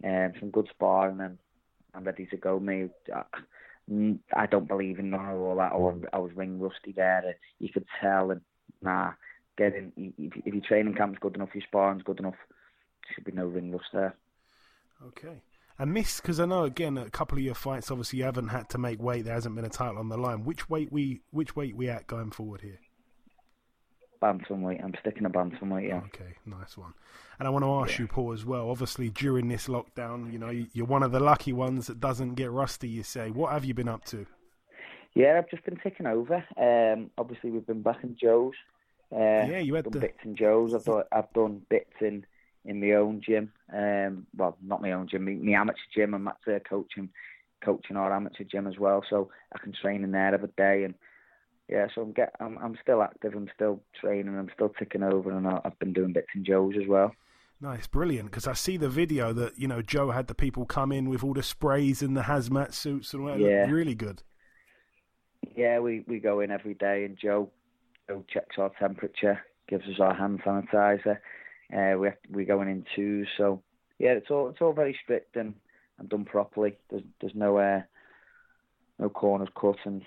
um, 0.03 0.33
some 0.39 0.51
good 0.51 0.67
sparring, 0.69 1.19
and 1.19 1.39
I'm 1.95 2.03
ready 2.03 2.27
to 2.27 2.37
go, 2.37 2.59
mate. 2.59 2.91
I 3.13 3.23
don't 4.49 4.67
believe 4.67 4.99
in 4.99 5.09
none 5.09 5.29
of 5.29 5.39
all 5.39 5.55
that. 5.57 5.73
Or 5.73 5.95
I 6.11 6.17
was 6.17 6.31
ring 6.35 6.59
rusty 6.59 6.93
there. 6.93 7.35
You 7.59 7.69
could 7.69 7.85
tell, 8.01 8.31
and 8.31 8.41
nah, 8.81 9.11
get 9.57 9.75
in. 9.75 9.91
If, 9.97 10.33
if 10.45 10.53
your 10.53 10.63
training 10.63 10.95
camp's 10.95 11.19
good 11.19 11.35
enough, 11.35 11.49
your 11.53 11.63
sparring's 11.63 12.03
good 12.03 12.19
enough, 12.19 12.35
there 12.35 13.15
should 13.15 13.25
be 13.25 13.31
no 13.31 13.45
ring 13.45 13.71
rust 13.71 13.85
there. 13.93 14.15
Okay. 15.07 15.41
And 15.79 15.95
this, 15.95 16.21
because 16.21 16.39
I 16.39 16.45
know 16.45 16.63
again, 16.63 16.97
a 16.97 17.09
couple 17.09 17.37
of 17.37 17.43
your 17.43 17.55
fights, 17.55 17.89
obviously 17.89 18.19
you 18.19 18.25
haven't 18.25 18.49
had 18.49 18.69
to 18.69 18.77
make 18.77 19.01
weight. 19.01 19.25
There 19.25 19.33
hasn't 19.33 19.55
been 19.55 19.65
a 19.65 19.69
title 19.69 19.97
on 19.97 20.09
the 20.09 20.17
line. 20.17 20.43
Which 20.43 20.69
weight 20.69 20.91
we, 20.91 21.21
which 21.31 21.55
weight 21.55 21.75
we 21.75 21.89
at 21.89 22.07
going 22.07 22.31
forward 22.31 22.61
here? 22.61 22.79
Bantamweight. 24.23 24.83
I'm 24.83 24.93
sticking 25.01 25.25
a 25.25 25.29
bantamweight. 25.29 25.89
Yeah. 25.89 26.01
Okay, 26.05 26.35
nice 26.45 26.77
one. 26.77 26.93
And 27.39 27.47
I 27.47 27.51
want 27.51 27.65
to 27.65 27.71
ask 27.71 27.99
yeah. 27.99 28.03
you, 28.03 28.07
Paul, 28.07 28.31
as 28.31 28.45
well. 28.45 28.69
Obviously, 28.69 29.09
during 29.09 29.49
this 29.49 29.67
lockdown, 29.67 30.31
you 30.31 30.39
know, 30.39 30.49
you're 30.49 30.85
one 30.85 31.03
of 31.03 31.11
the 31.11 31.19
lucky 31.19 31.51
ones 31.51 31.87
that 31.87 31.99
doesn't 31.99 32.35
get 32.35 32.51
rusty. 32.51 32.87
You 32.87 33.03
say, 33.03 33.31
what 33.31 33.51
have 33.51 33.65
you 33.65 33.73
been 33.73 33.89
up 33.89 34.05
to? 34.05 34.25
Yeah, 35.13 35.37
I've 35.37 35.49
just 35.49 35.65
been 35.65 35.77
taking 35.83 36.05
over. 36.05 36.43
Um, 36.57 37.11
obviously, 37.17 37.51
we've 37.51 37.67
been 37.67 37.81
back 37.81 38.03
in 38.03 38.15
Joe's. 38.19 38.53
Uh, 39.11 39.45
yeah, 39.45 39.59
you 39.59 39.75
had 39.75 39.83
done 39.83 39.93
the... 39.93 39.99
bits 39.99 40.19
in 40.23 40.35
Joe's. 40.35 40.73
I've 40.73 40.85
done, 40.85 41.03
I've 41.11 41.33
done 41.33 41.61
bits 41.69 41.93
in 41.99 42.25
in 42.65 42.79
my 42.79 42.91
own 42.93 43.21
gym. 43.21 43.51
Um, 43.73 44.25
well, 44.35 44.57
not 44.61 44.81
my 44.81 44.93
own 44.93 45.07
gym, 45.07 45.25
my, 45.25 45.51
amateur 45.51 45.77
gym. 45.93 46.13
I'm 46.13 46.27
actually 46.27 46.59
coaching 46.61 47.09
coaching 47.63 47.97
our 47.97 48.13
amateur 48.13 48.43
gym 48.43 48.67
as 48.67 48.77
well, 48.77 49.03
so 49.09 49.29
I 49.53 49.59
can 49.59 49.73
train 49.73 50.03
in 50.03 50.11
there 50.11 50.33
every 50.33 50.49
day 50.57 50.83
and 50.83 50.95
yeah, 51.69 51.87
so 51.93 52.01
I'm 52.01 52.11
get 52.11 52.35
I'm 52.39 52.57
I'm 52.57 52.77
still 52.81 53.01
active. 53.01 53.33
I'm 53.35 53.49
still 53.55 53.81
training. 53.99 54.37
I'm 54.37 54.49
still 54.53 54.69
ticking 54.69 55.03
over, 55.03 55.31
and 55.31 55.47
I've 55.47 55.77
been 55.79 55.93
doing 55.93 56.13
bits 56.13 56.27
and 56.35 56.45
Joe's 56.45 56.75
as 56.79 56.87
well. 56.87 57.15
Nice, 57.61 57.87
brilliant. 57.87 58.29
Because 58.29 58.47
I 58.47 58.53
see 58.53 58.75
the 58.75 58.89
video 58.89 59.31
that 59.33 59.57
you 59.57 59.67
know 59.67 59.81
Joe 59.81 60.11
had 60.11 60.27
the 60.27 60.35
people 60.35 60.65
come 60.65 60.91
in 60.91 61.09
with 61.09 61.23
all 61.23 61.33
the 61.33 61.43
sprays 61.43 62.01
and 62.01 62.17
the 62.17 62.23
hazmat 62.23 62.73
suits 62.73 63.13
and 63.13 63.23
all 63.23 63.29
that. 63.29 63.39
Yeah, 63.39 63.69
really 63.69 63.95
good. 63.95 64.23
Yeah, 65.55 65.79
we 65.79 66.03
we 66.07 66.19
go 66.19 66.41
in 66.41 66.51
every 66.51 66.73
day, 66.73 67.05
and 67.05 67.17
Joe 67.17 67.49
Joe 68.07 68.25
checks 68.31 68.57
our 68.57 68.71
temperature, 68.77 69.39
gives 69.69 69.85
us 69.85 69.99
our 69.99 70.13
hand 70.13 70.41
sanitizer. 70.45 71.17
Uh, 71.73 71.97
we 71.97 72.07
have, 72.07 72.17
we 72.29 72.43
going 72.45 72.69
in 72.69 72.85
twos, 72.95 73.27
so 73.37 73.61
yeah, 73.97 74.11
it's 74.11 74.29
all 74.29 74.49
it's 74.49 74.61
all 74.61 74.73
very 74.73 74.97
strict 75.01 75.37
and, 75.37 75.53
and 75.97 76.09
done 76.09 76.25
properly. 76.25 76.75
There's 76.89 77.03
there's 77.21 77.35
no 77.35 77.57
uh, 77.57 77.81
no 78.99 79.09
corners 79.09 79.49
cut 79.59 79.77
and 79.85 80.01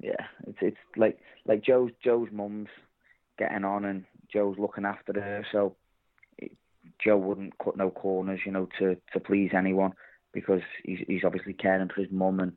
yeah, 0.00 0.26
it's 0.46 0.58
it's 0.60 0.76
like 0.96 1.18
like 1.46 1.62
Joe's 1.62 1.90
Joe's 2.02 2.28
mum's 2.32 2.68
getting 3.38 3.64
on 3.64 3.84
and 3.84 4.04
Joe's 4.32 4.58
looking 4.58 4.84
after 4.84 5.12
her, 5.12 5.44
so 5.52 5.76
it, 6.38 6.52
Joe 7.02 7.18
wouldn't 7.18 7.58
cut 7.58 7.76
no 7.76 7.90
corners, 7.90 8.40
you 8.44 8.52
know, 8.52 8.68
to 8.78 8.96
to 9.12 9.20
please 9.20 9.50
anyone 9.54 9.92
because 10.32 10.62
he's 10.84 11.00
he's 11.06 11.24
obviously 11.24 11.52
caring 11.52 11.88
for 11.88 12.00
his 12.00 12.10
mum 12.10 12.40
and 12.40 12.52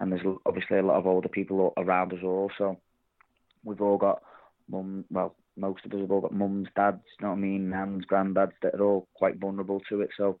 and 0.00 0.10
there's 0.10 0.26
obviously 0.46 0.78
a 0.78 0.82
lot 0.82 0.96
of 0.96 1.06
older 1.06 1.28
people 1.28 1.72
around 1.76 2.12
us 2.12 2.20
all, 2.24 2.50
so 2.58 2.78
we've 3.64 3.80
all 3.80 3.98
got 3.98 4.22
mum. 4.68 5.04
Well, 5.10 5.36
most 5.56 5.84
of 5.84 5.92
us 5.92 6.00
have 6.00 6.10
all 6.10 6.22
got 6.22 6.32
mums, 6.32 6.68
dads, 6.74 7.02
you 7.18 7.26
know 7.26 7.32
what 7.32 7.38
I 7.38 7.40
mean, 7.40 7.70
nans, 7.70 8.04
granddads 8.06 8.52
that 8.62 8.74
are 8.74 8.82
all 8.82 9.08
quite 9.14 9.38
vulnerable 9.38 9.80
to 9.90 10.00
it, 10.00 10.10
so 10.16 10.38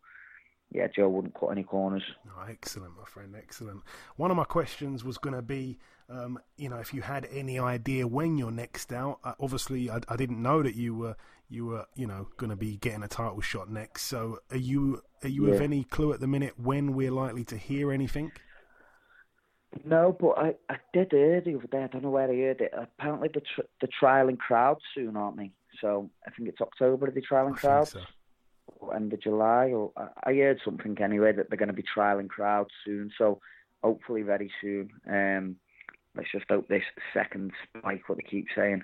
yeah, 0.72 0.86
Joe 0.94 1.08
wouldn't 1.08 1.34
cut 1.34 1.48
any 1.48 1.64
corners. 1.64 2.02
Oh, 2.28 2.46
excellent, 2.48 2.96
my 2.96 3.04
friend, 3.04 3.34
excellent. 3.36 3.82
One 4.16 4.30
of 4.30 4.36
my 4.36 4.44
questions 4.44 5.04
was 5.04 5.18
going 5.18 5.34
to 5.34 5.42
be, 5.42 5.78
um, 6.10 6.38
you 6.56 6.68
know, 6.68 6.78
if 6.78 6.92
you 6.92 7.02
had 7.02 7.28
any 7.32 7.58
idea 7.58 8.06
when 8.06 8.36
you're 8.36 8.50
next 8.50 8.92
out. 8.92 9.20
Uh, 9.22 9.34
obviously, 9.40 9.90
I, 9.90 10.00
I, 10.08 10.16
didn't 10.16 10.42
know 10.42 10.62
that 10.62 10.74
you 10.74 10.94
were 10.94 11.16
you 11.48 11.66
were 11.66 11.86
you 11.94 12.06
know 12.06 12.28
going 12.36 12.50
to 12.50 12.56
be 12.56 12.76
getting 12.76 13.02
a 13.02 13.08
title 13.08 13.40
shot 13.40 13.70
next. 13.70 14.04
So, 14.04 14.40
are 14.50 14.56
you 14.56 15.02
are 15.22 15.28
you 15.28 15.48
yeah. 15.48 15.54
of 15.54 15.60
any 15.60 15.84
clue 15.84 16.12
at 16.12 16.20
the 16.20 16.26
minute 16.26 16.54
when 16.58 16.94
we're 16.94 17.12
likely 17.12 17.44
to 17.44 17.56
hear 17.56 17.92
anything? 17.92 18.32
No, 19.84 20.16
but 20.18 20.30
I, 20.30 20.54
I 20.68 20.76
did 20.92 21.12
hear 21.12 21.40
the 21.40 21.54
other 21.54 21.68
day. 21.68 21.84
I 21.84 21.86
don't 21.86 22.02
know 22.02 22.10
where 22.10 22.28
I 22.28 22.36
heard 22.36 22.60
it. 22.60 22.74
Apparently, 22.76 23.28
the 23.32 23.40
tr- 23.40 23.68
the 23.80 23.88
trialing 24.02 24.38
crowds 24.38 24.80
soon, 24.94 25.16
aren't 25.16 25.36
they? 25.36 25.52
So 25.80 26.10
I 26.26 26.30
think 26.30 26.48
it's 26.48 26.60
October. 26.60 27.10
The 27.10 27.22
trialing 27.22 27.54
crowds. 27.54 27.92
So 27.92 28.00
end 28.90 29.12
of 29.12 29.22
July, 29.22 29.72
or 29.72 29.92
I 30.24 30.34
heard 30.34 30.60
something 30.64 30.96
anyway 31.00 31.32
that 31.32 31.50
they're 31.50 31.58
going 31.58 31.68
to 31.68 31.74
be 31.74 31.84
trialing 31.96 32.28
crowds 32.28 32.70
soon. 32.84 33.12
So 33.16 33.40
hopefully 33.82 34.22
very 34.22 34.50
soon. 34.60 34.90
Um, 35.08 35.56
let's 36.16 36.30
just 36.32 36.46
hope 36.48 36.68
this 36.68 36.82
second 37.14 37.52
spike, 37.78 38.08
what 38.08 38.18
they 38.18 38.24
keep 38.28 38.46
saying, 38.54 38.82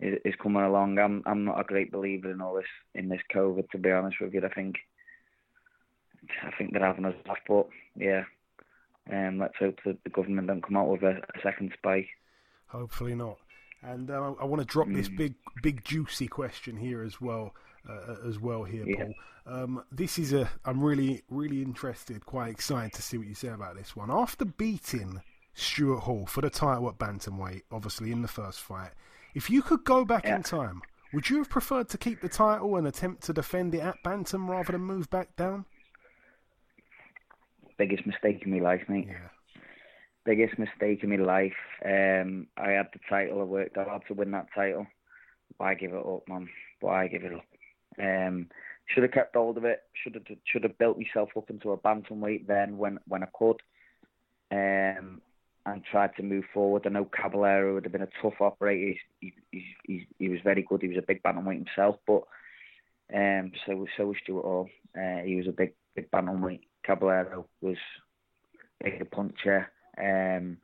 is, 0.00 0.18
is 0.24 0.34
coming 0.42 0.62
along. 0.62 0.98
I'm 0.98 1.22
I'm 1.26 1.44
not 1.44 1.60
a 1.60 1.64
great 1.64 1.90
believer 1.92 2.30
in 2.30 2.40
all 2.40 2.54
this 2.54 2.64
in 2.94 3.08
this 3.08 3.22
COVID. 3.34 3.70
To 3.70 3.78
be 3.78 3.90
honest 3.90 4.20
with 4.20 4.34
you, 4.34 4.42
I 4.44 4.52
think 4.52 4.76
I 6.42 6.50
think 6.56 6.72
they're 6.72 6.84
having 6.84 7.04
us 7.04 7.14
off, 7.28 7.38
but 7.48 7.68
yeah. 7.96 8.24
Um, 9.10 9.38
let's 9.38 9.56
hope 9.58 9.78
that 9.86 9.98
the 10.04 10.10
government 10.10 10.46
don't 10.46 10.62
come 10.62 10.76
out 10.76 10.88
with 10.88 11.02
a, 11.02 11.16
a 11.16 11.40
second 11.42 11.72
spike. 11.76 12.06
Hopefully 12.66 13.14
not. 13.14 13.38
And 13.82 14.10
uh, 14.10 14.34
I 14.40 14.44
want 14.44 14.60
to 14.60 14.66
drop 14.66 14.88
this 14.88 15.08
Mm. 15.08 15.16
big, 15.16 15.34
big 15.62 15.84
juicy 15.84 16.28
question 16.28 16.76
here 16.76 17.02
as 17.02 17.20
well, 17.20 17.54
uh, 17.88 18.16
as 18.28 18.38
well 18.38 18.62
here, 18.62 18.84
Yeah. 18.86 19.06
Paul. 19.06 19.14
Um, 19.46 19.84
this 19.90 20.18
is 20.18 20.32
a. 20.34 20.48
I'm 20.66 20.84
really, 20.84 21.22
really 21.30 21.62
interested, 21.62 22.24
quite 22.26 22.50
excited 22.50 22.92
to 22.92 23.02
see 23.02 23.16
what 23.18 23.26
you 23.26 23.34
say 23.34 23.48
about 23.48 23.74
this 23.74 23.96
one. 23.96 24.10
After 24.10 24.44
beating 24.44 25.22
Stuart 25.60 26.00
Hall 26.00 26.26
for 26.26 26.40
the 26.40 26.50
title 26.50 26.88
at 26.88 26.98
bantamweight, 26.98 27.62
obviously 27.70 28.12
in 28.12 28.22
the 28.22 28.28
first 28.28 28.60
fight, 28.60 28.90
if 29.34 29.48
you 29.50 29.62
could 29.62 29.84
go 29.84 30.04
back 30.04 30.24
Yeah. 30.24 30.36
in 30.36 30.42
time, 30.42 30.82
would 31.12 31.28
you 31.28 31.38
have 31.38 31.48
preferred 31.50 31.88
to 31.90 31.98
keep 31.98 32.20
the 32.20 32.28
title 32.28 32.76
and 32.76 32.86
attempt 32.86 33.22
to 33.24 33.32
defend 33.32 33.74
it 33.74 33.80
at 33.80 34.02
bantam 34.02 34.50
rather 34.50 34.72
than 34.72 34.82
move 34.82 35.10
back 35.10 35.36
down? 35.36 35.64
Biggest 37.76 38.06
mistake 38.06 38.42
in 38.44 38.50
my 38.52 38.58
life, 38.58 38.82
mate. 38.88 39.08
Yeah. 39.08 39.28
Biggest 40.24 40.58
mistake 40.58 41.02
in 41.02 41.10
my 41.10 41.16
life. 41.16 41.56
Um, 41.84 42.46
I 42.56 42.70
had 42.72 42.88
the 42.92 43.00
title. 43.08 43.40
I 43.40 43.44
worked 43.44 43.76
hard 43.76 44.02
to 44.08 44.14
win 44.14 44.30
that 44.32 44.48
title. 44.54 44.86
Why 45.56 45.74
give 45.74 45.92
it 45.94 46.06
up, 46.06 46.28
man? 46.28 46.48
Why 46.80 47.08
give 47.08 47.24
it 47.24 47.32
up? 47.32 47.44
Um, 47.98 48.48
should 48.86 49.02
have 49.02 49.12
kept 49.12 49.34
hold 49.34 49.56
of 49.56 49.64
it. 49.64 49.82
Should 49.94 50.14
have 50.14 50.24
should 50.44 50.62
have 50.64 50.76
built 50.78 50.98
myself 50.98 51.30
up 51.36 51.48
into 51.50 51.72
a 51.72 51.78
bantamweight 51.78 52.46
then 52.46 52.76
when 52.76 52.98
when 53.08 53.22
I 53.22 53.28
could. 53.32 53.60
Um, 54.52 55.22
and 55.66 55.84
tried 55.84 56.14
to 56.16 56.22
move 56.22 56.44
forward. 56.52 56.86
I 56.86 56.90
know 56.90 57.04
Caballero 57.04 57.74
would 57.74 57.84
have 57.84 57.92
been 57.92 58.02
a 58.02 58.08
tough 58.22 58.40
operator. 58.40 58.98
He, 59.20 59.34
he, 59.50 59.64
he, 59.84 60.06
he 60.18 60.28
was 60.28 60.40
very 60.42 60.62
good. 60.62 60.82
He 60.82 60.88
was 60.88 60.98
a 60.98 61.06
big 61.06 61.22
bantamweight 61.22 61.66
himself, 61.66 61.96
but 62.06 62.22
um, 63.14 63.52
so 63.66 63.76
was 63.76 63.88
so 63.96 64.06
was 64.06 64.16
Stuart 64.22 64.42
Hall. 64.42 64.68
Uh, 64.96 65.22
he 65.24 65.36
was 65.36 65.46
a 65.48 65.52
big 65.52 65.74
big 65.94 66.10
bantamweight. 66.10 66.62
Caballero 66.84 67.46
was 67.60 67.76
bigger 68.82 69.04
puncher, 69.04 69.70
um, 69.98 70.56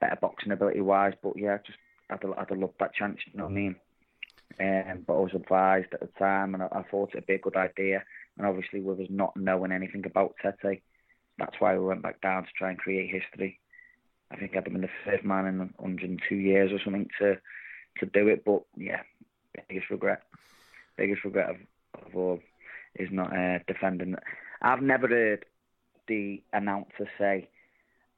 better 0.00 0.18
boxing 0.20 0.52
ability 0.52 0.80
wise. 0.80 1.14
But 1.22 1.36
yeah, 1.36 1.58
just 1.64 1.78
I'd 2.10 2.22
have, 2.22 2.32
I'd 2.38 2.48
have 2.48 2.58
loved 2.58 2.74
that 2.80 2.94
chance. 2.94 3.18
You 3.26 3.38
know 3.38 3.44
what 3.44 3.52
I 3.52 3.54
mean? 3.54 3.76
Um, 4.60 5.04
but 5.06 5.14
I 5.14 5.20
was 5.20 5.34
advised 5.34 5.92
at 5.92 6.00
the 6.00 6.08
time, 6.18 6.54
and 6.54 6.62
I, 6.62 6.68
I 6.72 6.82
thought 6.90 7.10
it'd 7.12 7.26
be 7.26 7.34
a 7.34 7.38
good 7.38 7.56
idea. 7.56 8.04
And 8.38 8.46
obviously, 8.46 8.80
with 8.80 9.00
us 9.00 9.06
not 9.10 9.36
knowing 9.36 9.72
anything 9.72 10.04
about 10.06 10.34
Tete, 10.42 10.82
that's 11.38 11.56
why 11.58 11.76
we 11.76 11.84
went 11.84 12.02
back 12.02 12.20
down 12.20 12.44
to 12.44 12.48
try 12.56 12.70
and 12.70 12.78
create 12.78 13.10
history. 13.10 13.60
I 14.32 14.36
think 14.36 14.52
I'd 14.52 14.64
have 14.64 14.72
been 14.72 14.80
the 14.80 14.88
third 15.04 15.24
man 15.24 15.46
in 15.46 15.58
102 15.58 16.34
years 16.34 16.72
or 16.72 16.78
something 16.82 17.08
to 17.18 17.36
to 17.98 18.06
do 18.06 18.28
it. 18.28 18.44
But 18.44 18.62
yeah, 18.76 19.02
biggest 19.68 19.90
regret, 19.90 20.22
biggest 20.96 21.24
regret 21.24 21.50
of, 21.50 21.56
of 22.06 22.16
all 22.16 22.40
is 22.96 23.08
not 23.12 23.36
uh, 23.36 23.58
defending. 23.66 24.16
I've 24.62 24.82
never 24.82 25.08
heard 25.08 25.44
the 26.08 26.42
announcer 26.52 27.08
say, 27.18 27.48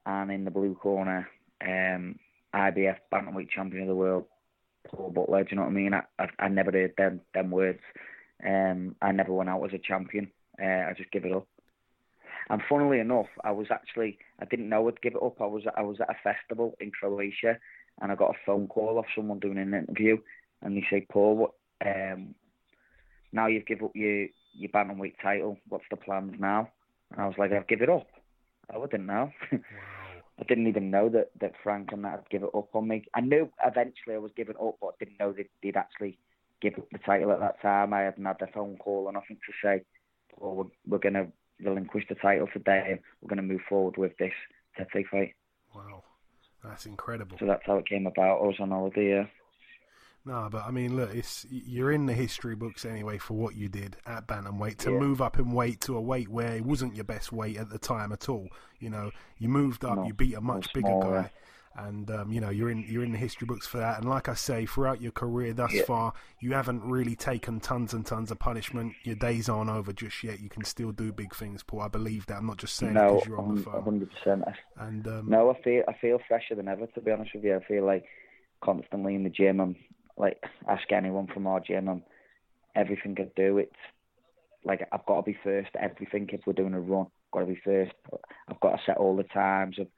and 0.06 0.30
in 0.30 0.44
the 0.44 0.50
blue 0.50 0.74
corner, 0.74 1.28
um, 1.60 2.18
IBF 2.54 2.98
bantamweight 3.12 3.50
champion 3.50 3.82
of 3.82 3.88
the 3.88 3.94
world, 3.94 4.24
Paul 4.86 5.10
Butler. 5.10 5.44
Do 5.44 5.50
you 5.50 5.56
know 5.56 5.62
what 5.62 5.70
I 5.70 5.72
mean? 5.72 5.94
I 5.94 6.02
I, 6.18 6.28
I 6.38 6.48
never 6.48 6.70
heard 6.70 6.94
them 6.96 7.20
them 7.34 7.50
words. 7.50 7.80
Um, 8.44 8.94
I 9.02 9.12
never 9.12 9.32
went 9.32 9.50
out 9.50 9.64
as 9.64 9.72
a 9.74 9.78
champion. 9.78 10.30
Uh, 10.62 10.66
I 10.88 10.94
just 10.96 11.10
give 11.10 11.24
it 11.24 11.32
up. 11.32 11.48
And 12.50 12.62
funnily 12.68 13.00
enough, 13.00 13.28
I 13.42 13.52
was 13.52 13.68
actually 13.70 14.18
I 14.40 14.44
didn't 14.44 14.68
know 14.68 14.88
I'd 14.88 15.00
give 15.00 15.14
it 15.14 15.22
up. 15.22 15.40
I 15.40 15.46
was 15.46 15.64
I 15.76 15.82
was 15.82 15.98
at 16.00 16.10
a 16.10 16.16
festival 16.22 16.76
in 16.80 16.90
Croatia, 16.90 17.58
and 18.00 18.12
I 18.12 18.14
got 18.14 18.30
a 18.30 18.38
phone 18.44 18.66
call 18.66 18.98
off 18.98 19.06
someone 19.14 19.38
doing 19.38 19.58
an 19.58 19.74
interview, 19.74 20.18
and 20.62 20.76
they 20.76 20.84
say, 20.90 21.06
Paul, 21.10 21.36
what, 21.36 21.50
um, 21.84 22.34
now 23.32 23.46
you've 23.46 23.66
given 23.66 23.86
up 23.86 23.92
your 23.94 24.28
your 24.52 24.70
bantamweight 24.70 25.14
title. 25.22 25.58
What's 25.68 25.84
the 25.90 25.96
plans 25.96 26.34
now? 26.38 26.70
And 27.12 27.20
I 27.20 27.26
was 27.26 27.36
like, 27.38 27.52
I've 27.52 27.66
give 27.66 27.82
it 27.82 27.88
up. 27.88 28.06
Oh, 28.72 28.82
I 28.82 28.86
didn't 28.86 29.06
know. 29.06 29.30
I 30.38 30.42
didn't 30.48 30.66
even 30.66 30.90
know 30.90 31.08
that, 31.10 31.30
that 31.40 31.52
Frank 31.62 31.90
and 31.92 32.04
that 32.04 32.10
had 32.10 32.28
give 32.30 32.42
it 32.42 32.50
up 32.54 32.74
on 32.74 32.88
me. 32.88 33.04
I 33.14 33.20
knew 33.20 33.50
eventually 33.64 34.16
I 34.16 34.18
was 34.18 34.32
giving 34.36 34.56
up, 34.56 34.76
but 34.80 34.88
I 34.88 35.04
didn't 35.04 35.20
know 35.20 35.32
that 35.32 35.46
they'd 35.62 35.76
actually 35.76 36.18
give 36.60 36.74
up 36.74 36.88
the 36.90 36.98
title 36.98 37.30
at 37.30 37.40
that 37.40 37.62
time. 37.62 37.92
I 37.92 38.02
hadn't 38.02 38.24
had 38.24 38.38
the 38.40 38.48
phone 38.52 38.76
call 38.76 39.04
or 39.06 39.12
nothing 39.12 39.36
to 39.36 39.52
say, 39.62 39.84
well, 40.36 40.54
we're, 40.54 40.64
we're 40.88 40.98
going 40.98 41.14
to 41.14 41.28
relinquish 41.62 42.04
the 42.08 42.14
title 42.16 42.48
today 42.52 42.84
and 42.90 43.00
we're 43.20 43.28
going 43.28 43.46
to 43.48 43.54
move 43.54 43.62
forward 43.68 43.96
with 43.96 44.16
this 44.18 44.32
Tete 44.76 45.06
fight. 45.10 45.34
Wow, 45.74 46.02
that's 46.62 46.86
incredible. 46.86 47.36
So 47.38 47.46
that's 47.46 47.62
how 47.66 47.76
it 47.76 47.88
came 47.88 48.06
about. 48.06 48.40
I 48.40 48.46
was 48.46 48.56
on 48.60 48.70
holiday, 48.70 49.10
yeah. 49.10 49.26
No, 50.26 50.48
but 50.50 50.64
I 50.64 50.70
mean, 50.70 50.96
look, 50.96 51.14
it's 51.14 51.44
you're 51.50 51.92
in 51.92 52.06
the 52.06 52.14
history 52.14 52.54
books 52.54 52.86
anyway 52.86 53.18
for 53.18 53.34
what 53.34 53.56
you 53.56 53.68
did 53.68 53.96
at 54.06 54.26
bantamweight 54.26 54.78
to 54.78 54.90
Yeah. 54.92 54.98
move 54.98 55.20
up 55.20 55.38
in 55.38 55.52
weight 55.52 55.82
to 55.82 55.98
a 55.98 56.00
weight 56.00 56.30
where 56.30 56.54
it 56.56 56.64
wasn't 56.64 56.94
your 56.94 57.04
best 57.04 57.30
weight 57.30 57.58
at 57.58 57.68
the 57.68 57.78
time 57.78 58.10
at 58.10 58.28
all. 58.30 58.48
You 58.80 58.88
know, 58.88 59.10
you 59.38 59.50
moved 59.50 59.84
up, 59.84 59.96
No, 59.96 60.06
you 60.06 60.14
beat 60.14 60.34
a 60.34 60.40
much 60.40 60.72
bigger 60.72 60.88
guy, 60.88 61.30
and 61.76 62.10
um, 62.10 62.30
you 62.30 62.40
know 62.40 62.50
you're 62.50 62.70
in 62.70 62.84
you're 62.88 63.02
in 63.04 63.12
the 63.12 63.18
history 63.18 63.46
books 63.46 63.66
for 63.66 63.78
that. 63.78 63.98
And 63.98 64.08
like 64.08 64.28
I 64.28 64.34
say, 64.34 64.66
throughout 64.66 65.00
your 65.00 65.12
career 65.12 65.52
thus 65.52 65.72
Yeah. 65.72 65.82
far, 65.84 66.12
you 66.40 66.52
haven't 66.52 66.82
really 66.84 67.16
taken 67.16 67.60
tons 67.60 67.92
and 67.94 68.06
tons 68.06 68.30
of 68.30 68.38
punishment. 68.38 68.94
Your 69.02 69.16
days 69.16 69.48
aren't 69.48 69.70
over 69.70 69.92
just 69.92 70.22
yet. 70.22 70.40
You 70.40 70.48
can 70.48 70.64
still 70.64 70.92
do 70.92 71.12
big 71.12 71.34
things, 71.34 71.62
Paul. 71.62 71.80
I 71.80 71.88
believe 71.88 72.26
that. 72.26 72.38
I'm 72.38 72.46
not 72.46 72.58
just 72.58 72.76
saying 72.76 72.94
No, 72.94 73.14
because 73.14 73.26
you're 73.26 73.38
on 73.40 73.54
the 73.56 73.62
phone. 73.62 73.82
hundred 73.82 74.10
percent. 74.12 74.44
And 74.78 75.06
um, 75.08 75.28
No, 75.28 75.50
I 75.50 75.60
feel 75.62 75.82
I 75.88 75.94
feel 76.00 76.18
fresher 76.28 76.54
than 76.54 76.68
ever. 76.68 76.86
To 76.86 77.00
be 77.00 77.10
honest 77.10 77.34
with 77.34 77.44
you, 77.44 77.56
I 77.56 77.64
feel 77.64 77.84
like 77.84 78.04
constantly 78.62 79.14
in 79.14 79.24
the 79.24 79.30
gym. 79.30 79.60
I'm 79.60 79.76
like 80.16 80.42
ask 80.68 80.90
anyone 80.92 81.26
from 81.26 81.46
our 81.46 81.60
gym. 81.60 81.88
I'm 81.88 82.02
everything 82.76 83.16
I 83.18 83.28
do. 83.36 83.58
It's 83.58 83.72
like 84.64 84.86
I've 84.92 85.06
got 85.06 85.16
to 85.16 85.22
be 85.32 85.38
first. 85.42 85.70
Everything 85.78 86.28
if 86.32 86.42
we're 86.46 86.52
doing 86.52 86.74
a 86.74 86.80
run, 86.80 87.06
I've 87.06 87.30
got 87.32 87.40
to 87.40 87.46
be 87.46 87.60
first. 87.64 87.92
I've 88.48 88.60
got 88.60 88.76
to 88.76 88.82
set 88.86 88.96
all 88.96 89.16
the 89.16 89.24
times 89.24 89.78
of 89.78 89.88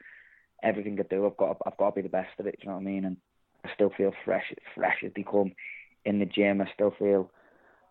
everything 0.63 0.99
I 0.99 1.03
do. 1.05 1.27
I've 1.27 1.37
got 1.37 1.55
to, 1.55 1.59
I've 1.67 1.77
got 1.77 1.91
to 1.91 1.97
be 1.97 2.03
the 2.03 2.09
best 2.09 2.39
of 2.39 2.47
it. 2.47 2.57
Do 2.61 2.65
you 2.65 2.69
know 2.71 2.77
what 2.77 2.83
I 2.83 2.85
mean? 2.85 3.05
And 3.05 3.17
I 3.65 3.71
still 3.75 3.91
feel 3.97 4.13
fresh, 4.25 4.53
fresh 4.75 5.03
as 5.05 5.13
they 5.15 5.23
come 5.23 5.53
in 6.05 6.19
the 6.19 6.27
gym. 6.27 6.61
I 6.61 6.67
still 6.75 6.93
feel, 6.99 7.31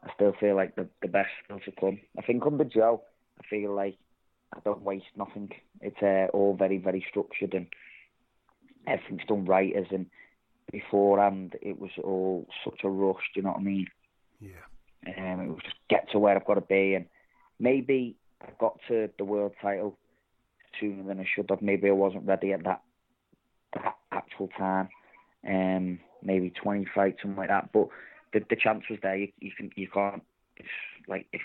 I 0.04 0.12
still 0.16 0.34
feel 0.40 0.56
like 0.56 0.76
the 0.76 0.88
the 1.02 1.08
best 1.08 1.30
still 1.44 1.60
to 1.60 1.72
come. 1.80 2.00
I 2.18 2.22
think 2.22 2.46
under 2.46 2.64
Joe, 2.64 3.02
I 3.40 3.44
feel 3.50 3.74
like 3.76 3.98
I 4.56 4.60
don't 4.64 4.84
waste 4.84 5.06
nothing. 5.18 5.52
It's 5.82 6.02
uh, 6.02 6.28
all 6.36 6.56
very 6.56 6.78
very 6.78 7.06
structured 7.10 7.54
and 7.54 7.68
everything's 8.88 9.28
done 9.28 9.46
right. 9.46 9.74
As 9.76 9.86
in 9.92 10.08
beforehand, 10.72 11.56
it 11.62 11.80
was 11.80 11.92
all 12.04 12.48
such 12.64 12.82
a 12.84 12.90
rush. 12.90 13.24
Do 13.34 13.40
you 13.40 13.44
know 13.44 13.52
what 13.52 13.60
I 13.60 13.64
mean? 13.64 13.88
yeah, 14.40 14.66
Um, 15.08 15.42
it 15.42 15.48
was 15.50 15.64
just 15.64 15.76
get 15.90 16.10
to 16.12 16.20
where 16.20 16.36
I've 16.36 16.46
got 16.46 16.56
to 16.56 16.62
be, 16.62 16.96
and 16.96 17.06
maybe 17.60 18.16
I 18.42 18.50
got 18.60 18.80
to 18.88 19.10
the 19.18 19.26
world 19.26 19.54
title 19.62 19.98
sooner 20.80 21.04
than 21.04 21.20
I 21.20 21.26
should 21.26 21.50
have. 21.50 21.62
Maybe 21.62 21.88
I 21.90 21.94
wasn't 21.94 22.26
ready 22.28 22.54
at 22.54 22.64
that 22.64 22.82
that 23.74 23.96
actual 24.12 24.50
time. 24.58 24.90
Um, 25.48 26.00
maybe 26.24 26.50
20 26.50 26.88
fights, 26.94 27.22
something 27.22 27.38
like 27.38 27.50
that. 27.50 27.72
But 27.72 27.90
the 28.34 28.42
the 28.50 28.56
chance 28.56 28.84
was 28.90 29.00
there. 29.02 29.16
You, 29.16 29.28
you 29.40 29.52
can 29.56 29.72
you 29.76 29.88
can't. 29.88 30.24
It's 30.58 30.70
like 31.08 31.28
if 31.32 31.42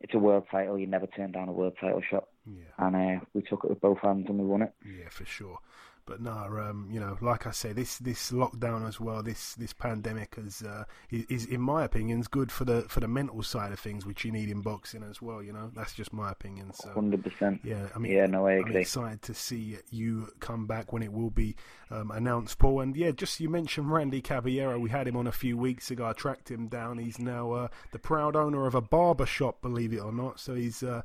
it's 0.00 0.14
a 0.14 0.18
world 0.18 0.44
title, 0.50 0.78
you 0.78 0.86
never 0.86 1.06
turn 1.06 1.32
down 1.32 1.48
a 1.48 1.52
world 1.52 1.74
title 1.80 2.02
shot. 2.08 2.28
yeah. 2.46 2.64
And 2.78 2.96
uh, 2.96 3.24
we 3.34 3.42
took 3.42 3.64
it 3.64 3.70
with 3.70 3.80
both 3.80 3.98
hands 3.98 4.26
and 4.28 4.38
we 4.38 4.44
won 4.44 4.62
it. 4.62 4.72
Yeah, 4.84 5.08
for 5.08 5.24
sure. 5.24 5.58
But 6.04 6.20
no, 6.20 6.32
um, 6.32 6.88
you 6.90 6.98
know, 6.98 7.16
like 7.20 7.46
I 7.46 7.52
say, 7.52 7.72
this 7.72 7.98
this 7.98 8.32
lockdown 8.32 8.86
as 8.88 8.98
well, 8.98 9.22
this 9.22 9.54
this 9.54 9.72
pandemic 9.72 10.34
is, 10.36 10.62
uh, 10.62 10.84
is 11.10 11.24
is 11.26 11.46
in 11.46 11.60
my 11.60 11.84
opinion 11.84 12.20
is 12.20 12.28
good 12.28 12.50
for 12.50 12.64
the 12.64 12.82
for 12.82 13.00
the 13.00 13.08
mental 13.08 13.42
side 13.42 13.72
of 13.72 13.78
things, 13.78 14.04
which 14.04 14.24
you 14.24 14.32
need 14.32 14.48
in 14.48 14.62
boxing 14.62 15.04
as 15.04 15.22
well. 15.22 15.42
You 15.42 15.52
know, 15.52 15.70
that's 15.74 15.94
just 15.94 16.12
my 16.12 16.30
opinion. 16.30 16.72
So 16.72 16.90
Hundred 16.90 17.22
percent. 17.22 17.60
yeah, 17.62 17.88
I 17.94 17.98
mean, 17.98 18.12
Yeah, 18.12 18.26
no, 18.26 18.46
I 18.46 18.58
I'm 18.58 18.76
excited 18.76 19.22
to 19.22 19.34
see 19.34 19.78
you 19.90 20.28
come 20.40 20.66
back 20.66 20.92
when 20.92 21.02
it 21.02 21.12
will 21.12 21.30
be 21.30 21.54
um, 21.90 22.10
announced, 22.10 22.58
Paul. 22.58 22.80
And 22.80 22.96
yeah, 22.96 23.12
just 23.12 23.38
you 23.38 23.48
mentioned 23.48 23.92
Randy 23.92 24.20
Caballero. 24.20 24.78
We 24.78 24.90
had 24.90 25.06
him 25.06 25.16
on 25.16 25.26
a 25.26 25.32
few 25.32 25.56
weeks 25.56 25.90
ago. 25.90 26.06
I 26.06 26.14
tracked 26.14 26.50
him 26.50 26.66
down. 26.66 26.98
He's 26.98 27.18
now 27.18 27.52
uh, 27.52 27.68
the 27.92 27.98
proud 27.98 28.34
owner 28.34 28.66
of 28.66 28.74
a 28.74 28.80
barber 28.80 29.26
shop, 29.26 29.62
believe 29.62 29.92
it 29.92 30.00
or 30.00 30.12
not. 30.12 30.40
So 30.40 30.54
he's 30.54 30.82
uh, 30.82 31.02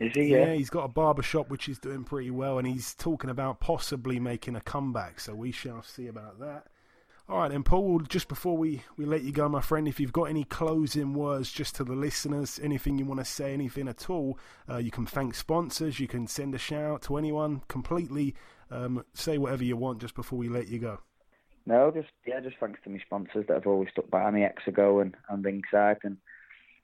Is 0.00 0.12
he? 0.14 0.24
yeah, 0.24 0.46
Yeah. 0.46 0.52
he's 0.54 0.70
got 0.70 0.84
a 0.84 0.88
barber 0.88 1.22
shop 1.22 1.50
which 1.50 1.68
is 1.68 1.78
doing 1.78 2.04
pretty 2.04 2.30
well, 2.30 2.58
and 2.58 2.66
he's 2.66 2.94
talking 2.94 3.30
about 3.30 3.60
possibly 3.60 4.18
making 4.18 4.56
a 4.56 4.60
comeback. 4.60 5.20
So 5.20 5.34
we 5.34 5.52
shall 5.52 5.82
see 5.82 6.06
about 6.06 6.40
that. 6.40 6.66
All 7.26 7.38
right, 7.38 7.50
and 7.50 7.64
Paul, 7.64 8.00
just 8.00 8.28
before 8.28 8.58
we, 8.58 8.82
we 8.98 9.06
let 9.06 9.22
you 9.22 9.32
go, 9.32 9.48
my 9.48 9.62
friend, 9.62 9.88
if 9.88 9.98
you've 9.98 10.12
got 10.12 10.24
any 10.24 10.44
closing 10.44 11.14
words 11.14 11.50
just 11.50 11.74
to 11.76 11.84
the 11.84 11.94
listeners, 11.94 12.60
anything 12.62 12.98
you 12.98 13.06
want 13.06 13.20
to 13.20 13.24
say, 13.24 13.54
anything 13.54 13.88
at 13.88 14.10
all, 14.10 14.38
uh, 14.68 14.76
you 14.76 14.90
can 14.90 15.06
thank 15.06 15.34
sponsors, 15.34 15.98
you 15.98 16.06
can 16.06 16.26
send 16.26 16.54
a 16.54 16.58
shout 16.58 16.84
out 16.84 17.02
to 17.02 17.16
anyone, 17.16 17.62
completely 17.66 18.34
um, 18.70 19.02
say 19.14 19.38
whatever 19.38 19.64
you 19.64 19.74
want 19.74 20.02
just 20.02 20.14
before 20.14 20.38
we 20.38 20.50
let 20.50 20.68
you 20.68 20.78
go. 20.78 20.98
No, 21.64 21.90
just 21.90 22.10
yeah, 22.26 22.40
just 22.40 22.56
thanks 22.60 22.78
to 22.84 22.90
my 22.90 22.98
sponsors 22.98 23.46
that 23.48 23.54
have 23.54 23.66
always 23.66 23.88
stuck 23.90 24.10
by 24.10 24.30
me, 24.30 24.42
Exago 24.46 25.00
and, 25.00 25.16
and 25.30 25.42
Ringside, 25.42 26.00
and 26.04 26.18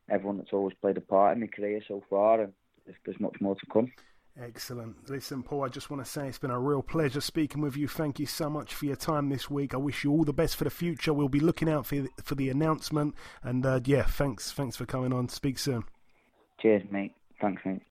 everyone 0.09 0.39
that's 0.39 0.55
always 0.55 0.75
played 0.81 0.97
a 0.97 1.03
part 1.03 1.35
in 1.35 1.41
my 1.41 1.49
career 1.49 1.83
so 1.87 2.03
far. 2.09 2.41
And 2.41 2.55
there's, 2.85 2.97
there's 3.05 3.21
much 3.21 3.37
more 3.41 3.55
to 3.55 3.67
come. 3.73 3.93
Excellent. 4.41 5.11
Listen, 5.11 5.43
Paul, 5.43 5.65
I 5.65 5.69
just 5.69 5.91
want 5.91 6.05
to 6.05 6.11
say 6.11 6.29
it's 6.29 6.39
been 6.39 6.51
a 6.51 6.59
real 6.59 6.83
pleasure 6.83 7.21
speaking 7.21 7.61
with 7.61 7.77
you. 7.77 7.89
Thank 7.89 8.19
you 8.19 8.27
so 8.27 8.49
much 8.49 8.73
for 8.75 8.87
your 8.87 8.97
time 8.97 9.29
this 9.29 9.51
week. 9.51 9.75
I 9.75 9.77
wish 9.77 10.05
you 10.05 10.13
all 10.13 10.25
the 10.25 10.33
best 10.33 10.57
for 10.57 10.65
the 10.65 10.71
future. 10.71 11.13
We'll 11.13 11.29
be 11.29 11.41
looking 11.41 11.69
out 11.69 11.85
for 11.85 11.97
the, 11.97 12.09
for 12.23 12.37
the 12.37 12.49
announcement. 12.49 13.15
And 13.43 13.67
uh, 13.67 13.81
yeah, 13.85 14.05
thanks, 14.05 14.53
thanks 14.53 14.77
for 14.77 14.87
coming 14.87 15.13
on. 15.13 15.29
Speak 15.29 15.59
soon. 15.59 15.85
Cheers, 16.61 16.83
mate. 16.91 17.15
Thanks, 17.41 17.63
mate. 17.65 17.83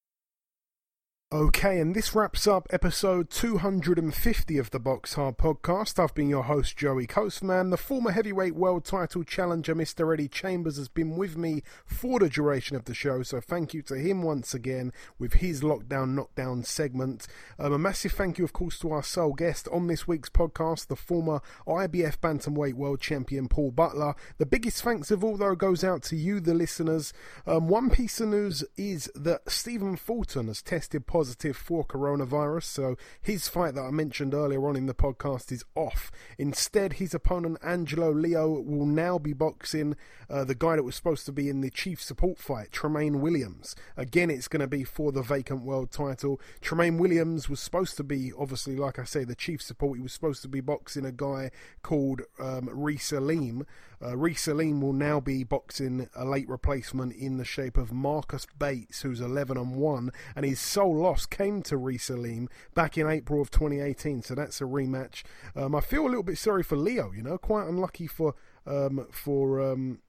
Okay, 1.32 1.80
and 1.80 1.96
this 1.96 2.16
wraps 2.16 2.48
up 2.48 2.68
episode 2.72 3.30
250 3.30 4.58
of 4.58 4.72
the 4.72 4.80
Box 4.80 5.14
Hard 5.14 5.38
podcast. 5.38 6.04
I've 6.04 6.16
been 6.16 6.28
your 6.28 6.46
host, 6.46 6.76
Joey 6.76 7.06
Coastman. 7.06 7.70
The 7.70 7.78
former 7.78 8.10
heavyweight 8.10 8.56
world 8.56 8.84
title 8.84 9.24
challenger, 9.24 9.76
Mr. 9.76 10.12
Eddie 10.12 10.28
Chambers, 10.28 10.78
has 10.78 10.88
been 10.88 11.18
with 11.18 11.38
me 11.38 11.62
for 11.86 12.18
the 12.18 12.30
duration 12.30 12.76
of 12.76 12.86
the 12.86 12.96
show, 12.96 13.22
so 13.22 13.40
thank 13.40 13.76
you 13.76 13.84
to 13.84 13.94
him 13.94 14.24
once 14.24 14.56
again 14.56 14.92
with 15.20 15.34
his 15.34 15.62
Lockdown 15.62 16.16
Knockdown 16.16 16.64
segment. 16.64 17.28
Um, 17.60 17.74
a 17.74 17.78
massive 17.78 18.14
thank 18.14 18.40
you, 18.40 18.44
of 18.44 18.54
course, 18.54 18.80
to 18.80 18.92
our 18.92 19.04
sole 19.04 19.34
guest 19.34 19.68
on 19.72 19.86
this 19.86 20.08
week's 20.08 20.32
podcast, 20.32 20.88
the 20.88 20.96
former 20.96 21.44
IBF 21.68 22.18
Bantamweight 22.18 22.74
world 22.74 23.02
champion, 23.02 23.48
Paul 23.48 23.70
Butler. 23.70 24.16
The 24.40 24.48
biggest 24.48 24.82
thanks 24.82 25.12
of 25.12 25.24
all, 25.24 25.38
though, 25.38 25.54
goes 25.54 25.84
out 25.84 26.02
to 26.06 26.16
you, 26.16 26.40
the 26.40 26.56
listeners. 26.56 27.14
Um, 27.46 27.68
one 27.68 27.92
piece 27.92 28.20
of 28.20 28.30
news 28.30 28.64
is 28.78 29.12
that 29.14 29.48
Stephen 29.48 29.96
Fulton 29.96 30.48
has 30.48 30.64
tested 30.64 31.06
positive 31.06 31.19
positive 31.20 31.58
for 31.58 31.84
coronavirus, 31.84 32.64
so 32.64 32.96
his 33.22 33.50
fight 33.50 33.76
that 33.76 33.82
I 33.82 33.92
mentioned 33.92 34.34
earlier 34.34 34.66
on 34.66 34.78
in 34.78 34.86
the 34.86 34.94
podcast 34.94 35.52
is 35.52 35.66
off. 35.76 36.14
Instead, 36.38 36.94
his 36.94 37.14
opponent 37.14 37.58
Angelo 37.62 38.10
Leo 38.10 38.48
will 38.48 38.86
now 38.86 39.20
be 39.20 39.34
boxing 39.34 39.98
uh, 40.30 40.46
the 40.46 40.56
guy 40.56 40.78
that 40.78 40.84
was 40.84 40.96
supposed 40.96 41.26
to 41.26 41.34
be 41.34 41.50
in 41.50 41.60
the 41.60 41.70
chief 41.70 42.02
support 42.02 42.38
fight, 42.38 42.72
Tremaine 42.72 43.20
Williams. 43.20 43.76
Again, 43.98 44.30
it's 44.30 44.48
going 44.48 44.62
to 44.62 44.68
be 44.68 44.86
for 44.86 45.12
the 45.12 45.22
vacant 45.22 45.64
world 45.64 45.92
title. 45.92 46.40
Tremaine 46.62 46.98
Williams 46.98 47.50
was 47.50 47.60
supposed 47.60 47.98
to 47.98 48.04
be, 48.06 48.32
obviously, 48.40 48.78
like 48.78 48.98
I 48.98 49.04
say, 49.04 49.26
the 49.26 49.36
chief 49.36 49.62
support. 49.62 49.98
He 49.98 50.04
was 50.04 50.14
supposed 50.14 50.42
to 50.44 50.48
be 50.48 50.62
boxing 50.62 51.04
a 51.06 51.12
guy 51.12 51.52
called 51.84 52.22
um, 52.40 52.70
Reese 52.72 53.12
Aleem. 53.12 53.66
Uh, 54.02 54.16
Reese 54.18 54.48
Aleem 54.48 54.82
will 54.82 54.94
now 54.94 55.20
be 55.20 55.44
boxing 55.44 56.10
a 56.16 56.26
late 56.26 56.48
replacement 56.48 57.14
in 57.14 57.38
the 57.38 57.46
shape 57.46 57.78
of 57.78 57.92
Marcus 57.92 58.48
Bates, 58.58 59.02
who's 59.02 59.20
11 59.20 59.58
and 59.58 59.76
1, 59.76 60.12
and 60.36 60.46
his 60.46 60.60
sole 60.60 60.96
loss 60.96 61.26
came 61.26 61.62
to 61.64 61.78
Reese 61.78 62.10
Aleem 62.10 62.48
back 62.74 62.98
in 62.98 63.10
April 63.10 63.42
of 63.42 63.52
2018. 63.52 64.24
So 64.24 64.36
that's 64.36 64.62
a 64.62 64.66
rematch. 64.66 65.24
Um, 65.56 65.76
I 65.76 65.82
feel 65.82 66.04
a 66.04 66.10
little 66.10 66.24
bit 66.24 66.38
sorry 66.38 66.64
for 66.64 66.78
Leo. 66.78 67.12
You 67.12 67.24
know, 67.24 67.38
quite 67.38 67.68
unlucky 67.68 68.08
for 68.08 68.36
um, 68.66 69.08
for 69.12 69.60
um, 69.60 70.00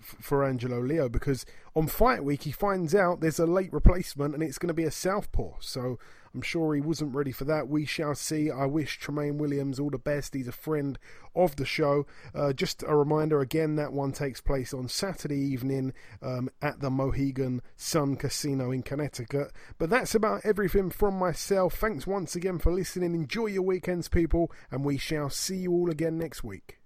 for 0.00 0.44
Angelo 0.44 0.80
Leo 0.80 1.08
because 1.08 1.44
on 1.74 1.86
fight 1.86 2.24
week 2.24 2.42
he 2.42 2.52
finds 2.52 2.94
out 2.94 3.20
there's 3.20 3.38
a 3.38 3.46
late 3.46 3.72
replacement 3.72 4.34
and 4.34 4.42
it's 4.42 4.58
going 4.58 4.68
to 4.68 4.74
be 4.74 4.84
a 4.84 4.90
southpaw. 4.90 5.54
So 5.60 5.98
I'm 6.34 6.42
sure 6.42 6.74
he 6.74 6.80
wasn't 6.80 7.14
ready 7.14 7.32
for 7.32 7.44
that. 7.44 7.68
We 7.68 7.84
shall 7.84 8.14
see. 8.14 8.50
I 8.50 8.66
wish 8.66 8.98
Tremaine 8.98 9.38
Williams 9.38 9.78
all 9.78 9.90
the 9.90 9.98
best. 9.98 10.34
He's 10.34 10.48
a 10.48 10.52
friend 10.52 10.98
of 11.34 11.56
the 11.56 11.64
show. 11.64 12.06
Uh, 12.34 12.52
just 12.52 12.82
a 12.86 12.96
reminder 12.96 13.40
again 13.40 13.76
that 13.76 13.92
one 13.92 14.12
takes 14.12 14.40
place 14.40 14.72
on 14.74 14.88
Saturday 14.88 15.40
evening 15.40 15.92
um, 16.22 16.50
at 16.62 16.80
the 16.80 16.90
Mohegan 16.90 17.62
Sun 17.76 18.16
Casino 18.16 18.70
in 18.70 18.82
Connecticut. 18.82 19.52
But 19.78 19.90
that's 19.90 20.14
about 20.14 20.44
everything 20.44 20.90
from 20.90 21.18
myself. 21.18 21.74
Thanks 21.74 22.06
once 22.06 22.34
again 22.34 22.58
for 22.58 22.72
listening. 22.72 23.14
Enjoy 23.14 23.46
your 23.46 23.62
weekends, 23.62 24.08
people, 24.08 24.50
and 24.70 24.84
we 24.84 24.98
shall 24.98 25.30
see 25.30 25.56
you 25.56 25.72
all 25.72 25.90
again 25.90 26.18
next 26.18 26.44
week. 26.44 26.77